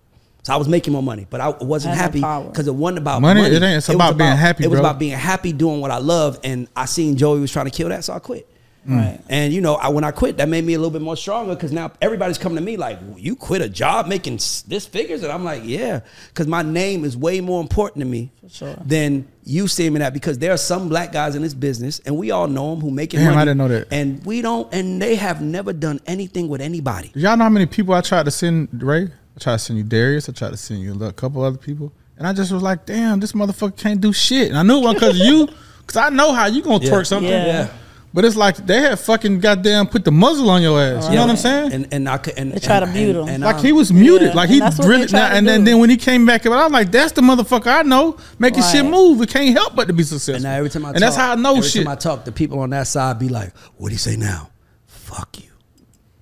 so 0.47 0.53
I 0.53 0.55
was 0.55 0.69
making 0.69 0.93
more 0.93 1.03
money, 1.03 1.27
but 1.29 1.41
I 1.41 1.49
wasn't 1.49 1.95
Had 1.95 2.15
happy 2.15 2.19
because 2.49 2.67
it 2.67 2.73
wasn't 2.73 2.99
about 2.99 3.21
Money- 3.21 3.41
money. 3.41 3.53
it 3.53 3.61
ain't- 3.61 3.77
it's 3.79 3.89
was 3.89 3.95
about 3.95 4.17
being 4.17 4.31
happy, 4.31 4.63
It 4.63 4.67
was 4.67 4.79
bro. 4.79 4.87
about 4.89 4.97
being 4.97 5.11
happy 5.11 5.51
doing 5.51 5.81
what 5.81 5.91
I 5.91 5.97
love, 5.97 6.39
and 6.41 6.67
I 6.73 6.85
seen 6.85 7.17
Joey 7.17 7.41
was 7.41 7.51
trying 7.51 7.65
to 7.65 7.71
kill 7.71 7.89
that, 7.89 8.05
so 8.05 8.13
I 8.13 8.19
quit. 8.19 8.47
Right. 8.89 9.19
And 9.27 9.51
you 9.53 9.59
know, 9.59 9.75
I, 9.75 9.89
when 9.89 10.05
I 10.05 10.11
quit, 10.11 10.37
that 10.37 10.47
made 10.47 10.63
me 10.63 10.73
a 10.73 10.77
little 10.77 10.91
bit 10.91 11.01
more 11.01 11.17
stronger 11.17 11.53
because 11.53 11.73
now 11.73 11.91
everybody's 12.01 12.37
coming 12.37 12.55
to 12.55 12.63
me 12.63 12.77
like, 12.77 12.97
"You 13.17 13.35
quit 13.35 13.61
a 13.61 13.67
job 13.67 14.07
making 14.07 14.35
this 14.69 14.85
figures," 14.85 15.23
and 15.23 15.31
I'm 15.33 15.43
like, 15.43 15.63
"Yeah," 15.65 15.99
because 16.29 16.47
my 16.47 16.61
name 16.61 17.03
is 17.03 17.17
way 17.17 17.41
more 17.41 17.59
important 17.59 18.03
to 18.03 18.07
me 18.09 18.31
sure. 18.49 18.75
than 18.85 19.25
you 19.43 19.67
seeing 19.67 19.91
me 19.91 19.99
that. 19.99 20.13
Because 20.13 20.37
there 20.37 20.53
are 20.53 20.57
some 20.57 20.87
black 20.87 21.11
guys 21.11 21.35
in 21.35 21.41
this 21.41 21.53
business, 21.53 21.99
and 22.05 22.15
we 22.15 22.31
all 22.31 22.47
know 22.47 22.69
them 22.75 22.79
who 22.79 22.89
make 22.89 23.13
it 23.13 23.17
Damn, 23.17 23.25
money. 23.25 23.37
I 23.39 23.41
didn't 23.43 23.57
know 23.57 23.67
that. 23.67 23.87
And 23.91 24.25
we 24.25 24.41
don't, 24.41 24.73
and 24.73 25.01
they 25.01 25.15
have 25.15 25.41
never 25.41 25.73
done 25.73 25.99
anything 26.07 26.47
with 26.47 26.61
anybody. 26.61 27.11
Y'all 27.13 27.35
know 27.35 27.43
how 27.43 27.49
many 27.49 27.65
people 27.65 27.93
I 27.93 27.99
tried 27.99 28.23
to 28.23 28.31
send 28.31 28.69
Ray? 28.81 29.09
I 29.37 29.39
tried 29.39 29.53
to 29.53 29.59
send 29.59 29.77
you 29.77 29.83
Darius. 29.85 30.27
I 30.27 30.31
tried 30.31 30.49
to 30.49 30.57
send 30.57 30.81
you 30.81 30.99
a 31.05 31.13
couple 31.13 31.43
other 31.43 31.57
people, 31.59 31.93
and 32.17 32.25
I 32.25 32.33
just 32.33 32.51
was 32.51 32.63
like, 32.63 32.87
damn, 32.87 33.19
this 33.19 33.33
motherfucker 33.33 33.77
can't 33.77 34.01
do 34.01 34.11
shit. 34.11 34.49
And 34.49 34.57
I 34.57 34.63
knew 34.63 34.77
it 34.79 34.81
wasn't 34.81 34.99
because 35.01 35.19
of 35.21 35.25
you, 35.27 35.47
because 35.81 35.95
I 35.97 36.09
know 36.09 36.33
how 36.33 36.47
you 36.47 36.63
gonna 36.63 36.83
Yeah. 36.83 36.89
twerk 36.91 37.05
something. 37.05 37.29
Yeah. 37.29 37.45
Yeah. 37.45 37.67
But 38.15 38.25
it's 38.25 38.35
like 38.35 38.57
they 38.65 38.81
had 38.81 38.97
fucking 38.99 39.41
goddamn 39.41 39.85
put 39.87 40.03
the 40.05 40.11
muzzle 40.11 40.49
on 40.49 40.63
your 40.63 40.81
ass. 40.81 41.07
You 41.07 41.15
know 41.17 41.21
what 41.21 41.29
I'm 41.31 41.37
saying? 41.37 41.71
And 41.71 41.87
and 41.91 42.09
I 42.09 42.17
could, 42.17 42.33
and 42.35 42.51
They 42.51 42.57
try 42.59 42.79
to 42.79 42.87
mute 42.87 43.15
him. 43.15 43.27
and 43.27 43.43
like 43.43 43.59
he 43.59 43.71
was 43.73 43.93
muted. 43.93 44.29
Yeah, 44.29 44.33
Like 44.33 44.49
he 44.49 44.59
that's 44.59 44.79
what 44.79 44.85
they 44.85 44.89
really. 44.89 45.05
try 45.07 45.19
to 45.29 45.35
and 45.35 45.47
then, 45.47 45.65
then 45.65 45.77
when 45.77 45.91
he 45.91 45.97
came 45.97 46.25
back, 46.25 46.43
I 46.47 46.49
was 46.63 46.71
like, 46.71 46.89
"That's 46.91 47.11
the 47.11 47.21
motherfucker 47.21 47.67
I 47.67 47.83
know 47.83 48.17
making 48.39 48.63
shit 48.63 48.85
move. 48.85 49.21
It 49.21 49.29
can't 49.29 49.55
help 49.55 49.75
but 49.75 49.85
to 49.87 49.93
be 49.93 50.01
successful." 50.01 50.35
And 50.35 50.43
now 50.45 50.53
every 50.53 50.71
time 50.71 50.85
I 50.85 50.89
and 50.89 50.95
talk, 50.97 51.01
that's 51.01 51.15
how 51.15 51.33
I 51.33 51.35
know 51.35 51.57
every 51.57 51.69
shit. 51.69 51.83
time 51.83 51.91
I 51.91 51.95
talk, 51.95 52.25
the 52.25 52.31
people 52.31 52.57
on 52.59 52.71
that 52.71 52.87
side 52.87 53.19
be 53.19 53.29
like, 53.29 53.55
"What 53.77 53.89
do 53.89 53.93
you 53.93 53.99
say 53.99 54.15
now? 54.15 54.49
Fuck 54.87 55.37
you." 55.39 55.49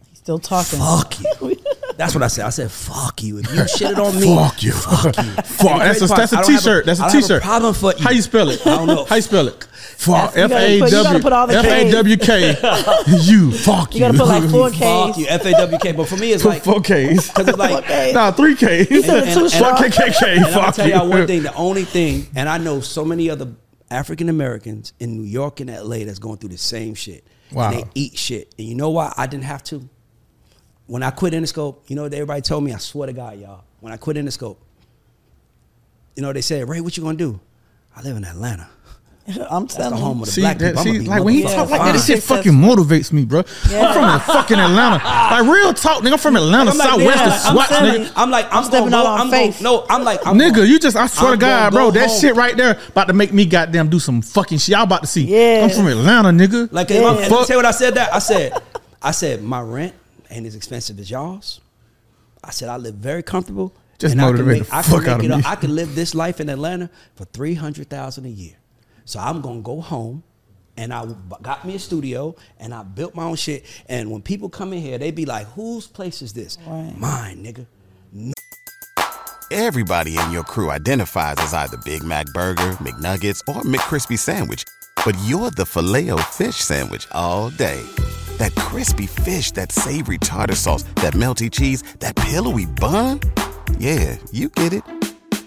He's 0.09 0.17
still 0.17 0.39
talking. 0.39 0.79
Fuck 0.79 1.17
you. 1.21 1.55
That's 1.97 2.13
what 2.13 2.23
I 2.23 2.27
said. 2.27 2.45
I 2.45 2.49
said, 2.49 2.71
"Fuck 2.71 3.23
you." 3.23 3.37
If 3.39 3.45
you 3.53 3.61
shitted 3.61 3.97
on 3.97 4.19
me, 4.19 4.35
Fuck 4.35 4.63
you. 4.63 4.71
Fuck 4.73 5.17
you. 5.17 5.23
Fuck. 5.43 5.71
And 5.71 5.81
That's 5.81 6.01
a 6.01 6.07
crazy 6.07 6.07
part, 6.07 6.17
that's 6.17 6.33
a 6.33 6.35
I 6.35 6.41
don't 6.41 6.51
have 6.51 6.59
t-shirt. 6.61 6.85
That's 6.85 6.99
a 6.99 7.03
I 7.03 7.05
don't 7.07 7.15
have 7.15 7.23
t-shirt. 7.23 7.43
problem 7.43 7.73
for 7.73 7.93
you. 7.93 8.03
How 8.03 8.11
you 8.11 8.21
spell 8.21 8.49
it? 8.49 8.67
I 8.67 8.75
don't 8.75 8.87
know. 8.87 9.05
How 9.05 9.15
you 9.15 9.21
spell 9.21 9.47
it? 9.47 9.63
Fuck. 9.63 10.35
You 10.35 10.41
F 10.43 10.49
gotta 10.49 10.65
A 10.65 10.79
put- 10.79 10.89
you 10.89 10.91
gotta 10.91 11.03
W 11.03 11.23
put 11.23 11.33
all 11.33 11.47
the 11.47 11.53
F 11.55 11.65
A 11.65 11.91
W 11.91 12.17
K. 12.17 12.55
You 13.21 13.51
fuck 13.51 13.93
you. 13.95 13.99
You 14.01 14.05
gotta 14.11 14.17
put 14.17 14.27
like 14.27 14.49
four 14.51 14.69
Ks. 14.69 14.77
Fuck 14.79 15.17
you. 15.17 15.25
F 15.29 15.45
A 15.45 15.51
W 15.51 15.77
K. 15.79 15.91
But 15.93 16.07
for 16.09 16.17
me, 16.17 16.31
it's 16.33 16.43
like 16.45 16.63
four 16.63 16.81
Ks. 16.81 17.29
because 17.29 17.47
it's 17.47 17.57
like. 17.57 17.83
Okay. 17.83 18.11
Nah, 18.13 18.31
three 18.31 18.55
Ks. 18.55 18.61
said 18.61 18.69
and- 18.89 19.33
two 19.33 19.39
and- 19.41 19.51
strong. 19.51 19.75
Fuck 19.77 19.81
I'll 19.81 20.51
Fuck 20.51 20.75
tell 20.75 20.89
y'all 20.89 21.07
one 21.09 21.19
you. 21.21 21.27
thing. 21.27 21.43
The 21.43 21.53
only 21.55 21.85
thing, 21.85 22.27
and 22.35 22.49
I 22.49 22.57
know 22.57 22.81
so 22.81 23.05
many 23.05 23.29
other 23.29 23.53
African 23.89 24.29
Americans 24.29 24.93
in 24.99 25.15
New 25.15 25.23
York 25.27 25.59
and 25.59 25.69
LA 25.69 25.99
that's 26.05 26.19
going 26.19 26.37
through 26.39 26.49
the 26.49 26.57
same 26.57 26.93
shit. 26.95 27.25
Wow. 27.51 27.69
And 27.71 27.79
they 27.79 27.89
eat 27.95 28.17
shit. 28.17 28.53
And 28.57 28.67
you 28.67 28.75
know 28.75 28.89
why 28.89 29.13
I 29.15 29.27
didn't 29.27 29.43
have 29.45 29.63
to? 29.65 29.87
When 30.87 31.01
I 31.03 31.09
quit 31.11 31.33
Interscope, 31.33 31.77
you 31.87 31.95
know 31.95 32.03
what 32.03 32.13
everybody 32.13 32.41
told 32.41 32.63
me? 32.63 32.73
I 32.73 32.77
swear 32.77 33.07
to 33.07 33.13
God, 33.13 33.39
y'all. 33.39 33.63
When 33.79 33.91
I 33.91 33.97
quit 33.97 34.17
Interscope, 34.17 34.57
you 36.15 36.21
know, 36.21 36.31
they 36.31 36.41
said, 36.41 36.67
Ray, 36.69 36.79
what 36.81 36.95
you 36.95 37.03
gonna 37.03 37.17
do? 37.17 37.39
I 37.95 38.01
live 38.01 38.15
in 38.17 38.23
Atlanta. 38.23 38.69
I'm 39.27 39.63
That's 39.63 39.73
the 39.75 39.81
telling 39.81 39.99
home 39.99 40.17
you. 40.17 40.21
of 40.23 40.25
the 40.27 40.31
See, 40.33 40.41
black 40.41 40.59
that, 40.59 40.75
people. 40.77 40.81
I'ma 40.91 40.99
see 41.01 41.07
like 41.07 41.23
when 41.23 41.33
he 41.33 41.41
motherfucking 41.43 41.55
talk 41.55 41.69
like 41.71 41.81
that, 41.81 41.91
this 41.93 42.05
shit 42.05 42.21
fucking 42.21 42.51
motivates 42.51 43.11
me, 43.11 43.25
bro. 43.25 43.39
I'm 43.39 43.93
from 43.93 44.19
fucking 44.35 44.59
Atlanta. 44.59 45.01
Like 45.25 45.51
real 45.51 45.73
talk, 45.73 46.03
nigga. 46.03 46.11
I'm 46.13 46.17
from 46.19 46.35
Atlanta, 46.35 46.69
I'm 46.71 46.77
like, 46.77 46.87
Southwest, 46.89 47.17
yeah, 47.17 47.25
the 47.29 47.33
I'm 47.33 47.55
SWAT, 47.55 47.67
nigga. 47.69 48.13
I'm 48.15 48.29
like, 48.29 48.45
I'm, 48.51 48.57
I'm 48.59 48.63
stepping 48.65 48.93
out 48.93 49.05
on 49.07 49.19
I'm 49.21 49.29
gonna- 49.31 49.51
faith. 49.51 49.61
No, 49.61 49.85
I'm 49.89 50.03
like, 50.03 50.25
I'm 50.25 50.37
Nigga, 50.37 50.55
gonna- 50.57 50.67
you 50.67 50.79
just, 50.79 50.95
I 50.95 51.07
swear 51.07 51.31
I'm 51.33 51.39
to 51.39 51.41
God, 51.45 51.71
gonna 51.73 51.75
bro, 51.85 51.91
go 51.91 51.99
that 51.99 52.09
home. 52.11 52.19
shit 52.21 52.35
right 52.35 52.55
there 52.55 52.79
about 52.89 53.07
to 53.07 53.13
make 53.13 53.33
me 53.33 53.45
goddamn 53.47 53.89
do 53.89 53.97
some 53.99 54.21
fucking 54.21 54.59
shit. 54.59 54.73
Y'all 54.73 54.83
about 54.83 55.01
to 55.01 55.07
see. 55.07 55.23
Yeah. 55.25 55.63
I'm 55.63 55.71
from 55.71 55.87
Atlanta, 55.87 56.29
nigga. 56.29 56.71
Like, 56.71 56.91
Yeah. 56.91 56.97
if 56.97 57.05
I'm- 57.05 57.17
and 57.17 57.25
Fuck. 57.25 57.47
say 57.47 57.55
what 57.55 57.65
I 57.65 57.71
said 57.71 57.95
that 57.95 58.13
I 58.13 58.19
said, 58.19 58.53
I 59.01 59.09
said 59.11 59.41
my 59.41 59.59
rent 59.61 59.93
ain't 60.29 60.45
as 60.45 60.55
expensive 60.55 60.99
as 60.99 61.09
y'all's. 61.09 61.61
I 62.43 62.51
said 62.51 62.69
I 62.69 62.77
live 62.77 62.95
very 62.95 63.23
comfortable. 63.23 63.73
Just 63.97 64.11
and 64.11 64.21
I 64.21 64.25
can 64.25 64.31
motivate 64.33 64.59
make, 64.61 64.69
the 64.69 64.75
I 64.75 64.81
can 64.81 64.91
fuck 64.91 65.01
make 65.01 65.09
out 65.09 65.19
of 65.19 65.25
it 65.25 65.31
up- 65.31 65.37
me. 65.39 65.43
I 65.45 65.55
can 65.55 65.75
live 65.75 65.95
this 65.95 66.13
life 66.13 66.39
in 66.41 66.49
Atlanta 66.49 66.89
for 67.15 67.25
three 67.25 67.53
hundred 67.53 67.89
thousand 67.89 68.25
a 68.25 68.29
year. 68.29 68.55
So 69.05 69.19
I'm 69.19 69.41
gonna 69.41 69.61
go 69.61 69.79
home, 69.81 70.23
and 70.77 70.93
I 70.93 71.05
got 71.41 71.65
me 71.65 71.75
a 71.75 71.79
studio, 71.79 72.35
and 72.59 72.73
I 72.73 72.83
built 72.83 73.15
my 73.15 73.23
own 73.23 73.35
shit. 73.35 73.65
And 73.87 74.11
when 74.11 74.21
people 74.21 74.49
come 74.49 74.73
in 74.73 74.81
here, 74.81 74.97
they 74.97 75.11
be 75.11 75.25
like, 75.25 75.47
"Whose 75.53 75.87
place 75.87 76.21
is 76.21 76.33
this? 76.33 76.57
Right. 76.67 76.93
Mine, 76.97 77.43
nigga." 77.45 77.65
Everybody 79.51 80.17
in 80.17 80.31
your 80.31 80.43
crew 80.43 80.71
identifies 80.71 81.35
as 81.37 81.53
either 81.53 81.77
Big 81.85 82.03
Mac 82.03 82.25
Burger, 82.33 82.71
McNuggets, 82.81 83.41
or 83.47 83.61
McCrispy 83.61 84.17
Sandwich. 84.17 84.65
But 85.05 85.15
you're 85.23 85.51
the 85.51 85.65
Filet-O-Fish 85.67 86.55
Sandwich 86.55 87.07
all 87.11 87.51
day. 87.51 87.83
That 88.37 88.53
crispy 88.55 89.05
fish, 89.05 89.51
that 89.51 89.71
savory 89.71 90.17
tartar 90.17 90.55
sauce, 90.55 90.83
that 90.95 91.13
melty 91.13 91.51
cheese, 91.51 91.83
that 91.99 92.15
pillowy 92.15 92.65
bun. 92.65 93.19
Yeah, 93.77 94.17
you 94.31 94.49
get 94.49 94.73
it. 94.73 94.83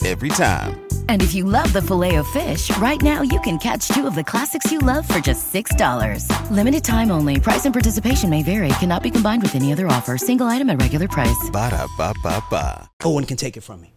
Every 0.06 0.28
time. 0.28 0.80
And 1.08 1.22
if 1.22 1.34
you 1.34 1.44
love 1.44 1.72
the 1.72 1.82
filet 1.82 2.16
of 2.16 2.26
fish, 2.28 2.74
right 2.78 3.00
now 3.02 3.22
you 3.22 3.40
can 3.40 3.58
catch 3.58 3.88
two 3.88 4.06
of 4.06 4.14
the 4.14 4.22
classics 4.22 4.70
you 4.70 4.78
love 4.78 5.06
for 5.08 5.18
just 5.18 5.52
$6. 5.52 6.50
Limited 6.50 6.84
time 6.84 7.10
only. 7.10 7.40
Price 7.40 7.64
and 7.64 7.74
participation 7.74 8.30
may 8.30 8.42
vary. 8.44 8.68
Cannot 8.80 9.02
be 9.02 9.10
combined 9.10 9.42
with 9.42 9.56
any 9.56 9.72
other 9.72 9.86
offer. 9.88 10.16
Single 10.16 10.46
item 10.46 10.70
at 10.70 10.80
regular 10.80 11.08
price. 11.08 11.50
Ba-da-ba-ba-ba. 11.52 12.88
no 13.04 13.10
one 13.10 13.24
can 13.24 13.36
take 13.36 13.56
it 13.56 13.62
from 13.62 13.80
me. 13.80 13.92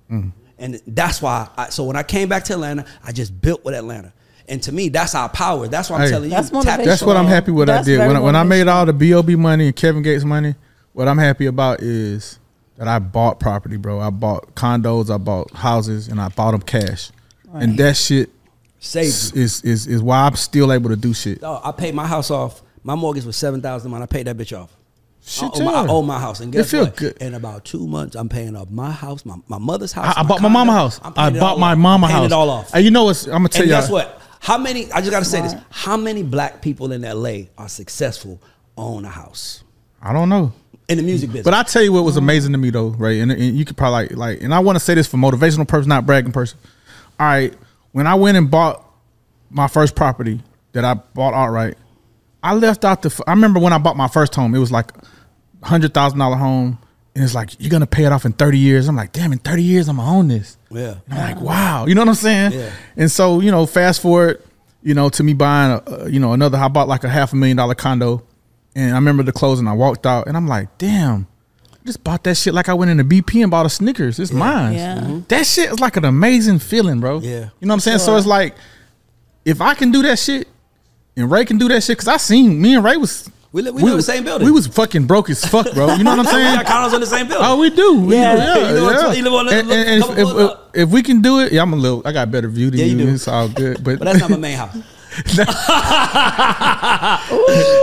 And 0.58 0.82
that's 0.88 1.22
why. 1.22 1.50
I, 1.58 1.70
so 1.70 1.84
when 1.84 1.96
I 1.96 2.04
came 2.04 2.28
back 2.30 2.44
to 2.46 2.54
Atlanta, 2.54 2.86
I 3.04 3.12
just 3.12 3.40
built 3.40 3.64
with 3.64 3.74
Atlanta. 3.76 4.12
And 4.48 4.62
to 4.64 4.72
me, 4.72 4.90
that's 4.90 5.16
our 5.16 5.30
power. 5.30 5.68
That's 5.68 5.90
why 5.90 5.98
I'm 5.98 6.02
Hey. 6.04 6.10
telling 6.10 6.30
you. 6.30 6.36
That's 6.36 6.50
tap. 6.50 6.84
That's 6.84 7.02
what 7.04 7.16
I'm 7.18 7.26
happy 7.28 7.52
with. 7.52 7.70
I 7.70 7.82
did 7.84 8.00
when 8.00 8.16
I, 8.16 8.20
when 8.20 8.36
I 8.36 8.44
made 8.44 8.68
all 8.68 8.86
the 8.86 8.94
Bob 8.94 9.30
money 9.30 9.68
and 9.68 9.76
Kevin 9.76 10.02
Gates 10.02 10.24
money. 10.24 10.56
What 10.94 11.08
I'm 11.08 11.18
happy 11.18 11.46
about 11.46 11.82
is 11.82 12.38
that 12.78 12.88
I 12.88 13.00
bought 13.00 13.40
property, 13.40 13.78
bro. 13.78 14.00
I 14.02 14.10
bought 14.10 14.56
condos, 14.56 15.14
I 15.14 15.18
bought 15.18 15.52
houses, 15.52 16.08
and 16.10 16.20
I 16.20 16.28
bought 16.30 16.52
them 16.52 16.62
cash. 16.62 17.12
And 17.54 17.78
that 17.78 17.96
shit 17.96 18.30
Save 18.80 19.06
is, 19.06 19.32
is 19.34 19.62
is 19.64 19.88
is 19.88 20.02
why 20.02 20.20
I'm 20.26 20.36
still 20.36 20.74
able 20.74 20.90
to 20.90 20.96
do 20.96 21.14
shit. 21.14 21.42
Dog, 21.42 21.62
I 21.64 21.72
paid 21.72 21.94
my 21.96 22.08
house 22.08 22.32
off. 22.32 22.62
My 22.84 22.96
mortgage 22.96 23.26
was 23.26 23.38
seven 23.38 23.62
thousand 23.62 23.90
a 23.90 23.92
month. 23.92 24.04
I 24.04 24.08
paid 24.08 24.28
that 24.28 24.36
bitch 24.38 24.58
off. 24.58 24.76
Shit, 25.24 25.44
I, 25.44 25.50
owe 25.54 25.64
my, 25.64 25.72
I 25.72 25.84
yeah. 25.84 25.92
owe 25.92 26.02
my 26.02 26.20
house, 26.20 26.40
and 26.40 26.54
It 26.54 26.58
guess 26.58 26.72
feel 26.72 26.86
what? 26.86 26.96
good. 26.96 27.16
In 27.22 27.36
about 27.36 27.64
two 27.64 27.86
months, 27.88 28.16
I'm 28.16 28.28
paying 28.28 28.56
off 28.56 28.72
my 28.72 28.90
house, 28.90 29.24
my, 29.24 29.36
my 29.48 29.60
mother's 29.60 29.92
house. 29.92 30.16
I, 30.18 30.22
I 30.22 30.24
bought 30.24 30.42
my 30.42 30.50
mama 30.50 30.72
house. 30.74 31.00
I'm 31.04 31.14
I 31.16 31.26
paying 31.26 31.36
it 31.36 31.40
bought 31.40 31.60
my 31.60 31.74
off. 31.74 31.78
mama 31.78 32.08
I'm 32.08 32.12
house. 32.14 32.26
it 32.26 32.32
all 32.32 32.50
off. 32.50 32.74
And 32.74 32.84
you 32.84 32.90
know 32.90 33.04
what? 33.04 33.24
I'm 33.28 33.34
gonna 33.34 33.50
tell 33.50 33.62
And 33.62 33.70
you. 33.70 33.76
guess 33.78 33.90
what? 33.90 34.21
How 34.42 34.58
many? 34.58 34.92
I 34.92 35.02
just 35.02 35.12
gotta 35.12 35.24
say 35.24 35.40
this. 35.42 35.54
How 35.70 35.96
many 35.96 36.24
black 36.24 36.64
people 36.64 36.92
in 36.92 37.04
LA 37.04 37.46
are 37.60 37.70
successful 37.70 38.42
own 38.76 39.06
a 39.06 39.10
house 39.10 39.64
I 40.02 40.14
don't 40.14 40.30
know. 40.30 40.52
in 40.90 40.98
the 40.98 41.04
music 41.04 41.30
business? 41.30 41.46
But 41.46 41.54
I 41.54 41.62
tell 41.62 41.84
you 41.84 41.94
what 41.94 42.04
was 42.04 42.16
mm-hmm. 42.16 42.24
amazing 42.24 42.52
to 42.54 42.58
me 42.58 42.72
though, 42.72 42.88
right? 42.90 43.20
And, 43.20 43.32
and 43.32 43.56
you 43.56 43.66
could 43.66 43.78
probably 43.78 44.08
like, 44.08 44.18
like, 44.18 44.42
and 44.42 44.52
I 44.52 44.58
want 44.58 44.78
to 44.78 44.80
say 44.80 44.96
this 44.96 45.06
for 45.06 45.18
motivational 45.18 45.68
purpose, 45.68 45.86
not 45.86 46.08
bragging 46.08 46.32
person. 46.32 46.58
All 47.20 47.28
right, 47.28 47.54
when 47.92 48.08
I 48.08 48.16
went 48.16 48.36
and 48.36 48.50
bought 48.50 48.84
my 49.52 49.68
first 49.68 49.96
property 49.96 50.42
that 50.72 50.84
I 50.84 50.96
bought 50.96 51.36
outright, 51.36 51.78
I 52.42 52.56
left 52.56 52.84
out 52.84 53.04
the. 53.04 53.24
I 53.28 53.34
remember 53.34 53.60
when 53.60 53.74
I 53.74 53.78
bought 53.78 53.96
my 53.96 54.08
first 54.08 54.34
home, 54.34 54.56
it 54.56 54.60
was 54.60 54.72
like 54.72 54.92
hundred 55.62 55.94
thousand 55.94 56.18
dollar 56.18 56.38
home, 56.38 56.80
and 57.14 57.24
it's 57.24 57.36
like 57.36 57.52
you're 57.60 57.70
gonna 57.70 57.86
pay 57.86 58.06
it 58.06 58.12
off 58.12 58.26
in 58.26 58.34
thirty 58.34 58.58
years. 58.58 58.88
I'm 58.88 58.96
like, 58.96 59.12
damn, 59.12 59.34
in 59.34 59.38
thirty 59.38 59.62
years 59.62 59.88
I'm 59.88 59.98
gonna 59.98 60.10
own 60.10 60.30
this. 60.30 60.58
Yeah. 60.72 60.96
And 61.10 61.20
I'm 61.20 61.36
like, 61.36 61.42
wow, 61.42 61.86
you 61.86 61.96
know 61.96 62.02
what 62.02 62.10
I'm 62.10 62.16
saying? 62.16 62.52
Yeah. 62.54 62.72
And 62.98 63.12
so, 63.12 63.40
you 63.40 63.52
know, 63.52 63.66
fast 63.66 64.02
forward, 64.02 64.42
you 64.84 64.94
know, 64.94 65.10
to 65.10 65.24
me 65.24 65.34
buying, 65.34 65.72
a, 65.72 66.04
uh, 66.04 66.06
you 66.08 66.20
know, 66.20 66.34
another. 66.34 66.58
I 66.58 66.68
bought 66.68 66.88
like 66.88 67.04
a 67.04 67.10
half 67.10 67.34
a 67.34 67.36
million 67.36 67.58
dollar 67.58 67.76
condo, 67.76 68.24
and 68.76 68.92
I 68.92 68.96
remember 68.96 69.24
the 69.24 69.32
closing. 69.32 69.68
I 69.68 69.74
walked 69.74 70.06
out, 70.06 70.28
and 70.28 70.36
I'm 70.36 70.48
like, 70.48 70.78
damn, 70.78 71.28
I 71.72 71.78
just 71.86 72.04
bought 72.04 72.24
that 72.24 72.36
shit 72.36 72.54
like 72.54 72.68
I 72.70 72.74
went 72.74 72.90
into 72.92 73.04
BP 73.04 73.42
and 73.42 73.52
bought 73.52 73.66
a 73.66 73.70
Snickers. 73.70 74.20
It's 74.20 74.32
mine. 74.32 74.74
Yeah. 74.74 74.98
Mhm. 75.00 75.28
That 75.28 75.46
shit 75.46 75.72
is 75.72 75.80
like 75.80 75.98
an 75.98 76.06
amazing 76.06 76.60
feeling, 76.60 77.00
bro. 77.00 77.20
Yeah. 77.20 77.30
You 77.30 77.40
know 77.40 77.50
what 77.68 77.74
I'm 77.74 77.80
saying? 77.82 78.00
So 78.00 78.16
it's 78.18 78.26
like, 78.28 78.56
if 79.46 79.62
I 79.62 79.74
can 79.76 79.92
do 79.92 80.02
that 80.04 80.18
shit, 80.20 80.48
and 81.18 81.30
Ray 81.30 81.46
can 81.46 81.58
do 81.58 81.68
that 81.68 81.84
shit, 81.84 81.98
because 81.98 82.08
I 82.08 82.18
seen 82.18 82.62
me 82.62 82.76
and 82.76 82.84
Ray 82.84 82.98
was. 82.98 83.30
We 83.54 83.62
li- 83.64 83.72
we 83.72 83.82
live 83.82 83.92
in 83.92 83.98
the 83.98 84.04
same 84.04 84.24
building. 84.24 84.46
We 84.46 84.52
was 84.52 84.68
fucking 84.68 85.08
broke 85.08 85.30
as 85.30 85.44
fuck, 85.44 85.74
bro. 85.74 85.94
You 85.96 86.04
know 86.06 86.16
what 86.16 86.20
I'm 86.20 86.26
saying? 86.34 86.58
We 86.60 86.64
got 86.64 86.66
condos 86.66 86.94
in 86.94 87.02
the 87.02 87.06
same 87.06 87.28
building. 87.28 87.46
Oh, 87.46 87.60
we 87.60 87.70
do. 87.70 88.00
We 88.00 88.16
Yeah. 88.16 88.36
Yeah, 88.36 88.56
You 88.56 88.80
live 88.82 88.96
yeah. 89.02 89.12
you 89.14 89.24
live 89.24 89.34
on 89.34 89.48
a 89.48 89.52
and, 89.52 89.68
little- 89.68 89.84
and- 89.84 90.04
and 90.04 90.20
if, 90.20 90.40
if, 90.74 90.84
if 90.84 90.90
we 90.90 91.04
can 91.04 91.22
do 91.22 91.40
it, 91.42 91.52
yeah, 91.52 91.62
I'm 91.62 91.74
a 91.74 91.76
little. 91.76 92.02
I 92.06 92.14
got 92.14 92.32
better 92.32 92.48
view 92.48 92.70
than 92.70 92.80
Yeah, 92.80 92.86
you 92.86 92.98
you. 92.98 93.06
do. 93.08 93.14
It's 93.14 93.28
all 93.28 93.50
good, 93.50 93.84
but, 93.84 94.00
but 94.00 94.06
that's 94.06 94.20
not 94.22 94.30
my 94.30 94.38
main 94.38 94.56
house. 94.58 94.76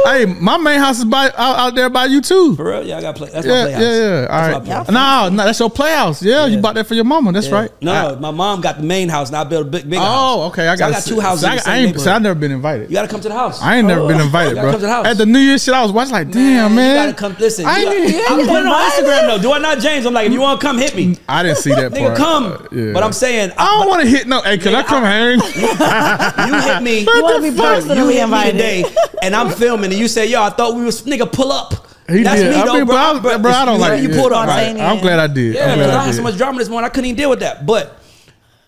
Hey, 0.07 0.25
my 0.41 0.57
main 0.59 0.79
house 0.81 0.99
is 0.99 1.05
by 1.05 1.27
out, 1.37 1.59
out 1.59 1.75
there 1.75 1.91
by 1.91 2.07
you 2.07 2.21
too. 2.21 2.57
For 2.57 2.65
real, 2.71 2.87
yeah, 2.87 2.99
I 2.99 3.01
got 3.03 3.17
play. 3.17 3.31
That's 3.31 3.47
my 3.47 3.53
Yeah, 3.53 3.63
playhouse. 3.65 3.83
yeah, 3.83 3.93
yeah. 3.97 4.21
All 4.21 4.27
That's 4.27 4.31
right. 4.31 4.53
my 4.53 4.61
playhouse. 4.65 4.89
No, 4.91 5.29
no, 5.37 5.45
that's 5.45 5.61
your 5.61 5.71
playhouse. 5.71 6.23
Yeah, 6.23 6.47
you 6.47 6.59
bought 6.59 6.75
that 6.77 6.87
for 6.87 6.95
your 6.95 7.05
mama. 7.05 7.33
That's 7.33 7.49
Yeah. 7.49 7.55
right. 7.55 7.83
No, 7.83 7.93
I- 7.93 8.09
no, 8.15 8.17
my 8.21 8.31
mom 8.31 8.61
got 8.61 8.79
the 8.79 8.83
main 8.83 9.09
house, 9.09 9.29
and 9.29 9.37
I 9.37 9.45
built 9.45 9.67
a 9.67 9.71
big, 9.71 9.89
big 9.89 9.99
oh, 9.99 10.03
house. 10.03 10.37
Oh, 10.39 10.43
okay. 10.49 10.69
I 10.69 10.75
So 10.75 10.79
got, 10.79 10.93
got 10.93 11.05
two 11.05 11.21
houses. 11.21 11.41
So 11.43 11.47
in 11.49 11.53
I, 11.53 11.57
the 11.57 11.61
same 11.63 11.73
I 11.73 11.77
ain't. 11.89 12.01
So 12.01 12.11
I 12.13 12.19
never 12.19 12.39
been 12.39 12.53
invited. 12.53 12.89
You 12.91 12.95
gotta 12.95 13.09
come 13.09 13.21
to 13.21 13.29
the 13.29 13.35
house. 13.35 13.61
I 13.63 13.77
ain't 13.79 13.87
never 13.87 14.01
oh, 14.03 14.09
been 14.09 14.21
invited, 14.21 14.55
bro. 14.55 14.63
come 14.71 14.73
to 14.81 14.87
the 14.87 14.89
house. 14.93 15.07
At 15.07 15.19
the 15.19 15.27
New 15.27 15.39
Year's 15.39 15.63
shit, 15.65 15.75
I 15.75 15.83
was 15.83 15.93
watching 15.93 16.13
like, 16.13 16.31
damn, 16.31 16.75
man. 16.75 16.97
You 16.97 17.13
gotta 17.13 17.19
come. 17.19 17.37
Listen, 17.39 17.67
I 17.67 17.79
you 17.81 17.89
ain't 17.89 17.95
gotta- 17.95 18.09
even- 18.09 18.21
I'm 18.41 18.47
putting 18.49 18.67
it 18.67 18.73
on 18.73 18.91
Instagram 18.91 19.27
though. 19.27 19.39
Do 19.43 19.53
I 19.53 19.59
not, 19.59 19.79
James? 19.81 20.07
I'm 20.07 20.15
like, 20.15 20.27
if 20.27 20.33
you 20.33 20.41
want 20.41 20.61
to 20.61 20.67
come, 20.67 20.79
hit 20.79 20.97
me. 20.97 21.19
I 21.29 21.43
didn't 21.43 21.59
see 21.59 21.71
that 21.75 21.93
Nigga, 21.99 22.17
come. 22.17 22.67
But 22.95 23.03
I'm 23.03 23.13
saying, 23.13 23.53
I 23.59 23.65
don't 23.79 23.89
want 23.89 24.03
to 24.03 24.09
hit 24.09 24.27
no. 24.27 24.41
Hey, 24.43 24.59
can 24.59 24.75
I 24.75 24.83
come 24.83 25.03
hang? 25.05 25.39
You 26.49 26.55
hit 26.61 26.83
me. 26.83 27.05
You 27.19 27.23
wanna 27.25 27.51
be 27.51 27.57
personally 27.57 28.17
You 28.17 28.23
invited. 28.25 28.53
today, 28.53 28.85
and 29.23 29.35
I'm 29.35 29.51
filming, 29.51 29.91
and 29.91 29.99
you 30.01 30.09
say, 30.09 30.27
"Yo, 30.27 30.43
I 30.43 30.51
thought 30.51 30.75
we 30.75 30.83
was 30.85 31.03
nigga 31.03 31.31
pull 31.31 31.53
up." 31.53 31.75
He 32.09 32.23
That's 32.23 32.41
did. 32.41 32.51
me 32.55 32.57
I 32.57 32.65
though, 32.65 32.73
mean, 32.75 32.87
bro. 32.87 32.95
bro, 32.95 32.97
I, 32.97 33.21
But 33.37 33.43
bro, 33.43 33.51
I 33.53 33.65
don't 33.67 33.75
you, 33.75 33.81
like 33.81 34.03
you 34.03 34.09
pulled 34.09 34.33
up. 34.33 34.47
Right. 34.49 34.75
Right? 34.75 34.81
I'm 34.81 34.99
glad 34.99 35.19
I 35.19 35.27
did. 35.27 35.55
Yeah, 35.55 35.73
I'm 35.73 35.79
because 35.79 35.95
I 35.95 35.99
I 36.01 36.05
had 36.07 36.15
so 36.15 36.23
much 36.23 36.37
drama 36.39 36.59
this 36.59 36.69
morning, 36.71 36.87
I 36.87 36.89
couldn't 36.89 37.05
even 37.11 37.17
deal 37.19 37.29
with 37.31 37.41
that. 37.41 37.67
But 37.67 37.99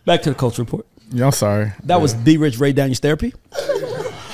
back 0.04 0.20
to 0.22 0.28
the 0.30 0.34
culture 0.34 0.62
report. 0.62 0.86
Yeah, 1.12 1.24
I'm 1.26 1.32
sorry. 1.32 1.72
That 1.84 2.00
was 2.02 2.12
B 2.14 2.36
Rich 2.36 2.58
Ray 2.58 2.72
Daniels 2.72 2.98
therapy. 3.00 3.32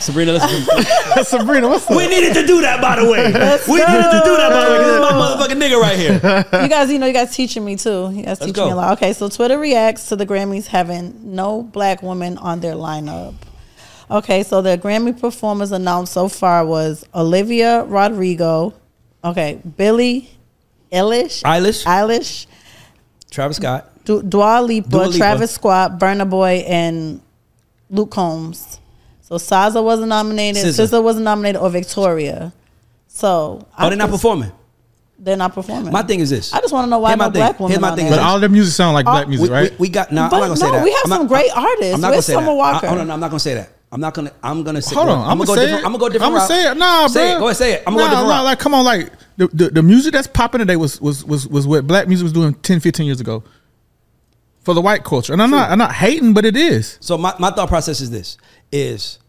Sabrina, 0.00 0.32
listen. 0.32 1.24
Sabrina, 1.24 1.68
what's 1.68 1.90
up? 1.90 1.96
we 1.96 2.06
needed 2.06 2.34
to 2.34 2.46
do 2.46 2.60
that, 2.60 2.82
by 2.82 2.96
the 2.96 3.04
way. 3.10 3.24
we 3.26 3.78
needed 3.80 4.10
to 4.10 4.20
do 4.24 4.36
that, 4.36 4.50
by 4.50 4.64
the 4.66 4.70
way. 4.70 4.78
'cause 4.78 4.84
This 4.84 4.94
is 4.94 5.00
my 5.00 5.12
motherfucking 5.12 5.62
nigga 5.62 5.80
right 5.80 5.96
here. 5.98 6.44
you 6.62 6.68
guys, 6.68 6.90
you 6.90 6.98
know, 6.98 7.06
you 7.06 7.12
guys 7.14 7.34
teaching 7.34 7.64
me 7.64 7.76
too. 7.76 8.10
You 8.12 8.22
guys 8.24 8.38
teaching 8.38 8.52
go. 8.52 8.66
me 8.66 8.72
a 8.72 8.76
lot. 8.76 8.92
Okay, 8.98 9.14
so 9.14 9.28
Twitter 9.30 9.58
reacts 9.58 10.08
to 10.10 10.16
the 10.16 10.26
Grammys 10.26 10.66
having 10.66 11.14
no 11.22 11.62
black 11.62 12.02
women 12.02 12.36
on 12.38 12.60
their 12.60 12.74
lineup. 12.74 13.34
Okay, 14.10 14.42
so 14.44 14.62
the 14.62 14.78
Grammy 14.78 15.18
performers 15.18 15.72
announced 15.72 16.12
so 16.12 16.28
far 16.28 16.64
was 16.64 17.04
Olivia 17.14 17.82
Rodrigo, 17.84 18.72
okay, 19.24 19.60
Billie 19.76 20.30
Eilish, 20.92 21.42
Eilish. 21.42 21.84
Eilish, 21.84 22.46
Travis 23.30 23.56
Scott. 23.56 23.90
Du- 24.04 24.22
Dua 24.22 24.62
Lipa, 24.62 24.88
Dua 24.88 25.06
Lipa. 25.06 25.18
Travis 25.18 25.50
Scott, 25.52 25.98
Burna 25.98 26.28
Boy, 26.28 26.64
and 26.68 27.20
Luke 27.90 28.10
Combs. 28.12 28.78
So 29.22 29.34
SZA 29.34 29.82
wasn't 29.82 30.08
nominated, 30.10 30.64
SZA. 30.64 30.86
SZA 30.88 31.02
wasn't 31.02 31.24
nominated, 31.24 31.60
or 31.60 31.68
Victoria. 31.70 32.52
So 33.08 33.66
Oh, 33.76 33.88
they're 33.88 33.98
not 33.98 34.10
performing. 34.10 34.52
They're 35.18 35.36
not 35.36 35.52
performing. 35.52 35.92
My 35.92 36.02
thing 36.02 36.20
is 36.20 36.30
this. 36.30 36.52
I 36.52 36.60
just 36.60 36.72
want 36.72 36.86
to 36.86 36.90
know 36.90 36.98
why 37.00 37.08
Here's 37.10 37.18
my 37.18 37.26
no 37.26 37.32
thing. 37.32 37.40
black 37.40 37.58
women. 37.58 37.70
Here's 37.72 37.80
my 37.80 37.96
thing. 37.96 38.10
But 38.10 38.18
all 38.20 38.38
their 38.38 38.48
music 38.50 38.74
sound 38.74 38.94
like 38.94 39.06
black 39.06 39.26
Uh, 39.26 39.28
music, 39.30 39.48
we, 39.48 39.52
right? 39.52 39.70
we, 39.72 39.76
we 39.78 39.88
got. 39.88 40.12
Nah, 40.12 40.28
But 40.28 40.36
I'm 40.36 40.40
not 40.42 40.46
gonna 40.48 40.56
say 40.58 40.66
no, 40.66 40.72
that. 40.74 40.84
we 40.84 40.92
have 40.92 41.00
I'm 41.06 41.10
some 41.10 41.22
not- 41.22 41.28
great 41.28 41.50
I'm- 41.56 41.64
artists. 41.64 41.94
I'm 41.94 42.00
not 42.02 42.10
Where's 42.10 42.16
gonna 42.16 42.22
say 42.22 42.32
Summer 42.34 42.46
that. 42.46 42.54
Walker? 42.54 42.86
I, 42.86 42.88
hold 42.90 43.00
on, 43.00 43.10
I'm 43.10 43.18
not 43.20 43.30
gonna 43.30 43.40
say 43.40 43.54
that. 43.54 43.70
I'm 43.92 44.00
not 44.00 44.14
gonna. 44.14 44.32
I'm 44.42 44.62
gonna 44.62 44.82
say. 44.82 44.94
Hold 44.94 45.08
on, 45.08 45.18
I'm, 45.20 45.30
I'm 45.30 45.38
gonna 45.38 45.46
go 45.46 45.54
say 45.54 45.60
different. 45.62 45.82
it. 45.82 45.86
I'm 45.86 45.92
gonna 45.92 45.98
go 45.98 46.08
different. 46.08 46.24
I'm 46.24 46.32
gonna 46.32 46.40
route. 46.40 46.48
say 46.48 46.70
it. 46.70 46.76
Nah, 46.76 47.06
say 47.06 47.28
bro. 47.28 47.36
it. 47.36 47.38
Go 47.38 47.44
ahead, 47.46 47.56
say 47.56 47.72
it. 47.74 47.82
I'm 47.86 47.94
gonna 47.94 48.04
nah, 48.04 48.08
go 48.08 48.10
different. 48.10 48.28
nah, 48.28 48.36
route. 48.36 48.44
like, 48.44 48.58
come 48.58 48.74
on, 48.74 48.84
like 48.84 49.12
the, 49.36 49.48
the 49.48 49.68
the 49.70 49.82
music 49.82 50.12
that's 50.12 50.26
popping 50.26 50.58
today 50.58 50.76
was 50.76 51.00
was 51.00 51.24
was 51.24 51.46
was 51.46 51.66
what 51.66 51.86
black 51.86 52.08
music 52.08 52.24
was 52.24 52.32
doing 52.32 52.54
10, 52.54 52.80
15 52.80 53.06
years 53.06 53.20
ago 53.20 53.44
for 54.60 54.74
the 54.74 54.80
white 54.80 55.04
culture. 55.04 55.32
And 55.32 55.40
I'm 55.40 55.50
not 55.50 55.70
I'm 55.70 55.78
not 55.78 55.92
hating, 55.92 56.34
but 56.34 56.44
it 56.44 56.56
is. 56.56 56.98
So 57.00 57.16
my, 57.16 57.34
my 57.38 57.50
thought 57.50 57.68
process 57.68 58.00
is 58.00 58.10
this: 58.10 58.36
is 58.72 59.20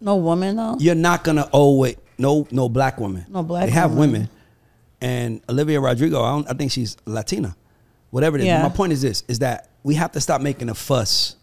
no 0.00 0.16
woman 0.16 0.56
though. 0.56 0.76
you're 0.80 0.94
not 0.94 1.22
gonna 1.24 1.48
owe 1.52 1.84
it 1.84 1.98
no 2.18 2.46
no 2.50 2.68
black 2.68 2.98
woman. 2.98 3.26
No 3.28 3.42
black 3.42 3.66
They 3.66 3.72
have 3.72 3.90
woman. 3.90 4.12
women, 4.12 4.28
and 5.00 5.42
Olivia 5.50 5.80
Rodrigo. 5.80 6.22
I 6.22 6.30
don't. 6.30 6.50
I 6.50 6.54
think 6.54 6.72
she's 6.72 6.96
Latina, 7.04 7.56
whatever 8.10 8.38
it 8.38 8.40
is. 8.40 8.46
Yeah. 8.46 8.62
My 8.62 8.70
point 8.70 8.92
is 8.92 9.02
this: 9.02 9.22
is 9.28 9.40
that 9.40 9.68
we 9.82 9.96
have 9.96 10.12
to 10.12 10.20
stop 10.20 10.40
making 10.40 10.70
a 10.70 10.74
fuss 10.74 11.36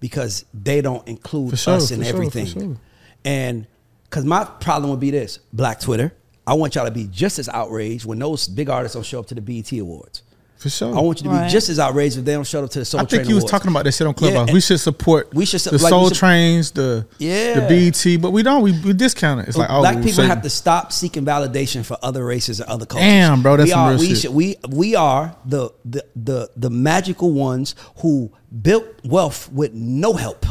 because 0.00 0.44
they 0.54 0.80
don't 0.80 1.06
include 1.08 1.58
sure, 1.58 1.74
us 1.74 1.90
in 1.90 2.00
for 2.00 2.04
sure, 2.04 2.14
everything. 2.14 2.46
sure. 2.46 2.76
And 3.24 3.66
because 4.04 4.24
my 4.24 4.44
problem 4.44 4.90
would 4.90 5.00
be 5.00 5.10
this: 5.10 5.38
Black 5.52 5.80
Twitter. 5.80 6.12
I 6.48 6.54
want 6.54 6.76
y'all 6.76 6.84
to 6.84 6.92
be 6.92 7.08
just 7.10 7.40
as 7.40 7.48
outraged 7.48 8.04
when 8.04 8.20
those 8.20 8.46
big 8.46 8.70
artists 8.70 8.94
don't 8.94 9.04
show 9.04 9.18
up 9.18 9.26
to 9.26 9.34
the 9.34 9.40
BET 9.40 9.72
Awards. 9.72 10.22
For 10.58 10.70
sure. 10.70 10.96
I 10.96 11.00
want 11.00 11.22
you 11.22 11.28
to 11.30 11.42
be 11.42 11.48
just 11.48 11.68
as 11.68 11.78
outraged 11.78 12.16
if 12.16 12.24
they 12.24 12.32
don't 12.32 12.46
show 12.46 12.64
up 12.64 12.70
to 12.70 12.78
the 12.78 12.84
Soul 12.86 13.00
I 13.00 13.04
think 13.04 13.20
Train 13.24 13.28
you 13.28 13.34
was 13.34 13.42
Awards. 13.44 13.50
talking 13.50 13.70
about 13.70 13.84
that 13.84 13.92
shit 13.92 14.06
on 14.06 14.14
Clubhouse. 14.14 14.48
Yeah, 14.48 14.54
we 14.54 14.60
should 14.62 14.80
support 14.80 15.32
we 15.34 15.44
should 15.44 15.60
su- 15.60 15.68
the 15.70 15.76
like, 15.76 15.84
we 15.84 15.88
Soul 15.90 16.08
should- 16.08 16.16
Trains, 16.16 16.70
the 16.70 17.06
Yeah. 17.18 17.60
the 17.60 17.90
BET, 17.90 18.22
but 18.22 18.30
we 18.30 18.42
don't. 18.42 18.62
We, 18.62 18.72
we 18.80 18.92
discount 18.94 19.40
it. 19.40 19.48
It's 19.48 19.56
like 19.58 19.68
oh, 19.70 19.80
black 19.80 19.96
people 19.96 20.12
say- 20.12 20.26
have 20.26 20.40
to 20.42 20.50
stop 20.50 20.92
seeking 20.92 21.26
validation 21.26 21.84
for 21.84 21.98
other 22.02 22.24
races 22.24 22.60
and 22.60 22.68
other 22.70 22.86
cultures. 22.86 23.04
Damn, 23.06 23.42
bro, 23.42 23.58
that's 23.58 23.66
we 23.66 23.70
some 23.72 23.80
are, 23.80 23.90
real 23.90 23.98
we 24.00 24.06
shit. 24.08 24.18
Should, 24.18 24.30
we 24.34 24.56
we 24.70 24.94
are 24.94 25.36
the, 25.44 25.70
the 25.84 26.04
the 26.16 26.50
the 26.56 26.70
magical 26.70 27.32
ones 27.32 27.74
who 27.98 28.32
built 28.62 28.86
wealth 29.04 29.52
with 29.52 29.74
no 29.74 30.14
help. 30.14 30.46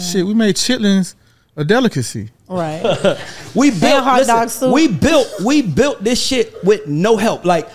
shit. 0.00 0.24
We 0.26 0.32
made 0.34 0.56
chitlins 0.56 1.14
a 1.56 1.64
delicacy. 1.64 2.30
Right. 2.48 2.82
We 3.54 3.70
built 3.70 4.04
hot 4.04 4.18
listen, 4.20 4.34
dog 4.36 4.48
soup. 4.50 4.72
We 4.72 4.88
built 4.88 5.26
we 5.44 5.62
built 5.62 6.02
this 6.04 6.18
shit 6.22 6.54
with 6.64 6.86
no 6.86 7.16
help. 7.16 7.44
Like 7.44 7.68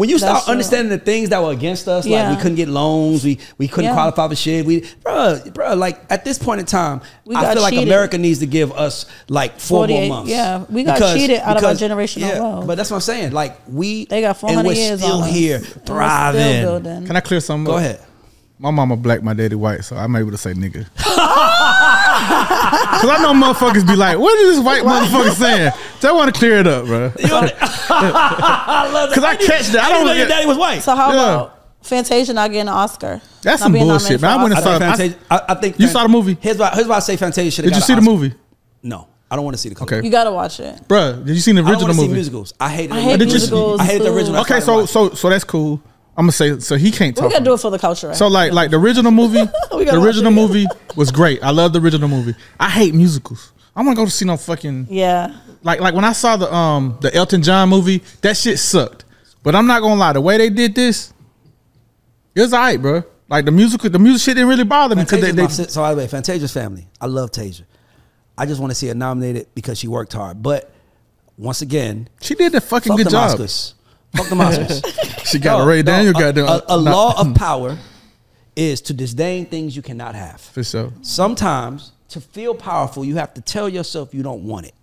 when 0.00 0.08
you 0.08 0.16
start 0.18 0.32
That's 0.36 0.44
true. 0.46 0.52
understanding 0.52 0.88
the 0.88 0.98
things 1.04 1.28
that 1.28 1.42
were 1.42 1.50
against 1.52 1.86
us, 1.86 2.06
like 2.06 2.34
we 2.34 2.40
couldn't 2.42 2.56
get 2.56 2.68
loans, 2.68 3.22
we 3.22 3.38
we 3.58 3.68
couldn't 3.68 3.90
Yeah. 3.90 3.94
qualify 3.94 4.28
for 4.28 4.34
shit. 4.34 4.64
We, 4.64 4.86
bro, 5.02 5.38
bro, 5.52 5.74
like 5.74 6.00
at 6.08 6.24
this 6.24 6.38
point 6.38 6.60
in 6.60 6.64
time, 6.66 7.02
We 7.26 7.34
I 7.36 7.42
got 7.42 7.52
feel 7.52 7.62
like. 7.62 7.74
America 7.76 8.16
needs 8.16 8.38
to 8.38 8.46
give 8.46 8.72
us 8.72 9.04
like 9.28 9.60
four 9.60 9.80
more 9.80 9.88
48 9.88 10.08
months. 10.08 10.30
yeah, 10.30 10.64
we 10.70 10.84
got 10.84 10.98
cheated 11.14 11.40
out 11.40 11.58
of 11.58 11.64
our 11.64 11.72
generational 11.74 12.32
wealth. 12.40 12.66
But 12.66 12.76
that's 12.76 12.90
what 12.90 12.96
I'm 12.96 13.00
saying. 13.02 13.32
Like 13.32 13.58
we, 13.68 14.06
They 14.06 14.22
got 14.22 14.28
and 14.30 14.38
400 14.38 14.66
we're 14.66 14.72
years 14.74 15.00
still 15.02 15.22
on 15.22 15.28
here, 15.28 15.56
And 15.56 15.64
we're 15.64 15.70
still 15.70 15.82
thriving. 15.84 17.06
Can 17.06 17.16
I 17.16 17.20
clear 17.20 17.40
something? 17.40 17.64
Go 17.66 17.72
up? 17.72 17.78
ahead. 17.80 18.00
My 18.58 18.70
mama 18.70 18.96
black, 18.96 19.22
my 19.22 19.32
daddy 19.34 19.54
white, 19.54 19.84
so 19.84 19.96
I'm 19.96 20.14
able 20.16 20.30
to 20.32 20.38
say 20.38 20.52
nigga. 20.54 20.86
Cause 23.00 23.08
I 23.08 23.18
know 23.22 23.32
motherfuckers 23.32 23.86
be 23.86 23.96
like, 23.96 24.18
"What 24.18 24.38
is 24.40 24.56
this 24.56 24.64
white 24.64 24.82
motherfucker 24.82 25.32
saying?" 25.32 25.72
So 26.00 26.08
I 26.08 26.12
want 26.12 26.32
to 26.34 26.38
clear 26.38 26.56
it 26.58 26.66
up, 26.66 26.86
bro. 26.86 27.12
You 27.18 27.28
I 27.90 28.90
love 28.92 29.10
that. 29.10 29.14
Cause 29.14 29.24
I 29.24 29.36
didn't- 29.36 29.46
catch 29.50 29.66
that. 29.68 29.84
I 29.84 29.88
I 29.88 29.92
don't 29.92 30.06
know 30.06 30.12
your 30.12 30.28
daddy 30.28 30.46
was 30.46 30.58
white. 30.58 30.80
So 30.82 30.94
how 30.96 31.12
Yeah. 31.12 31.34
about 31.34 31.56
Fantasia 31.82 32.32
not 32.34 32.50
getting 32.50 32.68
an 32.68 32.74
Oscar. 32.74 33.20
That's 33.42 33.60
Not 33.60 33.66
some 33.66 33.72
being 33.72 33.86
bullshit, 33.86 34.20
man. 34.20 34.30
I 34.30 34.36
for 34.36 34.42
wouldn't 34.42 34.66
I 34.66 34.74
Oscar. 34.74 34.96
think, 34.96 35.12
saw- 35.12 35.34
I- 35.34 35.38
Fantasia, 35.38 35.44
I, 35.48 35.52
I 35.52 35.54
think 35.60 35.78
You 35.80 35.86
saw 35.88 36.02
the 36.02 36.08
movie? 36.08 36.36
Here's 36.40 36.58
why. 36.58 36.70
Here's 36.74 36.86
why 36.86 36.96
I 36.96 37.00
say 37.00 37.16
Fantasia 37.16 37.50
should. 37.50 37.64
Did 37.64 37.74
you 37.74 37.80
see 37.80 37.94
the 37.94 38.00
movie, 38.02 38.34
No, 38.82 39.08
I 39.30 39.36
don't 39.36 39.44
want 39.44 39.54
to 39.56 39.62
see 39.62 39.68
the. 39.70 39.74
Clip. 39.74 39.90
Okay. 39.92 40.04
You 40.04 40.10
gotta 40.10 40.30
watch 40.32 40.60
it. 40.60 40.76
Bruh, 40.88 41.24
Did 41.24 41.34
you 41.34 41.40
see 41.40 41.52
the 41.52 41.60
I 41.60 41.62
don't 41.62 41.70
original 41.72 41.86
want 41.88 41.98
to 42.00 42.06
see 42.06 42.12
musicals. 42.12 42.54
I 42.60 42.68
hate. 42.70 42.90
I 42.92 43.00
hate 43.00 43.18
Did 43.18 43.28
musicals. 43.28 43.80
I 43.80 43.84
hate 43.84 44.02
the 44.02 44.12
original. 44.12 44.40
Okay, 44.42 44.60
so 44.60 44.84
so 44.86 45.10
so 45.10 45.28
that's 45.30 45.44
cool. 45.44 45.80
I'm 46.16 46.24
gonna 46.24 46.32
say 46.32 46.58
so 46.60 46.76
he 46.76 46.90
can't 46.90 47.16
talk. 47.16 47.26
We 47.28 47.32
gotta 47.32 47.44
do 47.44 47.54
it 47.54 47.60
for 47.60 47.70
the 47.70 47.78
culture. 47.78 48.08
Right? 48.08 48.16
So 48.16 48.28
like 48.28 48.52
like 48.52 48.70
the 48.70 48.78
original 48.78 49.10
movie, 49.22 49.42
the 49.70 49.98
original 50.02 50.32
movie 50.32 50.66
was 50.96 51.10
great. 51.10 51.42
I 51.42 51.50
love 51.50 51.72
the 51.72 51.80
original 51.80 52.08
movie. 52.08 52.34
I 52.58 52.68
hate 52.68 52.94
musicals. 52.94 53.52
I 53.80 53.82
want 53.82 53.96
to 53.96 54.02
go 54.02 54.04
to 54.04 54.10
see 54.10 54.26
no 54.26 54.36
fucking 54.36 54.88
yeah, 54.90 55.34
like 55.62 55.80
like 55.80 55.94
when 55.94 56.04
I 56.04 56.12
saw 56.12 56.36
the 56.36 56.52
um 56.54 56.98
the 57.00 57.14
Elton 57.14 57.42
John 57.42 57.70
movie, 57.70 58.02
that 58.20 58.36
shit 58.36 58.58
sucked. 58.58 59.06
But 59.42 59.54
I'm 59.54 59.66
not 59.66 59.80
gonna 59.80 59.94
lie, 59.98 60.12
the 60.12 60.20
way 60.20 60.36
they 60.36 60.50
did 60.50 60.74
this, 60.74 61.14
it 62.34 62.42
was 62.42 62.52
alright, 62.52 62.78
bro. 62.82 63.02
Like 63.30 63.46
the 63.46 63.52
musical, 63.52 63.88
the 63.88 63.98
music 63.98 64.20
shit 64.22 64.34
didn't 64.34 64.50
really 64.50 64.64
bother 64.64 64.94
me 64.94 65.04
because 65.04 65.22
they, 65.22 65.30
they 65.30 65.44
my, 65.44 65.48
so 65.48 65.80
by 65.80 65.94
the 65.94 65.96
way, 66.02 66.06
Fantasia's 66.08 66.52
family. 66.52 66.88
I 67.00 67.06
love 67.06 67.30
Tasia. 67.30 67.62
I 68.36 68.44
just 68.44 68.60
want 68.60 68.70
to 68.70 68.74
see 68.74 68.88
her 68.88 68.94
nominated 68.94 69.46
because 69.54 69.78
she 69.78 69.88
worked 69.88 70.12
hard. 70.12 70.42
But 70.42 70.70
once 71.38 71.62
again, 71.62 72.10
she 72.20 72.34
did 72.34 72.54
a 72.54 72.60
fucking 72.60 72.96
good 72.96 73.06
the 73.06 73.10
job. 73.12 73.38
Oscars. 73.38 73.72
Fuck 74.14 74.28
the 74.28 74.34
Oscars. 74.34 75.24
She 75.26 75.38
got 75.38 75.56
No, 75.58 75.64
a 75.64 75.66
Ray 75.66 75.78
no, 75.78 75.82
Daniel 75.84 76.16
a, 76.16 76.20
goddamn 76.20 76.48
a, 76.48 76.62
a 76.68 76.76
law 76.76 77.18
of 77.18 77.34
power 77.46 77.78
is 78.54 78.82
to 78.82 78.92
disdain 78.92 79.46
things 79.46 79.74
you 79.74 79.80
cannot 79.80 80.14
have. 80.14 80.38
for 80.42 80.62
sure. 80.62 80.92
Sometimes 81.00 81.92
to 82.10 82.20
feel 82.20 82.54
powerful, 82.54 83.04
you 83.04 83.16
have 83.16 83.34
to 83.34 83.40
tell 83.40 83.68
yourself 83.68 84.14
you 84.14 84.22
don't 84.22 84.44
want 84.44 84.66
it. 84.66 84.74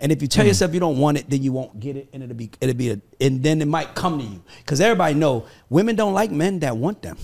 And 0.00 0.10
if 0.10 0.20
you 0.20 0.26
Mm. 0.28 0.32
tell 0.32 0.46
yourself 0.46 0.74
you 0.74 0.80
don't 0.80 0.98
want 0.98 1.16
it, 1.18 1.30
then 1.30 1.42
you 1.42 1.52
won't 1.52 1.78
get 1.78 1.96
it, 1.96 2.08
and 2.12 2.22
it'll 2.22 2.34
be 2.34 2.50
it'll 2.60 2.74
be 2.74 2.90
a, 2.90 3.00
and 3.20 3.42
then 3.42 3.62
it 3.62 3.68
might 3.68 3.94
come 3.94 4.18
to 4.18 4.24
you 4.24 4.42
because 4.58 4.80
everybody 4.80 5.14
know 5.14 5.44
women 5.70 5.94
don't 5.94 6.12
like 6.12 6.30
men 6.32 6.58
that 6.60 6.76
want 6.76 7.02
them. 7.02 7.16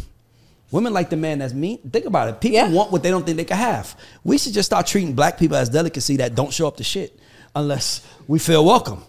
Women 0.70 0.92
like 0.92 1.08
the 1.10 1.16
man 1.16 1.38
that's 1.38 1.54
mean. 1.54 1.78
Think 1.90 2.04
about 2.04 2.28
it. 2.28 2.40
People 2.40 2.56
Yeah. 2.58 2.68
want 2.70 2.92
what 2.92 3.02
they 3.02 3.10
don't 3.10 3.24
think 3.24 3.36
they 3.38 3.44
can 3.44 3.56
have. 3.56 3.96
We 4.22 4.36
should 4.38 4.52
just 4.52 4.66
start 4.66 4.86
treating 4.86 5.14
black 5.14 5.38
people 5.38 5.56
as 5.56 5.68
delicacy 5.70 6.16
that 6.18 6.34
don't 6.34 6.52
show 6.52 6.68
up 6.68 6.76
to 6.76 6.84
shit 6.84 7.18
unless 7.54 8.02
we 8.28 8.38
feel 8.38 8.64
welcome. 8.64 9.02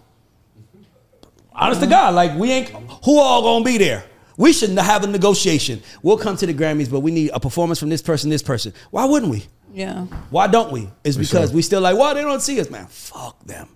Honest 1.54 1.80
to 1.82 1.86
God, 1.86 2.14
like 2.14 2.36
we 2.38 2.50
ain't 2.50 2.68
who 3.04 3.18
all 3.18 3.42
gonna 3.42 3.64
be 3.64 3.76
there. 3.78 4.04
We 4.36 4.52
shouldn't 4.54 4.78
have 4.78 5.04
a 5.04 5.06
negotiation. 5.06 5.82
We'll 6.02 6.16
come 6.16 6.36
to 6.38 6.46
the 6.46 6.54
Grammys, 6.54 6.90
but 6.90 7.00
we 7.00 7.10
need 7.10 7.30
a 7.34 7.38
performance 7.40 7.78
from 7.78 7.90
this 7.90 8.00
person, 8.00 8.30
this 8.30 8.42
person. 8.42 8.72
Why 8.90 9.04
wouldn't 9.04 9.30
we? 9.30 9.44
Yeah. 9.72 10.04
Why 10.30 10.46
don't 10.46 10.72
we? 10.72 10.88
It's 11.04 11.16
because 11.16 11.50
sure. 11.50 11.56
we 11.56 11.62
still 11.62 11.80
like, 11.80 11.96
well, 11.96 12.14
they 12.14 12.22
don't 12.22 12.40
see 12.40 12.60
us, 12.60 12.70
man. 12.70 12.86
Fuck 12.86 13.44
them. 13.44 13.68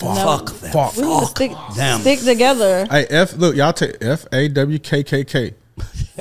No. 0.00 0.14
Fuck 0.14 0.52
them. 0.54 0.72
Fuck. 0.72 0.96
We 0.96 1.02
need 1.02 1.20
Fuck 1.20 1.30
stick 1.30 1.52
them. 1.76 2.00
stick 2.00 2.20
together. 2.20 2.86
Hey 2.90 3.06
F, 3.10 3.36
look 3.36 3.54
y'all 3.54 3.72
take 3.72 3.96
F 4.00 4.26
A 4.32 4.48
W 4.48 4.78
K 4.78 5.02
K 5.02 5.24
K. 5.24 5.54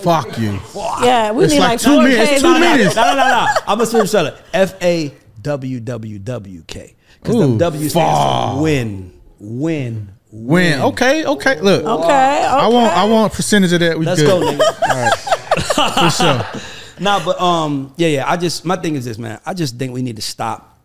Fuck 0.01 0.37
you. 0.37 0.59
Yeah, 1.01 1.31
we 1.31 1.45
It's 1.45 1.53
need 1.53 1.59
like 1.59 1.69
like, 1.71 1.81
two 1.81 2.01
minutes, 2.01 2.31
Ks 2.31 2.41
two 2.41 2.47
on 2.47 2.59
minutes. 2.59 2.95
No, 2.95 3.03
no, 3.03 3.15
no, 3.15 3.27
no. 3.27 3.47
I'm 3.67 3.81
a 3.81 3.85
swim 3.85 4.07
seller. 4.07 4.37
F 4.53 4.81
A 4.83 5.13
W 5.41 5.79
W 5.79 6.19
W 6.19 6.63
K. 6.67 6.95
Because 7.21 7.35
the 7.35 7.47
Ooh, 7.47 7.57
W 7.57 7.89
stands 7.89 8.53
for 8.55 8.61
win, 8.61 9.19
win, 9.39 10.11
Win. 10.31 10.81
Okay, 10.81 11.25
okay. 11.25 11.59
Look. 11.59 11.83
Okay, 11.83 12.03
okay. 12.05 12.45
I 12.45 12.67
want 12.67 12.93
I 12.93 13.03
want 13.03 13.33
a 13.33 13.35
percentage 13.35 13.73
of 13.73 13.81
that. 13.81 13.99
We 13.99 14.05
Let's 14.05 14.21
good. 14.21 14.27
go, 14.27 14.39
nigga. 14.39 16.09
For 16.09 16.09
sure. 16.09 16.61
Nah, 17.01 17.25
but 17.25 17.41
um, 17.41 17.93
yeah, 17.97 18.09
yeah. 18.09 18.31
I 18.31 18.37
just 18.37 18.63
my 18.63 18.75
thing 18.75 18.95
is 18.95 19.05
this, 19.05 19.17
man. 19.17 19.41
I 19.43 19.55
just 19.55 19.77
think 19.77 19.91
we 19.91 20.03
need 20.03 20.17
to 20.17 20.21
stop 20.21 20.79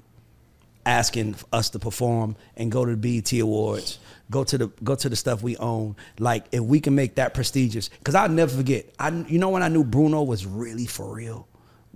asking 0.87 1.37
us 1.53 1.69
to 1.71 1.79
perform 1.79 2.37
and 2.57 2.73
go 2.73 2.87
to 2.87 2.97
the 2.97 3.21
BET 3.21 3.39
Awards, 3.39 3.99
go 4.31 4.43
to 4.43 4.57
the 4.57 4.69
go 4.83 4.95
to 4.95 5.11
the 5.11 5.17
stuff 5.17 5.43
we 5.43 5.59
own. 5.59 5.95
Like 6.19 6.47
if 6.53 6.63
we 6.63 6.81
can 6.81 6.95
make 6.95 7.17
that 7.17 7.35
prestigious, 7.35 7.91
because 7.91 8.15
I'll 8.15 8.31
never 8.31 8.57
forget. 8.57 8.87
I 8.99 9.11
you 9.29 9.39
know 9.39 9.51
when 9.51 9.63
I 9.63 9.69
knew 9.69 9.85
Bruno 9.85 10.23
was 10.23 10.47
really 10.47 10.87
for 10.87 11.15
real 11.15 11.47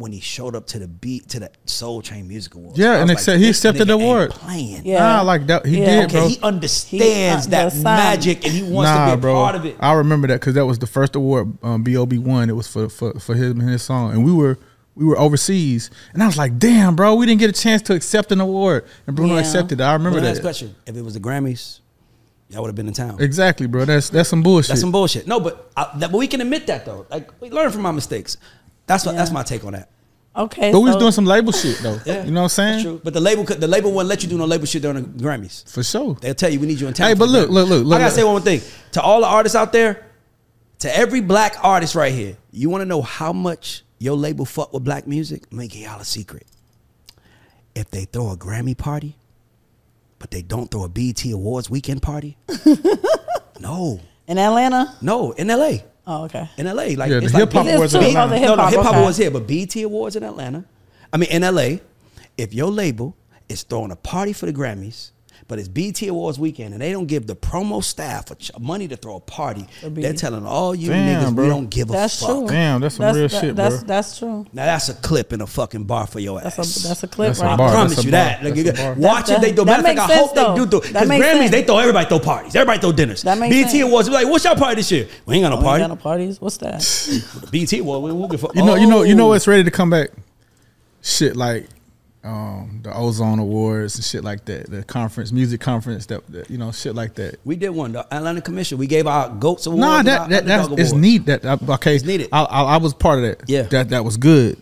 when 0.01 0.13
he 0.13 0.21
showed 0.21 0.57
up 0.57 0.67
to 0.67 0.79
the 0.79 0.89
beat 0.89 1.29
to 1.29 1.41
the 1.41 1.51
Soul 1.67 2.01
Train 2.03 2.27
Music 2.27 2.55
Awards. 2.55 2.79
Yeah, 2.79 2.93
I 2.93 2.97
and 3.01 3.09
like, 3.09 3.19
accept- 3.19 3.39
he 3.39 3.47
this 3.47 3.59
accepted 3.59 3.87
the 3.87 3.93
nigga 3.97 4.03
award. 4.03 4.31
Playing. 4.31 4.85
Yeah. 4.85 4.99
Nah, 4.99 5.23
like 5.23 5.47
that. 5.49 5.67
He 5.67 5.79
Yeah. 5.79 5.85
did, 5.87 6.05
Okay, 6.07 6.13
bro. 6.19 6.29
he 6.29 6.39
understands 6.43 7.45
He- 7.45 7.51
that 7.51 7.75
magic 7.77 8.45
and 8.45 8.53
he 8.53 8.63
wants 8.63 8.89
nah, 8.91 9.07
to 9.07 9.11
be 9.13 9.19
a 9.19 9.21
bro. 9.21 9.35
part 9.35 9.55
of 9.55 9.65
it. 9.67 9.77
I 9.79 9.93
remember 9.93 10.27
that 10.29 10.41
because 10.41 10.55
that 10.55 10.67
was 10.67 10.79
the 10.79 10.87
first 10.87 11.15
award 11.17 11.53
um, 11.63 11.83
Bob 11.85 12.13
won. 12.15 12.49
It 12.49 12.57
was 12.57 12.67
for 12.67 12.89
for 12.89 13.13
for 13.21 13.35
him 13.35 13.61
and 13.61 13.69
his 13.71 13.83
song, 13.83 14.13
and 14.13 14.25
we 14.25 14.33
were 14.33 14.59
we 14.97 15.05
were 15.05 15.19
overseas, 15.19 15.91
and 16.13 16.23
I 16.23 16.27
was 16.27 16.37
like, 16.37 16.59
damn, 16.59 16.97
bro, 16.97 17.15
we 17.15 17.25
didn't 17.27 17.41
get 17.41 17.49
a 17.51 17.61
chance 17.61 17.81
to 17.83 17.95
accept 17.95 18.33
an 18.33 18.41
award, 18.41 18.85
and 19.07 19.15
Bruno 19.15 19.35
Yeah. 19.35 19.41
accepted 19.41 19.81
it. 19.81 19.85
I 19.85 19.93
remember 19.93 20.21
Well, 20.21 20.33
that. 20.35 20.41
Question: 20.41 20.75
If 20.87 20.97
it 20.97 21.03
was 21.03 21.15
the 21.15 21.21
Grammys, 21.21 21.79
y'all 22.49 22.63
would 22.63 22.69
have 22.69 22.75
been 22.75 22.89
in 22.89 22.93
town. 22.95 23.17
Exactly, 23.21 23.67
bro. 23.67 23.85
That's 23.85 24.11
that's 24.11 24.29
some 24.29 24.43
bullshit. 24.43 24.69
That's 24.69 24.81
some 24.81 24.93
bullshit. 24.93 25.27
No, 25.27 25.41
but 25.41 25.71
I, 25.77 25.91
that, 25.99 26.11
but 26.11 26.19
we 26.19 26.27
can 26.27 26.41
admit 26.41 26.67
that 26.67 26.85
though. 26.85 27.07
Like 27.11 27.31
we 27.41 27.51
learn 27.51 27.71
from 27.71 27.87
our 27.87 27.93
mistakes. 27.93 28.37
That's 28.91 29.07
what, 29.07 29.15
that's 29.15 29.31
my 29.31 29.45
take 29.45 29.65
on 29.65 29.75
that. 29.75 29.89
Okay, 30.35 30.73
but 30.73 30.81
we 30.81 30.87
was 30.91 30.97
doing 30.97 31.13
some 31.13 31.25
label 31.27 31.53
shit 31.53 31.79
though. 31.79 31.99
Yeah, 32.05 32.25
you 32.25 32.33
know 32.33 32.43
what 32.43 32.59
I'm 32.59 32.67
That's 32.67 32.83
saying? 32.83 32.83
true. 32.83 33.01
But 33.05 33.15
the 33.15 33.21
label 33.21 33.45
could, 33.45 33.61
the 33.61 33.69
label 33.69 33.93
wouldn't 33.93 34.09
let 34.09 34.25
you 34.25 34.29
do 34.29 34.37
no 34.37 34.47
label 34.47 34.67
shit 34.67 34.83
during 34.83 35.03
the 35.17 35.25
Grammys. 35.25 35.69
For 35.73 35.85
sure. 35.85 36.15
They'll 36.21 36.35
tell 36.35 36.51
you 36.51 36.59
we 36.59 36.67
need 36.67 36.81
you 36.81 36.89
in 36.89 36.95
town. 36.95 37.07
Hey, 37.07 37.15
but 37.15 37.29
look, 37.29 37.51
look, 37.51 37.69
look, 37.69 37.85
look, 37.85 37.95
I 37.97 37.99
gotta 37.99 38.05
look. 38.07 38.15
say 38.15 38.25
one 38.25 38.33
more 38.33 38.41
thing 38.41 38.61
to 38.93 39.01
all 39.03 39.21
the 39.21 39.27
artists 39.29 39.55
out 39.55 39.73
there, 39.73 40.07
to 40.81 40.97
every 40.97 41.21
black 41.21 41.55
artist 41.63 41.95
right 41.95 42.13
here. 42.13 42.37
You 42.51 42.69
want 42.69 42.83
to 42.83 42.85
know 42.87 43.01
how 43.01 43.33
much 43.33 43.85
your 44.01 44.17
label 44.17 44.45
fuck 44.45 44.73
with 44.73 44.83
black 44.83 45.07
music? 45.07 45.53
Make 45.53 45.59
me 45.59 45.69
give 45.69 45.83
y'all 45.91 46.01
a 46.01 46.05
secret. 46.05 46.47
If 47.77 47.91
they 47.93 48.07
throw 48.07 48.31
a 48.31 48.37
Grammy 48.37 48.77
party, 48.77 49.17
but 50.19 50.33
they 50.33 50.43
don't 50.43 50.69
throw 50.69 50.83
a 50.85 50.89
BET 50.89 51.25
Awards 51.27 51.71
weekend 51.71 52.03
party, 52.03 52.37
no, 53.61 54.01
in 54.27 54.37
Atlanta. 54.39 54.97
no, 55.01 55.31
in 55.33 55.47
LA. 55.49 55.79
Oh, 56.13 56.25
okay. 56.25 56.49
in 56.57 56.67
LA. 56.67 56.73
Like 56.73 56.99
Yeah, 56.99 57.07
the 57.07 57.17
it's 57.27 57.33
hip 57.33 57.53
hop 57.53 57.65
like 57.67 57.75
awards 57.77 57.93
too. 57.93 57.99
in 58.01 58.05
Atlanta. 58.17 58.35
the 58.35 58.41
no, 58.47 58.55
no, 58.57 58.67
hip-hop, 58.67 58.87
okay. 58.87 58.99
awards 58.99 59.17
here, 59.17 59.31
but 59.31 59.47
BET 59.47 59.77
Awards 59.77 60.17
in 60.17 60.25
Atlanta. 60.25 60.65
I 61.13 61.17
mean, 61.19 61.31
in 61.31 61.43
LA. 61.43 61.77
If 62.37 62.53
your 62.53 62.71
label 62.71 63.17
is 63.49 63.63
throwing 63.63 63.91
a 63.93 63.97
party 63.97 64.33
for 64.33 64.47
the 64.47 64.53
Grammys, 64.53 65.11
but 65.51 65.59
it's 65.59 65.67
BET 65.67 66.01
Awards 66.03 66.39
weekend, 66.39 66.75
and 66.75 66.81
they 66.81 66.93
don't 66.93 67.07
give 67.07 67.27
the 67.27 67.35
promo 67.35 67.83
staff 67.83 68.31
a 68.31 68.37
ch- 68.37 68.53
money 68.61 68.87
to 68.87 68.97
throw 68.97 69.17
a 69.17 69.21
party, 69.21 69.67
they're 69.83 70.13
telling 70.13 70.47
all 70.47 70.77
you 70.77 70.91
Damn, 70.91 71.25
niggas 71.25 71.35
bro. 71.35 71.45
we 71.45 71.51
don't 71.51 71.69
give 71.69 71.91
a 71.91 72.09
fuck. 72.09 72.29
true. 72.29 72.47
Damn, 72.47 72.81
that's 72.81 72.95
some 72.95 73.05
that's, 73.07 73.17
real 73.19 73.29
that- 73.29 73.41
shit, 73.41 73.57
that's, 73.57 73.77
bro. 73.79 73.87
That's 73.89 74.19
true. 74.21 74.47
Now 74.53 74.67
that's 74.67 74.89
a 74.91 74.95
clip 74.95 75.33
in 75.33 75.41
a 75.41 75.47
fucking 75.49 75.85
bar 75.85 76.07
for 76.07 76.21
your 76.21 76.41
ass. 76.41 76.55
That's 76.57 76.85
a 76.85 76.89
that's 76.89 77.03
a 77.03 77.09
clip 77.09 77.29
That's 77.31 77.41
a 77.41 77.43
bar. 77.57 77.69
I 77.69 77.73
promise 77.73 77.97
That's 77.97 78.05
you 78.05 78.11
that. 78.13 78.45
Like, 78.45 78.55
That's 78.55 78.79
you 78.81 78.85
a 78.87 78.95
watch 78.95 79.27
That- 79.27 79.39
it. 79.39 79.41
They 79.43 79.53
do. 79.53 79.65
Matter 79.65 79.81
of 79.81 79.87
fact, 79.87 79.99
I 79.99 80.07
hope 80.17 80.35
sense, 80.37 80.49
they 80.49 80.55
do. 80.55 80.67
do 80.67 80.81
Because 80.81 81.09
makes 81.09 81.27
Grammys, 81.27 81.39
sense. 81.39 81.51
they 81.51 81.63
throw 81.65 81.79
everybody 81.79 82.09
throw 82.09 82.21
parties. 82.21 82.55
Everybody 82.55 82.81
throw 82.81 82.93
dinners. 82.93 83.23
That 83.23 83.37
makes 83.39 83.53
BET 83.55 83.71
sense. 83.71 83.83
Awards, 83.83 84.09
be 84.09 84.15
like, 84.15 84.29
what's 84.29 84.45
your 84.45 84.55
party 84.55 84.77
this 84.77 84.93
year? 84.93 85.09
We 85.27 85.35
ain't 85.35 85.43
got 85.43 85.49
no 85.51 85.57
Oh, 85.57 85.59
we 85.59 85.65
party. 85.65 85.83
got 85.83 85.89
no 85.89 85.97
parties. 85.97 86.41
What's 86.41 86.59
that? 86.59 87.49
BET 87.51 87.73
Award, 87.73 88.03
we 88.05 88.13
won't 88.13 88.31
give 88.31 88.45
a. 88.45 88.49
You 88.55 88.65
know, 88.65 88.77
you 88.77 88.87
know, 88.87 89.03
you 89.03 89.17
know 89.17 89.27
Oh. 89.27 89.29
what's 89.31 89.49
ready 89.49 89.65
to 89.65 89.71
come 89.73 89.91
back? 89.91 90.11
Shit 91.03 91.35
like 91.37 91.67
um, 92.23 92.81
the 92.83 92.95
Ozone 92.95 93.39
Awards 93.39 93.97
and 93.97 94.05
shit 94.05 94.23
like 94.23 94.45
that. 94.45 94.71
The 94.71 94.83
conference, 94.85 95.33
music 95.33 95.61
conference, 95.61 96.07
that, 96.07 96.27
that 96.33 96.51
you 96.51 96.59
know, 96.59 96.71
shit 96.73 96.95
like 96.95 97.15
that. 97.15 97.39
We 97.45 97.57
did 97.57 97.71
one, 97.71 97.93
the 97.93 98.01
Atlanta 98.15 98.43
Commission. 98.43 98.77
We 98.79 98.87
gave 98.87 99.07
our 99.07 99.31
goats 99.31 99.67
award. 99.67 99.81
Nah, 99.81 100.03
that 100.03 100.29
that 100.29 100.45
that's 100.47 100.69
it's 100.73 100.93
neat. 100.93 101.27
That 101.27 101.45
uh, 101.45 101.57
okay, 101.71 101.95
It's 101.97 102.05
needed. 102.05 102.29
I, 102.33 102.43
I 102.45 102.63
I 102.63 102.77
was 102.77 102.93
part 102.95 103.19
of 103.19 103.25
that. 103.25 103.49
Yeah. 103.49 103.63
that 103.63 103.89
that 103.91 104.05
was 104.05 104.17
good. 104.19 104.61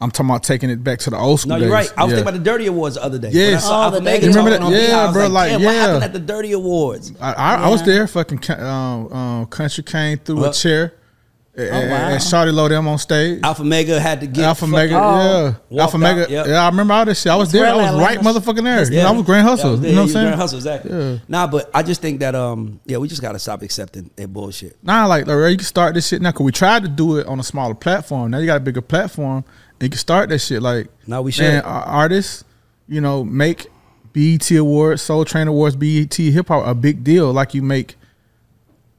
I'm 0.00 0.12
talking 0.12 0.30
about 0.30 0.44
taking 0.44 0.70
it 0.70 0.84
back 0.84 1.00
to 1.00 1.10
the 1.10 1.16
old 1.16 1.40
school 1.40 1.50
No, 1.50 1.56
you're 1.56 1.66
days. 1.66 1.88
right. 1.90 1.98
I 1.98 2.04
was 2.04 2.12
Yeah. 2.12 2.18
thinking 2.18 2.28
about 2.34 2.44
the 2.44 2.50
Dirty 2.50 2.66
Awards 2.66 2.94
the 2.94 3.02
other 3.02 3.18
day. 3.18 3.30
Yes. 3.32 3.48
When 3.48 3.54
I 3.56 3.58
saw 3.58 3.88
Oh, 3.88 3.90
the 3.90 4.00
Mega 4.00 4.20
Dirty 4.26 4.28
Remember 4.28 4.50
that? 4.50 4.62
on 4.62 4.72
beat, 4.72 4.88
Yeah, 4.88 4.96
I 5.00 5.04
was 5.06 5.12
bro, 5.12 5.22
Like, 5.24 5.32
like, 5.32 5.50
Damn, 5.50 5.62
what 5.64 5.74
yeah. 5.74 5.80
happened 5.80 6.04
at 6.04 6.12
the 6.12 6.18
Dirty 6.20 6.52
Awards? 6.52 7.12
I, 7.20 7.32
I, 7.32 7.54
I 7.56 7.68
was 7.68 7.82
there. 7.84 8.06
Fucking 8.06 8.50
um, 8.60 9.12
um, 9.12 9.46
country 9.46 9.82
came 9.82 10.18
through 10.18 10.36
Well- 10.36 10.50
a 10.50 10.54
chair. 10.54 10.94
Oh, 11.58 11.62
and, 11.62 11.90
wow. 11.90 11.96
and 12.10 12.20
Shawty 12.20 12.52
Lo 12.54 12.68
them 12.68 12.86
on 12.86 12.98
stage. 12.98 13.40
Alfamega 13.40 13.98
had 13.98 14.20
to 14.20 14.26
get 14.26 14.44
Alpha 14.44 14.60
fucking- 14.60 14.72
Mega, 14.72 14.94
Oh. 14.96 15.56
yeah. 15.70 15.82
Alpha 15.82 15.96
out, 15.96 16.00
Mega, 16.00 16.26
yep. 16.30 16.46
yeah. 16.46 16.62
I 16.62 16.68
remember 16.68 16.94
all 16.94 17.04
this 17.04 17.20
shit. 17.20 17.32
I 17.32 17.36
was 17.36 17.48
It's 17.48 17.52
there. 17.54 17.66
I 17.66 17.76
real 17.76 17.92
was 17.94 18.00
right, 18.02 18.18
motherfucking 18.20 18.62
there. 18.62 18.92
Yeah. 18.92 19.08
I 19.08 19.10
was 19.10 19.26
Grand 19.26 19.44
Yeah, 19.44 19.50
Hustle. 19.50 19.70
was 19.72 19.80
you 19.80 19.86
know 19.88 19.92
what 19.92 19.98
I'm 19.98 20.02
was 20.04 20.12
saying? 20.12 20.24
Grand 20.26 20.40
Hustle, 20.40 20.58
exactly. 20.58 20.90
Yeah. 20.92 21.18
Nah, 21.26 21.46
but 21.48 21.70
I 21.74 21.82
just 21.82 22.00
think 22.00 22.20
that 22.20 22.34
um, 22.34 22.78
yeah, 22.86 22.98
we 22.98 23.08
just 23.08 23.20
gotta 23.22 23.38
stop 23.38 23.62
accepting 23.62 24.10
that 24.16 24.32
bullshit. 24.32 24.76
Nah, 24.82 25.06
like, 25.06 25.26
like 25.26 25.50
you 25.50 25.56
can 25.56 25.66
start 25.66 25.94
this 25.94 26.06
shit 26.08 26.22
now. 26.22 26.32
Cause 26.32 26.44
we 26.44 26.52
tried 26.52 26.82
to 26.82 26.88
do 26.88 27.16
it 27.18 27.26
on 27.26 27.40
a 27.40 27.42
smaller 27.44 27.74
platform. 27.74 28.30
Now 28.30 28.38
you 28.38 28.46
got 28.46 28.58
a 28.58 28.60
bigger 28.60 28.80
platform. 28.82 29.44
And 29.80 29.82
you 29.82 29.88
can 29.90 29.98
start 29.98 30.28
that 30.30 30.38
shit. 30.40 30.62
Like, 30.62 30.88
now 31.06 31.22
we 31.22 31.30
should. 31.32 31.42
man, 31.44 31.62
artists, 31.64 32.44
you 32.88 33.00
know, 33.00 33.24
make 33.24 33.66
BET 34.12 34.50
Awards, 34.52 35.02
Soul 35.02 35.24
Train 35.24 35.46
Awards, 35.48 35.76
BET 35.76 36.14
Hip 36.14 36.48
Hop 36.48 36.66
a 36.66 36.74
big 36.74 37.04
deal. 37.04 37.32
Like 37.32 37.54
you 37.54 37.62
make 37.62 37.96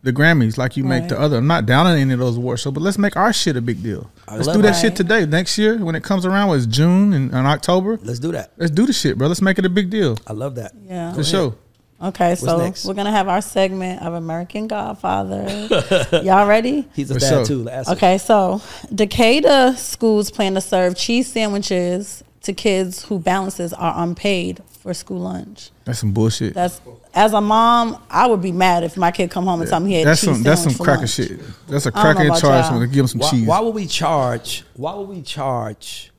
the 0.02 0.14
Grammys, 0.14 0.58
like 0.58 0.78
you 0.78 0.84
make 0.84 1.10
the 1.10 1.20
other. 1.20 1.38
I'm 1.38 1.48
not 1.48 1.66
down 1.66 1.86
on 1.86 1.98
any 1.98 2.14
of 2.14 2.20
those 2.20 2.38
awards, 2.38 2.62
so 2.62 2.72
but 2.72 2.82
let's 2.82 2.98
make 2.98 3.18
our 3.18 3.34
shit 3.34 3.58
a 3.58 3.62
big 3.62 3.84
deal. 3.84 4.10
I 4.28 4.36
Let's 4.36 4.48
do 4.48 4.54
that 4.62 4.74
that. 4.74 4.82
shit 4.82 4.96
today. 4.96 5.26
Next 5.26 5.58
year, 5.58 5.78
when 5.78 5.96
it 5.96 6.04
comes 6.04 6.26
around, 6.26 6.50
was 6.50 6.66
June 6.68 7.14
and, 7.14 7.34
and 7.34 7.48
October. 7.48 7.98
Let's 8.02 8.20
do 8.20 8.32
that. 8.32 8.54
Let's 8.58 8.72
do 8.72 8.86
the 8.86 8.94
shit, 8.94 9.18
bro. 9.18 9.28
Let's 9.28 9.42
make 9.42 9.60
it 9.60 9.66
a 9.66 9.70
big 9.70 9.90
deal 9.90 10.18
I 10.26 10.34
love 10.34 10.56
that. 10.56 10.72
Yeah. 10.86 11.14
for 11.14 11.24
sure. 11.24 11.56
Okay, 12.02 12.36
so 12.36 12.58
next? 12.60 12.86
we're 12.86 12.94
gonna 12.94 13.12
have 13.12 13.28
our 13.28 13.42
segment 13.42 14.02
of 14.02 14.14
American 14.14 14.68
Godfather. 14.68 15.68
Y'all 16.24 16.48
ready? 16.48 16.88
He's 16.96 17.12
a 17.12 17.16
For 17.16 17.20
dad 17.20 17.30
sure. 17.30 17.46
too. 17.46 17.70
Ask 17.70 17.90
him. 17.90 17.98
Okay, 17.98 18.18
so 18.18 18.62
Decatur 18.96 19.74
schools 19.76 20.32
plan 20.32 20.54
to 20.54 20.62
serve 20.62 20.96
cheese 20.96 21.28
sandwiches 21.30 22.24
to 22.44 22.54
kids 22.54 23.04
whose 23.04 23.22
balances 23.22 23.74
are 23.74 23.94
unpaid 24.02 24.62
for 24.80 24.94
school 24.94 25.20
lunch. 25.20 25.72
That's 25.86 26.00
some 26.00 26.12
bullshit. 26.14 26.54
That's 26.54 26.82
as 27.14 27.34
a 27.34 27.42
mom, 27.42 28.02
I 28.10 28.28
would 28.28 28.42
be 28.42 28.52
mad 28.52 28.84
if 28.84 28.96
my 28.98 29.12
kid 29.12 29.30
come 29.30 29.46
home 29.46 29.60
and 29.62 29.70
tell 29.70 29.80
me 29.80 29.92
he 29.92 29.98
had 29.98 30.08
That's 30.08 30.22
cheese 30.22 30.36
some 30.36 30.44
that's 30.44 30.64
some 30.64 30.74
cracker 30.76 31.00
lunch. 31.00 31.12
shit. 31.12 31.40
That's 31.68 31.86
a 31.86 31.92
don't 31.92 32.02
cracker 32.02 32.22
in 32.22 32.28
about 32.28 32.40
charge. 32.42 32.66
y'all. 32.72 32.80
So 32.80 32.86
give 32.88 33.00
him 33.02 33.08
some 33.08 33.20
Why, 33.20 33.30
cheese. 33.30 33.48
why 33.48 33.60
would 33.60 33.76
we 33.76 33.86
charge? 33.88 34.64
Why 34.76 34.94
would 34.96 35.10
we 35.10 35.22
charge 35.22 36.12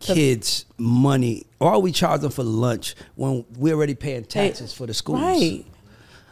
kids 0.00 0.66
money? 0.76 1.46
Why 1.58 1.74
would 1.74 1.84
we 1.84 1.92
charge 1.92 2.20
them 2.20 2.30
for 2.30 2.42
lunch 2.44 2.94
when 3.14 3.44
we're 3.56 3.74
already 3.74 3.94
paying 3.94 4.24
taxes 4.24 4.72
for 4.74 4.86
the 4.86 4.94
schools? 4.94 5.20
Right. 5.20 5.64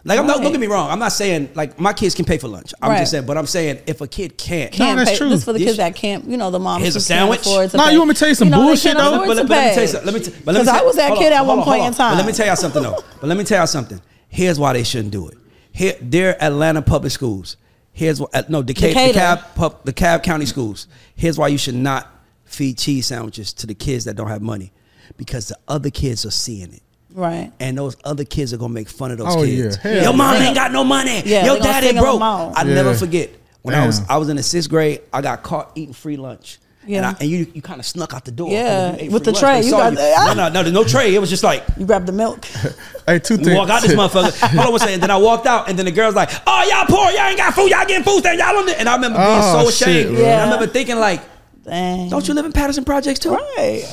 Like, 0.05 0.18
I'm 0.18 0.26
not, 0.26 0.42
don't 0.42 0.50
get 0.50 0.61
me 0.61 0.66
wrong. 0.66 0.90
I'm 0.90 0.98
not 0.98 1.12
saying 1.12 1.50
like 1.55 1.78
my 1.78 1.92
kids 1.92 2.14
can 2.16 2.24
pay 2.24 2.36
for 2.36 2.48
lunch. 2.48 2.74
I'm 2.82 2.90
Right. 2.90 2.98
just 2.98 3.12
saying, 3.12 3.24
but 3.24 3.38
I'm 3.38 3.46
saying 3.46 3.80
if 3.86 4.00
a 4.00 4.09
kid 4.09 4.36
can't, 4.36 4.72
Can't 4.72 4.98
that's 4.98 5.11
pay, 5.12 5.16
true. 5.16 5.28
This 5.28 5.44
for 5.44 5.53
the 5.53 5.61
kids 5.61 5.76
that 5.76 5.94
can't, 5.94 6.24
you 6.24 6.36
know, 6.36 6.50
the 6.50 6.59
moms 6.59 6.82
Here's 6.82 6.94
who 6.94 6.98
a 6.98 7.00
can't 7.00 7.07
sandwich. 7.07 7.40
afford 7.42 7.70
to 7.70 7.76
Nah, 7.76 7.86
pay. 7.86 7.92
you 7.92 7.98
want 7.98 8.09
me 8.09 8.14
to 8.14 8.18
tell 8.20 8.28
you 8.28 8.34
some 8.34 8.50
know, 8.50 8.57
bullshit, 8.66 8.96
though? 8.96 9.14
afford 9.14 9.28
but, 9.28 9.36
let, 9.36 9.48
but 9.48 9.55
let 9.57 9.68
me 9.68 9.74
tell 9.74 9.82
you 9.82 9.88
something. 9.88 10.12
Let 10.12 10.14
me 10.14 10.20
t- 10.26 10.30
but 10.44 10.55
let 10.55 10.61
me 10.61 10.64
Because 10.64 10.80
I 10.80 10.84
was 10.84 10.96
that 10.96 11.16
kid 11.18 11.26
on, 11.26 11.32
at 11.32 11.36
hold 11.38 11.48
one 11.48 11.59
on, 11.61 11.64
point 11.64 11.80
hold 11.82 11.92
in 11.92 11.96
time. 11.96 12.12
But 12.12 12.16
let 12.18 12.26
me 12.26 12.32
tell 12.32 12.46
y'all 12.46 12.57
something 12.57 12.82
though. 12.82 13.05
But 13.20 13.26
let 13.28 13.36
me 13.38 13.44
tell 13.44 13.59
y'all 13.59 13.66
something. 13.68 14.00
Here's 14.28 14.59
why 14.59 14.72
they 14.72 14.82
shouldn't 14.82 15.12
do 15.12 15.28
it. 15.28 15.38
Here, 15.70 15.94
they're 16.00 16.42
Atlanta 16.42 16.82
public 16.82 17.12
schools. 17.12 17.57
Here's 17.92 18.20
what. 18.20 18.34
uh, 18.34 18.42
No, 18.48 18.62
Decatur, 18.62 18.94
Decatur. 18.94 19.18
DeKalb, 19.20 19.55
pub, 19.55 19.84
DeKalb 19.84 20.22
County 20.24 20.46
schools. 20.46 20.88
Here's 21.14 21.38
why 21.38 21.48
you 21.48 21.59
should 21.59 21.74
not 21.76 22.09
feed 22.44 22.76
cheese 22.78 23.07
sandwiches 23.07 23.53
to 23.53 23.66
the 23.66 23.74
kids 23.74 24.05
that 24.07 24.14
don't 24.16 24.28
have 24.28 24.42
money, 24.42 24.72
because 25.16 25.48
the 25.48 25.57
other 25.68 25.90
kids 25.90 26.26
are 26.26 26.30
seeing 26.30 26.72
it. 26.72 26.82
Right. 27.14 27.52
And 27.60 27.76
those 27.78 27.96
other 28.04 28.24
kids 28.24 28.52
are 28.52 28.56
gonna 28.56 28.72
make 28.72 28.88
fun 28.88 29.10
of 29.10 29.18
those 29.18 29.34
Oh, 29.36 29.44
kids. 29.44 29.78
yeah. 29.84 29.90
Hell 29.92 30.02
Your 30.04 30.12
mom 30.14 30.34
yeah. 30.36 30.42
ain't 30.46 30.54
got 30.54 30.72
no 30.72 30.84
money. 30.84 31.22
Yeah, 31.24 31.44
Your 31.44 31.54
they 31.56 31.60
gonna 31.60 31.72
daddy 31.80 31.98
broke. 31.98 32.20
I 32.22 32.52
Yeah. 32.66 32.74
never 32.74 32.94
forget 32.94 33.30
when 33.62 33.74
I 33.74 33.86
was 33.86 34.00
I 34.08 34.16
was 34.16 34.28
in 34.28 34.36
the 34.36 34.42
sixth 34.42 34.68
grade. 34.70 35.00
I 35.12 35.20
got 35.20 35.42
caught 35.42 35.72
eating 35.74 35.94
free 35.94 36.16
lunch. 36.16 36.58
Yeah. 36.84 36.96
And, 36.96 37.06
I, 37.06 37.14
and 37.20 37.30
you 37.30 37.46
you 37.54 37.62
kind 37.62 37.78
of 37.78 37.86
snuck 37.86 38.12
out 38.12 38.24
the 38.24 38.32
door. 38.32 38.50
Yeah, 38.50 38.90
'cause 38.90 38.98
you 39.00 39.06
ate 39.06 39.12
with 39.12 39.22
the 39.22 39.30
lunch. 39.30 39.40
tray. 39.40 39.60
They 39.60 39.66
You 39.66 39.70
saw 39.70 39.78
got 39.78 39.94
the- 39.94 40.14
ah. 40.18 40.24
no, 40.26 40.34
no, 40.34 40.48
no, 40.48 40.62
there's 40.64 40.74
no 40.74 40.82
tray. 40.82 41.14
It 41.14 41.20
was 41.20 41.30
just 41.30 41.44
like 41.44 41.62
You 41.78 41.86
grabbed 41.86 42.06
the 42.06 42.12
milk. 42.12 42.44
hey, 43.06 43.20
two 43.20 43.36
we 43.36 43.44
things. 43.44 43.56
walk 43.56 43.70
out 43.70 43.82
this 43.82 43.92
motherfucker. 43.92 44.36
Hold 44.48 44.66
on 44.66 44.70
one 44.72 44.80
second. 44.80 45.00
Then 45.00 45.12
I 45.12 45.16
walked 45.16 45.46
out, 45.46 45.68
and 45.68 45.78
then 45.78 45.86
the 45.86 45.92
girl's 45.92 46.16
like, 46.16 46.30
"Oh, 46.44 46.64
y'all 46.68 46.86
poor. 46.86 47.08
Y'all 47.12 47.26
ain't 47.28 47.36
got 47.38 47.54
food. 47.54 47.70
Y'all 47.70 47.86
getting 47.86 48.02
food 48.02 48.18
stamps. 48.20 48.42
Y'all 48.42 48.56
on 48.56 48.68
it." 48.68 48.80
And 48.80 48.88
I 48.88 48.96
remember 48.96 49.16
being 49.18 49.28
Oh, 49.30 49.62
so 49.62 49.68
ashamed. 49.68 50.16
bro. 50.16 50.24
And 50.24 50.40
I 50.40 50.44
remember 50.44 50.66
thinking 50.66 50.96
like, 50.98 51.20
Dang. 51.64 52.08
"Don't 52.08 52.26
you 52.26 52.34
live 52.34 52.44
in 52.44 52.52
Patterson 52.52 52.84
Projects 52.84 53.20
too? 53.20 53.30
Right. 53.34 53.84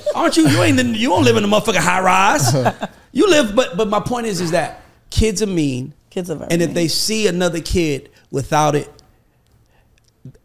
Aren't 0.14 0.36
you? 0.36 0.48
You 0.48 0.62
ain't. 0.62 0.78
in- 0.78 0.94
You 0.94 1.08
don't 1.08 1.24
live 1.24 1.36
in 1.36 1.44
a 1.44 1.48
motherfucking 1.48 1.76
high 1.76 2.00
rise. 2.00 2.54
you 3.12 3.28
live. 3.28 3.54
But 3.54 3.76
but 3.76 3.88
my 3.88 4.00
point 4.00 4.26
is 4.26 4.40
is 4.40 4.52
that 4.52 4.82
kids 5.10 5.42
are 5.42 5.46
mean. 5.46 5.94
Kids 6.10 6.30
are 6.30 6.46
And 6.50 6.62
if 6.62 6.74
they 6.74 6.88
see 6.88 7.26
another 7.26 7.60
kid 7.60 8.10
without 8.30 8.74
it, 8.74 8.90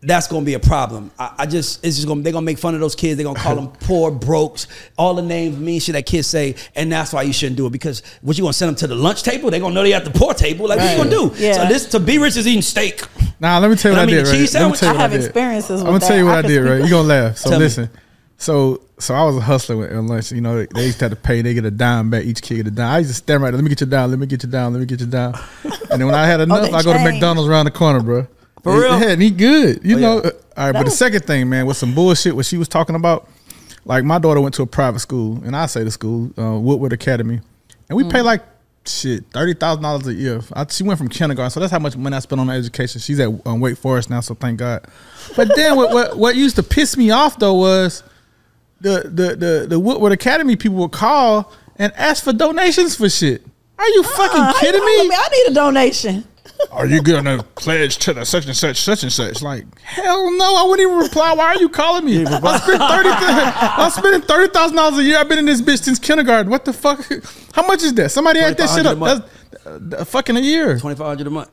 that's 0.01 0.27
gonna 0.27 0.45
be 0.45 0.53
a 0.53 0.59
problem. 0.59 1.11
I, 1.19 1.33
I 1.39 1.45
just 1.45 1.83
it's 1.85 1.95
just 1.95 2.07
gonna 2.07 2.21
they're 2.21 2.33
gonna 2.33 2.45
make 2.45 2.57
fun 2.57 2.73
of 2.75 2.79
those 2.81 2.95
kids. 2.95 3.17
They're 3.17 3.23
gonna 3.25 3.39
call 3.39 3.55
them 3.55 3.67
poor, 3.81 4.11
brokes, 4.11 4.67
all 4.97 5.13
the 5.13 5.21
names, 5.21 5.57
mean 5.57 5.79
shit 5.79 5.93
that 5.93 6.05
kids 6.05 6.27
say, 6.27 6.55
and 6.75 6.91
that's 6.91 7.13
why 7.13 7.23
you 7.23 7.33
shouldn't 7.33 7.57
do 7.57 7.65
it. 7.65 7.71
Because 7.71 8.01
what 8.21 8.37
you 8.37 8.43
gonna 8.43 8.53
send 8.53 8.69
them 8.69 8.75
to 8.77 8.87
the 8.87 8.95
lunch 8.95 9.23
table? 9.23 9.49
They're 9.51 9.59
gonna 9.59 9.73
know 9.75 9.83
they 9.83 9.93
at 9.93 10.05
the 10.05 10.11
poor 10.11 10.33
table. 10.33 10.67
Like 10.67 10.79
what 10.79 10.91
you 10.91 10.97
gonna 10.97 11.09
do? 11.09 11.31
Yeah. 11.43 11.53
So 11.53 11.65
this 11.67 11.85
to 11.87 11.99
be 11.99 12.17
rich 12.17 12.37
is 12.37 12.47
eating 12.47 12.61
steak. 12.61 13.01
Nah, 13.39 13.57
let 13.59 13.69
me 13.69 13.75
tell 13.75 13.91
you 13.91 13.97
what 13.97 14.01
I 14.01 14.03
I, 14.03 14.05
mean 14.05 14.15
did. 14.15 14.27
Right? 14.27 14.35
cheese 14.37 14.53
Let 14.55 14.69
me 14.71 14.77
tell 14.77 14.87
you 14.87 14.91
I 14.91 14.93
what 14.93 15.01
have 15.01 15.11
did. 15.11 15.25
experiences 15.25 15.69
with 15.71 15.79
I'm 15.81 15.85
gonna 15.87 15.99
that. 15.99 16.07
tell 16.07 16.17
you 16.17 16.25
what 16.25 16.35
I 16.35 16.39
I, 16.39 16.41
did. 16.43 16.61
speak- 16.63 16.69
Right, 16.71 16.83
you 16.83 16.89
gonna 16.89 17.07
laugh. 17.07 17.37
So 17.37 17.49
Tell 17.49 17.59
me. 17.59 17.65
listen. 17.65 17.89
So 18.37 18.81
so 18.99 19.13
I 19.13 19.23
was 19.25 19.35
a 19.37 19.41
hustler 19.41 19.77
with 19.77 19.91
on 19.93 20.07
lunch. 20.07 20.31
You 20.31 20.41
know, 20.41 20.57
they, 20.59 20.67
they 20.73 20.85
used 20.85 20.99
to 20.99 21.05
have 21.05 21.11
to 21.11 21.15
pay. 21.17 21.41
They 21.41 21.53
get 21.53 21.65
a 21.65 21.71
dime 21.71 22.09
back. 22.09 22.23
Each 22.25 22.41
kid 22.41 22.55
get 22.55 22.67
a 22.67 22.71
dime. 22.71 22.91
I 22.91 22.97
used 22.99 23.09
to 23.09 23.15
stand 23.15 23.41
right. 23.41 23.51
there, 23.51 23.57
Let 23.57 23.63
me 23.63 23.69
get 23.69 23.81
you 23.81 23.87
down. 23.87 24.09
Let 24.11 24.19
me 24.19 24.27
get 24.27 24.43
you 24.43 24.49
down. 24.49 24.73
Let 24.73 24.79
me 24.79 24.85
get 24.85 24.99
you 25.01 25.07
down. 25.07 25.33
And 25.91 25.99
then 26.01 26.05
when 26.05 26.15
I 26.15 26.25
had 26.25 26.39
enough, 26.41 26.69
Oh, 26.71 26.75
I 26.75 26.83
go 26.83 26.93
to. 26.93 26.99
McDonald's 27.03 27.49
around 27.49 27.65
the 27.65 27.71
corner, 27.71 28.01
bro. 28.01 28.27
For 28.63 28.73
real? 28.79 28.99
Yeah, 28.99 29.09
and 29.09 29.21
he 29.21 29.29
good. 29.29 29.81
You 29.83 29.97
Oh, 29.97 29.99
know. 29.99 30.21
yeah. 30.23 30.29
All 30.57 30.65
right, 30.65 30.71
but 30.73 30.83
the 30.85 30.91
second 30.91 31.25
thing, 31.25 31.49
man, 31.49 31.65
was 31.65 31.77
some 31.77 31.93
bullshit. 31.93 32.35
What 32.35 32.45
she 32.45 32.57
was 32.57 32.67
talking 32.67 32.95
about. 32.95 33.27
Like 33.85 34.05
my 34.05 34.17
daughter 34.17 34.39
went 34.39 34.55
to 34.55 34.61
a 34.61 34.65
private 34.65 34.99
school, 34.99 35.41
and 35.43 35.55
I 35.57 35.65
say 35.65 35.83
the 35.83 35.91
school, 35.91 36.31
uh, 36.37 36.57
Woodward 36.57 36.93
Academy, 36.93 37.41
and 37.89 37.97
we 37.97 38.03
pay 38.05 38.19
Mm. 38.19 38.23
like 38.25 38.43
shit 38.85 39.25
thirty 39.33 39.53
thousand 39.53 39.83
dollars 39.83 40.07
a 40.07 40.13
year. 40.13 40.39
I, 40.53 40.65
she 40.69 40.83
went 40.83 40.97
from 40.97 41.09
kindergarten, 41.09 41.51
so 41.51 41.59
that's 41.59 41.71
how 41.71 41.79
much 41.79 41.97
money 41.97 42.15
I 42.15 42.19
spent 42.19 42.39
on 42.39 42.47
her 42.47 42.53
education. 42.53 43.01
She's 43.01 43.19
at 43.19 43.27
um, 43.45 43.59
Wake 43.59 43.77
Forest 43.77 44.09
now, 44.09 44.21
so 44.21 44.35
thank 44.35 44.59
God. 44.59 44.85
But 45.35 45.53
then 45.57 45.75
what, 45.75 45.91
what 45.93 46.17
what 46.17 46.35
used 46.37 46.55
to 46.55 46.63
piss 46.63 46.95
me 46.95 47.11
off 47.11 47.39
though 47.39 47.55
was 47.55 48.03
the 48.79 49.01
the 49.13 49.35
the 49.35 49.65
the 49.67 49.79
Woodward 49.79 50.13
Academy 50.13 50.55
people 50.55 50.77
would 50.77 50.91
call 50.93 51.51
and 51.75 51.91
ask 51.97 52.23
for 52.23 52.31
donations 52.31 52.95
for 52.95 53.09
shit. 53.09 53.45
Are 53.77 53.87
you 53.89 54.03
fucking 54.03 54.39
Uh, 54.39 54.45
how 54.53 54.59
kidding 54.61 54.79
calling 54.79 55.09
me? 55.09 55.15
I 55.15 55.27
need 55.29 55.51
a 55.51 55.53
donation. 55.55 56.23
Are 56.71 56.85
you 56.87 57.01
gonna 57.01 57.43
pledge 57.55 57.97
to 57.99 58.13
the 58.13 58.25
such 58.25 58.45
and 58.45 58.55
such, 58.55 58.81
such 58.81 59.03
and 59.03 59.11
such? 59.11 59.41
Like, 59.41 59.65
hell 59.81 60.31
no, 60.37 60.55
I 60.55 60.63
wouldn't 60.67 60.87
even 60.87 60.99
reply. 61.01 61.33
Why 61.33 61.45
are 61.45 61.57
you 61.57 61.69
calling 61.69 62.05
me? 62.05 62.25
I 62.25 62.57
spent 62.57 62.81
thirty. 62.81 63.09
I'm 63.09 63.91
spending 63.91 64.21
thirty 64.21 64.51
thousand 64.51 64.75
dollars 64.77 64.99
a 64.99 65.03
year. 65.03 65.17
I've 65.17 65.29
been 65.29 65.39
in 65.39 65.45
this 65.45 65.61
bitch 65.61 65.83
since 65.83 65.99
kindergarten. 65.99 66.49
What 66.51 66.65
the 66.65 66.73
fuck? 66.73 67.05
How 67.53 67.65
much 67.67 67.83
is 67.83 67.93
that? 67.95 68.09
Somebody 68.11 68.39
add 68.39 68.57
that 68.57 68.69
shit 68.75 68.85
up. 68.85 68.97
2,500 68.97 68.97
a 68.97 69.59
That's 69.79 69.95
uh, 69.95 70.01
uh, 70.01 70.05
fucking 70.05 70.37
a 70.37 70.39
year. 70.41 70.79
Twenty 70.79 70.95
five 70.95 71.07
hundred 71.07 71.27
a 71.27 71.29
month. 71.29 71.49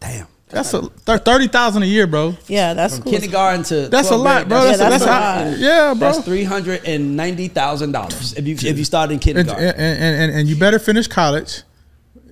Damn. 0.00 0.26
That's 0.50 0.72
a 0.74 0.82
thir- 0.82 1.18
thirty 1.18 1.48
thousand 1.48 1.82
a 1.82 1.86
year, 1.86 2.06
bro. 2.06 2.36
Yeah, 2.46 2.74
that's 2.74 2.98
cool. 3.00 3.10
Kindergarten 3.12 3.64
to 3.64 3.88
That's 3.88 4.10
a 4.10 4.16
lot, 4.16 4.46
grade, 4.46 4.48
bro. 4.50 4.58
Yeah, 4.58 4.76
That's, 4.76 4.76
a, 4.76 4.78
that's 4.78 4.90
that's 4.90 5.04
a 5.04 5.12
how- 5.12 5.50
lot. 5.50 5.58
yeah, 5.58 5.94
bro. 5.94 6.12
That's 6.12 6.24
three 6.24 6.44
hundred 6.44 6.84
and 6.86 7.16
ninety 7.16 7.48
thousand 7.48 7.92
dollars 7.92 8.34
if 8.34 8.46
you 8.46 8.54
if 8.54 8.78
you 8.78 8.84
started 8.84 9.12
in 9.12 9.14
and, 9.14 9.22
kindergarten. 9.22 9.64
and, 9.64 9.78
and, 9.78 10.22
and, 10.22 10.32
and 10.40 10.48
you 10.48 10.54
better 10.56 10.78
finish 10.78 11.08
college. 11.08 11.62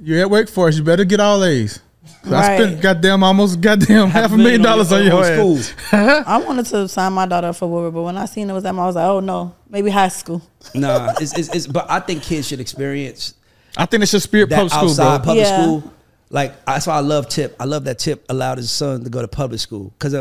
You're 0.00 0.20
at 0.20 0.30
Wake 0.30 0.48
Forest. 0.48 0.78
You 0.78 0.84
better 0.84 1.04
get 1.04 1.18
all 1.20 1.42
A's. 1.42 1.80
'Cause 2.22 2.32
I 2.32 2.56
spent 2.56 2.72
Right. 2.74 2.80
goddamn 2.82 3.22
almost 3.22 3.60
goddamn 3.60 4.08
half, 4.08 4.32
a 4.32 4.36
million 4.36 4.62
dollars 4.62 4.90
on 4.92 5.04
your 5.04 5.24
ass. 5.24 5.72
I 5.92 6.42
wanted 6.44 6.66
to 6.66 6.88
sign 6.88 7.12
my 7.12 7.26
daughter 7.26 7.48
up 7.48 7.56
for 7.56 7.68
Woodward, 7.68 7.94
but 7.94 8.02
when 8.02 8.16
I 8.16 8.26
seen 8.26 8.50
it 8.50 8.52
was 8.52 8.62
them, 8.64 8.78
I 8.80 8.86
was 8.86 8.96
like, 8.96 9.06
oh 9.06 9.20
no, 9.20 9.54
maybe 9.70 9.90
high 9.90 10.08
school. 10.08 10.42
Nah, 10.74 11.12
it's, 11.20 11.36
it's, 11.38 11.48
it's 11.54 11.66
but 11.66 11.88
I 11.90 12.00
think 12.00 12.22
kids 12.22 12.48
should 12.48 12.60
experience 12.60 13.34
I 13.76 13.86
think 13.86 14.02
it's 14.02 14.12
just 14.12 14.24
spirit 14.24 14.50
that 14.50 14.56
public 14.56 14.72
school, 14.72 14.88
outside 14.90 15.18
bro. 15.18 15.24
public 15.26 15.46
Yeah. 15.46 15.62
school. 15.62 15.84
Like 16.30 16.64
that's 16.64 16.86
why 16.86 16.94
I 16.96 17.00
love 17.00 17.28
Tip. 17.28 17.56
I 17.60 17.64
love 17.64 17.84
that 17.84 17.98
Tip 17.98 18.24
allowed 18.28 18.58
his 18.58 18.70
son 18.70 19.04
to 19.04 19.10
go 19.10 19.20
to 19.22 19.28
public 19.28 19.60
school 19.60 19.92
because 19.98 20.14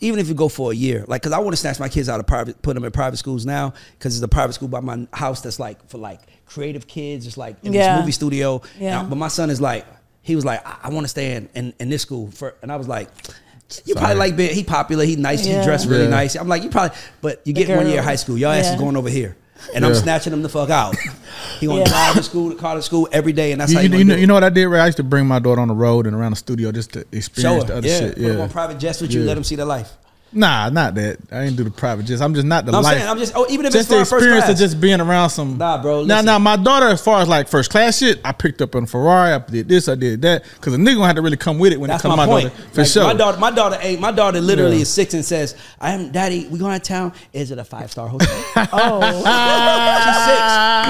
even 0.00 0.18
if 0.20 0.28
you 0.28 0.34
go 0.34 0.48
for 0.48 0.72
a 0.72 0.74
year, 0.74 1.04
like 1.08 1.22
because 1.22 1.32
I 1.32 1.38
want 1.38 1.52
to 1.52 1.56
snatch 1.56 1.80
my 1.80 1.88
kids 1.88 2.08
out 2.08 2.20
of 2.20 2.26
private, 2.26 2.60
put 2.62 2.74
them 2.74 2.84
in 2.84 2.92
private 2.92 3.16
schools 3.16 3.44
now 3.46 3.72
because 3.98 4.14
it's 4.16 4.22
a 4.22 4.28
private 4.28 4.52
school 4.54 4.68
by 4.68 4.80
my 4.80 5.06
house 5.12 5.40
that's 5.40 5.58
like 5.58 5.86
for 5.88 5.98
like 5.98 6.20
creative 6.46 6.86
kids, 6.86 7.26
It's 7.26 7.36
like 7.36 7.56
in 7.62 7.72
Yeah. 7.72 7.94
this 7.96 8.00
movie 8.02 8.12
studio. 8.12 8.62
Yeah. 8.78 8.98
And 9.00 9.06
I- 9.06 9.10
but 9.10 9.16
my 9.16 9.28
son 9.28 9.50
is 9.50 9.60
like, 9.60 9.86
he 10.24 10.34
was 10.34 10.44
like, 10.44 10.66
I, 10.66 10.76
I 10.84 10.88
want 10.88 11.04
to 11.04 11.08
stay 11.08 11.36
in, 11.36 11.48
in 11.54 11.72
in 11.78 11.88
this 11.90 12.02
school 12.02 12.30
for, 12.32 12.56
and 12.62 12.72
I 12.72 12.76
was 12.76 12.88
like. 12.88 13.08
You 13.86 13.94
probably 13.94 14.16
like 14.16 14.36
being 14.36 14.54
he 14.54 14.62
popular, 14.62 15.04
he 15.04 15.16
nice, 15.16 15.44
Yeah. 15.44 15.58
he 15.60 15.64
dressed 15.66 15.88
really 15.88 16.04
Yeah. 16.04 16.10
nice. 16.10 16.36
I'm 16.36 16.46
like, 16.48 16.62
you 16.62 16.68
probably, 16.70 16.96
but 17.22 17.40
you 17.44 17.52
get 17.54 17.74
one 17.74 17.88
year 17.88 18.00
of 18.00 18.04
high 18.04 18.14
school, 18.16 18.36
your 18.38 18.52
ass 18.52 18.66
is 18.66 18.78
going 18.78 18.94
over 18.96 19.08
here, 19.08 19.36
and 19.74 19.84
I'm 19.84 19.94
snatching 19.94 20.32
him 20.32 20.42
the 20.42 20.48
fuck 20.50 20.70
out. 20.70 20.94
He 21.60 21.66
gonna 21.66 21.80
Yeah. 21.80 21.86
drive 21.86 22.14
to 22.14 22.22
school, 22.22 22.50
to 22.50 22.56
college 22.56 22.84
school 22.84 23.08
every 23.10 23.32
day, 23.32 23.52
and 23.52 23.60
that's 23.60 23.72
You, 23.72 23.78
how 23.78 23.82
you, 23.84 23.90
you, 23.90 23.98
you 23.98 24.04
know, 24.04 24.14
you 24.16 24.26
know 24.26 24.34
what 24.34 24.44
I 24.44 24.50
did? 24.50 24.66
Ray? 24.66 24.80
I 24.80 24.86
used 24.86 24.98
to 24.98 25.02
bring 25.02 25.26
my 25.26 25.38
daughter 25.38 25.60
on 25.62 25.68
the 25.68 25.74
road 25.74 26.06
and 26.06 26.14
around 26.14 26.32
the 26.32 26.36
studio 26.36 26.70
just 26.72 26.92
to 26.92 27.00
Show 27.00 27.06
experience 27.12 27.62
her. 27.64 27.68
the 27.68 27.76
other 27.78 27.88
yeah. 27.88 27.98
shit. 28.00 28.14
Put 28.14 28.22
them 28.22 28.36
Yeah. 28.36 28.42
on 28.44 28.50
private 28.50 28.78
jets 28.78 29.00
with 29.00 29.12
you. 29.14 29.22
Let 29.24 29.34
them 29.34 29.44
see 29.44 29.56
the 29.56 29.64
life. 29.66 29.90
Nah, 30.34 30.68
not 30.68 30.96
that. 30.96 31.18
I 31.30 31.44
didn't 31.44 31.56
do 31.56 31.64
the 31.64 31.70
private 31.70 32.06
jets. 32.06 32.20
I'm 32.20 32.34
just 32.34 32.46
not 32.46 32.66
the 32.66 32.72
No, 32.72 32.78
I'm 32.78 32.84
life. 32.84 32.98
saying, 32.98 33.08
I'm 33.08 33.18
just. 33.18 33.32
Oh, 33.36 33.46
even 33.48 33.66
if 33.66 33.72
just 33.72 33.88
it's 33.88 33.90
the 33.90 34.00
first 34.00 34.12
experience 34.14 34.44
class. 34.46 34.52
of 34.54 34.58
just 34.58 34.80
being 34.80 35.00
around 35.00 35.30
some. 35.30 35.56
Nah, 35.58 35.80
bro, 35.80 36.02
Now, 36.02 36.14
listen. 36.16 36.26
now, 36.26 36.38
my 36.40 36.56
daughter, 36.56 36.86
as 36.88 37.00
far 37.00 37.20
as 37.22 37.28
like 37.28 37.46
first 37.48 37.70
class 37.70 37.98
shit, 37.98 38.20
I 38.24 38.32
picked 38.32 38.60
up 38.60 38.74
on 38.74 38.82
a 38.82 38.86
Ferrari. 38.86 39.32
I 39.32 39.38
did 39.38 39.68
this, 39.68 39.88
I 39.88 39.94
did 39.94 40.22
that, 40.22 40.44
because 40.54 40.74
a 40.74 40.76
nigga 40.76 40.94
gonna 40.94 41.06
have 41.06 41.16
to 41.16 41.22
really 41.22 41.36
come 41.36 41.58
with 41.58 41.72
it 41.72 41.80
when 41.80 41.88
That's 41.88 42.04
it 42.04 42.08
comes 42.08 42.16
my 42.16 42.24
to 42.26 42.30
my 42.32 42.40
point. 42.42 42.52
daughter. 42.56 42.68
For 42.72 42.80
Like, 42.82 42.90
sure. 42.90 43.04
My 43.04 43.14
daughter, 43.14 43.38
my 43.38 43.50
daughter, 43.52 43.78
ain't. 43.80 44.00
My 44.00 44.10
daughter 44.12 44.40
literally 44.40 44.76
Yeah. 44.76 44.82
is 44.82 44.88
six 44.88 45.14
and 45.14 45.24
says, 45.24 45.54
"I 45.80 45.92
am, 45.92 46.10
daddy. 46.10 46.48
We 46.50 46.58
going 46.58 46.78
to 46.78 46.84
town. 46.84 47.12
Is 47.32 47.50
it 47.52 47.58
a 47.58 47.64
five 47.64 47.90
star 47.92 48.08
hotel?" 48.08 48.28
Oh, 48.72 49.00
She's 49.00 49.16
six. 50.26 50.40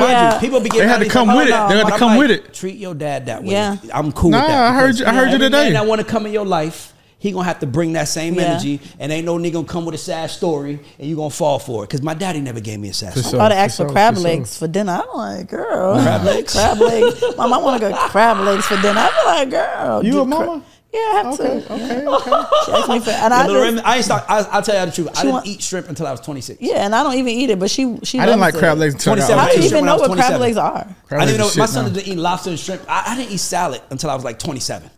Mind 0.01 0.11
Yeah. 0.11 0.35
you, 0.35 0.41
people 0.41 0.61
be 0.61 0.69
getting 0.71 0.87
They 0.87 0.93
had 0.93 1.01
to 1.03 1.09
come 1.09 1.29
like, 1.29 1.37
with 1.47 1.55
"Oh, 1.55 1.67
it. 1.67 1.69
They 1.69 1.77
had 1.79 1.87
to 1.89 1.99
come 1.99 2.09
like, 2.13 2.19
with 2.21 2.31
it. 2.31 2.55
Treat 2.55 2.77
your 2.77 2.95
dad 2.95 3.27
that 3.27 3.43
way. 3.45 3.51
Yeah. 3.53 3.77
I'm 3.93 4.11
cool 4.13 4.31
Nah, 4.31 4.41
with 4.41 4.49
that. 4.49 4.63
I 4.73 4.75
heard 4.75 4.99
you- 4.99 5.07
I 5.07 5.13
heard 5.13 5.31
you 5.33 5.39
today. 5.39 5.65
man 5.65 5.73
that 5.75 5.87
want 5.87 6.01
to 6.01 6.07
come 6.07 6.25
in 6.27 6.33
your 6.33 6.47
life. 6.47 6.94
He 7.25 7.33
gonna 7.33 7.45
have 7.47 7.61
to 7.61 7.67
bring 7.67 7.95
that 7.95 8.09
same 8.09 8.35
Yeah. 8.35 8.43
energy, 8.43 8.83
and 8.99 9.11
ain't 9.11 9.25
no 9.25 9.39
nigga 9.39 9.55
gonna 9.55 9.67
come 9.67 9.87
with 9.87 9.95
a 9.95 9.99
sad 9.99 10.31
story, 10.31 10.79
and 10.99 11.09
you 11.09 11.17
gonna 11.17 11.31
fall 11.31 11.59
for 11.59 11.83
it. 11.83 11.89
Cause 11.89 12.03
my 12.03 12.13
daddy 12.13 12.43
never 12.43 12.61
gave 12.61 12.79
me 12.79 12.91
a 12.91 12.93
sad 12.93 13.15
For 13.15 13.21
story. 13.21 13.31
sure. 13.31 13.41
about 13.41 13.49
to 13.49 13.55
ask 13.57 13.79
for 13.79 13.85
for 13.85 13.89
sure, 13.89 13.93
crab 13.95 14.15
for 14.17 14.21
legs 14.21 14.59
for 14.59 14.69
dinner. 14.69 15.03
I'm 15.03 15.17
like, 15.17 15.49
girl, 15.49 16.03
Crab 16.03 16.23
legs? 16.25 16.53
crab 16.53 16.79
legs. 16.79 17.25
Mom, 17.39 17.51
I 17.55 17.57
want 17.57 17.81
to 17.81 17.89
go 17.89 17.97
crab 18.09 18.39
legs 18.45 18.67
for 18.67 18.77
dinner. 18.83 19.01
I'm 19.11 19.25
like, 19.27 19.51
girl, 19.51 20.05
You 20.05 20.21
a 20.21 20.27
cra- 20.27 20.47
mama? 20.47 20.63
Yeah, 20.95 21.01
I 21.01 21.23
have 21.25 21.27
Okay, 21.41 21.61
to. 21.61 21.73
okay, 21.75 22.07
okay. 22.07 22.43
She 22.67 22.73
asked 22.73 22.89
me 22.89 23.01
for, 23.01 23.11
and 23.11 23.35
I 23.35 23.47
Lorraine, 23.49 23.75
just, 23.75 23.85
I 23.87 23.97
ain't 23.97 24.05
start. 24.05 24.25
I, 24.29 24.39
I'll 24.53 24.63
tell 24.63 24.79
you 24.79 24.87
the 24.87 24.93
truth. 24.93 25.09
I 25.09 25.15
She 25.15 25.21
didn't 25.23 25.33
want- 25.35 25.47
eat 25.49 25.61
shrimp 25.61 25.89
until 25.89 26.07
I 26.07 26.13
was 26.13 26.21
26. 26.21 26.61
yeah, 26.63 26.85
and 26.87 26.95
I 26.95 27.03
don't 27.03 27.15
even 27.15 27.33
eat 27.35 27.51
it, 27.51 27.59
but 27.59 27.69
she 27.69 27.99
she. 28.05 28.21
I 28.21 28.27
didn't 28.27 28.39
loves 28.41 28.55
like 28.55 28.61
crab 28.63 28.79
legs 28.79 28.95
until 28.95 29.15
27. 29.15 29.39
I 29.39 29.43
I 29.43 29.47
didn't 29.49 29.59
even 29.65 29.69
shrimp 29.71 29.83
when 29.83 29.89
I 29.89 29.97
know 29.97 30.03
what 30.09 30.17
crab 30.17 30.41
legs 30.41 30.57
are. 30.57 30.87
Crab 31.09 31.21
I 31.21 31.25
didn't 31.27 31.39
know 31.39 31.45
my 31.47 31.51
shit 31.51 31.69
son 31.69 31.85
now. 31.87 31.93
didn't 31.93 32.09
eat 32.09 32.17
lobster 32.19 32.51
and 32.51 32.59
shrimp. 32.61 32.83
I, 32.89 33.03
I 33.13 33.17
didn't 33.17 33.33
eat 33.33 33.39
salad 33.39 33.83
until 33.91 34.09
I 34.11 34.15
was 34.15 34.23
like 34.25 34.39
27. 34.39 34.89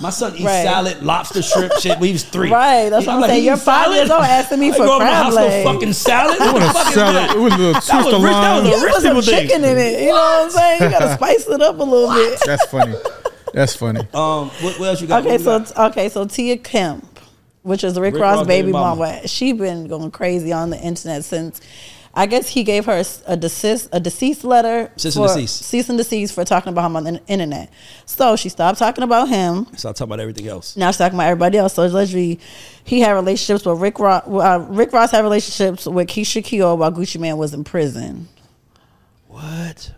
My 0.00 0.10
son 0.10 0.34
eats 0.34 0.44
Right. 0.44 0.62
salad, 0.62 1.02
lobster, 1.02 1.40
shrimp, 1.42 1.72
shit 1.80 1.98
when 1.98 2.08
he 2.08 2.12
was 2.12 2.22
three. 2.24 2.50
Right, 2.52 2.88
that's 2.90 3.06
what 3.06 3.14
I'm 3.16 3.20
like, 3.22 3.30
saying. 3.30 3.42
"You 3.42 3.48
You're 3.48 3.56
five 3.56 3.84
salad?" 3.86 3.96
years 3.96 4.10
old 4.10 4.22
asking 4.22 4.60
me 4.60 4.68
I 4.68 4.72
for 4.72 4.78
grew 4.84 4.92
up 4.92 5.00
in 5.00 5.06
a 5.08 5.10
crab 5.10 5.32
legs. 5.32 5.64
fucking 5.68 5.92
salad. 5.94 6.38
What 6.38 6.48
It 6.48 6.52
was 6.54 6.62
a 6.62 6.66
is 6.88 6.94
salad. 6.94 7.16
that? 7.16 7.30
It 7.36 7.38
was 7.40 7.52
a 7.52 7.56
little 7.56 7.72
That 7.72 7.82
twist 7.82 8.04
was 8.04 8.14
of 8.14 8.22
rich- 8.22 8.32
that 8.32 8.62
was 8.62 8.82
a 8.82 8.84
rich 8.84 8.94
some 9.02 9.22
chicken 9.22 9.64
in 9.64 9.78
it. 9.78 10.00
You 10.02 10.08
know 10.08 10.12
what 10.14 10.44
I'm 10.44 10.50
saying? 10.50 10.82
You 10.82 10.90
gotta 10.98 11.14
spice 11.14 11.48
it 11.48 11.60
up 11.62 11.78
a 11.78 11.82
little 11.82 12.12
bit. 12.12 12.40
That's 12.44 12.66
funny. 12.66 12.94
That's 13.56 13.74
funny. 13.74 14.00
Um, 14.14 14.50
what, 14.60 14.78
what 14.78 14.88
else 14.90 15.00
you 15.00 15.06
got? 15.08 15.24
Okay, 15.24 15.38
so 15.38 15.58
got? 15.60 15.90
okay, 15.90 16.08
so 16.10 16.26
Tia 16.26 16.58
Kemp, 16.58 17.18
which 17.62 17.82
is 17.84 17.98
Rick, 17.98 18.14
Rick 18.14 18.22
Ross' 18.22 18.36
Ross' 18.38 18.46
baby 18.46 18.66
baby 18.66 18.72
mama. 18.72 19.00
mama, 19.00 19.26
she 19.28 19.52
been 19.52 19.88
going 19.88 20.10
crazy 20.10 20.52
on 20.52 20.68
the 20.70 20.78
internet 20.78 21.24
since 21.24 21.60
I 22.12 22.26
guess 22.26 22.48
he 22.48 22.64
gave 22.64 22.84
her 22.86 22.92
a, 22.92 23.00
s- 23.00 23.22
a 23.26 23.34
desist, 23.36 23.88
a 23.92 24.00
deceased 24.00 24.44
letter. 24.44 24.90
Cease 24.96 25.16
and 25.16 25.24
for, 25.26 25.34
desist. 25.34 25.62
Cease 25.64 25.88
and 25.88 25.98
desist 25.98 26.34
for 26.34 26.44
talking 26.44 26.70
about 26.70 26.86
him 26.86 26.96
on 26.96 27.04
the 27.04 27.20
internet. 27.28 27.70
So 28.04 28.36
she 28.36 28.48
stopped 28.50 28.78
talking 28.78 29.04
about 29.04 29.28
him. 29.28 29.66
So 29.76 29.88
I'll 29.88 29.94
talk 29.94 30.06
about 30.06 30.20
everything 30.20 30.48
else. 30.48 30.76
Now 30.76 30.90
she's 30.90 30.98
talking 30.98 31.16
about 31.18 31.28
everybody 31.28 31.56
else. 31.58 31.74
So 31.74 31.84
allegedly, 31.86 32.40
he 32.84 33.00
had 33.00 33.12
relationships 33.12 33.64
with 33.64 33.80
Rick 33.80 33.98
Ross. 33.98 34.22
Uh, 34.26 34.66
Rick 34.68 34.92
Ross 34.92 35.10
had 35.12 35.22
relationships 35.24 35.86
with 35.86 36.08
Keyshia 36.08 36.44
Ka'oir 36.44 36.76
while 36.76 36.92
Gucci 36.92 37.18
Mane 37.18 37.36
was 37.38 37.54
in 37.54 37.64
prison. 37.64 38.28
What? 39.28 39.92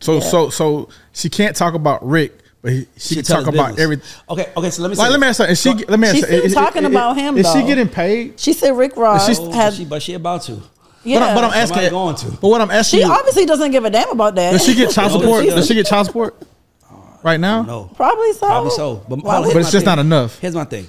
So 0.00 0.20
so 0.20 0.50
so 0.50 0.88
she 1.12 1.28
can't 1.30 1.54
talk 1.56 1.74
about 1.74 2.06
Rick, 2.06 2.38
but 2.62 2.72
he, 2.72 2.86
she, 2.96 3.16
can 3.16 3.24
tell 3.24 3.42
talk 3.44 3.52
about 3.52 3.66
business. 3.76 3.82
everything. 3.84 4.08
Okay, 4.30 4.52
okay. 4.56 4.70
So 4.70 4.82
let 4.82 4.90
me. 4.90 4.96
Like, 4.96 5.06
say 5.06 5.10
let 5.10 5.20
me 5.20 5.26
ask 5.26 5.38
her. 5.40 5.46
Is 5.46 5.60
she? 5.60 5.74
Let 5.74 5.98
me 6.00 6.06
ask 6.08 6.14
She's 6.16 6.24
her. 6.24 6.32
still 6.32 6.44
is- 6.44 6.54
talking 6.54 6.84
is- 6.84 6.90
about 6.90 7.16
him, 7.16 7.36
Is 7.36 7.52
she 7.52 7.62
getting 7.64 7.88
paid? 7.88 8.38
She 8.40 8.52
said 8.52 8.70
Rick 8.76 8.96
Ross 8.96 9.26
she's- 9.26 9.38
Oh, 9.40 9.50
had. 9.50 9.74
she, 9.74 9.84
but 9.84 10.00
she 10.02 10.14
about 10.14 10.42
to. 10.42 10.62
yeah, 11.04 11.18
But, 11.18 11.22
I'm- 11.26 11.34
but 11.34 11.44
I'm 11.44 11.50
asking. 11.50 11.66
Somebody 11.66 11.90
going 11.90 12.16
to. 12.16 12.30
But 12.40 12.48
what 12.48 12.60
I'm 12.60 12.70
asking 12.70 13.00
she 13.00 13.04
you, 13.04 13.12
obviously 13.12 13.46
doesn't 13.46 13.70
give 13.72 13.84
a 13.84 13.90
damn 13.90 14.10
about 14.10 14.36
that. 14.36 14.52
does 14.52 14.64
she 14.64 14.74
get 14.74 14.90
child 14.92 15.12
support? 15.20 15.44
Does 15.44 15.66
she 15.66 15.74
get 15.74 15.86
child 15.86 16.06
support 16.06 16.40
right 17.24 17.40
now? 17.40 17.62
No, 17.62 17.90
Probably 17.96 18.32
so. 18.32 18.46
probably 18.46 18.70
so. 18.70 19.04
But, 19.08 19.22
Why 19.24 19.34
hold 19.34 19.34
on, 19.34 19.42
would- 19.48 19.52
But 19.54 19.58
it's 19.62 19.72
just 19.72 19.84
thing. 19.84 19.96
not 19.96 19.98
enough. 19.98 20.38
Here's 20.38 20.54
my 20.54 20.64
thing. 20.64 20.88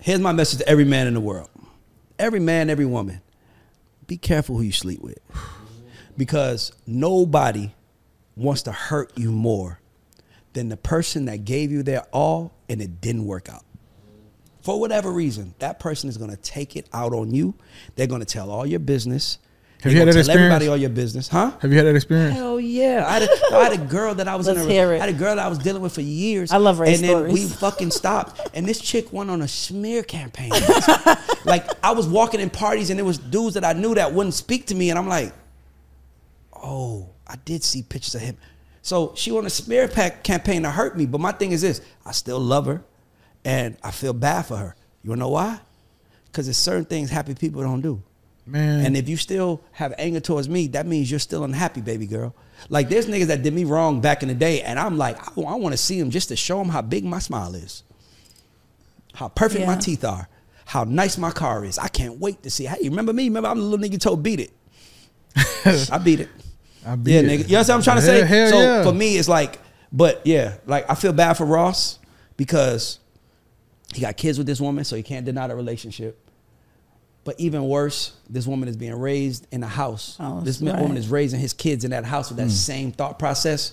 Here's 0.00 0.20
my 0.20 0.32
message 0.32 0.58
to 0.60 0.68
every 0.68 0.84
man 0.84 1.06
in 1.06 1.14
the 1.14 1.20
world. 1.20 1.48
Every 2.18 2.40
man, 2.40 2.70
every 2.70 2.86
woman. 2.86 3.20
Be 4.06 4.16
careful 4.16 4.56
who 4.56 4.62
you 4.62 4.72
sleep 4.72 5.00
with. 5.02 5.18
Because 6.16 6.72
nobody 6.86 7.72
wants 8.36 8.62
to 8.62 8.72
hurt 8.72 9.12
you 9.16 9.32
more 9.32 9.80
than 10.54 10.68
the 10.68 10.76
person 10.76 11.26
that 11.26 11.44
gave 11.44 11.70
you 11.70 11.82
their 11.82 12.02
all 12.12 12.52
and 12.68 12.80
it 12.80 13.00
didn't 13.00 13.26
work 13.26 13.48
out. 13.48 13.64
For 14.62 14.80
whatever 14.80 15.12
reason, 15.12 15.54
that 15.58 15.78
person 15.78 16.08
is 16.08 16.16
going 16.16 16.30
to 16.30 16.38
take 16.38 16.74
it 16.74 16.88
out 16.92 17.12
on 17.12 17.34
you. 17.34 17.54
They're 17.96 18.06
going 18.06 18.22
to 18.22 18.26
tell 18.26 18.50
all 18.50 18.64
your 18.64 18.78
business. 18.80 19.38
Have 19.84 19.92
They're 19.92 19.92
you 19.92 19.98
had 19.98 20.14
gonna 20.14 20.22
that 20.22 20.24
tell 20.24 20.36
everybody 20.36 20.64
experience? 20.64 20.70
all 20.70 20.76
your 20.78 20.90
business, 20.90 21.28
huh? 21.28 21.52
Have 21.60 21.70
you 21.70 21.76
had 21.76 21.86
that 21.86 21.94
experience? 21.94 22.34
Hell 22.34 22.58
yeah! 22.58 23.04
I 23.06 23.18
had, 23.18 23.22
a, 23.22 23.54
I 23.54 23.64
had 23.64 23.72
a 23.74 23.84
girl 23.84 24.14
that 24.14 24.26
I 24.26 24.34
was 24.34 24.48
in 24.48 24.54
Let's 24.54 24.66
a, 24.66 24.70
hear 24.72 24.94
it. 24.94 24.96
I 24.96 25.04
had 25.04 25.14
a 25.14 25.18
girl 25.18 25.36
that 25.36 25.44
I 25.44 25.48
was 25.48 25.58
dealing 25.58 25.82
with 25.82 25.94
for 25.94 26.00
years. 26.00 26.52
I 26.52 26.56
love 26.56 26.78
Ray's 26.78 27.02
And 27.02 27.10
then 27.10 27.30
we 27.30 27.44
fucking 27.44 27.90
stopped, 27.90 28.40
and 28.54 28.66
this 28.66 28.80
chick 28.80 29.12
went 29.12 29.28
on 29.28 29.42
a 29.42 29.48
smear 29.48 30.02
campaign. 30.02 30.52
like 31.44 31.66
I 31.84 31.92
was 31.92 32.08
walking 32.08 32.40
in 32.40 32.48
parties, 32.48 32.88
and 32.88 32.98
there 32.98 33.04
was 33.04 33.18
dudes 33.18 33.54
that 33.54 33.64
I 33.64 33.74
knew 33.74 33.94
that 33.94 34.14
wouldn't 34.14 34.32
speak 34.32 34.68
to 34.68 34.74
me, 34.74 34.88
and 34.88 34.98
I'm 34.98 35.08
like, 35.08 35.34
oh, 36.56 37.10
I 37.26 37.36
did 37.44 37.62
see 37.62 37.82
pictures 37.82 38.14
of 38.14 38.22
him. 38.22 38.38
So 38.84 39.14
she 39.16 39.30
on 39.30 39.46
a 39.46 39.50
smear 39.50 39.88
pack 39.88 40.22
campaign 40.22 40.62
to 40.64 40.70
hurt 40.70 40.94
me, 40.94 41.06
but 41.06 41.18
my 41.18 41.32
thing 41.32 41.52
is 41.52 41.62
this: 41.62 41.80
I 42.04 42.12
still 42.12 42.38
love 42.38 42.66
her, 42.66 42.84
and 43.42 43.78
I 43.82 43.90
feel 43.90 44.12
bad 44.12 44.42
for 44.42 44.58
her. 44.58 44.76
You 45.02 45.08
wanna 45.08 45.20
know 45.20 45.30
why? 45.30 45.58
Because 46.26 46.44
there's 46.44 46.58
certain 46.58 46.84
things 46.84 47.08
happy 47.08 47.34
people 47.34 47.62
don't 47.62 47.80
do. 47.80 48.02
Man. 48.44 48.84
And 48.84 48.94
if 48.94 49.08
you 49.08 49.16
still 49.16 49.62
have 49.72 49.94
anger 49.96 50.20
towards 50.20 50.50
me, 50.50 50.66
that 50.68 50.86
means 50.86 51.10
you're 51.10 51.18
still 51.18 51.44
unhappy, 51.44 51.80
baby 51.80 52.06
girl. 52.06 52.34
Like 52.68 52.90
there's 52.90 53.06
niggas 53.06 53.28
that 53.28 53.42
did 53.42 53.54
me 53.54 53.64
wrong 53.64 54.02
back 54.02 54.22
in 54.22 54.28
the 54.28 54.34
day, 54.34 54.60
and 54.60 54.78
I'm 54.78 54.98
like, 54.98 55.16
I, 55.38 55.54
want 55.54 55.72
to 55.72 55.78
see 55.78 55.98
them 55.98 56.10
just 56.10 56.28
to 56.28 56.36
show 56.36 56.58
them 56.58 56.68
how 56.68 56.82
big 56.82 57.06
my 57.06 57.20
smile 57.20 57.54
is, 57.54 57.84
how 59.14 59.28
perfect 59.28 59.66
my 59.66 59.76
teeth 59.76 60.04
are, 60.04 60.28
how 60.66 60.84
nice 60.84 61.16
my 61.16 61.30
car 61.30 61.64
is. 61.64 61.78
I 61.78 61.88
can't 61.88 62.18
wait 62.18 62.42
to 62.42 62.50
see. 62.50 62.66
Hey, 62.66 62.90
remember 62.90 63.14
me? 63.14 63.24
Remember 63.24 63.48
I'm 63.48 63.60
the 63.60 63.64
little 63.64 63.82
nigga 63.82 63.92
you 63.92 63.98
told 63.98 64.22
beat 64.22 64.40
it. 64.40 64.50
I 65.90 65.96
beat 65.96 66.20
it. 66.20 66.28
I 66.86 66.96
beat 66.96 67.12
yeah, 67.12 67.20
it. 67.20 67.24
nigga. 67.24 67.44
You 67.48 67.52
know 67.52 67.58
what 67.60 67.70
I'm 67.70 67.82
trying 67.82 68.00
to 68.00 68.02
Hell- 68.02 68.20
say? 68.20 68.26
hell 68.26 68.50
so 68.50 68.60
yeah. 68.60 68.82
for 68.82 68.92
me, 68.92 69.16
it's 69.16 69.28
like, 69.28 69.58
but 69.92 70.22
yeah, 70.24 70.56
like 70.66 70.88
I 70.90 70.94
feel 70.94 71.12
bad 71.12 71.34
for 71.34 71.44
Ross 71.44 71.98
because 72.36 72.98
he 73.94 74.00
got 74.00 74.16
kids 74.16 74.38
with 74.38 74.46
this 74.46 74.60
woman, 74.60 74.84
so 74.84 74.96
he 74.96 75.02
can't 75.02 75.24
deny 75.24 75.46
the 75.46 75.54
relationship. 75.54 76.20
But 77.24 77.40
even 77.40 77.66
worse, 77.68 78.12
this 78.28 78.46
woman 78.46 78.68
is 78.68 78.76
being 78.76 78.94
raised 78.98 79.46
in 79.50 79.62
a 79.62 79.68
house. 79.68 80.16
Oh, 80.20 80.40
this 80.42 80.60
right. 80.60 80.78
woman 80.78 80.96
is 80.96 81.08
raising 81.08 81.40
his 81.40 81.54
kids 81.54 81.84
in 81.84 81.90
that 81.92 82.04
house 82.04 82.28
with 82.28 82.36
that 82.36 82.44
hmm. 82.44 82.50
same 82.50 82.92
thought 82.92 83.18
process. 83.18 83.72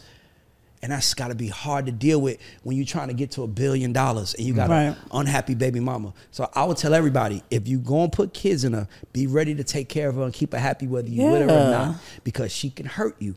And 0.84 0.92
that's 0.92 1.14
got 1.14 1.28
to 1.28 1.36
be 1.36 1.48
hard 1.48 1.86
to 1.86 1.92
deal 1.92 2.20
with 2.20 2.40
when 2.64 2.76
you're 2.76 2.86
trying 2.88 3.10
to 3.10 3.14
get 3.14 3.30
to 3.32 3.44
a 3.44 3.48
billion 3.48 3.94
dollars 3.94 4.34
and 4.34 4.46
you 4.48 4.54
got 4.56 4.70
Right. 4.70 4.86
an 4.86 4.96
unhappy 5.12 5.54
baby 5.54 5.80
mama. 5.80 6.14
So 6.32 6.50
I 6.56 6.64
would 6.66 6.78
tell 6.78 6.94
everybody 6.96 7.44
if 7.52 7.68
you 7.68 7.78
go 7.78 8.04
and 8.04 8.12
put 8.12 8.34
kids 8.34 8.64
in 8.64 8.74
her, 8.74 8.88
be 9.14 9.28
ready 9.28 9.54
to 9.56 9.64
take 9.64 9.90
care 9.90 10.10
of 10.10 10.16
her 10.16 10.24
and 10.24 10.34
keep 10.34 10.54
her 10.54 10.60
happy 10.60 10.88
whether 10.88 11.08
you 11.08 11.24
with 11.24 11.48
her 11.50 11.56
or 11.68 11.70
not 11.70 11.96
because 12.24 12.52
she 12.52 12.72
can 12.72 12.88
hurt 12.88 13.16
you. 13.20 13.36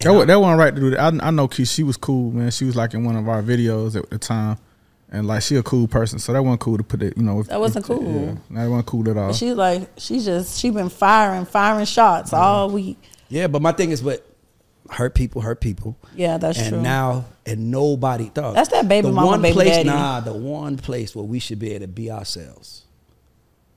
That, 0.00 0.10
wa- 0.12 0.26
that 0.26 0.38
wasn't 0.40 0.58
right 0.58 0.74
to 0.74 0.80
do 0.80 0.90
that. 0.90 1.00
I, 1.00 1.28
I 1.28 1.30
know 1.30 1.48
Keith, 1.48 1.68
she 1.68 1.82
was 1.82 1.96
cool, 1.96 2.32
man. 2.32 2.50
She 2.50 2.64
was 2.66 2.76
like 2.76 2.92
in 2.94 3.02
one 3.02 3.16
of 3.16 3.28
our 3.28 3.42
videos 3.42 3.96
at 3.96 4.08
the 4.10 4.18
time. 4.18 4.58
And 5.10 5.26
like 5.26 5.40
she 5.42 5.56
a 5.56 5.62
cool 5.62 5.88
person. 5.88 6.18
So 6.18 6.34
that 6.34 6.42
wasn't 6.42 6.60
cool 6.60 6.76
to 6.76 6.84
put 6.84 7.02
it, 7.02 7.16
you 7.16 7.22
know. 7.22 7.40
If, 7.40 7.46
That 7.46 7.60
wasn't 7.60 7.84
if- 7.84 7.96
cool. 7.96 8.38
Yeah, 8.50 8.62
that 8.62 8.68
wasn't 8.68 8.86
cool 8.86 9.08
at 9.10 9.16
all. 9.16 9.32
She's 9.32 9.54
like, 9.54 9.88
she 9.96 10.20
just, 10.20 10.60
she 10.60 10.68
been 10.68 10.90
firing, 10.90 11.46
firing 11.46 11.86
shots 11.86 12.30
uh-huh. 12.34 12.42
all 12.44 12.70
week. 12.70 12.98
Yeah, 13.30 13.46
but 13.46 13.62
my 13.62 13.72
thing 13.72 13.90
is, 13.90 14.02
but 14.02 14.22
hurt 14.88 15.14
people, 15.14 15.42
hurt 15.42 15.60
people. 15.60 15.96
Yeah, 16.14 16.38
that's 16.38 16.58
and 16.58 16.68
true. 16.68 16.76
And 16.78 16.84
now, 16.84 17.26
and 17.46 17.70
nobody 17.70 18.26
thought 18.26 18.54
That's 18.54 18.70
that 18.70 18.88
baby 18.88 19.08
the 19.08 19.12
mama, 19.12 19.28
one 19.28 19.42
baby 19.42 19.54
place, 19.54 19.68
daddy. 19.68 19.88
Nah, 19.88 20.20
the 20.20 20.32
one 20.32 20.76
place 20.76 21.14
where 21.14 21.24
we 21.24 21.38
should 21.38 21.58
be 21.58 21.72
able 21.72 21.86
to 21.86 21.88
be 21.88 22.10
ourselves 22.10 22.84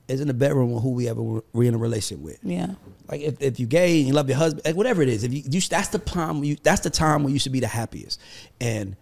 is 0.08 0.20
in 0.20 0.28
the 0.28 0.34
bedroom 0.34 0.72
with 0.72 0.82
who 0.82 0.90
we 0.90 1.08
ever 1.08 1.22
were 1.22 1.64
in 1.64 1.74
a 1.74 1.78
relationship 1.78 2.22
with. 2.22 2.38
Yeah. 2.42 2.74
Like 3.08 3.20
if, 3.20 3.40
if 3.40 3.60
you 3.60 3.66
gay 3.66 3.98
and 3.98 4.08
you 4.08 4.14
love 4.14 4.28
your 4.28 4.38
husband, 4.38 4.64
like 4.64 4.74
whatever 4.74 5.02
it 5.02 5.08
is, 5.08 5.24
if 5.24 5.32
you, 5.32 5.42
you 5.48 5.60
that's 5.60 5.88
the 5.88 5.98
time 5.98 6.44
you 6.44 6.56
that's 6.62 6.80
the 6.80 6.90
time 6.90 7.22
when 7.22 7.32
you 7.32 7.38
should 7.38 7.52
be 7.52 7.60
the 7.60 7.68
happiest. 7.68 8.20
And 8.60 8.96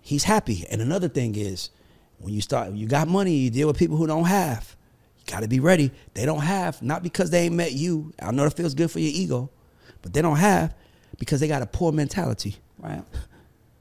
he's 0.00 0.24
happy. 0.24 0.64
And 0.70 0.80
another 0.80 1.08
thing 1.08 1.34
is 1.34 1.70
when 2.18 2.34
you 2.34 2.40
start 2.40 2.72
you 2.72 2.86
got 2.86 3.08
money, 3.08 3.34
you 3.34 3.50
deal 3.50 3.68
with 3.68 3.78
people 3.78 3.96
who 3.96 4.06
don't 4.06 4.24
have. 4.24 4.76
You 5.18 5.32
gotta 5.32 5.48
be 5.48 5.60
ready. 5.60 5.90
They 6.14 6.26
don't 6.26 6.42
have, 6.42 6.82
not 6.82 7.02
because 7.02 7.30
they 7.30 7.44
ain't 7.44 7.54
met 7.54 7.72
you. 7.72 8.12
I 8.20 8.30
know 8.32 8.44
that 8.44 8.56
feels 8.56 8.74
good 8.74 8.90
for 8.90 9.00
your 9.00 9.12
ego, 9.12 9.50
but 10.02 10.12
they 10.12 10.22
don't 10.22 10.36
have 10.36 10.74
because 11.18 11.40
they 11.40 11.48
got 11.48 11.62
a 11.62 11.66
poor 11.66 11.92
mentality. 11.92 12.56
Right. 12.78 13.02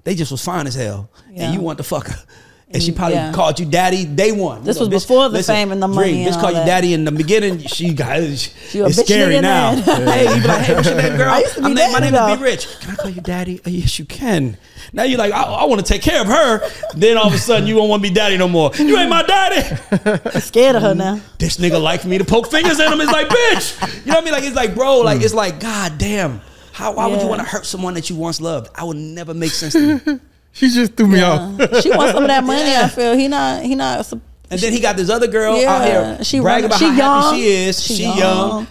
They 0.04 0.16
just 0.16 0.32
was 0.32 0.44
fine 0.44 0.68
as 0.68 0.76
hell. 0.76 1.10
Yeah. 1.32 1.46
And 1.46 1.54
you 1.54 1.62
want 1.62 1.78
the 1.78 1.84
fucker. 1.84 2.24
And 2.68 2.82
she 2.82 2.92
probably 2.92 3.16
yeah. 3.16 3.32
called 3.32 3.60
you 3.60 3.66
daddy 3.68 4.06
day 4.06 4.32
one. 4.32 4.64
This 4.64 4.76
You 4.76 4.82
know, 4.82 4.90
was 4.90 5.04
bitch, 5.04 5.08
before 5.08 5.30
the 5.30 5.44
fame 5.44 5.72
and 5.72 5.82
the 5.82 5.88
money 5.88 6.14
Drake, 6.14 6.26
and 6.26 6.28
bitch 6.28 6.36
all 6.36 6.42
called 6.42 6.58
you 6.58 6.66
daddy 6.66 6.94
in 6.94 7.06
the 7.06 7.12
beginning. 7.12 7.60
She 7.60 7.94
got 7.94 8.18
She 8.24 8.80
it's 8.80 8.98
scary 8.98 9.40
now. 9.40 9.76
hey, 9.82 10.36
you 10.36 10.42
be 10.42 10.48
like, 10.48 10.62
hey, 10.66 10.74
what's 10.74 10.88
your 10.88 10.98
name, 10.98 11.16
girl? 11.16 11.30
I 11.30 11.40
used 11.42 11.54
to 11.54 11.62
be 11.62 11.82
I'm 11.82 11.92
my 11.92 12.00
name 12.00 12.16
is. 12.16 12.38
Be 12.38 12.44
Rich. 12.44 12.80
Can 12.82 12.92
I 12.92 12.96
call 12.96 13.12
you 13.12 13.22
daddy? 13.22 13.62
Oh, 13.66 13.70
yes, 13.70 14.00
you 14.00 14.06
can. 14.06 14.58
Now 14.94 15.04
you're 15.04 15.20
like, 15.20 15.32
I, 15.32 15.44
I 15.44 15.66
want 15.66 15.86
to 15.86 15.88
take 15.88 16.02
care 16.02 16.22
of 16.22 16.28
her. 16.28 16.68
Then 16.96 17.18
all 17.18 17.28
of 17.28 17.34
a 17.34 17.38
sudden 17.38 17.68
you 17.68 17.76
don't 17.76 17.88
want 17.88 18.04
to 18.04 18.10
be 18.10 18.14
daddy 18.14 18.36
no 18.36 18.48
more. 18.48 18.72
You 18.76 18.98
ain't 18.98 19.10
my 19.12 19.22
daddy. 19.22 19.80
I'm 20.36 20.42
scared 20.42 20.76
of 20.76 20.82
her 20.82 20.96
now. 20.96 21.22
This 21.38 21.58
nigga 21.58 21.82
like 21.82 22.04
me 22.04 22.18
to 22.18 22.26
poke 22.26 22.50
fingers 22.50 22.80
at 22.80 22.92
him. 22.92 23.00
It's 23.00 23.12
like, 23.12 23.28
bitch. 23.28 24.06
You 24.06 24.08
know 24.08 24.16
what 24.16 24.22
I 24.22 24.26
mean? 24.26 24.34
Like 24.34 24.44
it's 24.44 24.56
like, 24.56 24.74
bro. 24.74 25.02
Like 25.02 25.20
hmm. 25.20 25.24
it's 25.24 25.34
like, 25.36 25.60
god 25.60 25.98
damn. 25.98 26.42
How 26.76 26.92
why 26.94 27.08
would 27.08 27.22
you 27.22 27.28
want 27.28 27.40
to 27.42 27.48
hurt 27.48 27.66
someone 27.66 27.94
that 27.94 28.10
you 28.10 28.18
once 28.18 28.42
loved? 28.42 28.70
I 28.76 28.84
would 28.84 28.98
never 28.98 29.34
make 29.34 29.52
sense 29.52 29.72
to 29.74 29.96
me. 30.14 30.20
she 30.52 30.70
just 30.70 30.96
threw 30.98 31.08
me 31.08 31.22
off. 31.22 31.58
She 31.82 31.90
wants 31.90 32.14
some 32.14 32.24
of 32.24 32.28
that 32.28 32.44
money. 32.44 32.76
I 32.76 32.90
feel 32.90 33.16
he 33.16 33.30
not. 33.30 33.64
He 33.64 33.76
not. 33.76 34.06
sup- 34.06 34.20
And 34.52 34.60
then 34.60 34.74
he 34.74 34.82
got 34.82 34.98
this 34.98 35.10
other 35.10 35.28
girl 35.28 35.58
Yeah, 35.60 35.74
out 35.74 35.86
here 35.86 36.24
she 36.26 36.42
bragging 36.42 36.66
about 36.66 36.80
she 36.80 36.86
how 36.86 36.92
young. 36.98 37.22
happy 37.24 37.38
she 37.38 37.48
is. 37.48 37.82
She 37.82 37.96
She, 37.96 38.04
young. 38.04 38.18
young. 38.18 38.68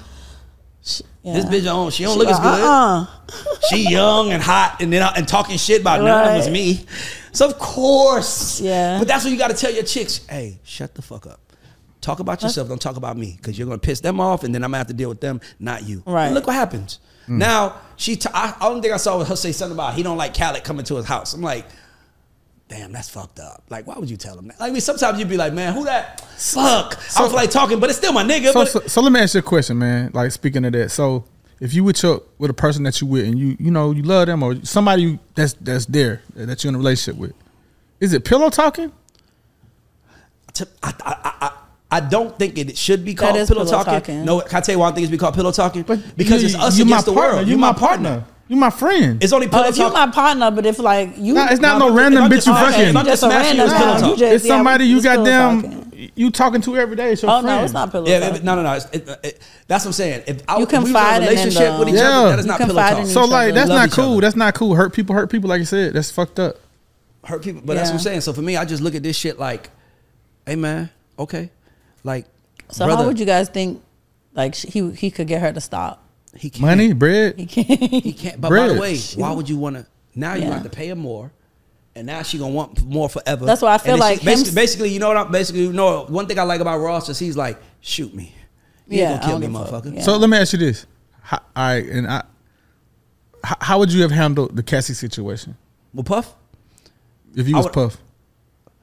Yeah. 1.22 1.32
This 1.32 1.44
bitch 1.46 1.64
don't. 1.64 1.90
She 1.94 2.02
don't 2.05 2.12
She 2.12 2.18
look 2.18 2.28
as 2.28 2.38
good. 2.38 2.46
Uh-uh. 2.62 3.07
She 3.70 3.88
young 3.88 4.32
and 4.32 4.42
hot, 4.42 4.76
and 4.82 4.92
then 4.92 5.02
and 5.16 5.26
talking 5.26 5.56
shit 5.56 5.81
about 5.81 6.02
none 6.02 6.28
of 6.28 6.35
it 6.35 6.36
was 6.36 6.51
me. 6.51 6.85
So 7.32 7.47
of 7.47 7.59
course, 7.59 8.60
Yeah. 8.60 8.98
But 8.98 9.09
that's 9.09 9.24
what 9.24 9.31
you 9.32 9.39
got 9.39 9.48
to 9.48 9.56
tell 9.56 9.72
your 9.72 9.85
chicks. 9.85 10.26
Hey, 10.28 10.60
shut 10.64 10.94
the 10.94 11.01
fuck 11.01 11.26
up. 11.26 11.40
Talk 12.02 12.18
about 12.20 12.43
yourself. 12.43 12.68
Don't 12.68 12.81
talk 12.82 12.97
about 12.97 13.16
me 13.16 13.35
because 13.39 13.59
you're 13.59 13.66
gonna 13.66 13.78
piss 13.78 14.01
them 14.01 14.20
off, 14.20 14.44
and 14.44 14.55
then 14.55 14.62
I'm 14.62 14.68
gonna 14.72 14.78
have 14.78 14.89
to 14.89 14.93
deal 14.93 15.09
with 15.09 15.22
them, 15.22 15.40
not 15.59 15.85
you. 15.85 16.02
Right. 16.05 16.26
And 16.26 16.35
look 16.35 16.47
what 16.47 16.55
happens. 16.55 16.98
Mm. 17.28 17.38
Now 17.38 17.80
she. 17.96 18.16
T- 18.16 18.28
I, 18.32 18.55
I 18.60 18.68
don't 18.68 18.82
think 18.82 18.94
I 18.94 18.98
saw 18.98 19.22
her 19.22 19.36
say 19.36 19.52
something 19.52 19.76
about 19.76 19.94
he 19.94 20.02
don't 20.02 20.16
like 20.16 20.34
Khaled 20.34 20.64
coming 20.64 20.84
to 20.86 20.96
his 20.96 21.06
house. 21.06 21.34
I'm 21.34 21.42
like. 21.42 21.66
Damn, 22.66 22.92
that's 22.92 23.10
fucked 23.10 23.38
up. 23.40 23.62
Like, 23.68 23.86
why 23.86 23.98
would 23.98 24.09
you 24.09 24.16
tell 24.16 24.38
him 24.38 24.48
that? 24.48 24.59
Like, 24.59 24.70
I 24.70 24.72
mean, 24.72 24.80
sometimes 24.80 25.18
you'd 25.18 25.28
be 25.28 25.36
like, 25.36 25.52
man, 25.52 25.74
who 25.74 25.84
that? 25.84 26.22
Fuck. 26.22 26.98
I 27.14 27.18
don't 27.18 27.28
feel 27.28 27.36
like 27.36 27.51
talking, 27.51 27.78
but 27.78 27.90
it's 27.90 27.98
still 27.98 28.14
my 28.14 28.24
nigga. 28.24 28.52
So, 28.52 28.55
but 28.55 28.68
so, 28.68 28.80
so 28.80 29.01
let 29.02 29.12
me 29.12 29.20
ask 29.20 29.34
you 29.34 29.40
a 29.40 29.42
question, 29.42 29.78
man. 29.78 30.10
Like 30.14 30.32
speaking 30.32 30.64
of 30.64 30.72
that, 30.72 30.90
so 30.90 31.24
if 31.60 31.74
you 31.74 31.84
with 31.84 32.02
your 32.02 32.22
with 32.38 32.51
a 32.51 32.55
person 32.55 32.82
that 32.84 33.01
you 33.02 33.06
with 33.06 33.26
and 33.26 33.38
you 33.38 33.55
you 33.60 33.70
know 33.70 33.90
you 33.92 34.02
love 34.02 34.26
them 34.26 34.42
or 34.42 34.56
somebody 34.64 35.02
you, 35.02 35.18
that's 35.34 35.52
that's 35.60 35.84
there 35.86 36.22
that 36.34 36.64
you're 36.64 36.70
in 36.70 36.74
a 36.74 36.78
relationship 36.78 37.20
with, 37.20 37.34
is 38.01 38.14
it 38.14 38.24
pillow 38.24 38.48
talking? 38.48 38.92
I, 40.82 40.94
I, 41.02 41.32
I, 41.42 41.52
I 41.94 42.00
don't 42.00 42.36
think 42.38 42.58
it 42.58 42.76
should 42.76 43.04
be 43.04 43.14
called 43.14 43.34
pillow, 43.34 43.46
pillow 43.46 43.64
talking. 43.64 43.92
talking. 43.94 44.24
No, 44.24 44.40
can 44.40 44.56
I 44.56 44.60
tell 44.60 44.74
you 44.74 44.78
why 44.80 44.88
I 44.88 44.92
think 44.92 45.04
it's 45.04 45.10
be 45.12 45.18
called 45.18 45.34
pillow 45.34 45.52
talking? 45.52 45.82
because 46.16 46.42
you- 46.42 46.48
it's 46.48 46.56
us 46.56 46.76
you 46.78 46.84
against 46.84 47.06
my 47.06 47.12
the 47.12 47.16
partner. 47.20 47.36
world. 47.38 47.48
You 47.48 47.56
my 47.58 47.72
partner. 47.72 48.24
You 48.48 48.56
my 48.56 48.68
friend. 48.70 49.22
It's 49.22 49.32
only 49.32 49.46
Oh, 49.46 49.50
pillow 49.50 49.64
if 49.68 49.76
you 49.78 49.84
talking. 49.84 49.98
my 49.98 50.06
partner, 50.10 50.50
but 50.50 50.66
if 50.66 50.78
like 50.78 51.14
you, 51.16 51.32
Nah, 51.34 51.46
it's 51.50 51.60
not 51.62 51.78
Nah, 51.78 51.86
no 51.86 51.86
but 51.86 51.92
if 51.94 51.98
random 52.02 52.24
I'm 52.24 52.30
bitch 52.30 52.34
just- 52.34 52.46
you 52.48 52.52
okay, 52.52 52.62
fucking. 52.64 52.88
if 52.88 52.96
I'm 52.96 53.06
just 53.06 53.22
a 53.22 53.28
random. 53.28 53.64
it's 53.66 53.74
pillow 53.74 53.98
talk. 53.98 54.20
it's 54.20 54.46
somebody 54.46 54.84
you 54.86 55.00
got 55.02 55.12
pillow 55.14 55.24
them 55.24 55.80
you 56.16 56.30
talking 56.30 56.60
to 56.60 56.76
every 56.76 56.96
day. 56.96 57.12
It's 57.12 57.22
your 57.22 57.30
Oh 57.30 57.40
friend. 57.40 57.58
no, 57.58 57.64
it's 57.64 57.72
not 57.72 57.90
pillow 57.92 58.06
yeah, 58.06 58.20
talking. 58.20 58.36
it- 58.36 58.44
no, 58.44 58.54
no, 58.56 58.62
no. 58.62 58.72
It's, 58.74 58.84
it, 58.92 59.08
it, 59.22 59.40
that's 59.66 59.84
what 59.84 59.90
I'm 59.90 59.92
saying. 59.94 60.22
If 60.26 60.42
I, 60.48 60.58
You 60.58 60.58
we 60.58 60.64
was 60.66 60.72
in 60.74 60.78
a 60.80 60.82
confide 60.84 61.16
in 61.16 61.22
them, 61.22 61.30
relationship 61.30 61.78
with 61.78 61.88
each 61.88 61.94
though. 61.94 62.02
other, 62.02 62.28
that 62.30 62.38
is 62.40 62.44
You 62.44 62.50
not 62.50 62.58
pillow 62.60 62.70
in 62.82 62.96
talk. 62.96 63.06
So 63.06 63.24
like 63.24 63.54
that's 63.54 63.68
not 63.70 63.90
cool. 63.92 64.12
other. 64.12 64.20
That's 64.20 64.36
not 64.36 64.54
cool. 64.54 64.74
Hurt 64.74 64.92
people. 64.92 65.14
Hurt 65.14 65.30
people. 65.30 65.48
Like 65.48 65.60
you 65.60 65.64
said, 65.64 65.94
that's 65.94 66.10
fucked 66.10 66.38
up. 66.40 66.56
hurt 67.24 67.42
people. 67.42 67.62
But 67.64 67.76
that's 67.76 67.88
what 67.88 67.94
I'm 67.94 68.00
saying. 68.00 68.20
So 68.20 68.34
for 68.34 68.42
me, 68.42 68.58
I 68.58 68.66
just 68.66 68.82
look 68.82 68.94
at 68.94 69.02
this 69.02 69.16
shit 69.16 69.38
like, 69.38 69.70
hey 70.44 70.56
man, 70.56 70.90
okay, 71.18 71.48
like, 72.05 72.26
So 72.70 72.85
brother, 72.86 73.02
how 73.02 73.09
would 73.09 73.18
you 73.18 73.26
guys 73.26 73.48
think 73.48 73.82
Like 74.35 74.55
he 74.55 74.90
he 74.93 75.10
could 75.10 75.26
get 75.26 75.40
her 75.40 75.52
to 75.52 75.60
stop. 75.60 76.02
He 76.36 76.51
can't. 76.51 76.62
Money, 76.62 76.93
bread. 76.93 77.39
He 77.39 77.47
can't. 77.47 77.68
He 77.93 78.12
can't. 78.12 78.40
But 78.40 78.51
by 78.51 78.68
the 78.68 78.81
way, 78.81 78.98
why 79.16 79.32
would 79.32 79.48
you 79.48 79.56
want 79.56 79.76
to? 79.76 79.86
Now 80.16 80.35
you 80.35 80.43
Yeah. 80.43 80.55
have 80.55 80.62
to 80.64 80.68
pay 80.70 80.89
her 80.89 80.97
more, 80.97 81.31
and 81.94 82.06
now 82.06 82.22
she 82.22 82.39
gonna 82.39 82.52
want 82.52 82.85
more 82.85 83.09
forever. 83.09 83.44
That's 83.47 83.62
why 83.62 83.74
I 83.74 83.78
feel 83.78 83.97
like 83.98 84.22
basically, 84.24 84.48
him- 84.51 84.55
basically, 84.56 84.89
you 84.90 84.98
know 84.98 85.09
what? 85.09 85.16
I'm 85.16 85.31
basically, 85.32 85.62
you 85.62 85.72
know, 85.72 86.05
one 86.06 86.26
thing 86.26 86.39
I 86.39 86.43
like 86.43 86.60
about 86.60 86.78
Ross 86.78 87.09
is 87.09 87.18
he's 87.20 87.36
like, 87.36 87.60
shoot 87.81 88.12
me. 88.14 88.35
You 88.89 88.98
Yeah, 88.98 89.14
gonna 89.14 89.26
kill 89.26 89.39
me, 89.39 89.47
give 89.47 89.55
a 89.55 89.66
fuck. 89.66 89.85
motherfucker. 89.85 89.94
Yeah. 89.94 90.02
So 90.02 90.16
let 90.16 90.28
me 90.28 90.36
ask 90.36 90.52
you 90.52 90.59
this. 90.59 90.86
How, 91.22 91.39
all 91.39 91.64
right, 91.68 91.86
and 91.89 92.06
I, 92.09 92.22
how, 93.44 93.56
how 93.60 93.78
would 93.78 93.93
you 93.93 94.02
have 94.02 94.10
handled 94.10 94.56
the 94.56 94.62
Cassie 94.64 94.94
situation 94.94 95.56
Well, 95.94 96.02
Puff, 96.05 96.35
if 97.36 97.47
you 97.48 97.55
was 97.56 97.66
would- 97.66 97.72
Puff 97.74 97.97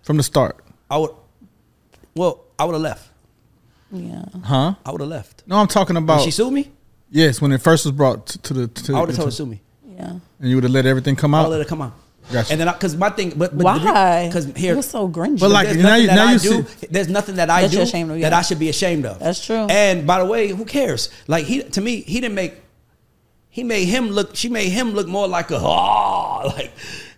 from 0.03 0.15
the 0.17 0.23
start? 0.23 0.63
I 0.89 0.97
would. 0.97 1.11
Well, 2.15 2.45
I 2.57 2.63
would 2.65 2.73
have 2.73 2.81
left. 2.81 3.09
Yeah. 3.91 4.23
Huh? 4.43 4.75
I 4.85 4.91
would 4.91 5.01
have 5.01 5.09
left. 5.09 5.43
No, 5.47 5.57
I'm 5.57 5.67
talking 5.67 5.95
When 5.95 6.03
about 6.03 6.21
she 6.21 6.31
sued 6.31 6.53
me, 6.53 6.71
yes 7.09 7.41
when 7.41 7.51
it 7.51 7.61
first 7.61 7.85
was 7.85 7.91
brought 7.91 8.25
to, 8.27 8.37
to 8.39 8.53
the 8.53 8.67
to, 8.67 8.95
I 8.95 8.99
would 9.01 9.09
have 9.09 9.15
told 9.17 9.27
her 9.27 9.31
to- 9.31 9.31
to 9.31 9.35
sue 9.35 9.45
me. 9.45 9.61
Yeah. 9.97 10.19
and 10.39 10.49
you 10.49 10.55
would 10.55 10.63
have 10.63 10.73
let 10.73 10.85
everything 10.85 11.15
come 11.15 11.33
out. 11.35 11.39
I 11.39 11.41
out. 11.41 11.49
would 11.49 11.57
let 11.57 11.65
her 11.65 11.69
come 11.69 11.81
out. 11.81 11.93
Gotcha. 12.31 12.51
And 12.53 12.61
then, 12.61 12.67
because 12.71 12.95
my 12.95 13.09
thing, 13.09 13.33
but, 13.35 13.57
but 13.57 13.63
Why? 13.65 14.27
Because 14.27 14.45
here, 14.55 14.73
You're 14.75 14.83
so 14.83 15.09
gringy. 15.09 15.39
But 15.39 15.51
like- 15.51 15.67
there's 15.67 15.77
now 15.77 15.89
nothing 15.89 16.01
you- 16.01 16.07
that 16.07 16.15
now 16.15 16.27
I 16.27 16.31
you 16.33 16.39
do. 16.39 16.63
see- 16.79 16.87
There's 16.89 17.09
nothing 17.09 17.35
that 17.35 17.49
I 17.49 17.67
do 17.67 17.81
ashamed 17.81 18.11
of, 18.11 18.19
that 18.21 18.31
yeah. 18.31 18.37
I 18.37 18.41
should 18.41 18.59
be 18.59 18.69
ashamed 18.69 19.05
of. 19.05 19.19
That's 19.19 19.43
true. 19.45 19.67
And 19.69 20.07
by 20.07 20.19
the 20.19 20.25
way, 20.25 20.47
who 20.49 20.63
cares? 20.63 21.09
Like 21.27 21.45
he, 21.45 21.61
to 21.63 21.81
me, 21.81 22.01
he 22.01 22.21
didn't 22.21 22.35
make. 22.35 22.53
He 23.49 23.63
made 23.65 23.85
him 23.85 24.09
look. 24.11 24.35
She 24.35 24.47
made 24.47 24.69
him 24.69 24.93
look 24.93 25.07
more 25.07 25.27
like 25.27 25.51
a 25.51 25.57
oh, 25.59 26.41
like 26.55 26.71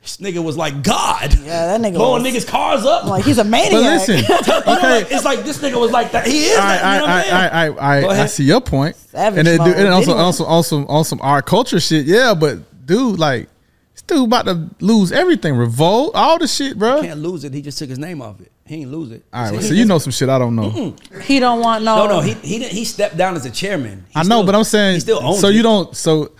this 0.03 0.17
nigga 0.17 0.43
was 0.43 0.55
like 0.57 0.83
God. 0.83 1.33
Yeah, 1.39 1.77
that 1.77 1.81
nigga 1.81 1.95
blowing 1.95 2.21
was- 2.23 2.33
niggas 2.33 2.47
cars 2.47 2.85
up. 2.85 3.05
Like 3.05 3.23
he's 3.23 3.37
a 3.37 3.43
maniac. 3.43 3.71
But 3.71 3.81
listen, 3.81 4.15
okay. 4.25 4.99
like, 5.01 5.11
it's 5.11 5.23
like 5.25 5.43
this 5.43 5.59
nigga 5.59 5.79
was 5.79 5.91
like 5.91 6.11
that. 6.11 6.27
He 6.27 6.45
is. 6.45 6.57
I, 6.59 6.61
that, 6.77 6.93
you 6.93 6.99
know 6.99 7.05
what 7.05 7.09
I, 7.09 7.23
I'm? 7.23 7.33
I, 7.33 7.47
I, 7.47 7.63
I, 7.65 7.69
Go 7.69 7.77
I, 8.07 8.11
I 8.11 8.13
ahead. 8.13 8.29
see 8.29 8.43
your 8.43 8.61
point. 8.61 8.95
Savage 8.97 9.39
and, 9.39 9.47
it, 9.47 9.57
mode. 9.59 9.75
and 9.77 9.87
also, 9.87 10.11
Diddy 10.11 10.23
was- 10.23 10.41
also, 10.41 10.85
also, 10.87 11.17
our 11.19 11.41
culture 11.41 11.79
shit. 11.79 12.05
Yeah, 12.05 12.33
but 12.33 12.85
dude, 12.85 13.17
like, 13.17 13.47
this 13.93 14.01
dude 14.01 14.25
about 14.25 14.45
to 14.45 14.69
lose 14.81 15.11
everything. 15.13 15.55
Revolt, 15.55 16.15
all 16.15 16.37
the 16.37 16.47
shit, 16.47 16.77
bro. 16.77 17.01
Can't 17.01 17.21
lose 17.21 17.45
it. 17.45 17.53
He 17.53 17.61
just 17.61 17.79
took 17.79 17.87
his 17.89 17.99
name 17.99 18.21
off 18.21 18.41
it. 18.41 18.51
He 18.65 18.75
ain't 18.81 18.91
lose 18.91 19.11
it. 19.11 19.23
All 19.33 19.51
right, 19.51 19.61
See, 19.61 19.67
so 19.69 19.73
you 19.73 19.85
know 19.85 19.99
some 19.99 20.11
shit 20.11 20.27
I 20.29 20.37
don't 20.39 20.55
know. 20.55 20.95
he 21.23 21.39
don't 21.39 21.59
want 21.61 21.83
no. 21.83 21.95
No, 21.95 22.07
no, 22.07 22.19
he 22.21 22.33
he 22.33 22.59
didn't. 22.59 22.71
He 22.73 22.83
stepped 22.85 23.15
down 23.17 23.35
as 23.35 23.45
a 23.45 23.49
chairman. 23.51 24.05
He 24.09 24.15
I 24.17 24.23
know, 24.23 24.37
still- 24.37 24.45
but 24.45 24.55
I'm 24.55 24.63
saying, 24.65 24.93
he 24.95 24.99
still 25.01 25.19
owns 25.23 25.39
so 25.39 25.47
it. 25.47 25.55
you 25.55 25.63
don't. 25.63 25.95
So 25.95 26.31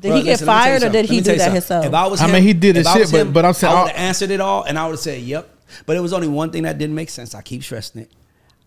Did 0.00 0.08
Bro, 0.08 0.16
he 0.16 0.22
get 0.22 0.30
listen, 0.32 0.46
let 0.46 0.54
me 0.56 0.62
tell 0.64 0.72
you 0.74 0.80
fired 0.80 0.82
or 0.82 0.92
did 0.92 1.04
he 1.10 1.16
do 1.18 1.22
that 1.24 1.38
something. 1.38 1.52
himself? 1.54 1.84
If 1.86 1.94
I 1.94 2.06
was 2.06 2.20
I 2.20 2.24
him, 2.26 2.32
mean, 2.32 2.42
he 2.42 2.52
did 2.54 2.76
if 2.76 2.86
his 2.86 2.92
shit, 2.92 3.00
was 3.02 3.12
but- 3.12 3.32
but 3.32 3.44
I'm 3.44 3.52
saying 3.52 3.72
I 3.72 3.76
all- 3.76 3.82
would 3.84 3.92
have 3.92 4.00
answered 4.00 4.30
it 4.30 4.40
all, 4.40 4.62
and 4.64 4.78
I 4.78 4.84
would 4.86 4.92
have 4.92 5.00
said, 5.00 5.20
"Yep." 5.20 5.48
But 5.86 5.96
it 5.96 6.00
was 6.00 6.12
only 6.12 6.26
one 6.28 6.50
thing 6.50 6.62
that 6.64 6.78
didn't 6.78 6.94
make 6.96 7.10
sense. 7.10 7.34
I 7.34 7.42
keep 7.42 7.62
stressing 7.62 8.00
it. 8.02 8.10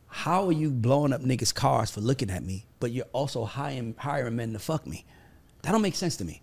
How 0.07 0.45
are 0.47 0.51
you 0.51 0.69
blowing 0.69 1.11
up 1.11 1.21
niggas' 1.21 1.53
cars 1.53 1.89
for 1.89 1.99
looking 2.01 2.29
at 2.29 2.43
me, 2.45 2.65
but 2.79 2.91
you're 2.91 3.07
also 3.13 3.45
hiring 3.45 3.95
hiring 3.97 4.35
men 4.35 4.53
to 4.53 4.59
fuck 4.59 4.85
me? 4.85 5.05
That 5.63 5.71
don't 5.71 5.81
make 5.81 5.95
sense 5.95 6.15
to 6.17 6.25
me. 6.25 6.41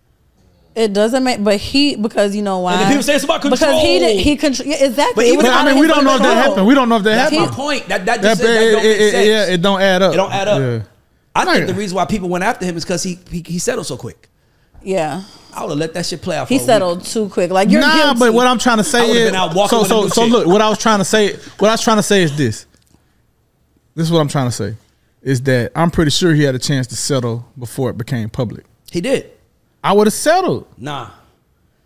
It 0.75 0.93
doesn't 0.93 1.23
make, 1.23 1.43
but 1.43 1.57
he 1.57 1.95
because 1.95 2.35
you 2.35 2.41
know 2.41 2.59
why? 2.59 2.73
And 2.73 2.81
then 2.81 2.87
people 2.89 3.03
say 3.03 3.15
it's 3.15 3.23
about 3.23 3.41
control. 3.41 3.57
Because 3.57 3.81
he 3.81 3.99
control. 3.99 4.13
did, 4.15 4.23
he 4.23 4.35
control 4.35 4.67
yeah, 4.69 4.85
exactly. 4.85 5.13
But 5.15 5.25
even 5.25 5.37
was 5.37 5.45
I 5.47 5.65
mean, 5.71 5.79
we 5.79 5.87
don't 5.87 6.03
know 6.05 6.15
if 6.15 6.21
that 6.21 6.37
happened. 6.45 6.67
We 6.67 6.75
don't 6.75 6.89
know 6.89 6.97
if 6.97 7.03
that 7.03 7.15
That's 7.15 7.31
happened. 7.31 7.49
my 7.51 7.55
point. 7.55 7.87
That 7.89 8.05
that 8.05 8.21
That, 8.21 8.27
just 8.29 8.41
that 8.41 8.61
it, 8.61 8.71
don't 8.71 8.79
it, 8.85 8.87
make 8.89 8.99
it, 9.01 9.11
sense. 9.11 9.27
yeah, 9.27 9.45
it 9.53 9.61
don't 9.61 9.81
add 9.81 10.01
up. 10.01 10.13
It 10.13 10.17
don't 10.17 10.31
add 10.33 10.47
up. 10.47 10.59
Yeah. 10.59 10.79
I 11.35 11.45
think 11.45 11.57
Right. 11.59 11.67
the 11.67 11.73
reason 11.73 11.95
why 11.95 12.05
people 12.05 12.29
went 12.29 12.43
after 12.43 12.65
him 12.65 12.75
is 12.77 12.83
because 12.85 13.03
he, 13.03 13.17
he 13.29 13.43
he 13.45 13.59
settled 13.59 13.85
so 13.87 13.95
quick. 13.97 14.29
Yeah, 14.83 15.23
I 15.53 15.61
would 15.61 15.69
have 15.71 15.77
let 15.79 15.93
that 15.93 16.05
shit 16.05 16.21
play 16.21 16.37
out. 16.37 16.47
For 16.47 16.53
he 16.53 16.57
a 16.57 16.59
week. 16.61 16.65
settled 16.65 17.03
too 17.05 17.29
quick. 17.29 17.51
Like 17.51 17.69
you're 17.69 17.81
nah, 17.81 17.95
guilty. 18.13 18.19
but 18.19 18.33
what 18.33 18.47
I'm 18.47 18.57
trying 18.59 18.77
to 18.77 18.81
I 18.81 18.83
say 18.83 19.01
would've 19.01 19.15
is, 19.15 19.27
been 19.29 19.35
out 19.35 19.53
walking 19.55 19.69
so 19.69 19.81
with 19.81 19.85
a 19.85 19.89
so 19.89 20.01
new 20.03 20.09
so 20.09 20.23
chick. 20.23 20.31
look, 20.33 20.47
what 20.47 20.61
I 20.61 20.69
was 20.69 20.77
trying 20.79 20.99
to 20.99 21.05
say, 21.05 21.35
what 21.59 21.69
I 21.69 21.73
was 21.73 21.81
trying 21.83 21.97
to 21.97 22.03
say 22.03 22.23
is 22.23 22.35
this. 22.37 22.65
This 23.95 24.05
is 24.07 24.11
what 24.11 24.19
I'm 24.19 24.27
trying 24.29 24.47
to 24.47 24.51
say, 24.53 24.75
is 25.21 25.41
that 25.43 25.71
I'm 25.75 25.91
pretty 25.91 26.11
sure 26.11 26.33
he 26.33 26.43
had 26.43 26.55
a 26.55 26.59
chance 26.59 26.87
to 26.87 26.95
settle 26.95 27.45
before 27.59 27.89
it 27.89 27.97
became 27.97 28.29
public. 28.29 28.65
He 28.89 29.01
did. 29.01 29.29
I 29.83 29.93
would 29.93 30.07
have 30.07 30.13
settled. 30.13 30.67
Nah, 30.77 31.09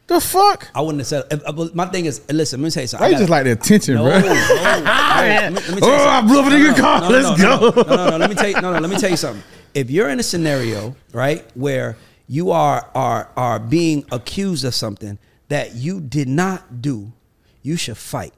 The 0.07 0.22
fuck? 0.22 0.67
I 0.76 0.81
wouldn't 0.81 0.99
have 0.99 1.07
said. 1.07 1.23
if- 1.31 1.41
if- 1.47 1.73
My 1.73 1.88
thing 1.88 2.05
is, 2.05 2.22
listen. 2.31 2.61
Let 2.61 2.65
me 2.65 2.72
tell 2.72 2.84
you 2.84 2.88
something. 2.88 3.11
I 3.11 3.15
I 3.15 3.19
just 3.19 3.30
like 3.30 3.45
the 3.45 3.51
attention, 3.53 3.95
No, 3.95 4.03
bro. 4.03 4.19
no, 4.19 4.27
no. 4.27 4.31
Let 4.34 5.53
me- 5.53 5.59
let 5.61 5.69
me 5.76 5.80
Oh, 5.81 5.91
I 5.95 6.19
something. 6.19 6.27
blew 6.27 6.39
up 6.41 6.45
a 6.45 6.49
nigga 6.51 6.77
car. 6.80 7.09
Let's 7.09 7.41
go. 7.41 7.69
No, 7.88 7.95
no, 7.95 8.09
no. 8.11 8.17
Let 8.17 8.30
me 8.30 8.35
tell 8.35 8.47
you. 8.49 8.61
No, 8.61 8.72
no. 8.73 8.80
Let 8.80 8.89
me 8.89 8.97
tell 8.97 9.09
you 9.09 9.17
something. 9.17 9.41
If 9.73 9.89
you're 9.89 10.09
in 10.09 10.19
a 10.19 10.23
scenario, 10.23 10.95
right, 11.11 11.43
where 11.55 11.97
you 12.27 12.52
are 12.52 12.89
are 12.95 13.30
are 13.35 13.60
being 13.60 14.06
accused 14.11 14.65
of 14.65 14.73
something 14.76 15.18
that 15.49 15.76
you 15.76 15.99
did 16.02 16.27
not 16.27 16.81
do, 16.81 17.14
you 17.61 17.76
should 17.77 17.97
fight. 17.97 18.34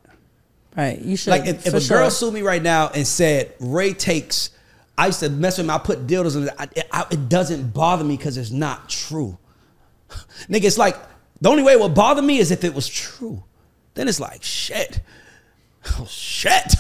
right, 0.76 1.00
you 1.00 1.16
should 1.16 1.32
Like 1.32 1.46
if, 1.46 1.66
if 1.66 1.74
a 1.74 1.88
girl 1.88 2.10
sure. 2.10 2.10
sued 2.10 2.34
me 2.34 2.42
right 2.42 2.62
now 2.62 2.90
and 2.90 3.08
said 3.08 3.54
Ray 3.60 3.94
takes, 3.94 4.50
I 4.98 5.08
used 5.08 5.22
to 5.22 5.30
mess 5.30 5.58
with 5.58 5.66
him. 5.66 5.70
I 5.72 5.78
put 5.78 6.06
dildos 6.08 6.36
in 6.36 6.44
it. 6.48 6.54
I, 6.58 6.64
it, 6.76 6.88
I, 6.92 7.06
it 7.12 7.30
doesn't 7.30 7.74
bother 7.74 8.04
me 8.04 8.18
because 8.18 8.38
it's 8.38 8.52
not 8.52 8.90
true. 8.90 9.38
Nigga, 10.50 10.66
it's 10.66 10.78
like 10.78 10.98
the 11.40 11.50
only 11.50 11.64
way 11.64 11.74
it 11.74 11.80
would 11.80 11.94
bother 11.96 12.22
me 12.22 12.40
is 12.40 12.52
if 12.52 12.64
it 12.64 12.74
was 12.74 12.88
true. 12.88 13.44
Then 13.94 14.08
it's 14.08 14.20
like 14.20 14.44
shit. 14.44 15.00
Oh 16.00 16.06
shit. 16.10 16.74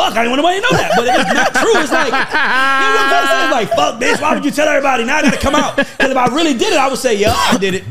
Fuck, 0.00 0.16
I 0.16 0.24
didn't 0.24 0.30
want 0.30 0.42
nobody 0.42 0.60
to 0.60 0.62
know 0.62 0.78
that. 0.78 0.92
But 0.96 1.06
if 1.08 1.20
it's 1.20 1.34
not 1.34 1.54
true, 1.60 1.76
it's 1.76 1.92
like, 1.92 2.06
you 2.06 2.88
know 2.88 3.02
what 3.04 3.20
I'm 3.20 3.28
saying? 3.28 3.44
It's 3.44 3.52
like, 3.52 3.68
fuck, 3.76 4.00
bitch, 4.00 4.22
why 4.22 4.34
would 4.34 4.44
you 4.44 4.50
tell 4.50 4.66
everybody? 4.66 5.04
Now 5.04 5.18
I 5.18 5.22
gotta 5.22 5.36
come 5.36 5.54
out. 5.54 5.76
Because 5.76 6.10
if 6.10 6.16
I 6.16 6.26
really 6.34 6.54
did 6.54 6.72
it, 6.72 6.78
I 6.78 6.88
would 6.88 6.98
say, 6.98 7.18
yeah, 7.18 7.34
I 7.36 7.58
did 7.58 7.74
it. 7.74 7.84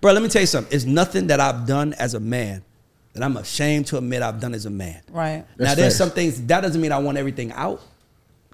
Bro, 0.00 0.12
let 0.12 0.22
me 0.22 0.28
tell 0.28 0.42
you 0.42 0.46
something. 0.46 0.72
It's 0.72 0.84
nothing 0.84 1.26
that 1.26 1.40
I've 1.40 1.66
done 1.66 1.92
as 1.94 2.14
a 2.14 2.20
man 2.20 2.62
that 3.14 3.24
I'm 3.24 3.36
ashamed 3.36 3.86
to 3.88 3.98
admit 3.98 4.22
I've 4.22 4.40
done 4.40 4.54
as 4.54 4.66
a 4.66 4.70
man. 4.70 5.00
Right. 5.10 5.44
now, 5.58 5.74
there's 5.74 5.78
facts. 5.78 5.96
some 5.96 6.10
things, 6.10 6.40
that 6.46 6.60
doesn't 6.60 6.80
mean 6.80 6.92
I 6.92 6.98
want 6.98 7.18
everything 7.18 7.50
out. 7.50 7.80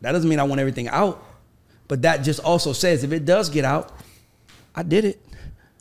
That 0.01 0.13
doesn't 0.13 0.31
mean 0.31 0.41
I 0.41 0.45
want 0.45 0.61
everything 0.61 0.89
out. 0.89 1.23
But 1.89 2.03
that 2.03 2.23
just 2.23 2.41
also 2.41 2.73
says 2.73 3.05
if 3.05 3.13
it 3.13 3.27
does 3.27 3.51
get 3.51 3.65
out, 3.67 3.93
I 4.75 4.85
did 4.85 5.05
it. 5.05 5.21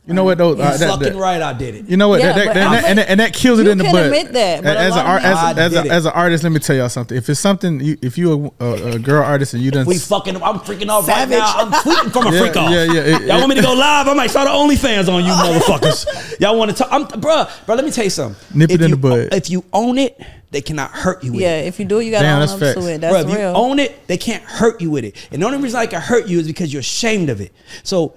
You 0.04 0.14
know 0.14 0.24
what 0.24 0.36
though? 0.36 0.56
You're 0.56 0.66
Uh, 0.66 0.76
that- 0.76 0.88
fucking 0.90 1.12
that- 1.12 1.14
right, 1.16 1.40
I 1.40 1.52
did 1.52 1.76
it. 1.76 1.88
You 1.88 1.96
know 1.96 2.08
what? 2.08 2.18
Yeah, 2.20 2.32
that, 2.32 2.46
that, 2.46 2.54
that- 2.54 2.84
and, 2.86 2.98
that, 2.98 3.08
and 3.08 3.20
that 3.20 3.32
kills 3.32 3.60
it 3.60 3.68
in 3.68 3.78
the 3.78 3.84
can 3.84 3.92
butt. 3.92 4.06
admit 4.06 4.32
that, 4.32 4.64
but 4.64 4.76
a 4.76 4.80
as 4.80 4.90
lot 4.90 5.06
an 5.06 5.24
as, 5.24 5.36
I 5.38 5.50
a- 5.52 5.54
as, 5.54 5.74
a, 5.74 5.90
as 5.92 6.06
an 6.06 6.12
artist, 6.12 6.42
let 6.42 6.50
me 6.50 6.58
tell 6.58 6.74
y'all 6.74 6.88
something. 6.88 7.16
If 7.16 7.28
it's 7.28 7.38
something, 7.38 7.78
you, 7.78 7.96
if 8.02 8.18
you 8.18 8.52
a, 8.58 8.64
a, 8.64 8.92
a 8.94 8.98
girl 8.98 9.22
artist 9.22 9.54
and 9.54 9.62
you 9.62 9.70
done 9.70 9.86
We 9.86 9.98
fucking, 9.98 10.42
I'm 10.42 10.58
freaking 10.58 10.88
off 10.88 11.04
Savage. 11.04 11.38
right 11.38 11.38
now. 11.38 11.54
I'm 11.56 11.72
tweeting 11.72 12.12
from 12.12 12.26
a 12.26 12.32
Yeah, 12.32 12.40
freak 12.40 12.56
off. 12.56 12.70
yeah, 12.72 12.82
yeah, 12.84 12.92
it- 13.00 13.22
Y'all 13.22 13.36
it- 13.36 13.38
want 13.38 13.48
me 13.50 13.54
to 13.54 13.62
go 13.62 13.74
live? 13.74 14.08
I 14.08 14.14
might 14.14 14.26
start 14.30 14.48
an 14.48 14.54
OnlyFans 14.54 15.08
on 15.08 15.24
you 15.24 15.32
motherfuckers. 15.32 16.40
Y'all 16.40 16.58
want 16.58 16.72
to 16.72 16.76
talk? 16.76 16.88
I'm, 16.90 17.06
bruh, 17.06 17.46
bruh, 17.46 17.76
let 17.76 17.84
me 17.84 17.92
tell 17.92 18.02
you 18.04 18.10
something. 18.10 18.58
Nip 18.58 18.70
it 18.72 18.82
in 18.82 18.88
you- 18.90 18.96
the 18.96 19.00
bud. 19.00 19.28
If 19.32 19.50
you 19.50 19.64
own 19.72 19.98
it, 19.98 20.20
they 20.50 20.62
cannot 20.62 20.90
hurt 20.90 21.22
you 21.22 21.30
with 21.30 21.42
Yeah, 21.42 21.58
it. 21.60 21.68
if 21.68 21.78
you 21.78 21.84
do, 21.84 22.00
it, 22.00 22.06
you 22.06 22.10
gotta 22.10 22.24
Damn, 22.24 22.42
own 22.42 22.48
up 22.48 22.58
facts. 22.58 22.74
to 22.74 22.86
it. 22.92 23.00
That's 23.00 23.14
Bruh, 23.14 23.22
if 23.24 23.30
you 23.30 23.36
real. 23.36 23.56
own 23.56 23.78
it, 23.78 24.04
they 24.08 24.16
can't 24.16 24.42
hurt 24.42 24.80
you 24.80 24.90
with 24.90 25.04
it. 25.04 25.14
And 25.30 25.40
the 25.40 25.46
only 25.46 25.58
reason 25.58 25.78
I 25.78 25.86
can 25.86 26.00
hurt 26.00 26.26
you 26.26 26.40
is 26.40 26.46
because 26.48 26.72
you're 26.72 26.80
ashamed 26.80 27.30
of 27.30 27.40
it. 27.40 27.52
So 27.84 28.14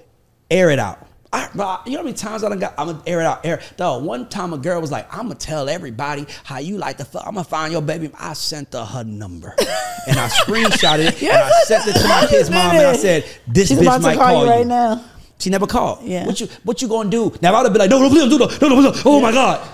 air 0.50 0.72
it 0.72 0.80
out. 0.80 1.00
I, 1.36 1.50
bro, 1.54 1.78
you 1.86 1.92
know 1.92 1.98
how 1.98 2.04
many 2.06 2.16
times 2.16 2.46
I 2.46 2.50
done 2.50 2.60
got, 2.60 2.76
I'm 2.78 2.88
gonna 2.88 3.04
air 3.06 3.20
it 3.20 3.26
out, 3.26 3.46
air. 3.46 3.62
Dog, 3.76 4.06
one 4.06 4.30
time 4.30 4.54
a 4.54 4.58
girl 4.58 4.80
was 4.80 4.90
like, 4.90 5.14
I'm 5.14 5.24
gonna 5.24 5.36
tell 5.36 5.68
everybody 5.68 6.26
how 6.46 6.60
you 6.60 6.78
like 6.78 6.98
to 6.98 7.06
fuck. 7.06 7.28
I'm 7.28 7.34
gonna 7.34 7.44
find 7.44 7.74
your 7.74 7.82
baby. 7.82 8.10
I 8.18 8.34
sent 8.34 8.72
her 8.72 8.86
her 8.86 9.04
number. 9.04 9.54
and 10.08 10.18
I 10.18 10.30
screenshot 10.30 11.00
it 11.00 11.22
and 11.22 11.32
I 11.32 11.52
sent 11.64 11.88
it 11.88 12.00
to 12.00 12.08
my 12.08 12.26
kid's 12.30 12.50
mom 12.50 12.76
and 12.76 12.88
I 12.88 12.96
said, 12.96 13.26
this 13.48 13.68
She's 13.68 13.78
bitch 13.78 13.82
about 13.82 14.02
might 14.02 14.14
to 14.14 14.18
call, 14.18 14.28
call 14.28 14.46
you 14.46 14.50
right 14.50 14.68
now. 14.68 15.04
She 15.40 15.50
never 15.50 15.68
called. 15.68 16.06
Yeah. 16.06 16.26
What 16.26 16.40
you 16.40 16.48
what 16.64 16.82
you 16.82 16.88
gonna 16.88 17.10
do? 17.10 17.34
Now 17.42 17.54
I 17.54 17.58
would 17.58 17.66
have 17.66 17.74
been 17.74 17.82
like, 17.82 17.90
no, 17.90 18.00
no, 18.00 18.10
please 18.10 18.22
don't 18.22 18.30
do 18.30 18.38
that. 18.38 18.62
No, 18.62 18.70
no, 18.70 18.80
no, 18.80 18.94
oh 19.04 19.20
my 19.20 19.34
God. 19.34 19.68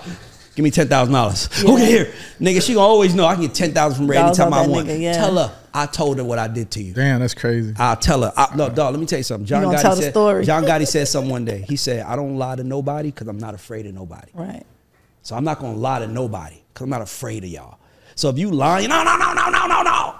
Give 0.56 0.64
me 0.64 0.72
ten 0.72 0.88
thousand 0.88 1.14
dollars. 1.14 1.48
Okay, 1.64 1.86
here. 1.86 2.12
Nigga, 2.40 2.60
she 2.60 2.74
gonna 2.74 2.86
always 2.86 3.14
know 3.14 3.24
I 3.24 3.34
can 3.34 3.44
get 3.44 3.54
ten 3.54 3.72
thousand 3.72 3.98
from 3.98 4.10
Ray 4.10 4.16
anytime 4.18 4.52
I 4.52 4.66
want. 4.66 4.88
nigga, 4.88 5.00
yeah. 5.00 5.12
Tell 5.12 5.36
her 5.36 5.61
I 5.74 5.86
told 5.86 6.18
her 6.18 6.24
what 6.24 6.38
I 6.38 6.48
did 6.48 6.70
to 6.72 6.82
you. 6.82 6.92
Damn, 6.92 7.20
that's 7.20 7.34
crazy. 7.34 7.74
I'll 7.78 7.96
tell 7.96 8.22
her. 8.22 8.32
I, 8.36 8.54
no, 8.56 8.68
dog. 8.68 8.92
Let 8.92 9.00
me 9.00 9.06
tell 9.06 9.18
you 9.18 9.22
something. 9.24 9.46
John 9.46 9.62
gonna 9.62 9.78
Gotti 9.78 9.82
tell 9.82 9.96
the 9.96 10.02
said. 10.02 10.10
story. 10.12 10.44
John 10.44 10.64
Gotti 10.64 10.86
said 10.86 11.08
something 11.08 11.30
one 11.30 11.44
day. 11.44 11.64
He 11.68 11.76
said, 11.76 12.04
"I 12.04 12.14
don't 12.16 12.36
lie 12.36 12.56
to 12.56 12.64
nobody 12.64 13.10
because 13.10 13.28
I'm 13.28 13.38
not 13.38 13.54
afraid 13.54 13.86
of 13.86 13.94
nobody. 13.94 14.30
Right. 14.34 14.64
So 15.22 15.36
I'm 15.36 15.44
not 15.44 15.58
gonna 15.60 15.76
lie 15.78 16.00
to 16.00 16.06
nobody 16.08 16.56
because 16.72 16.84
I'm 16.84 16.90
not 16.90 17.02
afraid 17.02 17.44
of 17.44 17.50
y'all. 17.50 17.78
So 18.14 18.28
if 18.28 18.38
you 18.38 18.50
lying, 18.50 18.88
no, 18.88 19.02
no, 19.02 19.16
no, 19.16 19.32
no, 19.32 19.48
no, 19.50 19.66
no, 19.66 19.82
no, 19.82 20.14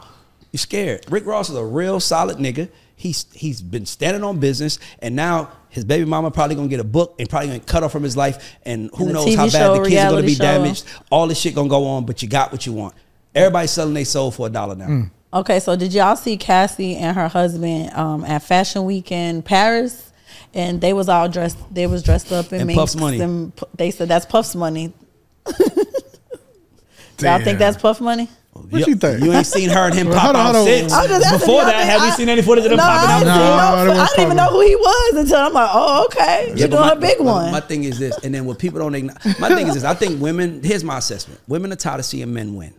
You're 0.53 0.59
scared. 0.59 1.05
Rick 1.11 1.27
Ross 1.27 1.51
is 1.51 1.57
a 1.57 1.65
real 1.65 2.01
solid 2.01 2.39
nigga. 2.39 2.69
He's 2.97 3.27
he's 3.33 3.61
been 3.61 3.85
standing 3.85 4.23
on 4.23 4.39
business, 4.39 4.79
and 5.01 5.16
now 5.16 5.51
his 5.69 5.85
baby 5.85 6.05
mama 6.05 6.31
probably 6.31 6.55
gonna 6.57 6.69
get 6.69 6.79
a 6.81 6.85
book 6.85 7.16
and 7.19 7.29
probably 7.29 7.49
gonna 7.49 7.61
cut 7.61 7.83
off 7.83 7.91
from 7.93 8.05
his 8.05 8.16
life, 8.16 8.57
and 8.65 8.89
who 8.95 9.05
And 9.07 9.15
knows 9.15 9.27
TV 9.27 9.37
how 9.37 9.45
bad 9.47 9.53
show, 9.53 9.83
the 9.83 9.89
kids 9.89 10.03
are 10.05 10.11
gonna 10.11 10.23
be 10.23 10.35
show. 10.35 10.45
damaged. 10.45 10.85
All 11.11 11.27
this 11.27 11.39
shit 11.39 11.55
gonna 11.55 11.69
go 11.69 11.85
on, 11.89 12.07
but 12.07 12.23
you 12.23 12.29
got 12.29 12.53
what 12.53 12.65
you 12.65 12.73
want. 12.73 12.95
Everybody's 13.35 13.70
selling 13.73 13.95
their 13.95 14.05
soul 14.05 14.31
for 14.31 14.47
a 14.47 14.51
dollar 14.51 14.77
now. 14.77 14.87
Mm. 14.87 15.11
Okay, 15.35 15.61
so 15.61 15.77
did 15.77 15.95
y'all 15.95 16.17
see 16.17 16.37
Cassie 16.37 16.97
and 16.97 17.17
her 17.17 17.29
husband 17.29 17.91
um, 17.95 18.25
at 18.25 18.43
Fashion 18.43 18.85
Week 18.85 19.11
in 19.11 19.43
Paris? 19.43 20.11
And 20.55 20.81
they 20.81 20.93
was 20.93 21.09
all 21.09 21.29
dressed. 21.29 21.57
They 21.73 21.87
was 21.87 22.03
dressed 22.03 22.31
up 22.33 22.53
in 22.53 22.61
And 22.61 22.67
minks 22.67 22.79
Puff's 22.81 22.97
money. 22.97 23.21
And 23.21 23.57
pu- 23.57 23.65
they 23.75 23.91
said 23.91 24.09
that's 24.09 24.27
Puff's 24.27 24.55
money. 24.55 24.93
Y'all 27.21 27.39
think 27.41 27.59
that's 27.59 27.77
Puff 27.81 28.01
money? 28.01 28.29
What 28.53 28.87
you 28.87 28.97
think? 28.97 29.23
You 29.25 29.33
ain't 29.33 29.47
seen 29.47 29.71
her 29.71 29.87
and 29.87 29.95
him 29.95 30.09
pop 30.09 30.35
hold 30.35 30.37
out 30.37 30.65
since. 30.65 30.93
I 30.93 31.03
was 31.03 31.09
just 31.09 31.25
asking, 31.27 31.39
Before 31.41 31.65
that, 31.65 31.77
think- 31.77 31.91
have 31.91 32.03
you 32.07 32.13
seen 32.13 32.29
any 32.29 32.43
footage 32.43 32.65
of 32.65 32.71
them 32.71 32.79
no, 32.79 32.83
popping 32.85 33.09
I 33.09 33.13
out? 33.15 33.19
didn't, 33.21 33.29
No, 33.29 33.35
see 33.35 33.99
no, 33.99 34.03
I 34.03 34.07
didn't 34.09 34.25
even 34.25 34.37
know 34.37 34.51
who 34.51 34.61
he 34.61 34.77
was 34.77 35.15
until 35.17 35.37
I'm 35.39 35.53
like, 35.53 35.71
oh, 35.73 36.05
okay. 36.07 36.47
She's 36.51 36.61
Yeah, 36.61 36.67
doing 36.67 36.83
but 36.83 36.89
her 36.89 36.95
my- 36.97 37.01
big 37.01 37.19
my- 37.21 37.25
one. 37.25 37.53
My 37.53 37.61
thing 37.61 37.85
is 37.85 37.99
this, 37.99 38.19
and 38.19 38.35
then 38.35 38.45
what 38.45 38.59
people 38.59 38.81
don't 38.81 38.95
ignore. 38.95 39.15
My 39.39 39.49
thing 39.49 39.69
is 39.69 39.75
this. 39.75 39.85
I 39.85 39.95
think 39.95 40.21
women. 40.21 40.63
Here's 40.63 40.85
my 40.85 40.99
assessment. 40.99 41.41
Women 41.49 41.73
are 41.73 41.77
tired 41.77 42.01
of 42.01 42.07
seeing 42.07 42.33
men 42.35 42.55
win. 42.57 42.75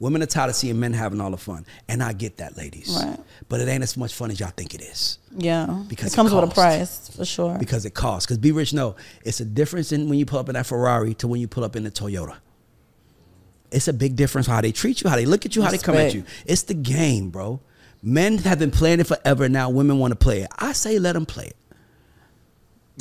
Women 0.00 0.22
are 0.22 0.26
tired 0.26 0.50
of 0.50 0.54
seeing 0.54 0.78
men 0.78 0.92
having 0.92 1.20
all 1.20 1.32
the 1.32 1.36
fun, 1.36 1.66
and 1.88 2.02
I 2.04 2.12
get 2.12 2.36
that, 2.36 2.56
ladies. 2.56 2.88
Right. 3.04 3.18
But 3.48 3.60
it 3.60 3.66
ain't 3.68 3.82
as 3.82 3.96
much 3.96 4.14
fun 4.14 4.30
as 4.30 4.38
y'all 4.38 4.50
think 4.56 4.72
it 4.74 4.80
is 4.80 5.18
Yeah, 5.36 5.82
Because 5.88 6.12
it 6.12 6.16
comes 6.16 6.32
it 6.32 6.36
with 6.36 6.50
a 6.50 6.54
price 6.54 7.08
for 7.08 7.24
sure. 7.24 7.58
because 7.58 7.84
it 7.84 7.94
costs. 7.94 8.24
Because 8.26 8.38
be 8.38 8.52
rich, 8.52 8.72
no, 8.72 8.94
it's 9.24 9.40
a 9.40 9.44
difference 9.44 9.90
in 9.90 10.08
when 10.08 10.16
you 10.18 10.24
pull 10.24 10.38
up 10.38 10.48
in 10.48 10.54
that 10.54 10.66
Ferrari 10.66 11.14
to 11.14 11.26
when 11.26 11.40
you 11.40 11.48
pull 11.48 11.64
up 11.64 11.74
in 11.74 11.82
the 11.82 11.90
Toyota. 11.90 12.36
It's 13.72 13.88
a 13.88 13.92
big 13.92 14.14
difference 14.14 14.46
how 14.46 14.60
they 14.60 14.70
treat 14.72 15.02
you, 15.02 15.10
how 15.10 15.16
they 15.16 15.26
look 15.26 15.44
at 15.44 15.56
you, 15.56 15.62
how 15.62 15.70
they 15.70 15.78
come 15.78 15.96
at 15.96 16.14
you. 16.14 16.24
It's 16.46 16.62
the 16.62 16.74
game, 16.74 17.30
bro. 17.30 17.60
Men 18.00 18.38
have 18.38 18.60
been 18.60 18.70
playing 18.70 19.00
it 19.00 19.08
forever. 19.08 19.48
Now 19.48 19.68
women 19.70 19.98
want 19.98 20.12
to 20.12 20.16
play 20.16 20.42
it. 20.42 20.48
I 20.58 20.72
say 20.74 20.98
let 21.00 21.14
them 21.14 21.26
play 21.26 21.46
it. 21.48 21.56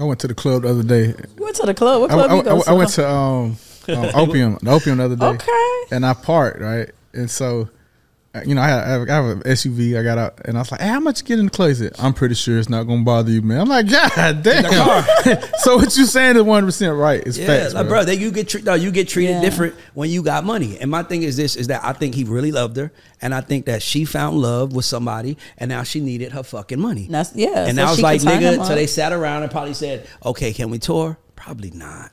I 0.01 0.03
went 0.03 0.19
to 0.21 0.27
the 0.27 0.35
club 0.35 0.63
the 0.63 0.69
other 0.69 0.83
day. 0.83 1.07
you 1.37 1.43
went 1.43 1.55
to 1.57 1.65
the 1.67 1.73
club. 1.73 2.01
What 2.01 2.09
club 2.09 2.31
I- 2.31 2.35
you 2.37 2.43
go 2.43 2.59
I- 2.59 2.63
to? 2.63 2.69
I 2.69 2.73
went 2.73 2.89
to 2.91 3.07
um, 3.09 3.57
um, 3.89 4.09
opium, 4.15 4.57
the 4.61 4.71
opium 4.71 4.97
the 4.97 5.05
other 5.05 5.15
day. 5.15 5.25
Okay. 5.25 5.83
And 5.91 6.05
I 6.05 6.13
parked 6.13 6.59
right, 6.61 6.89
and 7.13 7.29
so, 7.31 7.69
uh, 8.35 8.41
you 8.45 8.53
know, 8.53 8.61
I 8.61 8.67
have, 8.67 8.83
I 8.83 8.89
have, 8.91 9.09
I 9.09 9.13
have 9.13 9.25
an 9.37 9.41
SUV. 9.43 9.97
I 9.97 10.03
got 10.03 10.17
out, 10.17 10.41
and 10.45 10.57
I 10.57 10.61
was 10.61 10.71
like, 10.71 10.81
"Hey, 10.81 10.89
how 10.89 10.99
much 10.99 11.21
you 11.21 11.25
get 11.27 11.39
in 11.39 11.45
the 11.45 11.51
closet? 11.51 11.95
"I'm 11.97 12.13
pretty 12.13 12.35
sure 12.35 12.59
it's 12.59 12.67
not 12.69 12.83
gonna 12.83 13.03
bother 13.03 13.31
you, 13.31 13.41
man." 13.41 13.61
I'm 13.61 13.69
like, 13.69 13.89
"God 13.89 14.43
damn!" 14.43 14.65
so 15.59 15.77
what 15.77 15.95
you 15.97 16.05
saying 16.05 16.35
is 16.35 16.41
100 16.43 16.67
percent 16.67 16.95
right. 16.97 17.23
It's 17.25 17.37
Yeah, 17.37 17.47
facts, 17.47 17.73
like 17.73 17.87
bro. 17.87 17.99
bro, 17.99 18.03
that 18.05 18.17
you 18.17 18.29
get 18.31 18.49
treated. 18.49 18.65
No, 18.65 18.73
you 18.73 18.91
get 18.91 19.07
treated 19.07 19.35
Yeah. 19.35 19.41
different 19.41 19.75
when 19.93 20.09
you 20.09 20.21
got 20.21 20.43
money. 20.43 20.77
And 20.79 20.91
my 20.91 21.03
thing 21.03 21.23
is 21.23 21.37
this: 21.37 21.55
is 21.55 21.67
that 21.67 21.83
I 21.85 21.93
think 21.93 22.13
he 22.15 22.25
really 22.25 22.51
loved 22.51 22.75
her, 22.77 22.91
and 23.21 23.33
I 23.33 23.39
think 23.41 23.65
that 23.67 23.81
she 23.81 24.03
found 24.03 24.37
love 24.37 24.73
with 24.73 24.85
somebody, 24.85 25.37
and 25.57 25.69
now 25.69 25.83
she 25.83 26.01
needed 26.01 26.33
her 26.33 26.43
fucking 26.43 26.79
money. 26.79 27.07
That's- 27.09 27.31
yeah, 27.33 27.65
And 27.65 27.77
so 27.77 27.83
I 27.85 27.89
was 27.91 28.01
like, 28.01 28.19
could 28.19 28.27
tie 28.27 28.35
him 28.39 28.59
nigga. 28.59 28.67
So 28.67 28.75
they 28.75 28.87
sat 28.87 29.13
around 29.13 29.43
and 29.43 29.51
probably 29.51 29.73
said, 29.73 30.05
"Okay, 30.25 30.51
can 30.53 30.69
we 30.69 30.77
tour?" 30.79 31.17
Probably 31.35 31.71
not. 31.71 32.11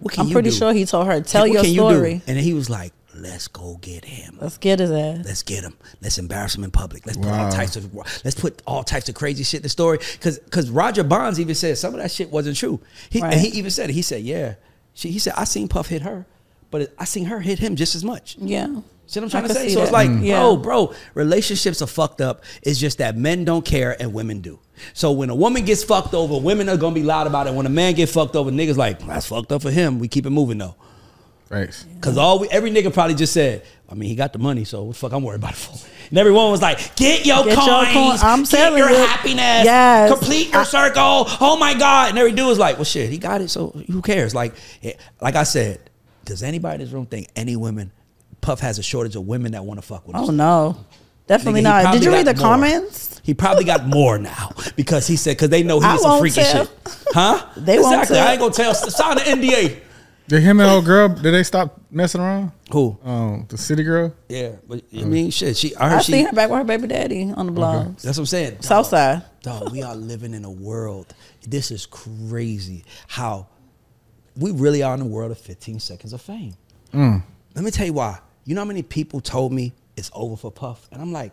What 0.00 0.12
can 0.14 0.22
I'm 0.22 0.28
you 0.28 0.32
pretty 0.34 0.50
do? 0.50 0.56
sure 0.56 0.72
he 0.72 0.84
told 0.84 1.06
her, 1.06 1.20
"Tell 1.20 1.42
What 1.42 1.52
your 1.52 1.62
can 1.62 1.70
you 1.72 1.80
do?" 1.80 1.90
story." 1.96 2.12
And 2.26 2.36
then 2.36 2.44
he 2.44 2.52
was 2.54 2.68
like, 2.68 2.92
"Let's 3.14 3.48
go 3.48 3.78
get 3.80 4.04
him." 4.04 4.38
Let's 4.40 4.58
get 4.58 4.78
his 4.78 4.90
ass. 4.90 5.24
Let's 5.24 5.42
get 5.42 5.64
him. 5.64 5.76
Let's 6.02 6.18
embarrass 6.18 6.54
him 6.54 6.64
in 6.64 6.70
public. 6.70 7.06
Let's 7.06 7.18
put 7.18 7.28
all 7.28 7.50
types 7.50 7.76
of 7.76 7.94
let's 7.94 8.34
put 8.38 8.62
all 8.66 8.84
types 8.84 9.08
of 9.08 9.14
crazy 9.14 9.42
shit 9.44 9.58
in 9.60 9.62
the 9.62 9.68
story. 9.68 9.98
Cause 10.20 10.38
cause 10.50 10.68
Roger 10.70 11.02
Bonds 11.04 11.40
even 11.40 11.54
said 11.54 11.78
some 11.78 11.94
of 11.94 12.00
that 12.00 12.10
shit 12.10 12.30
wasn't 12.30 12.56
true. 12.56 12.80
He 13.10 13.20
Right. 13.20 13.32
and 13.32 13.40
he 13.40 13.48
even 13.58 13.70
said 13.70 13.90
it. 13.90 13.94
He 13.94 14.02
said, 14.02 14.22
yeah. 14.22 14.54
She, 14.94 15.10
he 15.10 15.18
said, 15.18 15.34
I 15.36 15.44
seen 15.44 15.68
Puff 15.68 15.88
hit 15.88 16.02
her, 16.02 16.24
but 16.70 16.82
it, 16.82 16.94
I 16.98 17.04
seen 17.04 17.24
her 17.26 17.40
hit 17.40 17.58
him 17.58 17.76
just 17.76 17.94
as 17.94 18.04
much. 18.04 18.36
Yeah. 18.38 18.66
See 19.08 19.20
what 19.20 19.24
I'm 19.26 19.30
trying 19.30 19.48
to 19.48 19.54
say? 19.54 19.68
see 19.68 19.74
So 19.74 19.82
it's 19.82 19.92
like, 19.92 20.10
Mm. 20.10 20.20
bro, 20.20 20.50
Yeah. 20.52 20.56
bro, 20.62 20.94
relationships 21.14 21.80
are 21.80 21.86
fucked 21.86 22.20
up. 22.20 22.42
It's 22.62 22.78
just 22.78 22.98
that 22.98 23.16
men 23.16 23.44
don't 23.44 23.64
care 23.64 23.96
and 24.00 24.12
women 24.12 24.40
do. 24.40 24.58
So 24.94 25.12
when 25.12 25.30
a 25.30 25.34
woman 25.34 25.64
gets 25.64 25.84
fucked 25.84 26.12
over, 26.12 26.36
women 26.38 26.68
are 26.68 26.76
gonna 26.76 26.94
be 26.94 27.02
loud 27.04 27.26
about 27.26 27.46
it. 27.46 27.54
When 27.54 27.66
a 27.66 27.70
man 27.70 27.94
get 27.94 28.08
fucked 28.08 28.34
over, 28.36 28.50
niggas 28.50 28.76
like, 28.76 29.04
that's 29.06 29.26
fucked 29.26 29.52
up 29.52 29.62
for 29.62 29.70
him. 29.70 29.98
We 30.00 30.08
keep 30.08 30.26
it 30.26 30.30
moving 30.30 30.58
though. 30.58 30.74
Facts. 31.48 31.86
Cause 32.00 32.18
all 32.18 32.40
we, 32.40 32.48
every 32.48 32.72
nigga 32.72 32.92
probably 32.92 33.14
just 33.14 33.32
said, 33.32 33.62
I 33.88 33.94
mean, 33.94 34.08
he 34.08 34.16
got 34.16 34.32
the 34.32 34.40
money, 34.40 34.64
so 34.64 34.82
what 34.82 34.94
the 34.94 34.98
fuck 34.98 35.12
I'm 35.12 35.22
worried 35.22 35.36
about 35.36 35.52
it 35.52 35.56
for. 35.58 35.78
And 36.10 36.18
everyone 36.18 36.50
was 36.50 36.60
like, 36.60 36.96
get 36.96 37.24
your 37.24 37.44
Get 37.44 37.56
your 37.56 37.84
coins, 37.84 37.92
coin- 37.92 38.18
I'm 38.22 38.40
get 38.42 38.50
telling 38.50 38.78
your 38.78 38.90
you. 38.90 38.96
happiness, 38.96 39.64
Yes. 39.64 40.10
complete 40.10 40.52
your 40.52 40.64
circle. 40.64 41.26
Oh 41.40 41.56
my 41.60 41.74
god! 41.74 42.10
And 42.10 42.18
every 42.18 42.32
dude 42.32 42.48
was 42.48 42.58
like, 42.58 42.76
well, 42.76 42.84
shit, 42.84 43.10
he 43.10 43.18
got 43.18 43.40
it, 43.40 43.48
so 43.50 43.68
who 43.90 44.02
cares? 44.02 44.34
Like, 44.34 44.54
eh, 44.82 44.94
like 45.20 45.36
I 45.36 45.44
said, 45.44 45.78
does 46.26 46.42
anybody 46.42 46.74
in 46.74 46.80
this 46.82 46.90
room 46.92 47.06
think 47.06 47.28
any 47.34 47.56
women? 47.56 47.90
Puff 48.42 48.60
has 48.60 48.78
a 48.78 48.82
shortage 48.82 49.16
of 49.16 49.26
women 49.26 49.52
that 49.52 49.64
want 49.64 49.80
to 49.80 49.86
fuck 49.86 50.06
with 50.06 50.14
him? 50.14 50.22
Oh 50.22 50.30
no, 50.30 50.84
definitely 51.26 51.60
Nigga, 51.62 51.84
not. 51.84 51.92
Did 51.94 52.04
you 52.04 52.12
read 52.12 52.26
the 52.26 52.34
more. 52.34 52.42
comments? 52.42 53.20
He 53.24 53.34
probably 53.34 53.64
got 53.64 53.86
more 53.86 54.18
now 54.18 54.50
because 54.76 55.06
he 55.06 55.16
said 55.16 55.36
because 55.36 55.48
they 55.48 55.62
know 55.62 55.80
he's 55.80 56.00
some 56.00 56.10
won't 56.10 56.20
freaky 56.20 56.42
tell. 56.42 56.66
shit, 56.66 56.78
huh? 57.08 57.44
They 57.56 57.78
won't 57.78 57.94
exactly. 57.94 58.16
tell. 58.16 58.28
I 58.28 58.32
ain't 58.32 58.40
gonna 58.40 58.52
tell. 58.52 58.74
Sign 58.74 59.16
the 59.16 59.22
NDA. 59.22 59.80
Did 60.28 60.42
him 60.42 60.58
and 60.58 60.68
old 60.68 60.84
girl? 60.84 61.08
Did 61.08 61.32
they 61.32 61.44
stop 61.44 61.80
messing 61.90 62.20
around? 62.20 62.50
Who? 62.72 62.98
Um, 63.04 63.46
the 63.48 63.56
city 63.56 63.84
girl. 63.84 64.12
Yeah, 64.28 64.56
but 64.66 64.82
I 64.92 65.04
mean, 65.04 65.30
shit. 65.30 65.56
She. 65.56 65.74
I 65.76 65.88
heard 65.88 65.98
I 65.98 66.02
she. 66.02 66.12
seen 66.12 66.26
her 66.26 66.32
back 66.32 66.50
with 66.50 66.58
her 66.58 66.64
baby 66.64 66.88
daddy 66.88 67.32
on 67.34 67.46
the 67.46 67.52
blogs. 67.52 68.02
That's 68.02 68.18
what 68.18 68.22
I'm 68.22 68.26
saying. 68.26 68.54
Dog, 68.54 68.64
Southside. 68.64 69.22
Dog, 69.42 69.70
we 69.70 69.82
are 69.82 69.94
living 69.94 70.34
in 70.34 70.44
a 70.44 70.50
world. 70.50 71.14
This 71.46 71.70
is 71.70 71.86
crazy. 71.86 72.84
How 73.06 73.46
we 74.36 74.50
really 74.50 74.82
are 74.82 74.94
in 74.94 75.00
the 75.00 75.06
world 75.06 75.30
of 75.30 75.38
15 75.38 75.80
seconds 75.80 76.12
of 76.12 76.20
fame. 76.20 76.54
Mm. 76.92 77.22
Let 77.54 77.64
me 77.64 77.70
tell 77.70 77.86
you 77.86 77.92
why. 77.92 78.18
You 78.44 78.54
know 78.54 78.60
how 78.60 78.66
many 78.66 78.82
people 78.82 79.20
told 79.20 79.52
me 79.52 79.72
it's 79.96 80.10
over 80.14 80.36
for 80.36 80.50
Puff, 80.52 80.88
and 80.92 81.00
I'm 81.02 81.12
like, 81.12 81.32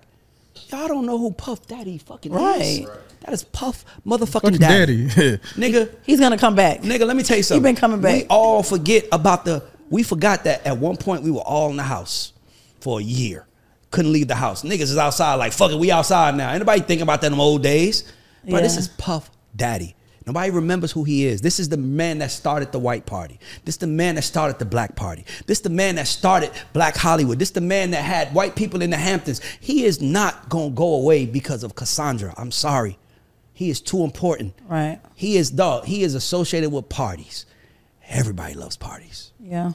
y'all 0.69 0.87
don't 0.87 1.05
know 1.05 1.17
who 1.17 1.31
Puff 1.31 1.67
Daddy 1.67 1.97
fucking 1.97 2.33
is. 2.33 2.39
Right. 2.39 2.85
That 3.21 3.33
is 3.33 3.43
Puff 3.43 3.85
motherfucking 4.05 4.41
Fucking 4.41 4.57
daddy. 4.57 5.07
daddy. 5.07 5.37
Nigga, 5.55 5.93
He's 6.03 6.19
gonna 6.19 6.37
come 6.37 6.55
back. 6.55 6.81
Nigga, 6.81 7.05
let 7.05 7.15
me 7.15 7.23
tell 7.23 7.37
you 7.37 7.43
something. 7.43 7.63
He 7.63 7.69
been 7.73 7.79
coming 7.79 8.01
back. 8.01 8.13
We 8.23 8.25
all 8.27 8.63
forget 8.63 9.05
about 9.11 9.45
the. 9.45 9.63
We 9.89 10.03
forgot 10.03 10.45
that 10.45 10.65
at 10.65 10.77
one 10.77 10.97
point 10.97 11.23
we 11.23 11.31
were 11.31 11.41
all 11.41 11.69
in 11.69 11.77
the 11.77 11.83
house 11.83 12.33
for 12.79 12.99
a 12.99 13.03
year. 13.03 13.45
Couldn't 13.91 14.11
leave 14.11 14.27
the 14.27 14.35
house. 14.35 14.63
Niggas 14.63 14.81
is 14.81 14.97
outside 14.97 15.35
like 15.35 15.53
fuck 15.53 15.71
it. 15.71 15.77
We 15.77 15.91
outside 15.91 16.35
now. 16.35 16.49
Anybody 16.51 16.81
think 16.81 17.01
about 17.01 17.21
that 17.21 17.27
in 17.27 17.33
them 17.33 17.39
old 17.41 17.61
days? 17.61 18.11
But 18.43 18.63
this 18.63 18.75
is 18.77 18.87
Puff 18.87 19.29
Daddy. 19.55 19.95
Nobody 20.25 20.51
remembers 20.51 20.91
who 20.91 21.03
he 21.03 21.25
is. 21.25 21.41
This 21.41 21.59
is 21.59 21.69
the 21.69 21.77
man 21.77 22.19
that 22.19 22.31
started 22.31 22.71
the 22.71 22.79
white 22.79 23.05
party. 23.05 23.39
This 23.65 23.75
is 23.75 23.79
the 23.79 23.87
man 23.87 24.15
that 24.15 24.23
started 24.23 24.59
the 24.59 24.65
black 24.65 24.95
party. 24.95 25.25
This 25.47 25.59
is 25.59 25.63
the 25.63 25.69
man 25.69 25.95
that 25.95 26.07
started 26.07 26.51
black 26.71 26.95
Hollywood. 26.95 27.39
This 27.39 27.49
is 27.49 27.53
the 27.53 27.61
man 27.61 27.91
that 27.91 28.03
had 28.03 28.33
white 28.33 28.55
people 28.55 28.81
in 28.81 28.89
the 28.89 28.97
Hamptons. 28.97 29.41
He 29.59 29.85
is 29.85 30.01
not 30.01 30.49
gonna 30.49 30.71
go 30.71 30.95
away 30.95 31.25
because 31.25 31.63
of 31.63 31.75
Cassandra. 31.75 32.33
I'm 32.37 32.51
sorry. 32.51 32.97
He 33.53 33.69
is 33.69 33.81
too 33.81 34.03
important. 34.03 34.53
Right. 34.67 34.99
He 35.13 35.37
is 35.37 35.51
dog. 35.51 35.85
He 35.85 36.03
is 36.03 36.15
associated 36.15 36.71
with 36.71 36.89
parties. 36.89 37.45
Everybody 38.09 38.55
loves 38.55 38.77
parties. 38.77 39.31
Yeah. 39.39 39.73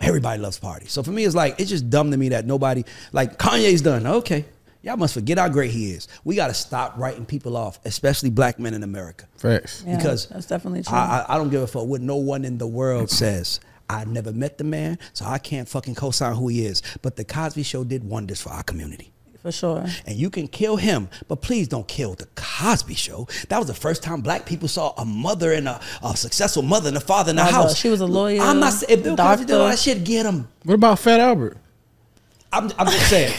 Everybody 0.00 0.40
loves 0.42 0.58
parties. 0.58 0.90
So 0.90 1.02
for 1.02 1.10
me, 1.10 1.24
it's 1.24 1.34
like 1.34 1.60
it's 1.60 1.70
just 1.70 1.88
dumb 1.88 2.10
to 2.10 2.16
me 2.16 2.30
that 2.30 2.44
nobody 2.44 2.84
like 3.12 3.38
Kanye's 3.38 3.82
done. 3.82 4.06
Okay, 4.06 4.44
y'all 4.82 4.96
must 4.96 5.14
forget 5.14 5.38
how 5.38 5.48
great 5.48 5.70
he 5.70 5.92
is. 5.92 6.08
We 6.24 6.36
got 6.36 6.48
to 6.48 6.54
stop 6.54 6.94
writing 6.96 7.24
people 7.24 7.56
off, 7.56 7.78
especially 7.84 8.30
black 8.30 8.58
men 8.58 8.74
in 8.74 8.82
America, 8.82 9.26
Facts. 9.36 9.84
Yeah, 9.86 9.96
because 9.96 10.26
that's 10.26 10.46
definitely 10.46 10.82
true. 10.82 10.96
I, 10.96 11.24
I, 11.28 11.34
I 11.34 11.38
don't 11.38 11.50
give 11.50 11.62
a 11.62 11.66
fuck 11.66 11.86
what 11.86 12.00
no 12.00 12.16
one 12.16 12.44
in 12.44 12.58
the 12.58 12.66
world 12.66 13.10
says. 13.10 13.60
I 13.90 14.04
never 14.04 14.32
met 14.32 14.56
the 14.58 14.64
man, 14.64 14.98
so 15.12 15.24
I 15.26 15.38
can't 15.38 15.68
fucking 15.68 15.94
co-sign 15.96 16.34
who 16.34 16.48
he 16.48 16.64
is. 16.64 16.82
But 17.02 17.16
the 17.16 17.24
Cosby 17.24 17.62
Show 17.62 17.84
did 17.84 18.04
wonders 18.04 18.40
for 18.40 18.48
our 18.50 18.62
community. 18.62 19.12
For 19.42 19.50
sure. 19.50 19.84
And 20.06 20.16
you 20.16 20.30
can 20.30 20.46
kill 20.46 20.76
him, 20.76 21.08
but 21.26 21.42
please 21.42 21.66
don't 21.66 21.86
kill 21.88 22.14
the 22.14 22.26
Cosby 22.36 22.94
Show. 22.94 23.26
That 23.48 23.58
was 23.58 23.66
the 23.66 23.74
first 23.74 24.02
time 24.02 24.20
black 24.20 24.46
people 24.46 24.68
saw 24.68 24.94
a 24.96 25.04
mother 25.04 25.52
and 25.52 25.68
a, 25.68 25.80
a 26.02 26.16
succecessul 26.16 26.62
mother 26.62 26.88
and 26.88 26.96
a 26.96 27.00
father 27.00 27.30
in 27.30 27.36
the 27.36 27.42
Mother. 27.42 27.54
house. 27.56 27.76
She 27.76 27.88
was 27.88 28.00
a 28.00 28.06
lawyer, 28.06 28.40
I'm 28.40 28.60
not 28.60 28.72
saying 28.72 28.98
if 28.98 29.04
Bill 29.04 29.16
Cosby 29.16 29.44
did 29.46 29.54
all 29.54 29.58
doctor. 29.68 29.70
that 29.72 29.78
shit, 29.80 30.04
get 30.04 30.24
him. 30.26 30.46
What 30.62 30.74
about 30.74 31.00
Fat 31.00 31.18
Albert? 31.18 31.58
I'm, 32.52 32.70
I'm 32.78 32.86
just 32.86 33.10
saying. 33.10 33.34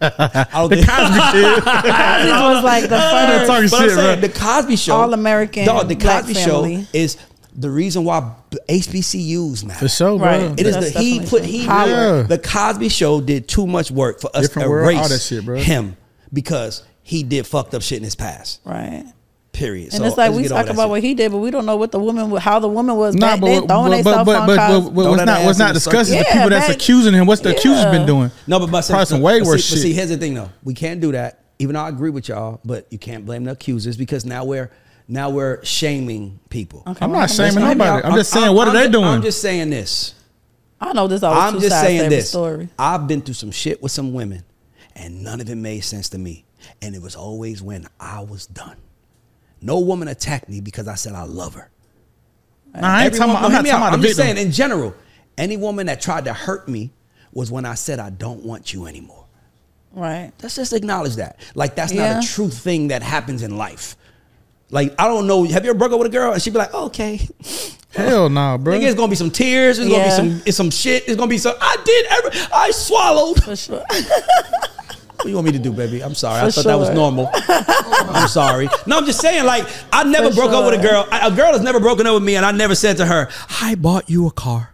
I 0.00 0.46
don't 0.52 0.70
The 0.70 0.76
think- 0.76 0.88
Cosby 0.88 1.20
Kid. 1.32 1.62
Cosby's 1.64 2.40
was 2.40 2.64
like 2.64 2.82
the 2.84 2.88
talking 2.88 3.46
first. 3.46 3.48
but 3.48 3.50
I'm 3.50 3.68
shit, 3.88 3.90
saying 3.96 4.20
bro. 4.20 4.28
the 4.28 4.34
Cosby 4.38 4.76
Show, 4.76 4.94
All-American 4.94 5.64
dog, 5.66 5.88
the 5.88 5.94
black 5.96 6.24
Cosby 6.24 6.34
Show 6.34 6.62
family. 6.62 6.86
is 6.92 7.16
the 7.54 7.70
reason 7.70 8.04
why 8.04 8.34
HBCUs 8.68 9.64
matter. 9.64 9.80
For 9.80 9.88
sure, 9.88 10.18
bro. 10.18 10.26
Right. 10.26 10.60
It 10.60 10.66
is 10.66 10.74
That's 10.74 10.92
the 10.94 11.00
he 11.00 11.20
put 11.20 11.42
true. 11.42 11.50
he 11.50 11.64
Yeah. 11.64 12.22
the 12.28 12.38
Cosby 12.38 12.88
Show 12.88 13.20
did 13.20 13.48
too 13.48 13.66
much 13.66 13.90
work 13.90 14.20
for 14.20 14.30
us 14.34 14.42
Different 14.46 14.66
to 14.66 14.70
world, 14.70 14.84
erase 14.86 14.98
all 14.98 15.08
that 15.08 15.20
shit, 15.20 15.44
bro. 15.44 15.56
him 15.56 15.96
because 16.32 16.84
he 17.02 17.22
did 17.24 17.46
fucked 17.46 17.74
up 17.74 17.82
shit 17.82 17.98
in 17.98 18.04
his 18.04 18.14
past. 18.14 18.60
Right. 18.64 19.04
Period. 19.58 19.86
And 19.86 19.94
So 19.94 20.04
it's 20.04 20.16
like 20.16 20.32
we 20.32 20.46
talk 20.46 20.66
about 20.68 20.84
shit. 20.84 20.88
what 20.90 21.00
he 21.02 21.14
did, 21.14 21.32
but 21.32 21.38
we 21.38 21.50
don't 21.50 21.66
know 21.66 21.76
what 21.76 21.90
the 21.90 21.98
woman, 21.98 22.30
how 22.36 22.60
the 22.60 22.68
woman 22.68 22.94
was 22.96 23.16
Nah, 23.16 23.26
back 23.26 23.40
but, 23.40 23.46
then, 23.46 23.66
throwing 23.66 23.90
but, 23.90 24.04
but, 24.04 24.24
themselves 24.24 24.26
but, 24.26 24.36
on 24.36 24.46
but, 24.46 24.56
but, 24.56 24.68
Cosby. 24.68 24.94
but 24.94 25.02
Throw 25.02 25.10
what's 25.10 25.24
not 25.26 25.44
what's 25.44 25.58
not 25.58 25.66
the 25.68 25.74
discussed 25.74 26.10
is 26.10 26.18
the 26.18 26.24
people 26.24 26.38
Yeah, 26.42 26.48
that's 26.50 26.68
accusing 26.68 27.12
him. 27.14 27.26
What's 27.26 27.40
the 27.42 27.50
accusers 27.56 27.82
yeah. 27.82 27.90
been 27.90 28.06
doing? 28.06 28.30
No, 28.46 28.60
but, 28.60 28.70
but 28.70 28.86
Probably 28.86 29.06
some 29.06 29.20
way 29.20 29.40
but 29.40 29.48
worse 29.48 29.64
see, 29.64 29.74
But 29.74 29.80
see, 29.82 29.92
here's 29.94 30.10
the 30.10 30.16
thing 30.16 30.34
though. 30.34 30.50
We 30.62 30.74
can't 30.74 31.00
do 31.00 31.10
that. 31.10 31.42
Even 31.58 31.74
though 31.74 31.80
I 31.80 31.88
agree 31.88 32.10
with 32.10 32.28
y'all, 32.28 32.60
but 32.64 32.86
you 32.90 32.98
can't 32.98 33.26
blame 33.26 33.42
the 33.42 33.50
accusers 33.50 33.96
because 33.96 34.24
now 34.24 34.44
we're 34.44 34.70
now 35.08 35.30
we're 35.30 35.64
shaming 35.64 36.38
people. 36.50 36.84
Okay, 36.86 37.04
I'm 37.04 37.10
well, 37.10 37.22
not 37.22 37.30
shaming 37.30 37.46
Listen, 37.54 37.62
hear 37.62 37.70
me 37.70 37.74
nobody. 37.78 38.06
out. 38.06 38.12
I'm 38.12 38.16
just 38.16 38.30
saying, 38.30 38.54
what 38.54 38.68
are 38.68 38.74
they 38.74 38.88
doing? 38.88 39.04
I'm 39.06 39.22
just 39.22 39.42
saying 39.42 39.70
this. 39.70 40.14
I 40.80 40.92
know 40.92 41.08
this 41.08 41.24
always 41.24 41.54
I'm 41.54 41.60
just 41.60 41.80
saying 41.80 42.10
this. 42.10 42.28
story. 42.28 42.68
I've 42.78 43.08
been 43.08 43.22
through 43.22 43.34
some 43.34 43.50
shit 43.50 43.82
with 43.82 43.90
some 43.90 44.12
women, 44.12 44.44
and 44.94 45.24
none 45.24 45.40
of 45.40 45.50
it 45.50 45.56
made 45.56 45.80
sense 45.80 46.08
to 46.10 46.18
me. 46.18 46.44
And 46.80 46.94
it 46.94 47.02
was 47.02 47.16
always 47.16 47.60
when 47.60 47.88
I 47.98 48.20
was 48.20 48.46
done. 48.46 48.76
No 49.60 49.78
woman 49.80 50.08
attacked 50.08 50.48
me 50.48 50.60
because 50.60 50.86
I 50.88 50.94
said 50.94 51.14
I 51.14 51.22
love 51.24 51.54
her. 51.54 51.70
Nah, 52.74 52.80
I 52.86 53.04
ain't 53.04 53.06
Every 53.14 53.18
talking 53.18 53.34
I'm 53.36 53.42
not 53.42 53.58
talking 53.58 53.70
out. 53.72 53.76
about 53.78 53.92
I'm 53.94 54.02
just 54.02 54.16
victim. 54.16 54.36
saying 54.36 54.46
in 54.46 54.52
general, 54.52 54.94
any 55.36 55.56
woman 55.56 55.86
that 55.86 56.00
tried 56.00 56.24
to 56.26 56.32
hurt 56.32 56.68
me 56.68 56.90
was 57.32 57.50
when 57.50 57.64
I 57.64 57.74
said 57.74 57.98
I 57.98 58.10
don't 58.10 58.44
want 58.44 58.72
you 58.72 58.86
anymore. 58.86 59.24
Right. 59.92 60.32
Let's 60.42 60.56
just 60.56 60.72
acknowledge 60.72 61.16
that. 61.16 61.38
Like 61.54 61.74
that's 61.74 61.92
Yeah. 61.92 62.14
not 62.14 62.24
a 62.24 62.26
true 62.28 62.48
thing 62.50 62.88
that 62.88 63.02
happens 63.02 63.42
in 63.42 63.56
life. 63.56 63.96
Like 64.70 64.94
I 64.98 65.08
don't 65.08 65.26
know. 65.26 65.44
Have 65.44 65.64
you 65.64 65.70
ever 65.70 65.78
broke 65.78 65.92
up 65.92 65.98
with 65.98 66.08
a 66.08 66.10
girl 66.12 66.32
and 66.32 66.42
she'd 66.42 66.52
be 66.52 66.58
like, 66.58 66.70
oh, 66.74 66.86
okay, 66.86 67.20
Hell 67.94 68.28
no, 68.28 68.58
bro. 68.58 68.74
Nigga, 68.74 68.82
it's 68.82 68.94
gonna 68.94 69.08
be 69.08 69.16
some 69.16 69.30
tears. 69.30 69.78
It's 69.78 69.88
Yeah. 69.90 69.96
gonna 70.16 70.28
be 70.28 70.36
some 70.36 70.42
it's 70.46 70.56
some 70.58 70.70
shit. 70.70 71.04
It's 71.08 71.16
gonna 71.16 71.28
be 71.30 71.38
some. 71.38 71.54
I 71.58 71.76
did. 71.84 72.06
Every, 72.06 72.40
I 72.52 72.70
swallowed. 72.70 73.42
For 73.42 73.56
sure. 73.56 73.82
What 75.18 75.24
do 75.24 75.28
you 75.30 75.34
want 75.34 75.46
me 75.46 75.52
to 75.52 75.58
do, 75.58 75.72
baby? 75.72 76.00
I'm 76.02 76.14
sorry. 76.14 76.40
I 76.40 76.44
For 76.46 76.52
thought 76.62 76.64
that 76.66 76.78
was 76.78 76.90
normal. 76.90 77.28
I'm 77.34 78.28
sorry. 78.28 78.68
No, 78.86 78.98
I'm 78.98 79.04
just 79.04 79.20
saying. 79.20 79.44
Like 79.44 79.66
I 79.92 80.04
never 80.04 80.30
For 80.30 80.36
broke 80.36 80.52
up 80.52 80.64
with 80.70 80.78
a 80.78 80.82
girl. 80.82 81.06
I- 81.10 81.26
A 81.26 81.30
girl 81.34 81.52
has 81.52 81.60
never 81.60 81.80
broken 81.80 82.06
up 82.06 82.14
with 82.14 82.22
me, 82.22 82.36
and 82.36 82.46
I 82.46 82.52
never 82.52 82.74
said 82.76 82.96
to 82.98 83.04
her, 83.06 83.28
"I 83.60 83.74
bought 83.74 84.08
you 84.08 84.26
a 84.28 84.30
car." 84.30 84.72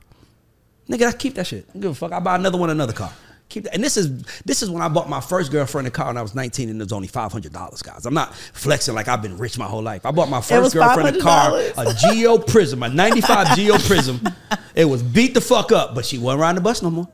Nigga, 0.89 1.07
I 1.09 1.13
keep 1.13 1.35
that 1.37 1.47
shit. 1.47 1.65
I 1.71 1.73
don't 1.73 1.81
give 1.83 1.91
a 1.93 1.95
fuck. 1.95 2.13
I 2.13 2.21
buy 2.21 2.35
another 2.37 2.59
one, 2.59 2.69
another 2.69 2.93
car. 2.93 3.11
Keep 3.49 3.65
that. 3.65 3.75
And 3.75 3.83
this 3.83 3.97
is 3.97 4.23
this 4.45 4.63
is 4.63 4.69
when 4.69 4.83
I 4.83 4.89
bought 4.89 5.09
my 5.09 5.21
first 5.21 5.51
girlfriend 5.51 5.89
a 5.89 5.91
car 5.91 6.09
when 6.09 6.19
I 6.19 6.23
was 6.23 6.35
19 6.35 6.69
and 6.69 6.79
it 6.81 6.85
was 6.85 6.93
only 6.93 7.09
$500, 7.09 7.83
guys. 7.83 8.05
I'm 8.05 8.13
not 8.15 8.35
flexing 8.35 8.95
like 8.95 9.09
I've 9.09 9.23
been 9.23 9.39
rich 9.39 9.59
my 9.59 9.65
whole 9.67 9.83
life. 9.83 10.05
I 10.05 10.11
bought 10.11 10.29
my 10.29 10.43
first 10.43 10.75
girlfriend 10.75 11.17
a 11.17 11.21
car, 11.21 11.53
$500. 11.53 12.09
a 12.11 12.13
Geo 12.15 12.37
Prizm, 12.37 12.85
a 12.85 12.91
95 12.91 13.57
Geo 13.57 13.75
Prizm. 13.77 14.35
It 14.75 14.85
was 14.85 15.03
beat 15.03 15.33
the 15.35 15.41
fuck 15.41 15.73
up, 15.73 15.95
but 15.95 16.05
she 16.05 16.19
wasn't 16.19 16.43
riding 16.43 16.57
the 16.57 16.61
bus 16.61 16.83
no 16.83 16.91
more. 16.91 17.09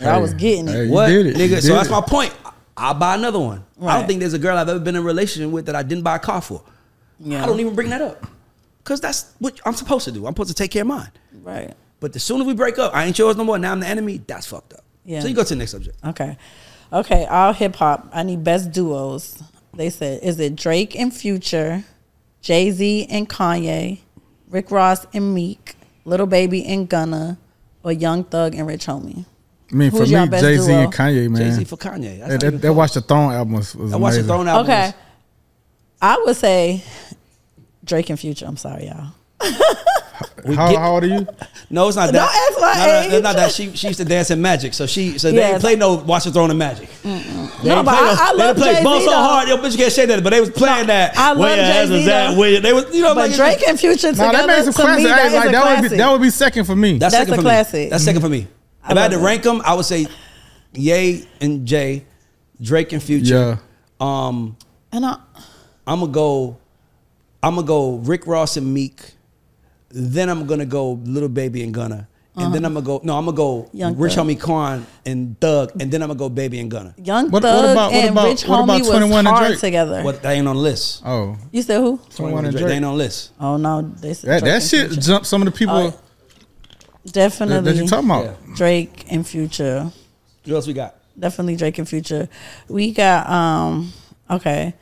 I 0.00 0.16
was 0.18 0.32
getting 0.32 0.68
it. 0.68 0.72
Hey, 0.72 0.84
you 0.86 0.92
What, 0.92 1.08
did 1.08 1.26
it. 1.26 1.36
You 1.36 1.48
nigga? 1.48 1.60
So 1.60 1.74
that's 1.74 1.88
it. 1.88 1.92
my 1.92 2.00
point. 2.00 2.32
I'll 2.80 2.94
buy 2.94 3.14
another 3.14 3.38
one. 3.38 3.64
I 3.82 3.98
don't 3.98 4.08
think 4.08 4.20
there's 4.20 4.32
a 4.32 4.38
girl 4.38 4.56
I've 4.56 4.68
ever 4.68 4.80
been 4.80 4.96
in 4.96 5.02
a 5.02 5.04
relationship 5.04 5.50
with 5.50 5.66
that 5.66 5.76
I 5.76 5.82
didn't 5.82 6.02
buy 6.02 6.16
a 6.16 6.18
car 6.18 6.40
for. 6.40 6.62
Yeah. 7.18 7.42
I 7.42 7.46
don't 7.46 7.60
even 7.60 7.74
bring 7.74 7.90
that 7.90 8.00
up 8.00 8.26
because 8.78 9.00
that's 9.02 9.34
what 9.38 9.60
I'm 9.66 9.74
supposed 9.74 10.06
to 10.06 10.12
do. 10.12 10.26
I'm 10.26 10.32
supposed 10.32 10.48
to 10.48 10.54
take 10.54 10.70
care 10.70 10.82
of 10.82 10.88
mine. 10.88 11.10
Right. 11.42 11.74
But 12.00 12.14
the 12.14 12.20
sooner 12.20 12.44
we 12.44 12.54
break 12.54 12.78
up, 12.78 12.94
I 12.94 13.04
ain't 13.04 13.18
yours 13.18 13.36
no 13.36 13.44
more. 13.44 13.58
Now 13.58 13.72
I'm 13.72 13.80
the 13.80 13.86
enemy. 13.86 14.22
That's 14.26 14.46
fucked 14.46 14.72
up. 14.72 14.84
Yeah. 15.04 15.20
So 15.20 15.28
you 15.28 15.34
go 15.34 15.42
to 15.42 15.48
the 15.50 15.56
next 15.56 15.72
subject. 15.72 15.98
Okay. 16.04 16.38
Okay. 16.90 17.26
All 17.26 17.52
hip 17.52 17.76
hop. 17.76 18.08
I 18.14 18.22
need 18.22 18.42
best 18.42 18.72
duos. 18.72 19.42
They 19.74 19.90
said, 19.90 20.22
is 20.22 20.40
it 20.40 20.56
Drake 20.56 20.98
and 20.98 21.14
Future, 21.14 21.84
Jay 22.40 22.70
Z 22.70 23.06
and 23.10 23.28
Kanye, 23.28 23.98
Rick 24.48 24.70
Ross 24.70 25.06
and 25.12 25.34
Meek, 25.34 25.76
Lil 26.06 26.26
Baby 26.26 26.64
and 26.64 26.88
Gunna, 26.88 27.38
or 27.82 27.92
Young 27.92 28.24
Thug 28.24 28.54
and 28.54 28.66
Rich 28.66 28.86
Homie? 28.86 29.26
I 29.72 29.76
mean, 29.76 29.90
for 29.90 30.00
me, 30.00 30.06
Jay 30.06 30.56
Z 30.58 30.72
and 30.72 30.92
Kanye, 30.92 31.28
man. 31.30 31.42
Jay 31.42 31.50
Z 31.50 31.64
for 31.64 31.76
Kanye. 31.76 32.18
That's 32.18 32.30
That, 32.42 32.50
that, 32.52 32.62
that. 32.62 32.72
Watch 32.72 32.94
the 32.94 33.00
Throne 33.02 33.32
album 33.32 33.54
was, 33.54 33.74
was 33.76 33.92
I 33.92 33.96
watched 33.96 34.14
the 34.16 34.20
amazing. 34.20 34.26
Throne 34.26 34.48
album. 34.48 34.70
Okay. 34.70 34.92
I 36.02 36.16
would 36.24 36.36
say 36.36 36.82
Drake 37.84 38.10
and 38.10 38.18
Future. 38.18 38.46
I'm 38.46 38.56
sorry, 38.56 38.86
y'all. 38.86 39.12
How, 40.54 40.70
get- 40.70 40.78
how 40.78 40.94
old 40.94 41.04
are 41.04 41.06
you? 41.06 41.26
No, 41.72 41.86
it's 41.86 41.96
not 41.96 42.06
Don't 42.06 42.14
that. 42.14 42.50
ask 42.50 42.60
my 42.60 42.74
no, 42.74 42.92
no, 42.92 43.00
age. 43.06 43.12
it's 43.12 43.22
not 43.22 43.36
that. 43.36 43.52
She 43.52 43.76
she 43.76 43.86
used 43.86 44.00
to 44.00 44.04
dance 44.04 44.30
in 44.32 44.42
Magic, 44.42 44.74
so 44.74 44.86
she 44.86 45.18
so 45.18 45.30
they 45.30 45.36
Yes. 45.36 45.50
didn't 45.50 45.60
play 45.60 45.76
no 45.76 45.94
Watch 46.02 46.24
the 46.24 46.32
Throne 46.32 46.50
of 46.50 46.56
Magic. 46.56 46.88
They 47.04 47.10
No, 47.68 47.84
but 47.84 47.96
play 47.96 48.08
I- 48.08 48.16
I 48.18 48.32
they 48.32 48.38
love 48.38 48.56
play 48.56 48.72
Jay-Z 48.72 48.82
Ball 48.84 49.00
so 49.02 49.12
hard. 49.12 49.48
Yo, 49.48 49.56
bitch, 49.58 49.72
you 49.72 49.78
can't 49.78 49.92
say 49.92 50.06
that. 50.06 50.24
But 50.24 50.30
they 50.30 50.40
was 50.40 50.50
playing 50.50 50.88
that. 50.88 51.16
I 51.16 51.28
love 51.28 51.38
Where 51.38 51.56
Jay-Z 51.56 51.94
is 52.02 52.08
at, 52.08 52.30
though. 52.32 52.38
where 52.40 52.60
They 52.60 52.72
was 52.72 52.92
you 52.92 53.02
know 53.02 53.14
But 53.14 53.28
like 53.30 53.36
Drake 53.36 53.68
and 53.68 53.78
Future 53.78 54.08
No, 54.08 54.12
together 54.14 54.32
that 54.38 54.46
made 54.48 54.64
some 54.64 54.72
to 54.72 54.80
classic. 54.80 55.04
me, 55.04 55.10
that 55.10 55.32
like, 55.32 55.48
a 55.48 55.52
that 55.52 55.52
would 55.52 55.52
classic. 55.52 55.90
be 55.92 55.96
that 55.98 56.10
would 56.12 56.22
be 56.22 56.30
second 56.30 56.64
for 56.64 56.74
me. 56.76 56.98
That's, 56.98 57.14
That's 57.14 57.20
second 57.22 57.34
a 57.34 57.36
for 57.36 57.42
classic. 57.42 57.74
me. 57.84 57.88
That's 57.90 58.04
second 58.04 58.20
for 58.22 58.28
me. 58.28 58.46
If 58.88 58.96
I, 58.96 59.00
had 59.02 59.10
to 59.10 59.16
love 59.16 59.22
it. 59.22 59.26
rank 59.26 59.42
them, 59.42 59.62
I 59.64 59.74
would 59.74 59.84
say 59.84 60.06
Ye 60.72 61.26
and 61.40 61.66
Jay, 61.66 62.04
Drake 62.60 62.92
and 62.92 63.02
Future. 63.02 63.58
Um, 64.00 64.56
and 64.92 65.04
I, 65.04 65.16
I'm 65.86 66.00
gonna 66.00 66.12
go. 66.12 66.56
I'm 67.42 67.54
gonna 67.54 67.66
go 67.66 67.96
Rick 67.96 68.26
Ross 68.26 68.56
and 68.56 68.72
Meek. 68.72 69.12
Then 69.90 70.28
I'm 70.28 70.46
gonna 70.46 70.66
go 70.66 70.92
Lil 71.04 71.28
Baby 71.28 71.62
and 71.62 71.74
Gunna. 71.74 72.06
And 72.36 72.54
then 72.54 72.64
I'm 72.64 72.72
gonna 72.72 72.86
go. 72.86 73.00
No, 73.04 73.18
I'm 73.18 73.26
gonna 73.26 73.36
go 73.36 73.58
Uh-huh. 73.62 73.68
Young 73.72 73.96
Rich 73.98 74.14
Thug. 74.14 74.26
Homie 74.26 74.40
Quan 74.40 74.86
and 75.04 75.38
Thug. 75.40 75.72
And 75.78 75.90
then 75.90 76.00
I'm 76.00 76.08
gonna 76.08 76.18
go 76.18 76.28
Baby 76.30 76.60
and 76.60 76.70
Gunna. 76.70 76.94
Young 76.96 77.24
What- 77.24 77.32
what 77.32 77.42
Thug 77.42 77.70
about- 77.72 77.92
what 77.92 78.00
and 78.00 78.10
about- 78.10 78.24
Rich 78.28 78.46
what 78.48 78.64
about 78.64 78.80
Homie 78.80 78.86
21 78.86 79.10
was 79.10 79.18
and 79.18 79.28
hard 79.28 79.46
Drake? 79.48 79.60
together. 79.60 80.02
What? 80.02 80.22
That 80.22 80.30
ain't 80.32 80.48
on 80.48 80.56
the 80.56 80.62
list. 80.62 81.02
Oh, 81.04 81.36
You 81.52 81.60
said 81.62 81.80
who? 81.80 81.98
21 82.16 82.46
and 82.46 82.54
They 82.56 82.60
Drake. 82.60 82.74
ain't 82.76 82.84
on 82.84 82.92
the 82.92 82.98
list. 82.98 83.30
Oh 83.40 83.56
no, 83.58 83.82
they 83.82 84.14
said 84.14 84.30
That, 84.30 84.44
that 84.44 84.62
shit 84.62 84.92
jumped 85.00 85.26
some 85.26 85.42
of 85.42 85.46
the 85.46 85.52
people 85.52 85.74
that, 85.90 85.98
Definitely 87.06 87.72
that 87.72 87.82
you 87.82 87.88
talking 87.88 88.10
about. 88.10 88.24
Yeah. 88.24 88.54
Drake 88.56 89.04
and 89.10 89.26
Future. 89.26 89.90
What 90.44 90.54
else 90.54 90.66
we 90.66 90.72
got? 90.72 90.96
Definitely 91.18 91.56
Drake 91.56 91.78
and 91.78 91.88
Future. 91.88 92.28
We 92.68 92.92
got 92.92 93.28
um 93.28 93.92
okay. 94.30 94.74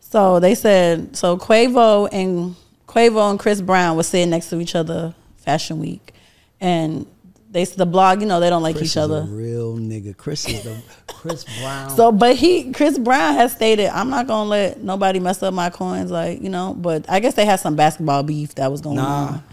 So 0.00 0.38
they 0.40 0.54
said 0.54 1.16
so 1.16 1.36
Quavo 1.36 2.08
and 2.12 2.54
Quavo 2.86 3.30
and 3.30 3.38
Chris 3.38 3.60
Brown 3.60 3.96
was 3.96 4.06
sitting 4.06 4.30
next 4.30 4.50
to 4.50 4.60
each 4.60 4.74
other 4.74 5.14
Fashion 5.38 5.80
Week, 5.80 6.14
and 6.60 7.06
they 7.50 7.64
the 7.64 7.86
blog 7.86 8.20
you 8.20 8.26
know 8.26 8.40
they 8.40 8.50
don't 8.50 8.62
like 8.62 8.76
Chris 8.76 8.90
each 8.90 8.96
is 8.96 8.96
other. 8.96 9.20
a 9.20 9.24
real 9.24 9.76
nigga. 9.76 10.16
Chris 10.16 10.48
is 10.48 10.62
the 10.62 10.80
Chris 11.06 11.44
Brown. 11.60 11.90
So, 11.90 12.12
but 12.12 12.36
he, 12.36 12.72
Chris 12.72 12.98
Brown 12.98 13.34
has 13.34 13.52
stated, 13.52 13.88
I'm 13.88 14.10
not 14.10 14.26
gonna 14.26 14.48
let 14.48 14.82
nobody 14.82 15.20
mess 15.20 15.42
up 15.42 15.54
my 15.54 15.70
coins, 15.70 16.10
like 16.10 16.42
you 16.42 16.48
know. 16.50 16.74
But 16.74 17.08
I 17.08 17.20
guess 17.20 17.34
they 17.34 17.44
had 17.44 17.60
some 17.60 17.76
basketball 17.76 18.22
beef 18.22 18.54
that 18.56 18.70
was 18.70 18.80
going 18.80 18.96
nah, 18.96 19.26
on. 19.26 19.44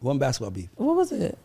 one 0.00 0.18
basketball 0.18 0.50
beef. 0.50 0.68
What 0.76 0.96
was 0.96 1.12
it? 1.12 1.38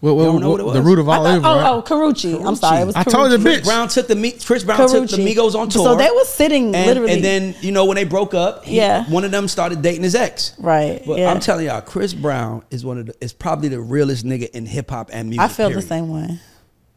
What, 0.00 0.14
what, 0.14 0.22
You 0.26 0.30
don't 0.32 0.40
know 0.42 0.50
what 0.50 0.60
it 0.60 0.66
what- 0.66 0.72
the 0.74 0.82
root 0.82 1.00
of 1.00 1.08
all 1.08 1.24
thought- 1.24 1.36
evil, 1.36 1.50
oh, 1.50 1.56
right? 1.56 1.70
oh, 1.70 1.82
Karrueche. 1.82 2.46
I'm 2.46 2.54
sorry, 2.54 2.82
it 2.82 2.86
was. 2.86 2.94
I 2.94 3.02
told 3.02 3.32
you, 3.32 3.38
Karrueche. 3.38 3.58
bitch. 3.60 3.64
Brown 3.64 3.88
took 3.88 4.06
the 4.06 4.14
Me- 4.14 4.30
Chris 4.30 4.62
Brown 4.62 4.78
took 4.88 5.08
the 5.10 5.16
Migos 5.16 5.56
on 5.56 5.68
tour. 5.68 5.84
So 5.84 5.94
they 5.96 6.08
was 6.10 6.28
sitting 6.28 6.72
and, 6.74 6.86
literally. 6.86 7.12
and 7.14 7.24
then 7.24 7.54
you 7.60 7.72
know 7.72 7.84
when 7.84 7.96
they 7.96 8.04
broke 8.04 8.32
up, 8.32 8.64
he- 8.64 8.76
Yeah. 8.76 9.04
one 9.10 9.24
of 9.24 9.32
them 9.32 9.48
started 9.48 9.82
dating 9.82 10.04
his 10.04 10.14
ex. 10.14 10.52
Right, 10.58 11.02
But 11.04 11.18
yeah. 11.18 11.32
I'm 11.32 11.40
telling 11.40 11.66
y'all, 11.66 11.80
Chris 11.80 12.14
Brown 12.14 12.62
is 12.70 12.84
one 12.84 12.98
of 12.98 13.06
the 13.06 13.14
is 13.20 13.32
probably 13.32 13.68
the 13.70 13.80
realest 13.80 14.24
nigga 14.24 14.48
in 14.50 14.66
hip 14.66 14.90
hop 14.90 15.10
and 15.12 15.30
music. 15.30 15.42
I 15.44 15.48
feel 15.48 15.70
the 15.70 15.82
same 15.82 16.08
way. 16.10 16.38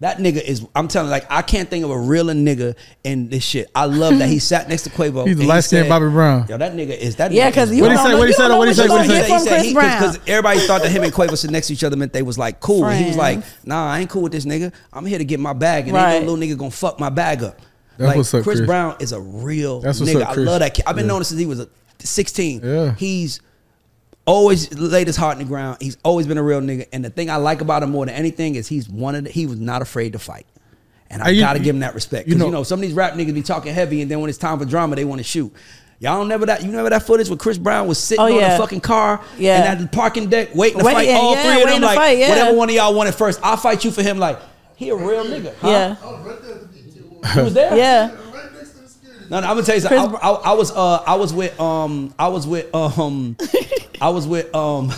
That 0.02 0.18
nigga 0.18 0.42
is. 0.42 0.66
I'm 0.76 0.88
telling 0.88 1.10
like 1.12 1.26
I 1.32 1.42
can't 1.44 1.70
think 1.70 1.86
of 1.86 1.92
a 1.92 1.98
realer 1.98 2.34
nigga 2.34 2.76
in 3.04 3.30
this 3.30 3.44
shit. 3.44 3.70
I 3.76 3.86
love 3.86 4.18
that 4.18 4.28
he 4.30 4.40
sat 4.52 4.68
next 4.68 4.84
to 4.84 4.90
Quavo. 4.90 5.26
He's 5.28 5.38
the 5.38 5.42
and 5.42 5.42
he 5.42 5.48
light-skinned 5.48 5.90
Bobby 5.90 6.10
Brown. 6.10 6.48
Yo, 6.50 6.58
that 6.58 6.74
nigga 6.74 6.98
is 6.98 7.16
that. 7.18 7.32
Yeah, 7.32 7.50
because 7.52 7.70
is 7.70 7.78
you 7.78 7.84
What'd 7.84 7.98
he 7.98 8.04
don't 8.04 8.12
say? 8.12 8.18
What'd 8.18 8.26
he 8.26 8.28
you 8.30 8.34
say? 8.34 8.42
don't 8.42 8.50
know 8.52 8.58
What'd 8.58 8.76
he 8.76 8.82
what 8.82 8.88
say? 8.90 8.94
What'd 8.94 9.08
gonna 9.08 9.20
he 9.22 9.34
get 9.38 9.44
say? 9.46 9.74
from 9.74 9.82
Chris 9.82 10.18
because 10.18 10.30
everybody 10.30 10.60
thought 10.62 10.82
that 10.82 10.90
him 10.92 11.04
and 11.04 11.14
Quavo 11.14 11.38
sit 11.38 11.52
next 11.52 11.68
to 11.68 11.74
each 11.74 11.84
other 11.84 11.96
meant 11.96 12.14
they 12.14 12.24
was 12.24 12.38
like 12.38 12.60
cool. 12.60 12.84
And 12.86 13.00
he 13.00 13.06
was 13.08 13.16
like, 13.18 13.44
nah, 13.64 13.92
I 13.92 14.00
ain't 14.00 14.10
cool 14.10 14.24
with 14.24 14.32
this 14.32 14.46
nigga. 14.46 14.74
I'm 14.92 15.06
here 15.06 15.20
to 15.20 15.24
get 15.26 15.40
my 15.40 15.54
bag, 15.54 15.86
and 15.86 15.94
Right. 15.94 16.16
ain't 16.16 16.26
no 16.26 16.34
little 16.34 16.48
nigga 16.56 16.58
gonna 16.58 16.72
fuck 16.72 17.00
my 17.00 17.10
bag 17.10 17.44
up. 17.44 17.60
That's 17.98 18.08
like 18.08 18.18
what's 18.18 18.34
up, 18.34 18.44
Chris 18.44 18.58
Chris. 18.60 18.66
Brown 18.68 18.96
is 19.00 19.12
a 19.12 19.22
real 19.22 19.82
That's 19.82 20.00
what's 20.00 20.12
nigga. 20.12 20.24
up, 20.24 20.30
I 20.30 20.34
love 20.34 20.60
that 20.62 20.74
kid. 20.74 20.86
I've 20.88 20.96
been 20.96 21.06
Yeah. 21.06 21.10
knowing 21.10 21.24
since 21.26 21.40
he 21.40 21.46
was 21.46 21.68
16. 22.00 22.62
Yeah. 22.64 22.96
He's 22.96 23.40
always 24.32 24.74
laid 24.74 25.08
his 25.08 25.16
heart 25.18 25.34
in 25.38 25.44
the 25.44 25.48
ground. 25.50 25.78
He's 25.82 25.98
always 26.04 26.26
been 26.28 26.38
a 26.38 26.44
real 26.44 26.62
nigga. 26.62 26.88
And 26.94 27.04
the 27.04 27.10
thing 27.10 27.30
I 27.30 27.36
like 27.36 27.62
about 27.62 27.84
him 27.84 27.92
more 27.92 28.06
than 28.06 28.16
anything 28.16 28.56
is 28.56 28.68
he's 28.68 28.88
one 28.90 29.16
of 29.16 29.24
the, 29.26 29.30
he 29.30 29.46
was 29.46 29.60
not 29.60 29.82
afraid 29.82 30.14
to 30.14 30.20
fight. 30.20 30.46
And 31.10 31.22
I, 31.22 31.28
I- 31.28 31.30
you- 31.30 31.42
gotta 31.42 31.60
give 31.60 31.76
him 31.76 31.82
that 31.82 31.94
respect. 31.94 32.28
you 32.28 32.36
Because 32.36 32.46
you, 32.48 32.52
know- 32.52 32.60
know, 32.60 32.64
some 32.64 32.80
of 32.80 32.82
these 32.82 32.94
rap 32.94 33.14
niggas 33.14 33.34
be 33.34 33.42
talking 33.42 33.74
heavy, 33.74 34.02
and 34.02 34.10
then 34.10 34.20
when 34.22 34.30
it's 34.30 34.38
time 34.40 34.58
for 34.60 34.66
drama, 34.66 34.96
they 34.96 35.06
want 35.06 35.20
to 35.20 35.24
shoot. 35.24 35.54
Y'all 36.00 36.18
don't 36.18 36.28
never 36.30 36.48
that. 36.48 36.62
You 36.62 36.70
remember 36.70 36.90
that 36.90 37.04
footage 37.04 37.30
where 37.30 37.38
Chris 37.38 37.60
Brown 37.60 37.88
was 37.88 38.00
sitting 38.00 38.24
Oh, 38.26 38.34
on 38.34 38.42
the 38.52 38.58
fucking 38.58 38.82
car, 38.82 39.22
Yeah. 39.38 39.72
and 39.74 39.82
that 39.82 39.92
parking 39.92 40.30
deck, 40.30 40.56
waiting 40.56 40.80
to 40.80 40.86
Waiting, 40.86 41.14
fight 41.14 41.22
all 41.22 41.36
yeah, 41.36 41.44
three 41.54 41.62
of 41.64 41.70
them. 41.70 41.82
Like 41.84 41.96
fight, 41.96 42.18
yeah. 42.18 42.30
whatever 42.30 42.58
one 42.58 42.70
of 42.70 42.76
y'all 42.76 42.94
wanted 42.96 43.14
first, 43.14 43.40
I'll 43.44 43.58
fight 43.58 43.86
you 43.86 43.92
for 43.92 44.02
him. 44.02 44.18
Like 44.18 44.40
he 44.78 44.90
a 44.90 44.96
real 44.96 45.24
nigga. 45.26 45.54
Huh? 45.58 45.68
Yeah, 45.70 45.96
he 47.36 47.42
was 47.42 47.54
there. 47.54 47.78
yeah. 47.78 48.18
No, 49.32 49.40
no, 49.40 49.48
I'm 49.48 49.56
gonna 49.56 49.64
tell 49.66 49.76
you 49.76 49.82
something. 49.82 49.98
I, 50.22 50.30
I, 50.30 50.32
I 50.32 50.54
was 50.54 50.72
uh 50.72 51.04
I 51.08 51.16
was 51.16 51.34
with 51.34 51.58
um 51.60 52.14
I 52.20 52.28
was 52.28 52.46
with 52.46 52.74
um 52.76 53.38
I 54.02 54.10
was 54.10 54.28
with 54.28 54.54
um 54.54 54.92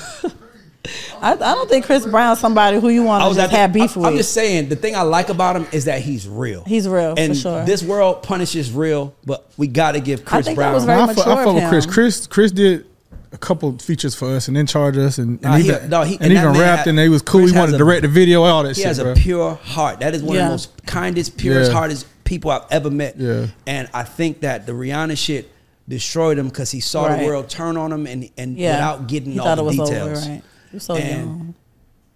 I, 1.22 1.32
I 1.32 1.36
don't 1.36 1.70
think 1.70 1.86
Chris 1.86 2.06
Brown's 2.06 2.40
somebody 2.40 2.78
who 2.80 2.90
you 2.90 3.04
want 3.04 3.24
to 3.34 3.40
just 3.40 3.52
have 3.52 3.72
beef 3.72 3.96
I, 3.96 4.00
with. 4.00 4.08
I'm 4.10 4.18
just 4.18 4.34
saying 4.34 4.68
the 4.68 4.76
thing 4.76 4.96
I 4.96 5.04
like 5.04 5.30
about 5.30 5.56
him 5.56 5.66
is 5.72 5.86
that 5.86 6.02
he's 6.02 6.28
real. 6.28 6.64
He's 6.66 6.90
real, 6.90 7.16
for 7.16 7.22
and 7.22 7.38
sure. 7.38 7.64
This 7.64 7.82
world 7.82 8.24
punishes 8.24 8.70
real, 8.72 9.16
but 9.26 9.50
we 9.56 9.68
got 9.68 9.94
to 9.94 10.02
give 10.02 10.26
Chris 10.26 10.46
think 10.46 10.58
that 10.58 10.62
Brown. 10.64 10.74
was 10.74 10.84
very 10.84 11.00
I, 11.02 11.06
fuck- 11.08 11.18
mature 11.18 11.34
I 11.34 11.44
fuck 11.46 11.56
with 11.56 11.70
Chris. 11.70 11.86
Chris 11.86 12.28
Chris 12.28 12.52
did 12.52 12.86
a 13.32 13.38
couple 13.38 13.78
features 13.78 14.14
for 14.14 14.28
us 14.36 14.48
and 14.50 14.58
then 14.58 14.68
charged 14.68 14.98
us 14.98 15.18
and, 15.20 15.34
and 15.36 15.42
Nah, 15.42 15.56
he- 15.56 15.68
even, 15.70 15.90
no, 15.90 16.02
he- 16.04 16.16
and 16.16 16.24
and 16.26 16.34
even 16.34 16.48
rapped 16.52 16.80
had- 16.80 16.88
and 16.90 17.00
he 17.00 17.08
was 17.08 17.22
cool. 17.22 17.42
Chris 17.42 17.52
he 17.52 17.58
wanted 17.58 17.72
has 17.72 17.80
to 17.80 17.84
a- 17.84 17.88
direct 17.88 18.02
the 18.02 18.08
video, 18.10 18.44
all 18.44 18.64
that 18.64 18.70
he 18.70 18.74
shit, 18.74 18.84
He 18.84 18.88
has 18.90 19.00
bro. 19.00 19.12
a 19.14 19.16
pure 19.16 19.54
heart. 19.56 20.02
That 20.02 20.14
is 20.16 20.22
one 20.22 20.36
of 20.38 20.44
the 20.44 20.50
most 20.50 20.86
kindest, 20.86 21.38
purest, 21.38 21.72
Yeah. 21.72 21.78
hardest 21.78 22.08
people 22.24 22.52
I've 22.52 22.66
ever 22.72 22.90
met. 22.90 23.18
Yeah. 23.18 23.48
And 23.68 23.90
I 23.94 24.04
think 24.04 24.42
that 24.42 24.66
the 24.66 24.72
Rihanna 24.74 25.18
shit 25.18 25.50
destroyed 25.88 26.38
him 26.38 26.48
because 26.48 26.72
he 26.72 26.80
saw 26.80 27.06
Right. 27.08 27.20
the 27.20 27.26
world 27.26 27.50
turn 27.50 27.76
on 27.78 27.92
him 27.92 28.08
and 28.08 28.30
and 28.38 28.58
yeah. 28.58 28.74
without 28.76 29.08
getting 29.08 29.34
he 29.34 29.40
all 29.40 29.46
thought 29.46 29.56
the 29.56 29.62
it 29.64 29.66
was 29.66 29.90
details. 29.90 30.20
over, 30.24 30.32
right? 30.32 30.44
He 30.72 30.76
was 30.78 30.84
so 30.84 30.96
And- 30.96 31.10
young. 31.28 31.56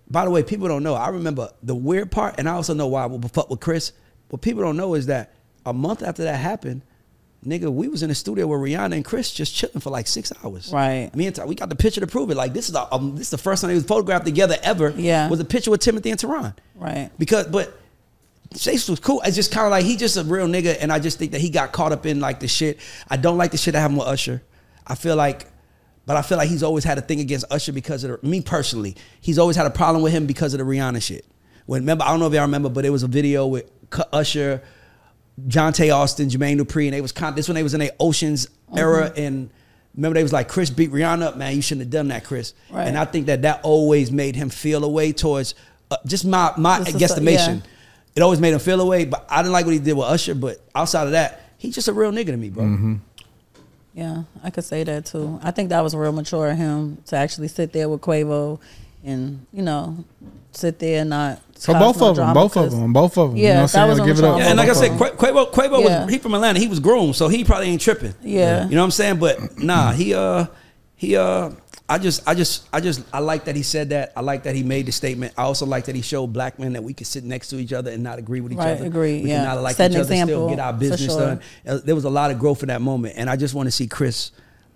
By 0.09 0.23
the 0.23 0.31
way, 0.31 0.41
people 0.41 0.69
don't 0.69 0.84
know. 0.84 0.93
I 0.93 1.09
remember 1.09 1.49
the 1.61 1.75
weird 1.75 2.11
part, 2.11 2.35
and 2.38 2.47
I 2.47 2.53
also 2.53 2.73
know 2.73 2.88
why 2.88 3.03
I 3.03 3.07
would 3.07 3.29
fuck 3.31 3.49
with 3.49 3.59
Chris. 3.59 3.91
What 4.29 4.41
people 4.41 4.63
don't 4.63 4.77
know 4.77 4.93
is 4.93 5.07
that 5.07 5.34
a 5.65 5.73
month 5.73 6.01
after 6.01 6.23
that 6.23 6.38
happened, 6.38 6.81
nigga, 7.45 7.69
we 7.69 7.89
was 7.89 8.03
in 8.03 8.07
the 8.09 8.15
studio 8.15 8.47
with 8.47 8.61
Rihanna 8.61 8.93
and 8.95 9.03
Chris 9.03 9.34
just 9.34 9.53
chilling 9.53 9.81
for 9.81 9.89
like 9.89 10.07
six 10.07 10.31
hours. 10.45 10.71
Right. 10.71 11.13
Me 11.13 11.27
and 11.27 11.35
Ty, 11.35 11.43
we 11.43 11.55
got 11.55 11.67
the 11.67 11.75
picture 11.75 11.99
to 11.99 12.07
prove 12.07 12.31
it. 12.31 12.35
Like 12.38 12.53
this 12.53 12.69
is 12.69 12.75
a, 12.75 12.93
um, 12.95 13.15
this 13.17 13.23
is 13.27 13.29
the 13.31 13.38
first 13.38 13.61
time 13.61 13.67
they 13.67 13.75
was 13.75 13.84
photographed 13.84 14.23
together 14.25 14.55
ever. 14.63 14.93
Yeah. 14.95 15.27
Was 15.27 15.41
a 15.41 15.45
picture 15.45 15.71
with 15.71 15.81
Timothy 15.81 16.09
and 16.11 16.17
Theron. 16.19 16.53
Right. 16.75 17.11
Because, 17.19 17.47
but 17.47 17.77
Chase 18.55 18.87
was 18.89 18.99
cool. 18.99 19.21
It's 19.25 19.35
just 19.35 19.51
kind 19.51 19.65
of 19.65 19.71
like 19.71 19.85
he 19.85 19.97
just 19.97 20.17
a 20.17 20.23
real 20.23 20.47
nigga, 20.47 20.77
and 20.79 20.91
I 20.91 20.99
just 20.99 21.19
think 21.19 21.31
that 21.33 21.41
he 21.41 21.49
got 21.49 21.71
caught 21.71 21.91
up 21.91 22.05
in 22.05 22.19
like 22.19 22.39
the 22.39 22.47
shit. 22.47 22.79
I 23.09 23.17
don't 23.17 23.37
like 23.37 23.51
the 23.51 23.57
shit 23.57 23.73
that 23.73 23.79
happened 23.79 23.99
with 23.99 24.07
Usher. 24.07 24.41
I 24.85 24.95
feel 24.95 25.15
like, 25.15 25.47
but 26.05 26.15
I 26.15 26.21
feel 26.21 26.37
like 26.37 26.49
he's 26.49 26.63
always 26.63 26.83
had 26.83 26.97
a 26.97 27.01
thing 27.01 27.19
against 27.19 27.45
Usher 27.51 27.73
because 27.73 28.03
of 28.03 28.21
the, 28.21 28.27
me 28.27 28.41
personally. 28.41 28.95
He's 29.19 29.37
always 29.37 29.55
had 29.55 29.65
a 29.65 29.69
problem 29.71 30.01
with 30.01 30.13
him 30.13 30.25
because 30.27 30.53
of 30.53 30.59
the 30.59 30.65
Rihanna 30.65 31.01
shit. 31.01 31.25
When 31.65 31.81
remember, 31.81 32.05
I 32.05 32.09
don't 32.09 32.19
know 32.19 32.27
if 32.27 32.33
y'all 32.33 32.43
remember, 32.43 32.69
but 32.69 32.85
it 32.85 32.89
was 32.89 33.03
a 33.03 33.07
video 33.07 33.47
with 33.47 33.69
Usher, 34.13 34.63
Johntá 35.47 35.93
Austin, 35.93 36.29
Jermaine 36.29 36.59
Dupri, 36.59 36.85
and 36.85 36.93
they 36.93 37.01
was 37.01 37.11
con- 37.11 37.35
this 37.35 37.47
when 37.49 37.55
they 37.55 37.63
was 37.63 37.73
in 37.73 37.81
their 37.81 37.91
Oceans 37.99 38.47
era, 38.75 39.11
and 39.17 39.49
remember 39.93 40.15
they 40.15 40.23
was 40.23 40.31
like 40.33 40.47
Chris 40.47 40.69
beat 40.69 40.91
Rihanna 40.91 41.23
up, 41.23 41.37
man. 41.37 41.55
You 41.55 41.61
shouldn't 41.61 41.87
have 41.87 41.91
done 41.91 42.07
that, 42.07 42.23
Chris. 42.23 42.53
Right. 42.71 42.87
And 42.87 42.97
I 42.97 43.03
think 43.03 43.25
that 43.25 43.41
that 43.41 43.59
always 43.63 44.11
made 44.11 44.35
him 44.37 44.49
feel 44.49 44.85
a 44.85 44.89
way 44.89 45.11
towards 45.11 45.53
uh, 45.91 45.97
just 46.05 46.25
my 46.25 46.53
my 46.57 46.79
guesstimation. 46.79 47.57
yeah. 47.57 47.71
It 48.18 48.23
always 48.23 48.39
made 48.41 48.52
him 48.52 48.60
feel 48.60 48.81
a 48.81 48.85
way, 48.85 49.06
but 49.06 49.27
I 49.30 49.44
didn't 49.44 49.52
like 49.53 49.65
what 49.65 49.73
he 49.73 49.80
did 49.80 49.94
with 49.95 50.07
Usher. 50.07 50.34
But 50.34 50.60
outside 50.73 51.03
of 51.06 51.11
that, 51.11 51.52
he's 51.60 51.76
just 51.76 51.88
a 51.88 51.94
real 51.94 52.11
nigga 52.11 52.26
to 52.27 52.38
me, 52.38 52.49
bro. 52.49 52.64
Mm-hmm. 52.64 52.95
Yeah, 53.94 54.23
I 54.44 54.49
could 54.49 54.64
say 54.64 54.84
that 54.84 55.06
too. 55.06 55.39
I 55.44 55.52
think 55.52 55.69
that 55.69 55.81
was 55.84 55.95
real 55.95 56.11
mature 56.11 56.49
of 56.49 56.57
him 56.57 56.98
to 57.06 57.15
actually 57.15 57.48
sit 57.48 57.73
there 57.73 57.88
with 57.88 58.02
Quavo 58.02 58.60
and 59.03 59.45
you 59.53 59.61
know 59.61 60.03
sit 60.52 60.80
there 60.80 61.02
and 61.02 61.11
not. 61.11 61.41
So 61.53 61.73
both 61.73 61.99
no 62.02 62.10
of 62.10 62.15
them, 62.15 62.26
drama, 62.26 62.34
both 62.34 62.57
of 62.57 62.72
them, 62.72 62.91
both 62.94 63.18
of 63.19 63.30
them. 63.30 63.38
Yeah, 63.38 63.44
you 63.49 63.53
know 63.53 63.61
what 63.61 63.65
that 63.65 63.69
saying? 63.72 63.89
was 63.89 63.99
on 63.99 64.07
Give 64.07 64.18
the 64.18 64.23
it 64.26 64.30
up. 64.30 64.39
Yeah, 64.39 64.48
and 64.48 64.57
like 64.57 64.69
I 64.69 64.73
said, 64.73 64.91
of 64.94 65.02
'em. 65.02 65.07
Quavo, 65.18 65.52
Quavo 65.52 65.84
Yeah. 65.84 66.06
was 66.06 66.14
he 66.14 66.18
from 66.19 66.34
Atlanta. 66.34 66.57
He 66.60 66.68
was 66.68 66.80
groomed, 66.80 67.15
so 67.15 67.27
he 67.27 67.44
probably 67.44 67.68
ain't 67.68 67.81
tripping. 67.81 68.15
Yeah. 68.23 68.65
you 68.68 68.72
know 68.76 68.81
what 68.81 68.85
I'm 68.85 68.91
saying. 68.91 69.18
But 69.19 69.60
nah, 69.60 69.91
he 69.91 70.15
uh 70.15 70.48
he 70.95 71.15
uh 71.15 71.52
I 71.89 71.97
just 71.97 72.27
I 72.27 72.34
just 72.34 72.68
I 72.73 72.81
just 72.81 73.01
I 73.14 73.19
like 73.19 73.45
that 73.45 73.55
he 73.55 73.64
said 73.64 73.89
that. 73.91 74.11
I 74.15 74.19
like 74.22 74.43
that 74.43 74.55
he 74.55 74.64
made 74.64 74.85
the 74.88 74.91
statement. 74.91 75.34
I 75.38 75.43
also 75.43 75.65
like 75.65 75.85
that 75.85 75.95
he 75.95 76.01
showed 76.01 76.27
black 76.27 76.59
men 76.59 76.73
that 76.73 76.84
we 76.84 76.93
could 76.93 77.07
sit 77.07 77.23
next 77.23 77.47
to 77.49 77.57
each 77.57 77.72
other 77.72 77.91
and 77.91 78.03
not 78.03 78.19
agree 78.19 78.41
with 78.41 78.51
each 78.51 78.57
Right, 78.57 78.76
other. 78.77 78.85
agree, 78.85 79.22
We 79.23 79.30
yeah. 79.30 79.45
not 79.45 79.61
like 79.61 79.77
Set 79.77 79.91
each 79.91 79.95
an 79.95 80.01
other, 80.01 80.05
still 80.14 80.22
example, 80.23 80.49
get 80.49 80.59
our 80.59 80.73
for 80.73 80.80
business 80.80 81.05
sure. 81.05 81.19
done. 81.22 81.41
Uh, 81.65 81.77
There 81.84 81.95
was 81.95 82.03
a 82.03 82.09
lot 82.09 82.30
of 82.31 82.39
growth 82.39 82.61
in 82.61 82.68
that 82.68 82.81
moment, 82.81 83.15
and 83.18 83.30
I 83.30 83.38
just 83.38 83.53
want 83.53 83.68
to 83.68 83.72
see 83.72 83.88
Chris. 83.88 84.31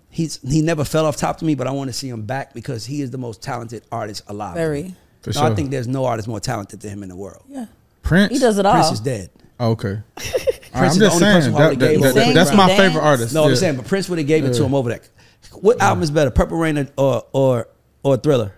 He's 0.08 0.38
he 0.42 0.62
never 0.62 0.84
fell 0.84 1.04
off 1.06 1.16
top 1.16 1.38
to 1.38 1.44
me, 1.44 1.54
but 1.54 1.66
I 1.66 1.70
want 1.70 1.88
to 1.88 1.92
see 1.94 2.08
him 2.08 2.22
back 2.22 2.54
because 2.54 2.86
he 2.86 3.02
is 3.02 3.10
the 3.10 3.18
most 3.18 3.42
talented 3.42 3.82
artist 3.92 4.22
alive. 4.28 4.54
Very. 4.54 4.94
For 5.20 5.30
No, 5.30 5.32
sure. 5.40 5.44
I 5.52 5.54
think 5.54 5.70
there's 5.70 5.88
no 5.88 6.04
artist 6.06 6.28
more 6.28 6.40
talented 6.40 6.80
than 6.80 6.90
him 6.92 7.02
in 7.02 7.08
the 7.10 7.16
world. 7.16 7.42
Yeah, 7.48 7.66
Prince. 8.02 8.32
he 8.32 8.38
does 8.38 8.58
it 8.58 8.64
all. 8.66 8.72
Prince 8.72 8.92
is 8.92 9.00
dead. 9.00 9.30
Oh, 9.60 9.70
okay. 9.72 10.00
All 10.74 10.80
right, 10.80 10.86
is 10.90 10.94
I'm 10.94 10.98
the 10.98 11.04
just 11.06 11.14
only 11.22 11.24
person 11.26 11.42
saying 11.42 11.52
who 11.52 11.58
that, 11.58 11.68
that- 11.68 11.78
gave 11.78 12.02
that- 12.02 12.14
that- 12.14 12.34
that's 12.34 12.52
my 12.56 12.66
dance. 12.68 12.80
favorite 12.80 13.02
artist. 13.02 13.34
No, 13.34 13.42
yeah. 13.44 13.50
I'm 13.50 13.56
saying, 13.56 13.76
but 13.76 13.86
Prince 13.86 14.08
would 14.08 14.18
have 14.18 14.26
gave 14.26 14.44
it 14.46 14.54
to 14.54 14.64
him 14.64 14.74
over 14.74 14.88
that. 14.88 15.08
What 15.60 15.80
album 15.80 16.02
is 16.02 16.10
better, 16.10 16.30
Purple 16.30 16.58
Rain 16.58 16.78
or 16.78 16.88
or 16.96 17.22
or, 17.32 17.68
or 18.02 18.16
Thriller? 18.16 18.52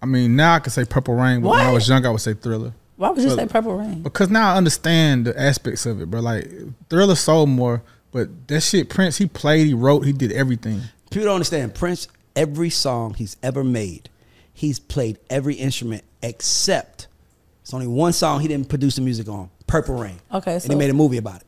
I 0.00 0.06
mean, 0.06 0.34
now 0.36 0.54
I 0.54 0.58
can 0.58 0.70
say 0.72 0.84
Purple 0.84 1.14
Rain, 1.14 1.42
but 1.42 1.50
when 1.50 1.60
I 1.60 1.72
was 1.72 1.88
young, 1.88 2.04
I 2.04 2.10
would 2.10 2.20
say 2.20 2.34
Thriller. 2.34 2.74
Why 2.96 3.10
would 3.10 3.20
you 3.20 3.28
Well, 3.28 3.36
say 3.36 3.46
Purple 3.46 3.76
Rain? 3.76 4.02
Because 4.02 4.30
now 4.30 4.52
I 4.52 4.56
understand 4.56 5.26
the 5.26 5.40
aspects 5.40 5.86
of 5.86 6.00
it, 6.00 6.10
bro. 6.10 6.20
Like 6.20 6.48
Thriller 6.90 7.14
sold 7.14 7.48
more, 7.48 7.82
but 8.10 8.48
that 8.48 8.60
shit 8.62 8.90
Prince, 8.90 9.18
he 9.18 9.26
played, 9.26 9.66
he 9.66 9.74
wrote, 9.74 10.04
he 10.04 10.12
did 10.12 10.32
everything. 10.32 10.80
People 11.10 11.26
don't 11.26 11.34
understand. 11.36 11.74
Prince, 11.74 12.08
every 12.36 12.70
song 12.70 13.14
he's 13.14 13.36
ever 13.42 13.62
made, 13.64 14.08
he's 14.52 14.78
played 14.78 15.18
every 15.30 15.54
instrument 15.54 16.04
except 16.22 17.06
it's 17.62 17.72
only 17.74 17.86
one 17.86 18.12
song 18.12 18.40
he 18.40 18.48
didn't 18.48 18.68
produce 18.68 18.96
the 18.96 19.02
music 19.02 19.28
on, 19.28 19.50
Purple 19.66 19.96
Rain. 19.96 20.18
Okay, 20.32 20.54
and 20.54 20.62
so- 20.62 20.68
he 20.68 20.74
made 20.74 20.90
a 20.90 20.94
movie 20.94 21.16
about 21.18 21.40
it. 21.40 21.46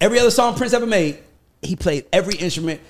Every 0.00 0.18
other 0.18 0.30
song 0.30 0.54
Prince 0.56 0.72
ever 0.72 0.86
made, 0.86 1.18
he 1.62 1.76
played 1.76 2.06
every 2.12 2.34
instrument, 2.36 2.80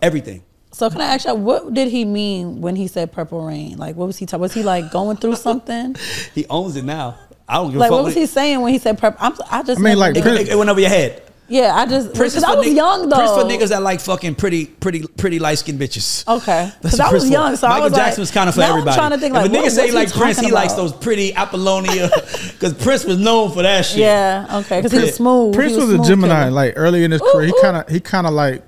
everything. 0.00 0.42
So 0.72 0.88
can 0.88 1.00
I 1.00 1.14
ask 1.14 1.26
you, 1.26 1.34
what 1.34 1.74
did 1.74 1.88
he 1.88 2.04
mean 2.04 2.60
when 2.60 2.76
he 2.76 2.86
said 2.86 3.10
Purple 3.10 3.44
Rain? 3.44 3.76
Like, 3.76 3.96
what 3.96 4.06
was 4.06 4.18
he? 4.18 4.26
Ta- 4.26 4.36
was 4.36 4.54
he 4.54 4.62
like 4.62 4.90
going 4.92 5.16
through 5.16 5.34
something? 5.48 5.96
He 6.34 6.46
owns 6.48 6.76
it 6.76 6.84
now. 6.84 7.18
I 7.48 7.54
don't 7.54 7.72
give 7.72 7.80
like, 7.80 7.88
a 7.88 7.90
fuck. 7.90 7.98
what 7.98 8.04
was 8.04 8.14
he 8.14 8.26
saying 8.26 8.60
when 8.60 8.72
he 8.72 8.78
said 8.78 8.96
Purple? 8.98 9.18
I'm, 9.20 9.32
I 9.50 9.62
just. 9.64 9.80
I 9.80 9.82
mean, 9.82 9.98
like, 9.98 10.14
did- 10.14 10.26
It, 10.26 10.48
it 10.50 10.56
went 10.56 10.70
over 10.70 10.78
your 10.80 10.88
head. 10.88 11.22
Yeah, 11.50 11.74
I 11.74 11.84
just 11.86 12.14
Prince 12.14 12.34
is 12.36 12.40
because 12.42 12.44
I 12.44 12.52
for 12.54 12.58
was 12.60 12.66
nigg- 12.68 12.76
young 12.76 13.08
though. 13.08 13.16
Prince 13.16 13.32
for 13.32 13.44
niggas 13.44 13.68
that 13.70 13.82
like 13.82 14.00
fucking 14.00 14.36
pretty, 14.36 14.66
pretty, 14.66 15.06
pretty 15.06 15.38
light 15.38 15.58
skinned 15.58 15.78
bitches. 15.80 16.26
Okay, 16.26 16.70
That's 16.80 16.96
because 16.96 17.00
I 17.00 17.04
was 17.04 17.10
Prince 17.10 17.24
for. 17.24 17.30
young, 17.32 17.56
so 17.56 17.66
I 17.66 17.80
was 17.80 17.92
Jackson 17.92 18.12
like, 18.12 18.18
was 18.18 18.30
kind 18.30 18.48
of 18.48 18.54
for 18.54 18.60
now 18.60 18.66
I'm 18.66 18.72
everybody. 18.78 18.96
trying 18.96 19.10
to 19.10 19.18
think 19.18 19.34
if 19.34 19.42
like, 19.42 19.50
a 19.50 19.54
nigga 19.54 19.62
what, 19.64 19.72
say 19.72 19.86
he 19.88 19.92
like 19.92 20.12
Prince, 20.12 20.36
talking 20.36 20.48
he 20.48 20.54
likes 20.54 20.72
those 20.74 20.92
pretty 20.92 21.34
Apollonia, 21.34 22.08
because 22.52 22.74
Prince 22.74 23.04
was 23.04 23.18
known 23.18 23.50
for 23.52 23.62
that 23.62 23.84
shit. 23.84 23.98
Yeah, 23.98 24.46
okay, 24.60 24.78
because 24.80 24.92
he 24.92 25.00
was 25.04 25.14
smooth. 25.16 25.54
Prince 25.54 25.72
He 25.72 25.78
was, 25.80 25.90
a 25.90 25.94
smooth 25.96 26.06
Gemini. 26.06 26.38
killer. 26.44 26.50
Like 26.52 26.72
early 26.76 27.04
in 27.04 27.10
his 27.10 27.20
Ooh, 27.20 27.30
career, 27.32 27.46
he 27.48 27.54
kind 27.60 27.76
of 27.76 27.88
he 27.88 28.00
kind 28.00 28.26
of 28.26 28.32
like 28.32 28.62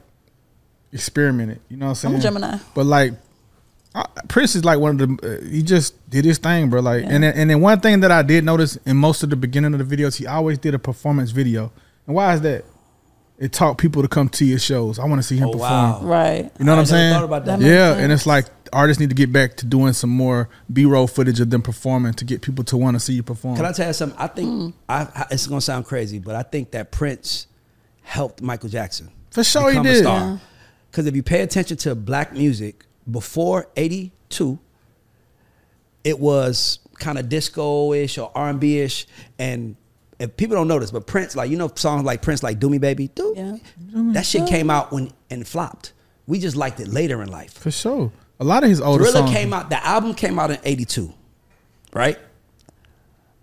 experimented. 0.92 1.60
You 1.68 1.76
know 1.76 1.88
what 1.88 2.04
I'm 2.04 2.14
I'm 2.14 2.20
saying? 2.20 2.34
a 2.34 2.40
Gemini. 2.40 2.58
But 2.74 2.86
like 2.86 3.12
I, 3.94 4.06
Prince 4.28 4.54
is 4.54 4.64
like 4.64 4.78
one 4.78 5.00
of 5.00 5.18
the 5.20 5.38
uh, 5.42 5.46
he 5.48 5.62
just 5.62 6.08
did 6.10 6.24
his 6.24 6.38
thing, 6.38 6.70
bro. 6.70 6.80
Like 6.80 7.02
Yeah. 7.04 7.10
and 7.10 7.22
then, 7.24 7.34
and 7.34 7.50
then 7.50 7.60
one 7.60 7.80
thing 7.80 8.00
that 8.00 8.10
I 8.10 8.22
did 8.22 8.44
notice 8.44 8.76
in 8.86 8.96
most 8.96 9.22
of 9.22 9.30
the 9.30 9.36
beginning 9.36 9.74
of 9.78 9.86
the 9.86 9.96
videos, 9.96 10.16
he 10.16 10.26
always 10.26 10.58
did 10.58 10.74
a 10.74 10.78
performance 10.78 11.30
video. 11.30 11.72
And 12.06 12.16
why 12.16 12.34
is 12.34 12.40
that? 12.42 12.64
It 13.42 13.52
taught 13.52 13.76
people 13.76 14.02
to 14.02 14.08
come 14.08 14.28
to 14.28 14.44
your 14.44 14.58
shows. 14.60 14.98
I 15.00 15.04
want 15.04 15.18
to 15.18 15.22
see 15.26 15.36
him 15.36 15.48
Oh, 15.48 15.52
perform. 15.52 15.70
wow. 15.70 16.00
right. 16.02 16.50
You 16.58 16.64
know 16.64 16.72
what 16.72 16.76
I 16.76 16.80
I'm 16.80 16.86
saying? 16.86 17.22
about 17.24 17.44
that. 17.46 17.58
That 17.58 17.66
yeah, 17.66 17.90
sense. 17.92 18.02
and 18.02 18.12
it's 18.12 18.24
like 18.26 18.46
artists 18.72 19.00
need 19.00 19.08
to 19.10 19.16
get 19.16 19.32
back 19.32 19.56
to 19.56 19.66
doing 19.66 19.92
some 19.94 20.10
more 20.10 20.48
B-roll 20.72 21.06
footage 21.08 21.40
of 21.40 21.50
them 21.50 21.60
performing 21.60 22.14
to 22.14 22.24
get 22.24 22.40
people 22.40 22.62
to 22.64 22.76
want 22.76 22.94
to 22.94 23.00
see 23.00 23.14
you 23.14 23.22
perform. 23.24 23.56
Can 23.56 23.64
I 23.64 23.72
tell 23.72 23.88
you 23.88 23.92
something? 23.94 24.18
I 24.18 24.28
think 24.28 24.48
Mm. 24.48 24.72
I, 24.88 25.00
I, 25.14 25.26
it's 25.32 25.46
gonna 25.48 25.60
sound 25.60 25.86
crazy, 25.86 26.18
but 26.20 26.36
I 26.36 26.42
think 26.44 26.70
that 26.70 26.92
Prince 26.92 27.48
helped 28.02 28.40
Michael 28.42 28.68
Jackson 28.68 29.10
For 29.30 29.42
sure 29.44 29.64
he 29.70 29.78
become 29.78 29.84
did. 29.86 29.94
a 29.96 29.98
star. 29.98 30.18
Yeah. 30.20 30.38
Because 30.90 31.06
if 31.06 31.16
you 31.16 31.22
pay 31.24 31.40
attention 31.40 31.76
to 31.78 31.94
black 31.96 32.32
music 32.32 32.84
before 33.10 33.66
'82, 33.76 34.58
it 36.04 36.18
was 36.20 36.78
kind 36.98 37.18
of 37.18 37.28
disco-ish 37.28 38.18
or 38.18 38.30
R&B-ish, 38.34 39.06
and 39.38 39.76
if 40.22 40.36
people 40.36 40.56
don't 40.56 40.68
know 40.68 40.78
this, 40.78 40.90
but 40.90 41.06
Prince, 41.06 41.34
like 41.36 41.50
you 41.50 41.56
know, 41.56 41.70
songs 41.74 42.04
like 42.04 42.22
Prince, 42.22 42.42
like 42.42 42.58
"Do 42.60 42.70
Me 42.70 42.78
Baby," 42.78 43.08
do 43.14 43.34
Yeah. 43.36 43.56
that 44.12 44.24
shit 44.24 44.46
came 44.48 44.70
out 44.70 44.92
when 44.92 45.12
and 45.30 45.46
flopped. 45.46 45.92
We 46.26 46.38
just 46.38 46.56
liked 46.56 46.78
it 46.80 46.88
later 46.88 47.22
in 47.22 47.28
life. 47.28 47.52
For 47.54 47.70
sure. 47.70 48.12
A 48.40 48.44
lot 48.44 48.62
of 48.62 48.70
his 48.70 48.80
older 48.80 49.04
Thriller 49.04 49.20
songs. 49.26 49.30
came 49.32 49.52
out. 49.52 49.70
The 49.70 49.84
album 49.84 50.14
came 50.14 50.38
out 50.38 50.50
in 50.50 50.58
'82, 50.64 51.12
right? 51.92 52.18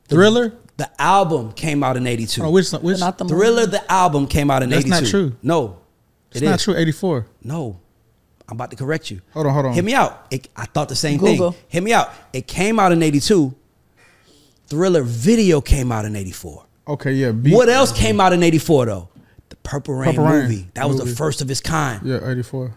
Thriller? 0.07 0.53
The 0.77 0.89
album 1.01 1.51
came 1.51 1.83
out 1.83 1.97
in 1.97 2.07
'82. 2.07 2.41
Oh, 2.43 2.51
which, 2.51 2.71
which 2.71 2.99
Not 2.99 3.17
the 3.17 3.25
movie. 3.25 3.35
Thriller, 3.35 3.65
the 3.65 3.91
album 3.91 4.27
came 4.27 4.49
out 4.49 4.63
in 4.63 4.71
'82. 4.71 4.89
That's 4.89 5.01
82. 5.01 5.21
not 5.21 5.29
true. 5.29 5.37
No. 5.43 5.77
It's 6.31 6.41
it 6.41 6.45
not 6.45 6.55
is. 6.55 6.63
true. 6.63 6.75
84. 6.75 7.25
No. 7.43 7.79
I'm 8.47 8.55
about 8.55 8.71
to 8.71 8.77
correct 8.77 9.11
you. 9.11 9.21
Hold 9.33 9.45
on, 9.47 9.53
hold 9.53 9.65
on. 9.67 9.73
Hit 9.73 9.83
me 9.85 9.93
out. 9.93 10.25
It, 10.31 10.47
I 10.55 10.65
thought 10.65 10.89
the 10.89 10.95
same 10.95 11.19
Google. 11.19 11.51
thing. 11.51 11.61
Hit 11.67 11.83
me 11.83 11.93
out. 11.93 12.11
It 12.33 12.47
came 12.47 12.79
out 12.79 12.91
in 12.91 13.03
82. 13.03 13.53
Thriller 14.67 15.03
video 15.03 15.61
came 15.61 15.91
out 15.91 16.05
in 16.05 16.15
84. 16.15 16.63
Okay, 16.89 17.13
yeah. 17.13 17.31
Beat, 17.31 17.53
What 17.53 17.69
else 17.69 17.91
came 17.91 18.19
out 18.19 18.33
in 18.33 18.41
84 18.43 18.85
though? 18.87 19.09
The 19.49 19.55
Purple 19.57 19.93
Rain 19.95 20.09
Purple 20.15 20.25
Rain 20.25 20.41
movie. 20.43 20.67
That 20.73 20.87
was 20.87 20.97
movie. 20.97 21.11
the 21.11 21.15
first 21.15 21.41
of 21.41 21.49
its 21.51 21.61
kind. 21.61 22.05
Yeah, 22.05 22.27
84. 22.27 22.73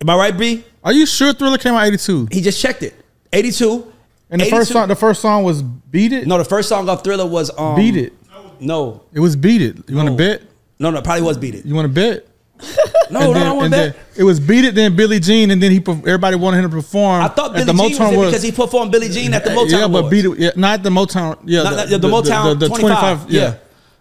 Am 0.00 0.10
I 0.10 0.16
right, 0.16 0.36
B? 0.36 0.64
Are 0.84 0.92
you 0.92 1.06
sure 1.06 1.32
Thriller 1.32 1.58
came 1.58 1.74
out 1.74 1.86
82? 1.86 2.28
He 2.32 2.40
just 2.40 2.60
checked 2.60 2.82
it. 2.82 2.94
82. 3.32 3.92
And 4.30 4.40
the 4.40 4.46
first 4.46 4.72
song, 4.72 4.88
the 4.88 4.96
first 4.96 5.20
song 5.20 5.44
was 5.44 5.62
Beat 5.62 6.12
It? 6.12 6.26
No, 6.26 6.38
the 6.38 6.44
first 6.44 6.68
song 6.68 6.88
off 6.88 7.04
Thriller 7.04 7.26
was 7.26 7.50
um, 7.58 7.76
Beat 7.76 7.96
It. 7.96 8.12
No. 8.60 9.02
It 9.12 9.20
was 9.20 9.36
Beat 9.36 9.62
It. 9.62 9.88
You 9.88 9.96
want 9.96 10.06
to 10.08 10.12
No. 10.12 10.16
bet? 10.16 10.42
No, 10.78 10.90
no, 10.90 11.00
probably 11.02 11.22
was 11.22 11.38
Beat 11.38 11.54
It. 11.54 11.64
You 11.66 11.74
want 11.74 11.86
to 11.86 11.92
bet? 11.92 12.26
No, 13.08 13.20
and 13.20 13.28
no, 13.28 13.34
then, 13.34 13.46
I 13.46 13.52
want 13.52 13.70
that. 13.70 13.96
it 14.16 14.24
was 14.24 14.40
Beat 14.40 14.64
It, 14.64 14.74
then 14.74 14.96
Billie 14.96 15.20
Jean, 15.20 15.52
and 15.52 15.62
then 15.62 15.70
he 15.70 15.78
everybody 15.78 16.34
wanted 16.36 16.58
him 16.58 16.70
to 16.70 16.76
perform. 16.76 17.22
I 17.22 17.28
thought 17.28 17.56
at 17.56 17.64
Billie 17.66 17.90
Jean 17.90 17.98
was 18.00 18.12
it 18.12 18.26
because 18.26 18.42
he 18.42 18.50
performed 18.50 18.90
Billie 18.90 19.08
Jean 19.08 19.32
at 19.32 19.44
the 19.44 19.50
Motown 19.50 19.70
Yeah, 19.70 19.88
but 19.88 20.10
Beat 20.10 20.24
It, 20.24 20.38
yeah, 20.38 20.50
not 20.56 20.82
the 20.82 20.90
Motown. 20.90 21.38
Yeah, 21.44 21.62
Not- 21.62 21.76
not- 21.76 21.88
the 21.88 22.08
Motown 22.08 22.58
the, 22.58 22.68
25, 22.68 23.30
yeah. 23.30 23.40
yeah. 23.42 23.54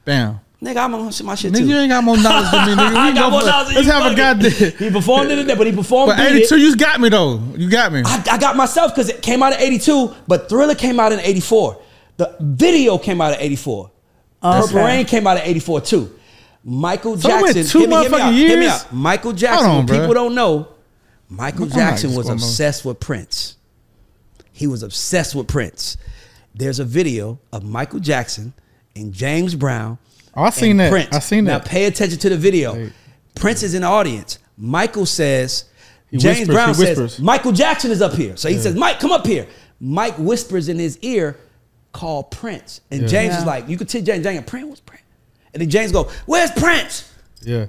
Bam. 0.04 0.40
Nigga, 0.64 0.78
I'm 0.78 0.96
on 0.96 1.12
my 1.24 1.36
shit 1.36 1.54
too. 1.54 1.60
Nigga, 1.62 1.68
you 1.68 1.78
ain't 1.78 1.92
got 1.92 2.04
more 2.04 2.18
knowledge 2.18 2.50
than 2.50 2.66
me, 2.66 2.74
nigga. 2.74 2.92
We 2.92 2.98
I 2.98 3.14
got 3.14 3.32
more 3.32 3.42
for- 3.42 3.46
knowledge 3.48 3.68
than 3.68 3.76
Let's 3.76 3.88
you, 3.88 3.94
have 3.94 4.12
a 4.12 4.16
goddamn. 4.16 4.72
He 4.80 4.90
performed 4.90 5.32
it 5.32 5.38
in 5.40 5.48
there, 5.48 5.56
but 5.56 5.68
he 5.68 5.74
performed 5.74 6.14
But 6.16 6.18
Beat 6.18 6.36
It. 6.38 6.52
82, 6.52 6.58
you 6.58 6.76
got 6.76 7.00
me 7.00 7.10
though. 7.10 7.44
You 7.56 7.70
got 7.70 7.92
me. 7.94 8.02
I, 8.04 8.24
I 8.32 8.38
got 8.40 8.56
myself 8.56 8.94
because 8.96 9.10
it 9.10 9.22
came 9.22 9.44
out 9.44 9.54
in 9.54 9.60
82, 9.60 10.16
but 10.28 10.50
Thriller 10.50 10.74
came 10.76 11.00
out 11.00 11.12
in 11.12 11.20
84. 11.20 11.82
The 12.18 12.36
video 12.40 12.98
came 12.98 13.22
out 13.22 13.34
in 13.34 13.40
84. 13.42 13.92
Purple 14.42 14.78
Rain 14.84 15.06
came 15.06 15.28
out 15.28 15.38
in 15.38 15.44
84 15.44 15.82
too. 15.82 16.15
Michael 16.68 17.18
So 17.18 17.30
Jackson. 17.30 17.64
two 17.66 17.80
hear 17.80 17.88
me, 17.88 17.96
hear 17.96 18.10
me 18.10 18.18
motherfucking 18.18 18.20
out, 18.22 18.34
hear 18.34 18.58
me 18.58 18.66
years? 18.66 18.72
out. 18.86 18.94
Michael 18.94 19.34
Jackson, 19.34 19.70
on, 19.70 19.86
people 19.88 20.08
bruh. 20.08 20.14
don't 20.16 20.34
know, 20.36 20.68
Michael 21.30 21.66
I'm 21.66 21.70
Jackson 21.72 22.10
was 22.16 22.26
going 22.26 22.40
on. 22.40 22.44
obsessed 22.44 22.84
with 22.86 23.00
Prince. 23.00 23.56
He 24.52 24.66
was 24.68 24.82
obsessed 24.84 25.36
with 25.36 25.48
Prince. 25.48 25.96
There's 26.56 26.80
a 26.80 26.86
video 26.86 27.40
of 27.54 27.64
Michael 27.64 28.00
Jackson 28.00 28.54
and 28.96 29.14
James 29.14 29.54
Brown. 29.54 29.98
Oh, 30.36 30.44
I 30.44 30.50
seen 30.50 30.72
and 30.72 30.80
that. 30.82 30.90
Prince. 30.90 31.14
I 31.14 31.20
seen 31.20 31.44
that. 31.46 31.52
now 31.52 31.60
pay 31.70 31.86
attention 31.86 32.18
to 32.20 32.30
the 32.30 32.38
video. 32.38 32.74
Hey. 32.74 32.92
Prince 33.36 33.62
is 33.64 33.74
in 33.74 33.82
the 33.82 33.88
audience. 33.88 34.40
Michael 34.58 35.06
says, 35.06 35.66
He 36.10 36.18
James 36.18 36.48
whispers, 36.48 36.56
Brown 36.56 36.74
says. 36.74 37.20
Michael 37.20 37.52
Jackson 37.52 37.92
is 37.92 38.02
up 38.02 38.14
here. 38.14 38.38
So 38.38 38.50
he 38.50 38.58
says, 38.58 38.76
Mike, 38.76 39.00
come 39.00 39.12
up 39.12 39.26
here. 39.28 39.46
Mike 39.82 40.16
whispers 40.18 40.70
in 40.70 40.80
his 40.80 40.98
ear, 41.00 41.38
call 41.92 42.24
Prince. 42.24 42.80
And 42.90 43.02
Yeah. 43.04 43.08
James 43.08 43.34
Yeah. 43.34 43.40
is 43.42 43.46
like, 43.46 43.68
you 43.70 43.78
could 43.78 43.90
tell 43.90 44.02
James, 44.02 44.24
James, 44.24 44.44
Prince, 44.48 44.70
was 44.70 44.80
Prince? 44.80 45.02
And 45.56 45.62
then 45.62 45.70
James 45.70 45.92
go, 45.92 46.12
where's 46.26 46.52
Prince? 46.52 47.12
Yeah. 47.42 47.68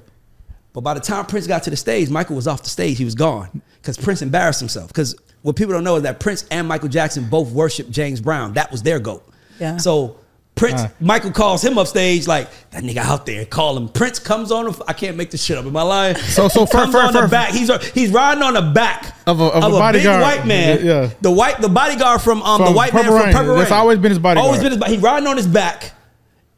But 0.73 0.81
by 0.81 0.93
the 0.93 0.99
time 0.99 1.25
Prince 1.25 1.47
got 1.47 1.63
to 1.63 1.69
the 1.71 1.77
stage, 1.77 2.09
Michael 2.09 2.35
was 2.35 2.47
off 2.47 2.61
the 2.61 2.69
stage. 2.69 2.97
He 2.97 3.05
was 3.05 3.15
gone 3.15 3.61
because 3.81 3.97
Prince 3.97 4.21
embarrassed 4.21 4.59
himself. 4.59 4.89
Because 4.89 5.15
what 5.41 5.55
people 5.55 5.73
don't 5.73 5.83
know 5.85 5.95
is 5.95 6.03
that 6.03 6.19
Prince 6.19 6.45
and 6.51 6.67
Michael 6.67 6.89
Jackson 6.89 7.29
both 7.29 7.49
worshiped 7.51 7.89
James 7.89 8.19
Brown. 8.21 8.53
That 8.53 8.71
was 8.71 8.83
their 8.83 8.99
goat. 8.99 9.25
Yeah. 9.59 9.77
So 9.77 10.17
Prince, 10.55 10.81
Uh. 10.81 10.89
Michael 10.99 11.31
calls 11.31 11.63
him 11.63 11.77
up 11.77 11.87
stage 11.87 12.27
like 12.27 12.49
that 12.71 12.83
nigga 12.83 12.97
out 12.97 13.25
there. 13.25 13.45
Call 13.45 13.77
him. 13.77 13.87
Prince 13.89 14.19
comes 14.19 14.51
on. 14.51 14.65
The, 14.65 14.83
I 14.87 14.93
can't 14.93 15.15
make 15.15 15.31
this 15.31 15.41
shit 15.43 15.57
up. 15.57 15.65
Am 15.65 15.77
I 15.77 15.81
lying? 15.83 16.15
So- 16.15 16.47
so 16.49 16.65
He 16.65 16.71
comes 16.71 16.91
fir- 16.91 17.01
on 17.03 17.13
the 17.13 17.27
back. 17.27 17.49
He's 17.51 17.71
he's 17.93 18.09
riding 18.11 18.43
on 18.43 18.53
the 18.55 18.61
back 18.63 19.15
Of 19.25 19.39
a- 19.39 19.45
of 19.45 19.63
a 19.63 19.67
big 19.67 19.71
bodyguard. 19.79 20.21
white 20.21 20.45
man. 20.45 20.85
Yeah. 20.85 21.09
The 21.21 21.31
white 21.31 21.61
the 21.61 21.69
bodyguard 21.69 22.21
from 22.21 22.41
um 22.43 22.63
the 22.65 22.71
white 22.71 22.91
Purple 22.91 23.13
man 23.13 23.19
from 23.21 23.25
Rain. 23.27 23.33
Purple 23.35 23.49
Rain. 23.51 23.59
That's 23.59 23.71
always 23.71 23.99
been 23.99 24.11
his 24.11 24.19
bodyguard. 24.19 24.45
Always 24.45 24.61
been 24.61 24.71
his. 24.73 24.79
bo- 24.81 24.87
He 24.87 24.97
riding 24.97 25.27
on 25.27 25.37
his 25.37 25.47
back, 25.47 25.93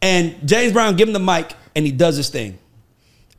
and 0.01 0.47
James 0.47 0.73
Brown 0.73 0.95
give 0.95 1.07
him 1.07 1.13
the 1.13 1.19
mic, 1.19 1.53
and 1.75 1.85
he 1.85 1.91
does 1.91 2.17
his 2.17 2.29
thing. 2.29 2.58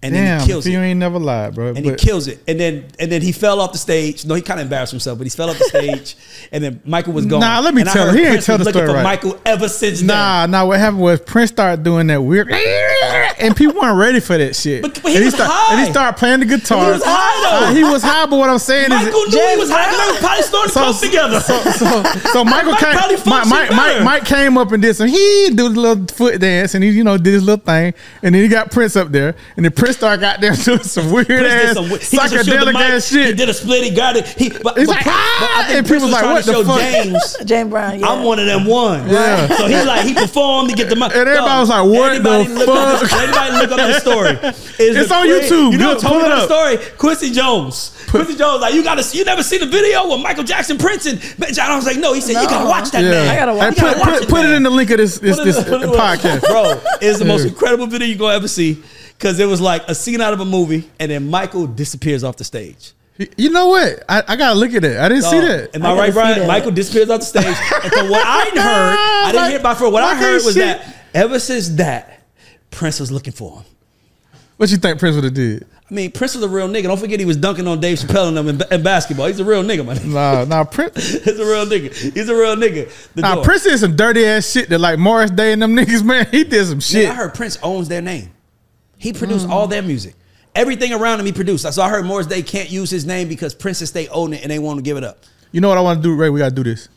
And 0.03 0.15
then 0.15 0.25
Damn, 0.25 0.41
he 0.41 0.47
kills 0.47 0.67
if 0.67 0.71
it. 0.71 0.73
you 0.75 0.81
ain't 0.83 0.99
never 0.99 1.19
lied, 1.19 1.55
bro. 1.55 1.69
and 1.69 1.85
he 1.85 1.95
kills 1.95 2.27
it, 2.27 2.43
and 2.49 2.59
then 2.59 2.87
and 2.99 3.13
then 3.13 3.21
he 3.21 3.33
fell 3.33 3.61
off 3.61 3.73
the 3.73 3.79
stage. 3.79 4.25
No, 4.25 4.35
he 4.35 4.41
kind 4.43 4.59
of 4.59 4.65
embarrassed 4.65 4.93
himself, 4.93 5.19
but 5.19 5.25
he 5.27 5.31
fell 5.31 5.51
off 5.51 5.59
the 5.59 5.65
stage, 5.65 6.17
and 6.53 6.65
then 6.65 6.81
Michael 6.87 7.13
was 7.13 7.27
gone. 7.27 7.41
Nah, 7.41 7.61
let 7.61 7.75
me 7.75 7.83
And 7.83 7.91
tell 7.91 8.07
you, 8.07 8.13
he 8.15 8.21
ain't 8.21 8.29
Prince 8.31 8.47
tell 8.47 8.59
the 8.59 8.65
story 8.71 8.87
for 8.87 8.95
right. 8.95 9.03
Michael 9.03 9.39
ever 9.45 9.69
since 9.69 9.99
then. 9.99 10.07
Nah, 10.07 10.47
nah. 10.47 10.65
What 10.65 10.79
happened 10.79 11.03
was 11.03 11.21
Prince 11.21 11.51
started 11.51 11.83
doing 11.85 12.07
that 12.07 12.23
weird, 12.23 12.51
and 13.39 13.55
people 13.57 13.81
weren't 13.81 13.99
ready 13.99 14.21
for 14.21 14.37
that 14.39 14.57
shit. 14.57 14.83
But- 14.83 15.01
but 15.03 15.13
he 15.13 15.17
and 15.17 15.25
was 15.27 15.35
start- 15.35 15.51
high. 15.51 15.75
And 15.77 15.87
he 15.87 15.91
started 15.93 16.19
playing 16.19 16.41
the 16.41 16.47
guitar. 16.47 16.85
He 16.87 16.91
was 16.93 17.03
high, 17.05 17.61
though. 17.61 17.67
Uh, 17.69 17.75
he 17.75 17.85
was 17.85 18.03
high, 18.03 18.27
but 18.27 18.37
what 18.39 18.51
I'm 18.51 18.59
saying 18.59 18.91
Michael 18.91 19.21
is, 19.21 19.35
knew 19.35 19.49
he 19.49 19.57
was 19.57 19.71
high. 19.71 19.91
They 19.91 20.13
were 20.13 20.19
probably 20.19 20.43
snorting 20.43 20.73
So- 20.73 20.81
coke 20.93 21.01
together. 21.01 21.41
so, 21.41 21.59
so, 21.73 22.03
so 22.33 22.45
Michael 22.57 22.73
Mike 22.73 22.81
came. 22.81 23.19
Mike, 23.27 23.47
Mike, 23.47 23.71
Mike. 23.71 24.03
Mike 24.05 24.25
came 24.25 24.59
up 24.59 24.73
and 24.73 24.83
did 24.83 24.95
some. 24.97 25.09
He 25.09 25.47
did 25.51 25.57
the 25.57 25.69
little 25.69 26.07
foot 26.07 26.41
dance, 26.41 26.75
and 26.75 26.85
he 26.85 26.91
you 26.91 27.05
know 27.05 27.17
did 27.17 27.33
his 27.35 27.43
little 27.43 27.65
thing, 27.65 27.95
and 28.23 28.35
then 28.35 28.43
he 28.43 28.49
got 28.49 28.71
Prince 28.71 28.97
up 28.97 29.09
there, 29.09 29.35
and 29.57 29.65
then 29.65 29.73
Prince 29.73 29.90
started 29.93 30.21
got 30.21 30.41
there 30.41 30.53
doing 30.65 30.83
some 30.83 31.11
weird 31.11 31.27
Prince 31.27 31.43
did 31.43 31.69
ass 31.69 31.75
some, 31.75 31.85
he 31.87 31.99
just 31.99 32.11
showed 32.11 32.47
psychedelic 32.47 32.73
mic. 32.75 32.83
ass 32.83 33.09
He 33.11 33.33
did 33.35 33.49
a 33.49 33.55
split. 33.55 33.85
He 33.85 33.91
got 33.91 34.17
it. 34.17 34.27
He, 34.29 34.49
but, 34.51 34.77
He's 34.79 34.87
but 34.87 34.97
like, 34.97 35.03
Prince- 35.05 35.05
but 35.05 35.13
I 35.15 35.61
"Ah!" 35.61 35.65
think 35.67 35.79
and 35.79 35.87
people 35.87 36.03
was 36.05 36.13
like, 36.13 36.23
trying 36.23 36.35
"What 36.35 36.45
to 36.45 36.51
the 36.51 36.53
show 36.53 36.65
fuck?" 36.65 36.81
James. 36.81 37.37
James 37.45 37.71
Brown. 37.71 38.01
Yeah. 38.01 38.07
I'm 38.09 38.25
one 38.25 38.39
of 38.39 38.47
them 38.47 38.65
ones. 38.67 39.11
Yeah. 39.11 39.47
So 39.57 39.67
he 39.67 39.83
like 39.83 40.07
he 40.07 40.15
performed 40.15 40.71
to 40.71 40.77
get 40.77 40.89
the 40.89 40.97
money. 40.97 41.15
And 41.15 41.29
everybody 41.29 41.61
was 41.61 41.69
like, 41.69 41.85
"What 41.87 42.23
the 42.23 42.55
look 42.55 42.69
Up 42.69 43.01
fuck?" 43.01 43.11
the, 43.11 43.17
anybody 43.23 43.53
look 43.57 43.71
up 43.73 43.77
the 43.79 44.01
story. 44.01 44.39
It's, 44.43 44.79
It's 44.79 45.11
on 45.11 45.27
cra- 45.27 45.41
YouTube. 45.41 45.73
You 45.73 45.79
know, 45.79 45.95
Good, 45.95 46.01
told 46.03 46.17
me 46.23 46.29
pull 46.29 46.31
the 46.37 46.45
story. 46.47 46.77
Quincy 46.97 47.31
Jones. 47.31 47.97
Quincy 48.11 48.35
Jones 48.37 48.61
like 48.61 48.75
you 48.75 48.83
gotta. 48.83 49.05
You 49.17 49.25
never 49.25 49.43
seen 49.43 49.61
the 49.61 49.67
video 49.67 50.09
with 50.11 50.21
Michael 50.23 50.45
Jackson, 50.45 50.79
Prince, 50.79 51.07
and 51.07 51.21
John. 51.55 51.71
I 51.71 51.77
was 51.77 51.87
like, 51.87 51.97
no. 51.99 52.13
He 52.13 52.21
said 52.21 52.41
you 52.43 52.49
gotta 52.49 52.69
watch 52.69 52.91
that 52.91 53.03
Yeah, 53.05 53.11
man. 53.11 53.29
I 53.29 53.37
gotta 53.37 53.55
watch 53.55 53.63
Hey, 53.63 53.69
it. 53.69 53.75
put, 53.95 53.99
gotta 53.99 54.11
watch 54.11 54.21
put, 54.21 54.29
put 54.29 54.45
it 54.47 54.51
in 54.53 54.63
the 54.65 54.71
link 54.71 54.91
of 54.91 54.97
this 54.99 55.19
this, 55.19 55.37
this 55.39 55.59
podcast, 55.65 56.41
bro. 56.43 56.81
It's 57.01 57.19
the 57.19 57.25
most 57.25 57.47
incredible 57.47 57.87
video 57.87 58.09
you're 58.09 58.19
gonna 58.19 58.35
ever 58.37 58.49
see 58.49 58.83
because 59.21 59.39
it 59.39 59.45
was 59.45 59.61
like 59.61 59.87
a 59.87 59.95
scene 59.95 60.23
out 60.23 60.33
of 60.33 60.41
a 60.41 60.45
movie, 60.47 60.89
and 60.99 61.11
then 61.11 61.29
Michael 61.29 61.67
disappears 61.67 62.25
off 62.25 62.37
the 62.37 62.45
stage. 62.45 62.93
You 63.37 63.51
know 63.51 63.67
what? 63.69 64.03
I, 64.09 64.23
I 64.29 64.37
gotta 64.37 64.59
look 64.59 64.73
at 64.73 64.83
it. 64.83 64.97
I 64.99 65.11
didn't 65.11 65.25
see 65.25 65.41
that. 65.41 65.77
Am 65.77 65.85
I 65.85 65.91
I, 65.91 65.99
right, 65.99 66.13
Brian? 66.13 66.47
Michael 66.47 66.71
disappears 66.71 67.11
off 67.11 67.21
the 67.21 67.27
stage. 67.27 67.45
and 67.45 67.93
from 67.93 68.09
what 68.09 68.27
I 68.27 68.45
heard, 68.55 68.97
I 69.29 69.33
didn't 69.33 69.51
hear 69.51 69.61
about 69.61 69.77
for 69.77 69.91
what 69.91 70.03
I 70.03 70.15
heard 70.15 70.43
was 70.43 70.55
shit. 70.55 70.79
that 70.79 70.97
ever 71.13 71.39
since 71.39 71.69
that, 71.77 72.23
Prince 72.71 72.99
was 72.99 73.13
looking 73.13 73.35
for 73.35 73.59
him. 73.59 73.65
What 74.57 74.71
you 74.71 74.79
think 74.79 74.99
Prince 74.99 75.17
would 75.17 75.25
have 75.25 75.35
did? 75.35 75.67
I 75.91 75.95
mean, 75.95 76.13
Prince 76.13 76.35
was 76.35 76.45
a 76.45 76.49
real 76.49 76.69
nigga. 76.69 76.85
Don't 76.85 76.99
forget 76.99 77.19
he 77.21 77.27
was 77.27 77.37
dunking 77.37 77.67
on 77.67 77.79
Dave 77.81 77.99
Chappelle 77.99 78.29
and 78.29 78.37
them 78.39 78.49
in, 78.49 78.63
um, 78.63 78.69
in 78.71 78.83
basketball. 78.83 79.27
He's 79.27 79.41
a 79.41 79.45
real 79.45 79.63
nigga, 79.63 79.85
man. 79.85 80.13
Nah, 80.15 80.45
nah, 80.47 80.65
Prince. 80.65 80.97
He's 81.25 81.39
a 81.39 81.45
real 81.45 81.67
nigga. 81.67 81.93
He's 82.15 82.29
a 82.29 82.35
real 82.35 82.57
nigga. 82.57 82.91
The 83.15 83.21
Nah, 83.23 83.35
door. 83.37 83.45
Prince 83.45 83.65
did 83.65 83.79
some 83.81 83.97
dirty 83.97 84.25
ass 84.25 84.49
shit 84.51 84.69
that 84.71 84.79
like 84.79 84.99
Morris 84.99 85.31
Day 85.31 85.53
and 85.53 85.61
them 85.61 85.75
niggas, 85.77 86.05
man. 86.05 86.27
He 86.31 86.45
did 86.45 86.65
some 86.67 86.79
Nigga, 86.79 86.91
shit. 86.91 87.11
I 87.11 87.15
heard 87.15 87.35
Prince 87.35 87.59
owns 87.63 87.89
their 87.89 88.01
name. 88.01 88.31
He 89.01 89.13
produced 89.13 89.49
all 89.49 89.67
their 89.67 89.83
music. 89.83 90.15
Everything 90.55 90.93
around 90.93 91.21
him 91.21 91.27
he 91.27 91.33
produced. 91.33 91.73
So 91.73 91.83
I 91.83 91.89
heard 91.89 92.05
Morris 92.05 92.27
Day 92.27 92.43
can't 92.43 92.71
use 92.71 92.91
his 92.91 93.07
name 93.07 93.29
because 93.29 93.55
Prince 93.55 93.79
State 93.89 94.09
own 94.13 94.33
it 94.33 94.43
and 94.43 94.51
they 94.51 94.59
want 94.59 94.79
to 94.79 94.83
give 94.83 94.97
it 94.97 95.05
up. 95.05 95.25
You 95.53 95.61
know 95.61 95.69
what 95.69 95.79
I 95.79 95.81
want 95.81 95.99
to 95.99 96.03
do, 96.03 96.15
Ray? 96.15 96.29
We 96.31 96.39
gotta 96.39 96.55
do 96.55 96.63
this. 96.65 96.89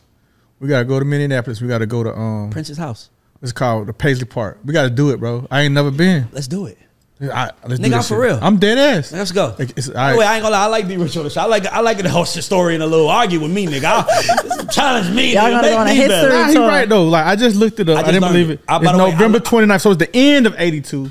We 0.60 0.68
gotta 0.68 0.84
go 0.84 0.98
to 0.98 1.04
Minneapolis. 1.04 1.60
We 1.60 1.68
gotta 1.68 1.86
go 1.86 2.02
to 2.04 2.14
um. 2.16 2.50
Prince's 2.50 2.78
house. 2.78 3.10
It's 3.42 3.52
called 3.52 3.86
the 3.86 3.92
Paisley 3.92 4.26
Park. 4.26 4.58
We 4.64 4.72
gotta 4.72 4.90
do 4.90 5.10
it, 5.10 5.18
bro. 5.20 5.46
I 5.50 5.62
ain't 5.62 5.74
never 5.74 5.90
been. 5.90 6.28
Let's 6.32 6.46
do 6.48 6.66
it. 6.66 6.78
I, 7.22 7.52
let's 7.66 7.80
Nigga, 7.80 7.84
do 7.90 7.94
I'm 7.94 8.02
for 8.02 8.08
shit. 8.08 8.18
real. 8.18 8.38
I'm 8.42 8.58
dead 8.58 8.76
ass. 8.76 9.12
Let's 9.12 9.30
go. 9.32 9.54
Like, 9.58 9.70
it's- 9.70 9.88
By 9.88 10.12
all 10.12 10.18
the. 10.18 10.24
I 10.24 10.34
ain't 10.34 10.42
gonna 10.42 10.52
lie. 10.52 10.64
I 10.64 10.66
like 10.66 10.88
be 10.88 10.96
rich 10.96 11.16
on 11.16 11.22
the 11.24 11.30
show. 11.30 11.42
I 11.42 11.44
like 11.46 11.64
I 11.66 11.80
like 11.80 11.98
the 11.98 12.08
host 12.10 12.40
story 12.42 12.74
and 12.74 12.82
a 12.82 12.86
little 12.86 13.08
argue 13.08 13.40
with 13.40 13.50
me, 13.52 13.66
nigga. 13.66 13.84
I, 13.84 14.64
challenge 14.72 15.14
me. 15.14 15.32
Y'all 15.34 15.50
gonna 15.50 15.62
go 15.68 15.76
on 15.78 15.86
a 15.86 15.90
me 15.90 15.96
history. 15.96 16.28
Nah, 16.30 16.48
he 16.48 16.58
right 16.58 16.88
though. 16.88 17.04
Like 17.04 17.24
I 17.26 17.36
just 17.36 17.56
looked 17.56 17.78
it 17.80 17.88
up. 17.88 17.98
I 17.98 18.08
I, 18.08 18.12
didn't 18.12 18.28
believe 18.28 18.50
it. 18.50 18.54
it. 18.54 18.60
I- 18.68 18.76
it's 18.82 18.90
the 18.92 18.98
way, 18.98 19.10
November 19.12 19.38
I- 19.38 19.40
29th, 19.42 19.80
so 19.80 19.90
it's 19.92 19.98
the 20.00 20.14
end 20.16 20.46
of 20.46 20.54
'82. 20.58 21.10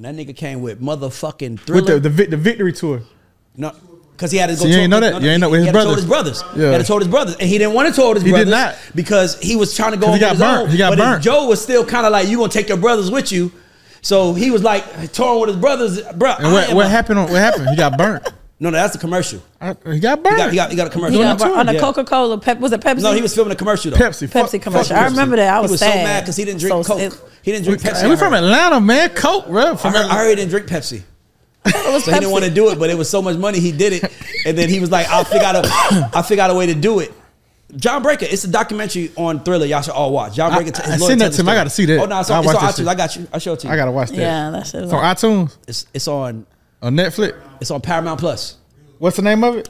When 0.00 0.16
that 0.16 0.26
nigga 0.26 0.34
came 0.34 0.62
with 0.62 0.80
motherfucking 0.80 1.68
With 1.68 1.86
the, 1.86 2.00
the 2.00 2.08
the 2.08 2.36
victory 2.38 2.72
tour. 2.72 3.02
no, 3.54 3.70
because 4.12 4.30
he 4.30 4.38
had 4.38 4.46
to 4.46 4.54
go. 4.54 4.60
So 4.62 4.66
you 4.66 4.76
ain't 4.76 4.90
know 4.90 4.98
that? 4.98 5.20
You 5.20 5.28
ain't 5.28 5.42
know 5.42 5.52
he, 5.52 5.60
he 5.60 5.66
his 5.66 5.66
had 5.66 5.72
to 5.72 5.78
tour 5.78 5.84
brothers? 5.84 6.00
his 6.00 6.08
brothers. 6.08 6.42
Yeah. 6.56 6.66
He 6.68 6.72
had 6.72 6.86
to 6.86 6.94
with 6.94 7.02
his 7.02 7.10
brothers, 7.10 7.36
and 7.36 7.46
he 7.46 7.58
didn't 7.58 7.74
want 7.74 7.94
to 7.94 8.08
with 8.08 8.22
his 8.22 8.24
He 8.24 8.32
did 8.32 8.48
not. 8.48 8.78
because 8.94 9.38
he 9.40 9.56
was 9.56 9.76
trying 9.76 9.92
to 9.92 9.98
go. 9.98 10.06
on 10.06 10.14
he 10.14 10.18
got 10.18 10.38
burnt. 10.38 10.62
own. 10.62 10.70
He 10.70 10.78
got 10.78 10.90
but 10.92 10.98
burnt. 10.98 11.22
Joe 11.22 11.48
was 11.48 11.60
still 11.62 11.84
kind 11.84 12.06
of 12.06 12.12
like, 12.12 12.28
you 12.28 12.38
gonna 12.38 12.50
take 12.50 12.70
your 12.70 12.78
brothers 12.78 13.10
with 13.10 13.30
you. 13.30 13.52
So 14.00 14.32
he 14.32 14.50
was 14.50 14.62
like 14.62 15.12
touring 15.12 15.40
with 15.40 15.50
his 15.50 15.58
brothers, 15.58 16.00
bro. 16.14 16.32
And 16.38 16.50
what, 16.50 16.72
what 16.72 16.90
happened? 16.90 17.18
On, 17.18 17.30
what 17.30 17.38
happened? 17.38 17.68
He 17.68 17.76
got 17.76 17.98
burnt. 17.98 18.26
No, 18.62 18.68
no, 18.68 18.76
that's 18.76 18.92
the 18.92 18.98
commercial. 18.98 19.42
I, 19.58 19.74
he 19.90 20.00
got 20.00 20.18
He 20.18 20.22
got, 20.36 20.50
he 20.50 20.56
got, 20.56 20.70
he 20.70 20.76
got 20.76 20.86
a 20.88 20.90
He 20.90 20.92
commercial. 20.92 21.18
got 21.22 21.40
on 21.40 21.68
a 21.70 21.72
Yeah. 21.72 21.80
Coca 21.80 22.04
Cola. 22.04 22.38
Pep, 22.38 22.58
was 22.60 22.72
it 22.72 22.80
Pepsi? 22.82 23.00
No, 23.02 23.12
he 23.14 23.22
was 23.22 23.34
filming 23.34 23.52
a 23.52 23.56
commercial 23.56 23.90
though. 23.90 23.96
Pepsi. 23.96 24.28
Pepsi 24.28 24.50
Fuck- 24.52 24.62
commercial. 24.62 24.94
fuck 24.96 25.04
I 25.06 25.08
remember 25.08 25.36
that. 25.36 25.50
I 25.54 25.56
He 25.56 25.62
was, 25.62 25.70
was 25.72 25.80
sad. 25.80 25.92
so 25.94 25.98
mad 26.04 26.20
because 26.20 26.36
he 26.36 26.44
didn't 26.44 26.60
drink 26.60 26.84
So 26.86 26.92
Coke. 26.94 27.00
it- 27.00 27.20
he 27.42 27.52
didn't 27.52 27.64
drink 27.64 27.80
Pepsi. 27.80 28.02
And 28.02 28.10
we 28.10 28.16
from. 28.16 28.34
Atlanta, 28.34 28.78
man. 28.80 29.08
Coke, 29.10 29.46
bro. 29.48 29.72
I 29.72 29.76
From 29.76 29.92
heard, 29.94 30.06
I 30.10 30.14
heard 30.16 30.28
he 30.28 30.34
didn't 30.36 30.50
drink 30.50 30.66
Pepsi. 30.66 31.02
it 31.64 31.92
was 31.94 32.04
So 32.04 32.12
he 32.12 32.18
didn't 32.20 32.32
want 32.32 32.44
to 32.44 32.50
do 32.50 32.68
it, 32.70 32.78
but 32.78 32.90
it 32.90 32.98
was 32.98 33.08
so 33.08 33.22
much 33.22 33.36
money 33.38 33.60
he 33.60 33.72
did 33.72 33.92
it, 33.94 34.12
and 34.46 34.56
then 34.58 34.68
he 34.70 34.78
was 34.80 34.90
like, 34.90 35.06
"I'll 35.08 35.24
figure 35.24 35.46
out 35.46 35.56
a, 35.56 35.68
I'll 36.14 36.22
figure 36.22 36.42
out 36.44 36.50
a 36.50 36.54
way 36.54 36.66
to 36.66 36.74
do 36.74 37.00
it." 37.00 37.12
John 37.76 38.02
Branca, 38.02 38.30
it's 38.32 38.44
a 38.44 38.48
documentary 38.48 39.12
on 39.16 39.40
Thriller. 39.44 39.64
Y'all 39.66 39.80
should 39.82 39.92
all 39.92 40.10
watch. 40.12 40.34
John 40.34 40.52
I- 40.52 40.56
Branca. 40.62 40.82
I 40.86 40.92
his 40.92 41.00
lawyer 41.02 41.16
that 41.16 41.32
to 41.32 41.40
him. 41.42 41.48
I 41.48 41.54
gotta 41.54 41.70
see 41.70 41.84
that. 41.86 42.00
Oh 42.00 42.06
no, 42.06 42.20
it's 42.20 42.30
I'll 42.30 42.38
on, 42.38 42.44
it's 42.44 42.54
watch 42.54 42.62
on 42.62 42.68
iTunes. 42.70 42.76
shit. 42.78 42.86
I 42.88 42.94
got 42.94 43.16
you. 43.16 43.28
I 43.32 43.38
show 43.38 43.52
it 43.52 43.60
to 43.60 43.66
you. 43.68 43.72
I 43.72 43.76
gotta 43.76 43.90
watch 43.92 44.08
that. 44.10 44.16
Yeah, 44.16 44.50
that's 44.50 44.74
it. 44.74 44.84
It's 44.84 44.92
on 44.92 45.04
iTunes, 45.04 45.56
It's 45.68 45.86
it's 45.94 46.08
on 46.08 46.46
on 46.82 46.94
Netflix. 46.96 47.34
it's 47.60 47.70
on 47.70 47.80
Paramount 47.80 48.20
Plus. 48.20 48.56
What's 48.98 49.16
the 49.16 49.22
name 49.22 49.44
of 49.44 49.56
it? 49.56 49.68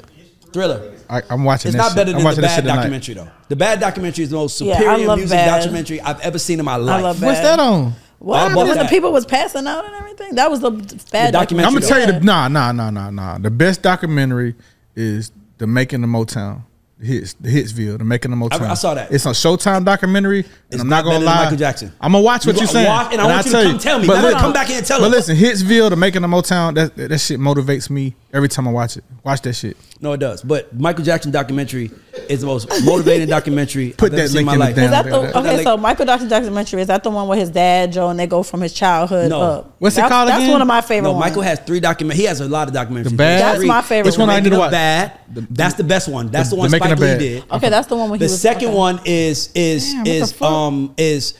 Thriller. 0.52 0.94
I, 1.08 1.22
I'm 1.30 1.44
watching. 1.44 1.68
It's 1.68 1.76
that 1.76 1.78
not 1.78 1.88
shit. 1.90 1.96
better 1.96 2.12
than 2.12 2.22
the 2.24 2.42
bad 2.42 2.54
shit 2.54 2.64
tonight. 2.64 2.76
documentary 2.76 3.14
though. 3.14 3.28
The 3.48 3.56
bad 3.56 3.80
documentary 3.80 4.24
is 4.24 4.30
the 4.30 4.36
most 4.36 4.58
superior 4.58 5.06
love 5.06 5.18
music 5.18 5.36
Bad. 5.36 5.58
documentary 5.60 6.00
I've 6.00 6.20
ever 6.20 6.38
seen 6.38 6.58
in 6.58 6.64
my 6.64 6.76
life. 6.76 7.02
love 7.02 7.22
What's 7.22 7.38
Bad. 7.38 7.58
that 7.58 7.60
on? 7.60 7.92
what? 8.18 8.50
I 8.50 8.54
When 8.54 8.76
the 8.76 8.84
people 8.86 9.12
was 9.12 9.24
passing 9.26 9.66
out 9.66 9.84
and 9.84 9.94
everything. 9.94 10.34
That 10.34 10.50
was 10.50 10.60
the 10.60 10.70
bad 10.70 11.32
documentary. 11.32 11.32
documentary. 11.32 11.64
I'm 11.66 11.74
gonna 11.74 11.86
tell 11.86 12.00
you 12.00 12.06
the 12.06 12.20
nah 12.24 12.48
nah 12.48 12.72
nah 12.72 12.90
nah 12.90 13.10
nah. 13.10 13.38
The 13.38 13.50
best 13.50 13.82
documentary 13.82 14.54
is 14.96 15.30
the 15.58 15.66
making 15.66 16.02
of 16.02 16.10
Motown. 16.10 16.62
The 17.00 17.06
hits, 17.06 17.32
the 17.40 17.48
Hitsville, 17.48 17.96
the 17.96 18.04
making 18.04 18.30
of 18.30 18.38
Motown. 18.38 18.60
I 18.60 18.74
saw 18.74 18.92
that. 18.92 19.10
It's 19.10 19.24
a 19.24 19.30
Showtime 19.30 19.86
documentary, 19.86 20.40
and 20.40 20.48
It's 20.70 20.82
I'm 20.82 20.88
not 20.90 21.02
gonna 21.02 21.24
lie. 21.24 21.44
Michael 21.44 21.56
Jackson. 21.56 21.90
I'm 21.98 22.12
gonna 22.12 22.22
watch 22.22 22.44
what 22.44 22.56
You 22.56 22.60
you're 22.60 22.68
saying, 22.68 22.86
watch, 22.86 23.10
and 23.12 23.22
I 23.22 23.24
want 23.26 23.46
I'll 23.46 23.52
you 23.52 23.58
to 23.58 23.70
come 23.70 23.78
tell 23.78 23.98
me. 23.98 24.06
But 24.06 24.36
come 24.36 24.52
back 24.52 24.66
here 24.66 24.76
and 24.76 24.86
tell 24.86 24.98
me. 24.98 25.06
But 25.06 25.12
listen, 25.12 25.34
Hitsville, 25.34 25.88
the 25.88 25.96
making 25.96 26.24
of 26.24 26.30
Motown, 26.30 26.74
that 26.74 26.94
that 26.96 27.18
shit 27.18 27.40
motivates 27.40 27.88
me 27.88 28.16
every 28.32 28.48
time 28.48 28.66
I 28.68 28.70
watch 28.70 28.96
it. 28.96 29.04
Watch 29.24 29.42
that 29.42 29.52
shit. 29.54 29.76
No, 30.00 30.12
it 30.12 30.18
does. 30.18 30.42
But 30.42 30.74
Michael 30.78 31.04
Jackson 31.04 31.30
documentary 31.30 31.90
is 32.28 32.40
the 32.40 32.46
most 32.46 32.68
motivating 32.84 33.28
documentary 33.36 33.90
Put 33.90 34.12
I've 34.12 34.18
that 34.18 34.28
seen 34.28 34.40
in 34.40 34.46
link 34.46 34.46
my 34.46 34.52
in 34.54 34.58
the 34.58 34.64
life. 34.66 34.74
damn- 34.76 34.84
Is 34.84 34.90
that 34.90 35.04
That- 35.04 35.10
the 35.32 35.38
okay? 35.38 35.56
that- 35.56 35.64
So 35.64 35.76
Michael 35.76 36.06
Jackson 36.06 36.28
documentary 36.28 36.80
is 36.82 36.86
that 36.88 37.02
the 37.02 37.10
one 37.10 37.28
with 37.28 37.38
his 37.38 37.50
dad 37.50 37.92
Joe 37.92 38.08
and 38.08 38.18
they 38.18 38.26
go 38.26 38.42
from 38.42 38.60
his 38.62 38.72
childhood 38.72 39.30
No. 39.30 39.40
up? 39.42 39.74
What's 39.78 39.96
it 39.96 39.98
That's- 39.98 40.10
called 40.12 40.28
That's 40.28 40.38
again? 40.38 40.52
one 40.52 40.62
of 40.62 40.68
my 40.68 40.80
favorite. 40.80 41.10
No, 41.12 41.18
Michael 41.18 41.42
has 41.42 41.58
three 41.60 41.80
document. 41.80 42.18
He 42.18 42.24
has 42.24 42.40
a 42.40 42.48
lot 42.48 42.68
of 42.68 42.74
documentaries. 42.74 43.04
The 43.10 43.16
Bad? 43.16 43.40
That's 43.56 43.64
my 43.64 43.82
favorite 43.82 44.10
Which 44.12 44.18
one 44.18 44.28
one. 44.28 44.36
I 44.36 44.40
need 44.40 44.50
to 44.50 44.58
watch? 44.58 44.70
Bad. 44.70 45.12
The- 45.32 45.46
That's 45.50 45.74
the 45.74 45.84
best 45.84 46.08
one. 46.08 46.28
That's 46.30 46.48
the- 46.50 46.56
the, 46.56 46.60
one 46.60 46.70
the 46.70 46.76
Spike 46.78 46.98
Lee 46.98 47.18
did. 47.18 47.44
Okay, 47.50 47.68
that's 47.68 47.88
the 47.88 47.96
one 47.96 48.10
when 48.10 48.20
he 48.20 48.26
The 48.26 48.32
was 48.32 48.40
second 48.40 48.68
okay. 48.68 48.76
one 48.76 49.00
is 49.04 49.50
is 49.54 49.92
Damn, 49.92 50.06
is 50.06 50.42
um 50.42 50.94
is 50.96 51.34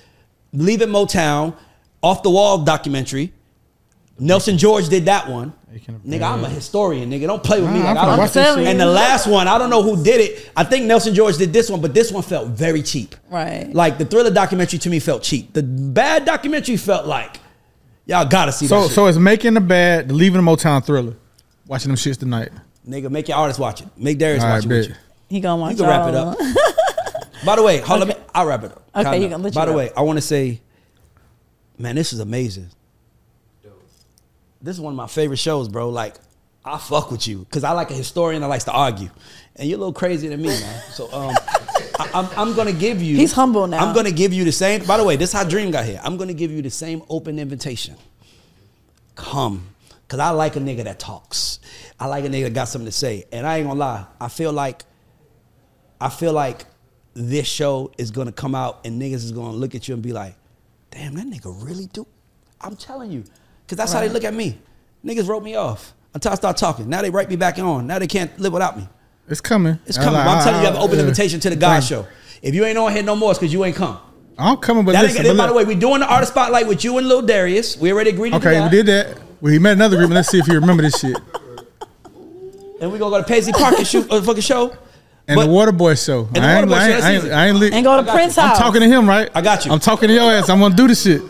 Leave 0.53 0.83
It 0.83 0.89
Motown, 0.89 1.55
Off 2.03 2.23
the 2.23 2.31
Wall 2.31 2.59
documentary. 2.59 3.33
Nelson 4.19 4.59
George 4.59 4.89
did 4.91 5.07
that 5.07 5.29
one. 5.31 5.53
Making 5.72 5.94
of 5.94 6.02
Nigga, 6.02 6.18
Bad. 6.20 6.32
I'm 6.38 6.44
a 6.44 6.48
historian, 6.48 7.10
nigga. 7.10 7.26
Don't 7.28 7.42
play 7.44 7.60
with 7.60 7.70
me. 7.72 7.78
Like, 7.78 7.90
I'm 7.90 7.97
I 7.97 8.01
finna 8.01 8.06
don't- 8.06 8.18
watch 8.18 8.32
that 8.32 8.55
shit. 8.59 8.66
and 8.66 8.80
the 8.80 8.86
last 8.86 9.26
one, 9.28 9.47
I 9.47 9.56
don't 9.56 9.70
know 9.70 9.82
who 9.82 10.02
did 10.02 10.20
it. 10.20 10.51
I 10.56 10.64
think 10.64 10.86
Nelson 10.86 11.14
George 11.14 11.36
did 11.36 11.52
this 11.52 11.70
one, 11.70 11.80
but 11.80 11.94
this 11.94 12.10
one 12.10 12.22
felt 12.24 12.48
very 12.48 12.82
cheap. 12.82 13.14
Right. 13.30 13.70
Like 13.72 13.97
the 13.98 14.05
thriller 14.05 14.30
documentary 14.32 14.80
to 14.80 14.90
me 14.90 14.98
felt 14.98 15.22
cheap. 15.22 15.52
The 15.52 15.62
bad 15.62 16.24
documentary 16.24 16.76
felt 16.76 17.06
like 17.06 17.38
y'all 18.06 18.24
gotta 18.24 18.51
see 18.51 18.66
So 18.66 18.80
that. 18.80 18.86
shit. 18.88 18.94
so 18.97 19.06
it's 19.06 19.18
making 19.18 19.55
the 19.55 19.60
bad, 19.60 20.10
leaving 20.10 20.44
the 20.44 20.51
Motown 20.51 20.84
thriller. 20.84 21.14
Watching 21.68 21.90
them 21.90 21.97
shits 21.97 22.18
tonight. 22.18 22.48
Nigga, 22.88 23.09
make 23.09 23.28
your 23.28 23.36
artists 23.38 23.60
watch 23.60 23.80
it. 23.82 23.86
Make 23.97 24.18
Darius 24.18 24.42
All 24.42 24.51
watch 24.51 24.64
right, 24.66 24.72
it 24.72 24.76
with 24.76 24.88
you. 24.88 24.94
He 25.28 25.38
gonna 25.38 25.60
watch 25.62 25.72
You 25.72 25.76
can 25.78 25.86
wrap 25.86 26.09
it 26.09 26.14
up. 26.16 26.36
By 27.44 27.55
the 27.56 27.62
way, 27.62 27.78
hold 27.78 28.02
on, 28.02 28.09
me, 28.09 28.14
I'll 28.34 28.44
wrap 28.47 28.64
it 28.64 28.72
up. 28.72 28.82
Okay, 28.94 29.05
Kinda. 29.05 29.18
you 29.18 29.28
can 29.28 29.40
let 29.42 29.55
By 29.55 29.60
you 29.62 29.66
the 29.70 29.76
wrap. 29.76 29.90
way, 29.90 29.92
I 29.97 30.02
want 30.02 30.16
to 30.16 30.20
say, 30.22 30.60
man, 31.78 31.94
this 31.94 32.12
is 32.12 32.18
amazing. 32.18 32.70
This 34.62 34.77
is 34.77 34.81
one 34.81 34.93
of 34.93 34.97
my 34.97 35.07
favorite 35.07 35.39
shows, 35.39 35.69
bro. 35.69 35.89
Like, 35.89 36.16
I 36.65 36.77
fuck 36.77 37.11
with 37.11 37.27
you 37.27 37.39
because 37.39 37.65
I 37.65 37.73
like 37.73 37.91
a 37.91 37.95
historian 37.95 38.43
that 38.43 38.49
likes 38.49 38.65
to 38.65 38.73
argue, 38.73 39.09
and 39.57 39.69
you're 39.69 39.77
a 39.77 39.81
little 39.81 39.95
crazier 39.95 40.31
than 40.31 40.43
me, 40.43 40.49
man. 40.49 40.82
So, 40.91 41.11
um, 41.12 41.35
I, 41.99 42.11
I'm, 42.15 42.28
I'm 42.37 42.55
gonna 42.55 42.73
give 42.73 43.01
you. 43.03 43.16
He's 43.16 43.32
humble 43.32 43.66
now. 43.66 43.78
I'm 43.78 43.95
gonna 43.95 44.11
give 44.11 44.32
you 44.35 44.45
the 44.45 44.53
same. 44.53 44.85
By 44.85 44.99
the 44.99 45.05
way, 45.05 45.16
this 45.16 45.31
is 45.31 45.32
how 45.32 45.45
Dream 45.45 45.70
got 45.70 45.87
here. 45.87 46.01
I'm 46.05 46.19
gonna 46.19 46.35
give 46.35 46.51
you 46.51 46.61
the 46.61 46.70
same 46.70 47.03
open 47.09 47.39
invitation. 47.39 47.97
Come, 49.15 49.74
cause 50.09 50.20
I 50.20 50.31
like 50.31 50.57
a 50.57 50.61
nigga 50.61 50.85
that 50.85 50.99
talks. 50.99 51.61
I 51.99 52.07
like 52.07 52.24
a 52.24 52.28
nigga 52.28 52.45
that 52.45 52.55
got 52.55 52.69
something 52.69 52.87
to 52.87 52.93
say, 52.93 53.24
and 53.32 53.47
I 53.47 53.59
ain't 53.59 53.66
gonna 53.66 53.81
lie. 53.81 54.07
I 54.20 54.28
feel 54.28 54.53
like 54.53 54.85
I 56.01 56.11
feel 56.11 56.32
like 56.35 56.66
this 57.15 57.47
show 57.47 57.93
is 57.99 58.11
gonna 58.11 58.32
come 58.32 58.55
out 58.55 58.81
and 58.85 59.01
niggas 59.01 59.24
is 59.24 59.32
gonna 59.32 59.57
look 59.57 59.74
at 59.74 59.89
you 59.89 59.95
and 59.95 60.03
be 60.03 60.12
like, 60.12 60.35
damn, 60.91 61.15
that 61.15 61.27
nigga 61.27 61.55
really 61.65 61.87
do. 61.87 62.07
I'm 62.61 62.77
telling 62.77 63.11
you. 63.11 63.24
Cause 63.70 63.76
that's 63.76 63.92
how 63.92 64.01
they 64.01 64.09
look 64.09 64.24
at 64.24 64.34
me. 64.34 64.59
Niggas 65.06 65.28
wrote 65.28 65.44
me 65.44 65.55
off 65.55 65.94
until 66.12 66.32
I 66.32 66.34
start 66.34 66.56
talking. 66.56 66.88
Now 66.88 67.02
they 67.02 67.10
write 67.10 67.30
me 67.30 67.36
back 67.36 67.56
on. 67.60 67.86
Now 67.86 68.01
they 68.01 68.09
can't 68.09 68.36
live 68.40 68.52
without 68.52 68.76
me. 68.76 68.88
It's 69.28 69.40
coming. 69.40 69.78
It's 69.86 69.97
coming. 69.97 70.14
like- 70.14 70.24
But 70.24 70.30
I'm 70.32 70.38
I- 70.38 70.42
telling 70.42 70.55
you, 70.56 70.60
you 70.62 70.66
have 70.66 70.74
an 70.74 70.82
open 70.82 70.97
yeah. 70.97 71.02
invitation 71.05 71.38
to 71.38 71.51
the 71.51 71.55
GAUDS 71.55 71.88
Thank- 71.88 72.05
show. 72.05 72.09
If 72.42 72.52
you 72.52 72.64
ain't 72.64 72.76
on 72.76 72.90
here 72.92 73.05
no 73.05 73.14
more, 73.14 73.30
it's 73.30 73.38
because 73.38 73.52
you 73.52 73.64
ain't 73.64 73.76
come. 73.76 73.97
I'm 74.36 74.56
coming, 74.56 74.84
but 74.84 74.90
That 74.92 75.02
listen. 75.05 75.24
ain't, 75.24 75.36
but 75.36 75.40
by 75.40 75.47
the 75.47 75.52
way, 75.52 75.62
we're 75.64 75.78
doing 75.78 76.01
the 76.01 76.06
artist 76.09 76.32
spotlight 76.32 76.66
with 76.66 76.82
you 76.82 76.98
and 76.98 77.06
Lil 77.06 77.22
Darius. 77.22 77.76
We 77.76 77.92
already 77.92 78.10
agreed 78.10 78.32
to 78.32 78.40
do 78.40 78.48
okay, 78.48 78.60
we 78.60 78.68
did 78.70 78.86
that. 78.86 79.18
Well, 79.40 79.56
met 79.60 79.74
another 79.74 79.94
agreement. 79.94 80.16
Let's 80.16 80.30
see 80.30 80.38
if 80.40 80.48
you 80.48 80.55
remember 80.55 80.82
this 80.82 80.98
shit. 80.98 81.16
And 82.80 82.90
we're 82.90 82.98
gonna 82.98 83.10
go 83.10 83.18
to 83.18 83.24
Paisley 83.24 83.52
Park 83.52 83.78
and 83.78 83.86
shoot 83.86 84.10
a 84.10 84.20
fucking 84.20 84.42
show. 84.42 84.72
And 85.28 85.36
But- 85.36 85.47
the 85.47 85.52
Waterboy 85.52 86.05
show. 86.05 86.24
the 86.32 86.40
I 86.40 86.59
ain't, 86.59 86.68
Waterboy 86.68 86.74
I 86.74 86.88
show, 86.88 86.94
ain't, 86.94 87.05
I 87.05 87.12
ain't. 87.12 87.32
I 87.32 87.47
ain't 87.48 87.56
li- 87.59 87.70
And 87.72 87.84
go 87.84 87.97
to 87.98 88.02
got 88.02 88.14
Prince 88.16 88.36
you. 88.36 88.42
I'm 88.42 88.56
talking 88.56 88.80
to 88.80 88.88
him, 88.88 89.09
right? 89.09 89.30
I 89.34 89.40
got 89.42 89.64
you. 89.64 89.70
I'm 89.70 89.78
talking 89.78 90.09
to 90.09 90.14
your 90.14 90.32
ass. 90.32 90.48
I'm 90.48 90.59
gonna 90.59 90.74
do 90.74 90.88
this 90.88 91.02
shit. 91.02 91.22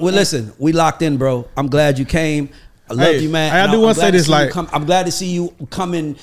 Well, 0.00 0.14
listen, 0.14 0.52
we 0.58 0.72
locked 0.72 1.02
in, 1.02 1.16
bro. 1.16 1.46
I'm 1.56 1.68
glad 1.68 1.98
you 1.98 2.04
came. 2.04 2.48
I 2.88 2.94
love 2.94 3.06
Hey, 3.06 3.18
you, 3.20 3.28
man. 3.28 3.52
I 3.54 3.60
And 3.60 3.70
do 3.72 3.76
I'm 3.78 3.82
wanna 3.82 3.94
say 3.94 4.10
this, 4.10 4.26
see 4.26 4.32
like- 4.32 4.50
come, 4.50 4.68
I'm 4.72 4.84
glad 4.84 5.06
to 5.06 5.12
see 5.12 5.26
you 5.30 5.54
coming, 5.70 6.16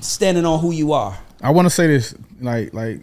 standing 0.00 0.46
on 0.46 0.60
who 0.60 0.72
you 0.72 0.92
are. 0.92 1.18
I 1.42 1.50
want 1.50 1.66
to 1.66 1.70
say 1.70 1.86
this, 1.86 2.14
like, 2.40 2.72
like 2.74 3.00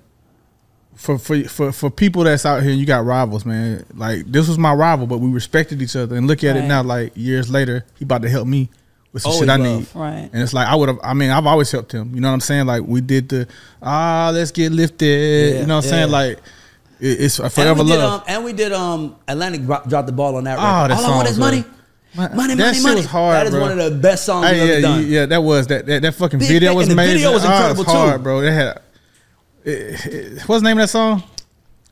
for 0.96 1.18
for 1.18 1.44
for 1.44 1.72
for 1.72 1.90
people 1.90 2.24
that's 2.24 2.46
out 2.46 2.64
here, 2.64 2.72
you 2.72 2.86
got 2.86 3.06
rivals, 3.06 3.46
man. 3.46 3.86
Like 3.96 4.32
this 4.32 4.48
was 4.48 4.58
my 4.58 4.74
rival, 4.74 5.08
but 5.08 5.20
we 5.20 5.30
respected 5.30 5.82
each 5.82 5.96
other. 5.96 6.16
And 6.16 6.26
look 6.28 6.44
at 6.44 6.56
it 6.56 6.64
now, 6.64 6.84
like 6.84 7.12
years 7.16 7.50
later, 7.50 7.86
he 8.00 8.04
about 8.06 8.22
to 8.24 8.30
help 8.30 8.48
me 8.48 8.70
with 9.14 9.24
some 9.24 9.34
Always 9.34 9.50
shit 9.50 9.50
I 9.50 9.56
love. 9.58 9.80
need. 9.80 9.88
Right. 9.94 10.30
And 10.34 10.42
it's 10.42 10.54
like 10.54 10.68
I 10.68 10.76
would 10.76 10.90
have. 10.90 11.00
I 11.04 11.14
mean, 11.14 11.30
I've 11.32 11.46
always 11.46 11.70
helped 11.72 11.92
him. 11.94 12.16
You 12.16 12.22
know 12.22 12.30
what 12.30 12.34
I'm 12.36 12.40
saying? 12.42 12.66
Like 12.66 12.84
we 12.84 13.02
did 13.02 13.30
the 13.30 13.48
ah, 13.84 14.32
let's 14.34 14.52
get 14.52 14.72
lifted. 14.72 15.54
Yeah, 15.56 15.60
you 15.62 15.68
know 15.68 15.76
what 15.78 15.86
I'm 15.86 15.90
saying? 15.90 16.12
Like 16.12 16.32
it, 16.38 16.44
it's 17.00 17.40
a 17.40 17.44
And 17.44 17.54
forever 17.54 17.84
we 17.84 17.90
did, 17.92 17.98
love. 18.00 18.22
um, 18.22 18.26
and 18.28 18.44
we 18.46 18.54
did 18.54 18.72
um 18.74 19.16
Atlantic 19.28 19.66
dropped 19.66 19.90
the 20.08 20.12
ball 20.12 20.36
on 20.38 20.44
that 20.46 20.58
Oh, 20.58 20.88
that 20.88 20.92
All 20.98 21.06
I 21.06 21.16
want 21.16 21.28
is 21.30 21.38
money. 21.38 21.64
Man, 22.16 22.34
Money, 22.36 22.56
that 22.56 22.64
money, 22.64 22.74
shit 22.76 22.84
money. 22.84 22.96
was 22.98 23.06
hard, 23.06 23.36
That 23.36 23.48
is 23.48 23.52
bro. 23.52 23.62
one 23.62 23.72
of 23.78 23.78
the 23.94 23.98
best 24.00 24.26
songs 24.26 24.48
Hey, 24.48 24.54
we've 24.60 24.68
yeah, 24.70 24.74
ever 24.76 24.82
done. 24.82 25.08
yeah, 25.08 25.26
that 25.26 25.42
was 25.44 25.68
that 25.68 25.86
that, 25.86 26.02
that 26.02 26.14
fucking 26.16 26.40
Big 26.40 26.48
video 26.48 26.74
was 26.74 26.88
and 26.88 26.92
the 26.98 27.04
amazing. 27.04 27.18
video 27.18 27.32
was 27.34 27.44
incredible, 27.44 27.82
it's 27.84 27.92
hard, 27.92 28.20
too. 28.20 28.24
bro. 28.24 28.42
They 28.42 28.54
had. 28.54 28.82
It, 29.66 30.06
it, 30.06 30.42
what's 30.48 30.62
the 30.62 30.70
name 30.70 30.78
of 30.78 30.84
that 30.84 30.88
song? 30.90 31.24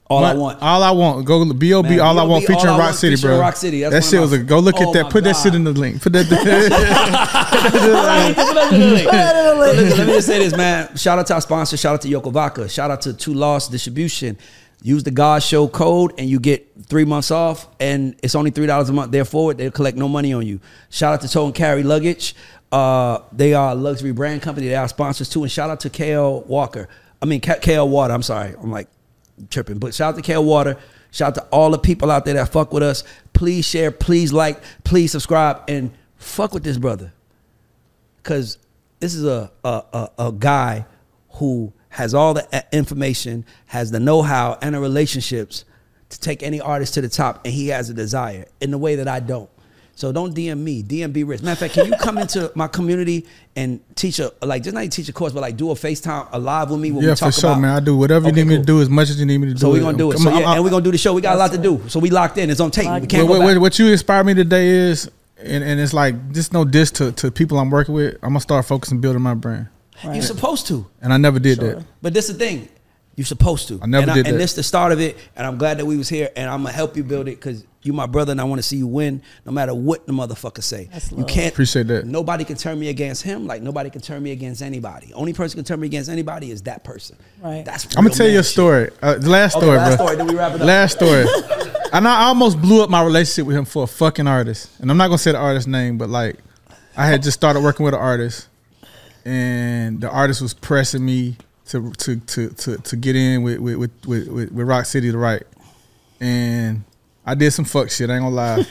All 0.08 0.24
I 0.24 0.34
want. 0.34 0.62
All 0.62 0.84
I 0.84 0.92
want. 0.92 1.26
Go 1.26 1.52
B.O.B. 1.54 2.00
All 2.00 2.20
I 2.20 2.24
want 2.24 2.46
featuring 2.46 2.78
Rock 2.78 2.94
City, 2.94 3.20
bro. 3.20 3.40
Rock 3.40 3.56
City. 3.56 3.82
That 3.84 4.04
shit 4.04 4.20
was 4.22 4.32
a 4.34 4.38
go 4.38 4.60
look 4.60 4.76
Oh 4.78 4.88
at 4.90 4.94
that. 4.94 5.12
Put 5.12 5.24
that 5.24 5.34
shit 5.36 5.56
in 5.56 5.64
the 5.64 5.72
link. 5.74 6.02
Put 6.02 6.14
that. 6.14 6.30
Let 9.98 10.08
me 10.08 10.14
just 10.14 10.28
say 10.28 10.40
this, 10.40 10.56
man. 10.56 10.96
Shout 10.98 11.20
out 11.20 11.28
to 11.28 11.34
our 11.36 11.42
sponsor. 11.42 11.78
Shout 11.78 11.96
out 11.96 12.02
to 12.02 12.08
Yoko 12.10 12.32
Vodka. 12.32 12.70
Shout 12.70 12.92
out 12.92 13.02
to 13.02 13.14
Too 13.14 13.34
Lost 13.34 13.72
Distribution. 13.72 14.38
Use 14.86 15.04
the 15.04 15.12
GAUDS 15.12 15.46
Show 15.46 15.70
code 15.70 16.14
and 16.18 16.30
you 16.30 16.42
get 16.42 16.70
three 16.88 17.06
months 17.06 17.32
off, 17.32 17.70
and 17.80 18.18
it's 18.22 18.36
only 18.36 18.52
three 18.52 18.68
dollars 18.68 18.90
a 18.90 18.94
month. 18.94 19.14
Therefore, 19.14 19.54
they'll 19.54 19.72
collect 19.72 19.98
no 19.98 20.10
money 20.10 20.34
on 20.34 20.46
you. 20.46 20.60
Shout 20.90 21.14
out 21.14 21.22
to 21.22 21.30
Tow 21.30 21.46
and 21.46 21.56
Carry 21.56 21.84
Luggage. 21.84 22.36
Uh, 22.70 23.20
they 23.32 23.54
are 23.54 23.72
a 23.72 23.76
luxury 23.76 24.12
brand 24.12 24.42
company. 24.42 24.68
They 24.68 24.76
are 24.76 24.90
sponsors 24.90 25.30
too. 25.30 25.44
And 25.44 25.52
shout 25.52 25.70
out 25.70 25.80
to 25.82 25.90
KL 25.90 26.46
Walker. 26.48 26.90
I 27.22 27.26
mean 27.26 27.40
KL 27.40 27.88
Water. 27.88 28.14
I'm 28.14 28.24
sorry. 28.24 28.56
I'm 28.62 28.72
like 28.72 28.90
tripping. 29.50 29.80
But 29.80 29.94
shout 29.94 30.16
out 30.16 30.24
to 30.24 30.32
KL 30.32 30.44
Water. 30.44 30.78
Shout 31.12 31.30
out 31.30 31.36
to 31.36 31.48
all 31.50 31.70
the 31.70 31.78
people 31.78 32.12
out 32.12 32.26
there 32.26 32.34
that 32.34 32.52
fuck 32.52 32.74
with 32.74 32.84
us. 32.84 33.06
Please 33.32 33.66
share. 33.66 33.90
Please 33.90 34.34
like. 34.34 34.62
Please 34.84 35.14
subscribe 35.14 35.62
and 35.70 35.92
fuck 36.18 36.54
with 36.54 36.64
this 36.64 36.78
brother 36.78 37.14
because 38.18 38.58
this 39.00 39.16
is 39.16 39.24
a, 39.24 39.50
a, 39.64 39.84
a, 39.94 40.10
a 40.28 40.32
guy 40.32 40.86
who 41.36 41.72
has 41.94 42.14
all 42.15 42.34
the 42.34 42.65
information, 42.72 43.45
has 43.68 43.91
the 43.91 43.99
know-how 43.99 44.57
and 44.64 44.74
the 44.74 44.80
relationships 44.80 45.64
to 46.10 46.20
take 46.20 46.41
any 46.41 46.60
artist 46.60 46.95
to 46.95 47.02
the 47.02 47.10
top, 47.10 47.45
and 47.45 47.53
he 47.53 47.68
has 47.68 47.90
a 47.90 47.94
desire 47.94 48.45
in 48.61 48.72
the 48.72 48.78
way 48.80 48.95
that 48.95 49.07
I 49.07 49.20
don't. 49.20 49.49
So 49.95 50.11
don't 50.11 50.34
DM 50.36 50.57
me, 50.57 50.82
DM 50.82 51.14
B 51.14 51.24
Rich. 51.24 51.44
Matter 51.44 51.52
of 51.52 51.60
fact, 51.60 51.76
can 51.76 51.86
you 51.86 51.94
come 51.99 52.18
into 52.18 52.52
my 52.56 52.68
community 52.68 53.28
and 53.56 53.80
teach 53.95 54.18
a 54.18 54.32
like 54.41 54.64
just 54.64 54.74
not 54.74 54.80
even 54.82 54.90
teach 54.90 55.07
a 55.07 55.14
course, 55.14 55.34
but 55.34 55.41
like 55.41 55.56
do 55.56 55.70
a 55.70 55.76
FaceTime 55.76 56.30
a 56.32 56.40
live 56.40 56.72
with 56.72 56.80
me 56.80 56.91
when 56.91 57.03
yeah, 57.03 57.11
we 57.11 57.15
for 57.15 57.20
talk 57.26 57.34
sure, 57.34 57.52
about 57.52 57.61
man. 57.61 57.78
I 57.78 57.80
do 57.80 57.95
whatever 57.95 58.26
you 58.26 58.32
Okay, 58.32 58.41
need 58.44 58.49
me 58.49 58.57
to 58.57 58.64
do 58.64 58.82
as 58.82 58.90
much 58.90 59.11
as 59.11 59.20
you 59.20 59.28
need 59.28 59.38
me 59.38 59.49
to 59.49 59.53
do. 59.53 59.60
So 59.60 59.70
we're 59.70 59.82
gonna 59.82 59.95
do 59.95 60.11
it. 60.11 60.18
So 60.18 60.30
on, 60.32 60.40
yeah, 60.40 60.48
I'm- 60.48 60.56
and 60.56 60.64
we're 60.64 60.72
gonna 60.72 60.84
do 60.84 60.91
the 60.91 60.98
show. 60.98 61.14
We 61.14 61.22
got 61.22 61.36
a 61.36 61.38
lot 61.38 61.52
to 61.52 61.60
do. 61.60 61.80
So 61.90 61.99
we 61.99 62.10
locked 62.10 62.40
in. 62.40 62.49
It's 62.49 62.60
on 62.60 62.72
tape. 62.72 62.86
We 63.02 63.06
can't 63.06 63.28
what, 63.28 63.36
go 63.36 63.45
what, 63.45 63.53
back. 63.53 63.61
what 63.61 63.78
you 63.78 63.88
inspired 63.91 64.26
me 64.26 64.34
today 64.34 64.68
is, 64.68 65.11
and, 65.38 65.64
and 65.64 65.80
it's 65.80 65.94
like 65.94 66.32
just 66.32 66.53
no 66.53 66.65
diss 66.65 66.90
to, 66.94 67.11
to 67.11 67.30
people 67.30 67.60
I'm 67.60 67.70
working 67.70 67.94
with. 67.94 68.15
I'm 68.24 68.30
gonna 68.30 68.40
start 68.40 68.65
focusing 68.65 68.99
building 68.99 69.22
my 69.22 69.36
brand, 69.36 69.68
You're 70.03 70.22
supposed 70.22 70.68
to. 70.68 70.86
and 71.02 71.14
I 71.14 71.18
never 71.18 71.40
did 71.40 71.60
that. 71.60 71.84
But 72.02 72.14
this 72.14 72.30
is 72.30 72.38
the 72.38 72.45
thing. 72.45 72.70
You're 73.15 73.26
supposed 73.26 73.68
to. 73.68 73.80
I 73.82 73.86
never 73.86 74.06
and 74.10 74.14
did 74.15 74.26
And 74.26 74.36
that. 74.36 74.40
this 74.40 74.52
is 74.52 74.56
the 74.56 74.64
start 74.64 74.91
of 74.91 74.99
it. 74.99 75.18
And 75.36 75.45
I'm 75.45 75.57
glad 75.60 75.78
that 75.78 75.86
we 75.86 75.98
was 75.98 76.10
here. 76.10 76.32
And 76.36 76.49
I'm 76.49 76.64
gonna 76.64 76.74
help 76.74 76.98
you 76.98 77.03
build 77.03 77.28
it 77.28 77.36
because 77.40 77.64
you 77.84 77.94
my 77.94 78.07
brother 78.07 78.32
and 78.32 78.41
I 78.41 78.44
want 78.45 78.57
to 78.57 78.64
see 78.64 78.78
you 78.78 78.88
win 78.88 79.22
no 79.45 79.52
matter 79.52 79.74
what 79.76 80.07
the 80.07 80.14
motherfucker 80.14 80.64
say. 80.64 80.90
you 81.15 81.24
can't 81.26 81.52
Appreciate 81.53 81.86
that. 81.88 82.07
Nobody 82.07 82.44
can 82.44 82.56
turn 82.57 82.80
me 82.80 82.90
against 82.90 83.22
him 83.22 83.45
like 83.45 83.61
nobody 83.61 83.91
can 83.91 84.02
turn 84.02 84.24
me 84.24 84.32
against 84.32 84.64
anybody. 84.64 85.14
Only 85.14 85.32
person 85.34 85.57
can 85.57 85.64
turn 85.65 85.80
me 85.80 85.86
against 85.88 86.10
anybody 86.10 86.49
is 86.49 86.64
that 86.64 86.84
person. 86.84 87.15
Right. 87.40 87.64
That's 87.64 87.86
I'm 87.95 88.03
gonna 88.03 88.15
tell 88.15 88.28
you 88.28 88.40
a 88.40 88.44
story. 88.44 88.90
Uh, 89.02 89.18
last 89.22 89.57
Okay, 89.57 89.65
story, 89.65 89.78
last 89.78 89.98
bro. 89.98 90.06
story, 90.07 90.18
then 90.18 90.28
we 90.28 90.36
wrap 90.36 90.56
it 90.56 90.61
up. 90.61 90.65
Last 90.68 90.94
story. 90.98 91.26
and 91.94 92.07
I 92.07 92.24
almost 92.24 92.60
blew 92.60 92.82
up 92.82 92.90
my 92.90 93.03
relationship 93.03 93.45
with 93.45 93.56
him 93.57 93.65
for 93.65 93.84
a 93.84 93.88
fucking 93.88 94.26
artist. 94.26 94.72
And 94.80 94.90
I'm 94.90 94.98
not 94.98 95.10
gonna 95.10 95.20
say 95.20 95.34
the 95.34 95.38
artist's 95.38 95.68
name, 95.68 95.99
but 95.99 96.10
like, 96.10 96.38
I 96.98 97.06
had 97.06 97.22
just 97.22 97.36
started 97.38 97.60
working 97.61 97.84
with 97.84 97.94
an 97.94 97.99
artist, 97.99 98.48
and 99.26 100.02
the 100.02 100.10
artist 100.10 100.41
was 100.41 100.54
pressing 100.54 101.06
me 101.06 101.38
to 101.68 101.91
to 101.91 102.18
to 102.18 102.50
to, 102.50 102.78
to 102.78 102.95
get 102.95 103.16
in 103.16 103.44
with 103.44 103.60
with, 103.60 103.76
with 103.78 103.91
with 104.06 104.28
with 104.28 104.52
with 104.52 104.68
Rock 104.68 104.86
City 104.86 105.12
to 105.12 105.18
write, 105.18 105.44
and 106.20 106.84
I 107.26 107.36
did 107.36 107.52
some 107.52 107.66
fuck 107.66 107.90
shit. 107.90 108.10
I 108.10 108.16
ain't 108.16 108.24
gonna 108.24 108.36
lie. 108.36 108.66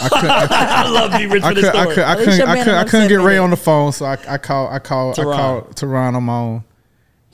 I 0.00 0.08
couldn't. 0.08 0.30
I, 0.30 0.46
I 0.86 0.88
love 0.90 1.12
B 1.12 1.26
Rich 1.26 1.42
I 1.42 1.48
for 1.54 1.60
could, 1.60 1.64
I, 1.66 1.84
could, 1.94 1.98
I 2.04 2.14
couldn't, 2.16 2.40
I 2.48 2.56
couldn't, 2.64 2.74
I 2.74 2.84
couldn't 2.84 3.08
get 3.08 3.20
Ray 3.20 3.36
on 3.38 3.50
the 3.50 3.56
phone, 3.56 3.92
so 3.92 4.06
I, 4.06 4.16
I 4.26 4.38
called, 4.38 4.72
I 4.72 4.78
called, 4.78 5.16
Theron. 5.16 5.32
I 5.32 5.36
called 5.36 5.76
Theron 5.76 6.14
on 6.14 6.22
my 6.22 6.36
own, 6.38 6.64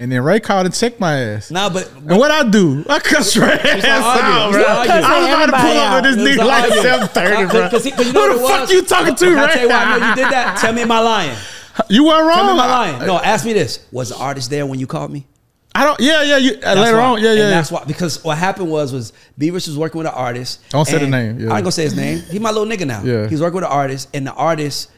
and 0.01 0.11
then 0.11 0.23
Ray 0.25 0.41
called 0.41 0.67
and 0.67 0.75
checked 0.75 0.99
my 0.99 1.17
ass. 1.17 1.51
Nah, 1.53 1.69
but 1.69 1.89
And 1.95 2.19
what 2.19 2.31
I 2.33 2.49
do? 2.49 2.85
I 2.89 2.99
cuss 2.99 3.37
Ray 3.37 3.47
ass 3.53 3.85
argue. 3.85 3.85
out, 3.85 4.51
bro. 4.53 4.65
I 4.65 4.79
was 4.81 5.29
about 5.29 5.47
to 5.47 5.53
pull 5.53 5.61
Everybody 5.61 5.79
up 5.79 6.03
with 6.05 6.17
this 6.17 6.37
nigga 6.39 6.47
like 6.47 6.73
seven 6.83 7.09
thirty, 7.09 7.51
bro. 7.51 7.61
'cause- 7.61 7.71
'cause 7.71 7.85
he- 7.85 7.91
'cause 7.93 8.07
you 8.09 8.13
know 8.15 8.33
Who 8.33 8.39
the 8.41 8.49
fuck 8.49 8.61
was? 8.63 8.71
you 8.73 8.83
talking 8.83 9.15
to, 9.15 9.25
Can 9.27 9.39
I 9.39 9.47
tell 9.47 9.55
Ray? 9.57 9.63
you 9.63 9.69
why 9.69 9.75
I 9.85 9.99
know 9.99 10.09
you 10.09 10.15
did 10.17 10.33
that? 10.33 10.59
Tell 10.61 10.73
me 10.73 10.85
my 10.87 10.97
I 10.97 11.01
lying? 11.01 11.37
You 11.91 12.05
weren't 12.05 12.33
Tell 12.33 12.45
me 12.45 12.51
wrong. 12.51 12.61
am 12.61 12.99
lying? 12.99 13.07
No, 13.07 13.19
ask 13.19 13.45
me 13.45 13.53
this. 13.53 13.87
Was 13.93 14.11
the 14.11 14.17
artist 14.17 14.51
there 14.51 14.67
when 14.67 14.79
you 14.79 14.87
called 14.87 15.11
me? 15.11 15.27
I 15.75 15.85
don't. 15.85 16.01
Yeah, 16.01 16.23
yeah. 16.23 16.37
You, 16.37 16.59
uh, 16.65 16.75
later 16.75 16.97
why. 16.97 17.05
on, 17.05 17.23
yeah, 17.23 17.33
yeah. 17.33 17.43
yeah. 17.43 17.51
that's 17.51 17.71
why 17.71 17.85
because 17.85 18.23
what 18.25 18.37
happened 18.37 18.71
was 18.71 18.93
was 18.93 19.13
B 19.39 19.51
Rich 19.51 19.69
was 19.69 19.79
working 19.79 19.99
with 19.99 20.07
an 20.09 20.15
artist. 20.15 20.61
Don't 20.71 20.85
say 20.85 20.99
the 20.99 21.07
name, 21.07 21.39
yeah. 21.39 21.53
I 21.53 21.57
ain't 21.57 21.65
gonna 21.65 21.73
say 21.73 21.85
his 21.85 21.95
name. 21.95 22.19
He 22.19 22.39
my 22.39 22.51
little 22.51 22.67
nigga 22.67 22.87
now. 22.87 23.03
Yeah. 23.03 23.29
He's 23.29 23.41
working 23.41 23.57
with 23.57 23.65
an 23.65 23.71
artist, 23.71 24.09
and 24.13 24.27
the 24.27 24.33
artist 24.33 24.91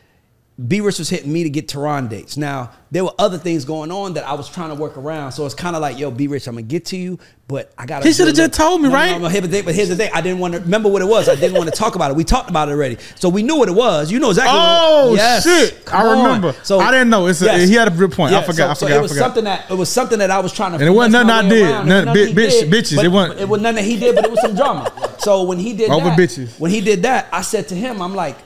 B 0.66 0.80
Rich 0.80 0.98
was 0.98 1.08
hitting 1.10 1.32
me 1.32 1.42
to 1.44 1.50
get 1.50 1.70
Theron 1.70 2.08
dates. 2.08 2.36
Now 2.36 2.70
there 2.90 3.02
were 3.04 3.14
other 3.18 3.38
things 3.38 3.64
going 3.64 3.90
on 3.90 4.14
that 4.14 4.26
I 4.28 4.34
was 4.34 4.48
trying 4.48 4.68
to 4.68 4.74
work 4.74 4.96
around. 4.98 5.32
So 5.32 5.46
it's 5.46 5.54
kind 5.54 5.74
of 5.74 5.82
like, 5.82 5.98
yo, 5.98 6.10
B 6.10 6.26
Rich, 6.26 6.46
I'm 6.46 6.54
gonna 6.54 6.62
get 6.62 6.84
to 6.86 6.96
you, 6.96 7.18
but 7.48 7.72
I 7.78 7.86
gotta. 7.86 8.06
He 8.06 8.12
shoulda 8.12 8.32
just 8.32 8.52
told 8.52 8.82
me, 8.82 8.88
No, 8.88 8.94
right? 8.94 9.12
no, 9.12 9.18
no, 9.18 9.28
here's 9.28 9.42
the 9.44 9.48
thing- 9.48 9.64
but 9.64 9.74
here's 9.74 9.88
the 9.88 9.96
thing. 9.96 10.10
I 10.14 10.20
didn't 10.20 10.38
want 10.40 10.54
to 10.54 10.60
remember 10.60 10.88
what 10.90 11.00
it 11.02 11.06
was. 11.06 11.28
I 11.28 11.34
didn't 11.34 11.56
want 11.56 11.70
to 11.70 11.76
talk 11.76 11.94
about 11.96 12.10
it. 12.10 12.16
We 12.16 12.24
talked 12.24 12.50
about 12.50 12.68
it 12.68 12.72
already, 12.72 12.98
so 13.16 13.28
we 13.28 13.42
knew 13.42 13.56
what 13.56 13.68
it 13.68 13.74
was. 13.74 14.12
You 14.12 14.18
know 14.20 14.28
exactly. 14.30 14.52
Oh 14.54 15.08
what 15.10 15.16
yes. 15.16 15.42
shit! 15.44 15.84
Come 15.86 16.00
I 16.00 16.08
on. 16.10 16.22
remember. 16.24 16.54
So 16.62 16.78
I 16.80 16.90
didn't 16.90 17.10
know. 17.10 17.26
It's 17.26 17.40
a, 17.42 17.46
yes. 17.46 17.68
he 17.68 17.74
had 17.74 17.88
a 17.88 17.90
good 17.90 18.12
point. 18.12 18.34
I 18.34 18.40
Yeah, 18.40 18.44
forgot. 18.44 18.76
so- 18.78 18.86
I 18.86 18.90
so 18.90 18.94
forgot. 18.94 18.98
it 18.98 19.02
was 19.02 19.10
I 19.10 19.14
forgot. 19.14 19.24
something 19.26 19.44
that 19.44 19.70
it 19.70 19.74
was 19.74 19.88
something 19.88 20.18
that 20.18 20.30
I 20.30 20.38
was 20.40 20.52
trying 20.52 20.72
to. 20.72 20.78
And 20.78 20.86
it 20.86 20.90
wasn't 20.90 21.26
nothing 21.26 21.30
I 21.30 21.48
did. 21.48 21.62
around. 21.70 21.86
It 21.86 21.88
Nothing- 21.88 21.96
was 21.96 22.04
nothing 22.06 22.26
he 22.26 22.34
bitch- 22.34 22.60
did, 22.60 22.70
bitches. 22.72 22.96
but 22.96 23.04
It 23.04 23.08
wasn't- 23.08 23.40
It 23.40 23.48
was 23.48 23.60
nothing 23.62 23.76
that 23.76 23.84
he 23.84 23.96
did, 23.96 24.14
but 24.14 24.24
it 24.26 24.30
was 24.30 24.40
some 24.42 24.54
drama. 24.54 24.92
So 25.18 25.42
when 25.44 25.58
he 25.58 25.72
did 25.72 25.90
Over 25.90 26.10
that, 26.10 26.18
bitches. 26.18 26.50
when 26.60 26.70
he 26.70 26.80
did 26.80 27.02
that, 27.04 27.26
I 27.32 27.42
said 27.42 27.68
to 27.68 27.74
him, 27.74 28.00
I'm 28.02 28.14
like, 28.14 28.36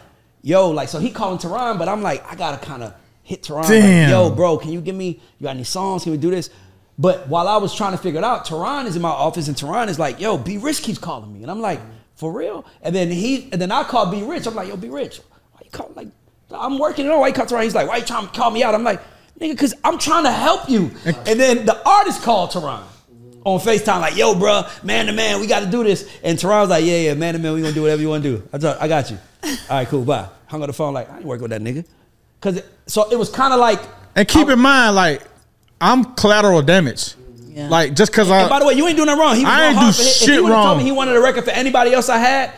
yo, 0.46 0.70
like, 0.70 0.88
so 0.88 1.00
he 1.00 1.10
calling 1.10 1.38
Theron, 1.38 1.76
but 1.76 1.88
I'm 1.88 2.02
like, 2.02 2.24
I 2.30 2.36
gotta 2.36 2.64
kind 2.64 2.84
of 2.84 2.94
hit. 3.24 3.50
Like, 3.50 3.66
Damn. 3.66 4.08
yo, 4.08 4.30
bro, 4.30 4.56
can 4.56 4.70
you 4.70 4.80
give 4.80 4.94
me? 4.94 5.20
You 5.38 5.44
got 5.44 5.56
any 5.56 5.64
songs? 5.64 6.04
Can 6.04 6.12
we 6.12 6.18
do 6.18 6.30
this? 6.30 6.50
But 6.98 7.28
while 7.28 7.48
I 7.48 7.56
was 7.56 7.74
trying 7.74 7.92
to 7.92 7.98
figure 7.98 8.18
it 8.18 8.24
out, 8.24 8.46
Theron 8.46 8.86
is 8.86 8.94
in 8.94 9.02
my 9.02 9.10
office, 9.10 9.48
and 9.48 9.58
Theron 9.58 9.88
is 9.88 9.98
like, 9.98 10.20
yo, 10.20 10.38
B 10.38 10.56
Rich 10.56 10.82
keeps 10.82 10.98
calling 10.98 11.32
me, 11.32 11.42
and 11.42 11.50
I'm 11.50 11.60
like, 11.60 11.80
for 12.14 12.32
real? 12.32 12.64
And 12.80 12.94
then 12.94 13.10
he, 13.10 13.50
and 13.50 13.60
then 13.60 13.72
I 13.72 13.82
call 13.82 14.10
B 14.10 14.22
Rich. 14.22 14.46
I'm 14.46 14.54
like, 14.54 14.68
yo, 14.68 14.76
B 14.76 14.88
Rich, 14.88 15.20
why 15.52 15.60
you 15.64 15.70
call 15.70 15.90
like? 15.96 16.08
I'm 16.52 16.78
working 16.78 17.06
it 17.06 17.10
on. 17.10 17.18
Why 17.18 17.28
you 17.28 17.34
call 17.34 17.46
Theron? 17.46 17.64
He's 17.64 17.74
like, 17.74 17.88
why 17.88 17.96
you 17.96 18.04
trying 18.04 18.28
to 18.28 18.32
call 18.32 18.52
me 18.52 18.62
out? 18.62 18.72
I'm 18.72 18.84
like, 18.84 19.00
nigga, 19.40 19.50
because 19.50 19.74
I'm 19.82 19.98
trying 19.98 20.24
to 20.24 20.30
help 20.30 20.70
you. 20.70 20.92
And 21.26 21.40
then 21.40 21.66
the 21.66 21.76
artist 21.86 22.22
called 22.22 22.52
Theron 22.52 22.84
on 23.44 23.58
FaceTime, 23.58 24.00
like, 24.00 24.16
yo, 24.16 24.38
bro, 24.38 24.62
man 24.84 25.06
to 25.06 25.12
man, 25.12 25.40
we 25.40 25.48
got 25.48 25.60
to 25.60 25.66
do 25.66 25.82
this. 25.82 26.08
And 26.22 26.40
Theron 26.40 26.60
was 26.60 26.70
like, 26.70 26.84
yeah, 26.84 26.98
yeah, 26.98 27.14
man 27.14 27.34
to 27.34 27.40
man, 27.40 27.52
we 27.52 27.62
gonna 27.62 27.74
do 27.74 27.82
whatever 27.82 28.00
you 28.00 28.10
want 28.10 28.22
to 28.22 28.36
do. 28.36 28.48
I, 28.52 28.84
I 28.84 28.88
got 28.88 29.10
you. 29.10 29.18
All 29.42 29.52
right, 29.70 29.88
cool, 29.88 30.04
bye. 30.04 30.28
Hung 30.46 30.62
up 30.62 30.68
the 30.68 30.72
phone, 30.72 30.94
like, 30.94 31.10
I 31.10 31.16
ain't 31.18 31.24
working 31.24 31.42
with 31.42 31.50
that 31.50 31.62
nigga. 31.62 31.84
Cause 32.40 32.58
it, 32.58 32.66
so 32.86 33.10
it 33.10 33.16
was 33.16 33.30
kind 33.30 33.52
of 33.52 33.58
like, 33.60 33.80
And 34.14 34.28
keep 34.28 34.48
in 34.48 34.58
mind, 34.58 34.94
like 34.94 35.22
I'm 35.80 36.14
collateral 36.14 36.62
damage. 36.62 37.14
Yeah. 37.48 37.68
Like 37.68 37.94
just 37.94 38.12
because 38.12 38.30
I. 38.30 38.40
and 38.42 38.50
by 38.50 38.58
the 38.58 38.66
way, 38.66 38.74
you 38.74 38.86
ain't 38.86 38.96
doing 38.96 39.06
nothing 39.06 39.20
wrong. 39.20 39.36
He 39.36 39.44
was 39.44 39.52
I 39.52 39.66
ain't 39.68 39.78
do 39.78 39.92
for 39.92 40.02
him. 40.02 40.06
If 40.06 40.12
shit 40.14 40.28
he 40.28 40.40
would've 40.40 40.54
told 40.54 40.66
wrong. 40.66 40.78
me 40.78 40.84
he 40.84 40.92
wanted 40.92 41.16
a 41.16 41.20
record 41.20 41.44
for 41.44 41.50
anybody 41.52 41.92
else 41.92 42.08
I 42.10 42.18
had, 42.18 42.52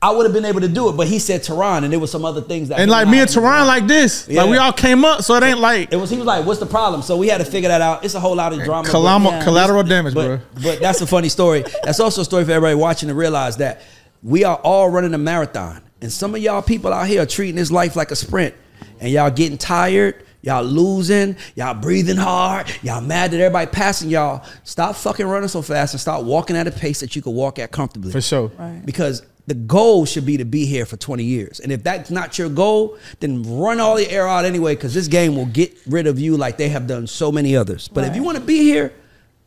I 0.00 0.12
would 0.12 0.24
have 0.26 0.32
been 0.32 0.44
able 0.44 0.60
to 0.60 0.68
do 0.68 0.88
it. 0.88 0.92
But 0.92 1.08
he 1.08 1.18
said 1.18 1.42
Theron, 1.44 1.82
and 1.82 1.92
there 1.92 1.98
was 1.98 2.12
some 2.12 2.24
other 2.24 2.40
things 2.40 2.68
that. 2.68 2.78
and 2.78 2.88
like 2.90 3.08
me 3.08 3.18
and 3.20 3.28
Theron, 3.28 3.66
like 3.66 3.88
this, 3.88 4.28
like 4.28 4.48
we 4.48 4.56
all 4.56 4.72
came 4.72 5.04
up, 5.04 5.22
so 5.22 5.34
it 5.34 5.42
ain't 5.42 5.58
like 5.58 5.92
It 5.92 5.96
was. 5.96 6.08
He 6.10 6.16
was 6.16 6.26
like, 6.26 6.46
"What's 6.46 6.60
the 6.60 6.66
problem?" 6.66 7.02
So 7.02 7.16
we 7.16 7.26
had 7.28 7.38
to 7.38 7.44
figure 7.44 7.68
that 7.68 7.80
out. 7.80 8.04
It's 8.04 8.14
a 8.14 8.20
whole 8.20 8.36
lot 8.36 8.52
of 8.52 8.62
drama. 8.62 8.84
but- 8.84 8.90
collateral, 8.90 9.32
yeah. 9.32 9.42
collateral 9.44 9.82
damage, 9.82 10.14
bro. 10.14 10.36
But, 10.36 10.62
but 10.62 10.80
that's 10.80 11.00
a 11.00 11.06
funny 11.06 11.28
story. 11.28 11.64
That's 11.82 11.98
also 11.98 12.20
a 12.20 12.24
story 12.24 12.44
for 12.44 12.52
everybody 12.52 12.76
watching 12.76 13.08
to 13.08 13.14
realize 13.14 13.56
that 13.56 13.82
we 14.22 14.44
are 14.44 14.56
all 14.56 14.88
running 14.88 15.14
a 15.14 15.18
marathon. 15.18 15.82
And 16.04 16.12
some 16.12 16.34
of 16.34 16.40
y'all 16.40 16.62
people 16.62 16.92
out 16.92 17.08
here 17.08 17.22
are 17.22 17.26
treating 17.26 17.56
this 17.56 17.72
life 17.72 17.96
like 17.96 18.12
a 18.12 18.16
sprint. 18.16 18.54
And 19.00 19.10
y'all 19.10 19.30
getting 19.30 19.58
tired. 19.58 20.24
Y'all 20.42 20.62
losing, 20.62 21.36
y'all 21.54 21.72
breathing 21.72 22.18
hard, 22.18 22.70
y'all 22.82 23.00
mad 23.00 23.30
that 23.30 23.40
everybody 23.40 23.66
passing 23.70 24.10
y'all. 24.10 24.44
Stop 24.62 24.94
fucking 24.94 25.24
running 25.24 25.48
so 25.48 25.62
fast 25.62 25.94
and 25.94 26.00
start 26.02 26.22
walking 26.22 26.54
at 26.54 26.66
a 26.66 26.70
pace 26.70 27.00
that 27.00 27.16
you 27.16 27.22
can 27.22 27.32
walk 27.32 27.58
at 27.58 27.70
comfortably. 27.70 28.12
For 28.12 28.20
sure. 28.20 28.52
Right. 28.58 28.82
Because 28.84 29.24
the 29.46 29.54
goal 29.54 30.04
should 30.04 30.26
be 30.26 30.36
to 30.36 30.44
be 30.44 30.66
here 30.66 30.84
for 30.84 30.98
20 30.98 31.24
years. 31.24 31.60
And 31.60 31.72
if 31.72 31.82
that's 31.82 32.10
not 32.10 32.38
your 32.38 32.50
goal, 32.50 32.98
then 33.20 33.58
run 33.58 33.80
all 33.80 33.96
the 33.96 34.06
air 34.10 34.28
out 34.28 34.44
anyway, 34.44 34.74
because 34.74 34.92
this 34.92 35.08
game 35.08 35.34
will 35.34 35.46
get 35.46 35.74
rid 35.86 36.06
of 36.06 36.18
you 36.18 36.36
like 36.36 36.58
they 36.58 36.68
have 36.68 36.86
done 36.86 37.06
so 37.06 37.32
many 37.32 37.56
others. 37.56 37.88
But 37.88 38.04
if 38.04 38.14
you 38.14 38.22
want 38.22 38.36
to 38.36 38.44
be 38.44 38.58
here, 38.58 38.92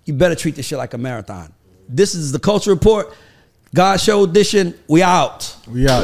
you 0.05 0.15
better 0.15 0.33
treat 0.33 0.55
this 0.55 0.65
shit 0.65 0.79
like 0.79 0.95
a 0.95 0.97
marathon. 0.97 1.53
This 1.87 2.15
is 2.15 2.31
the 2.31 2.39
Culture 2.39 2.71
Report. 2.71 3.13
GAUDS 3.75 4.03
Show 4.03 4.23
Edition. 4.23 4.73
We 4.87 5.03
out. 5.03 5.55
We 5.67 5.87
out. 5.87 6.03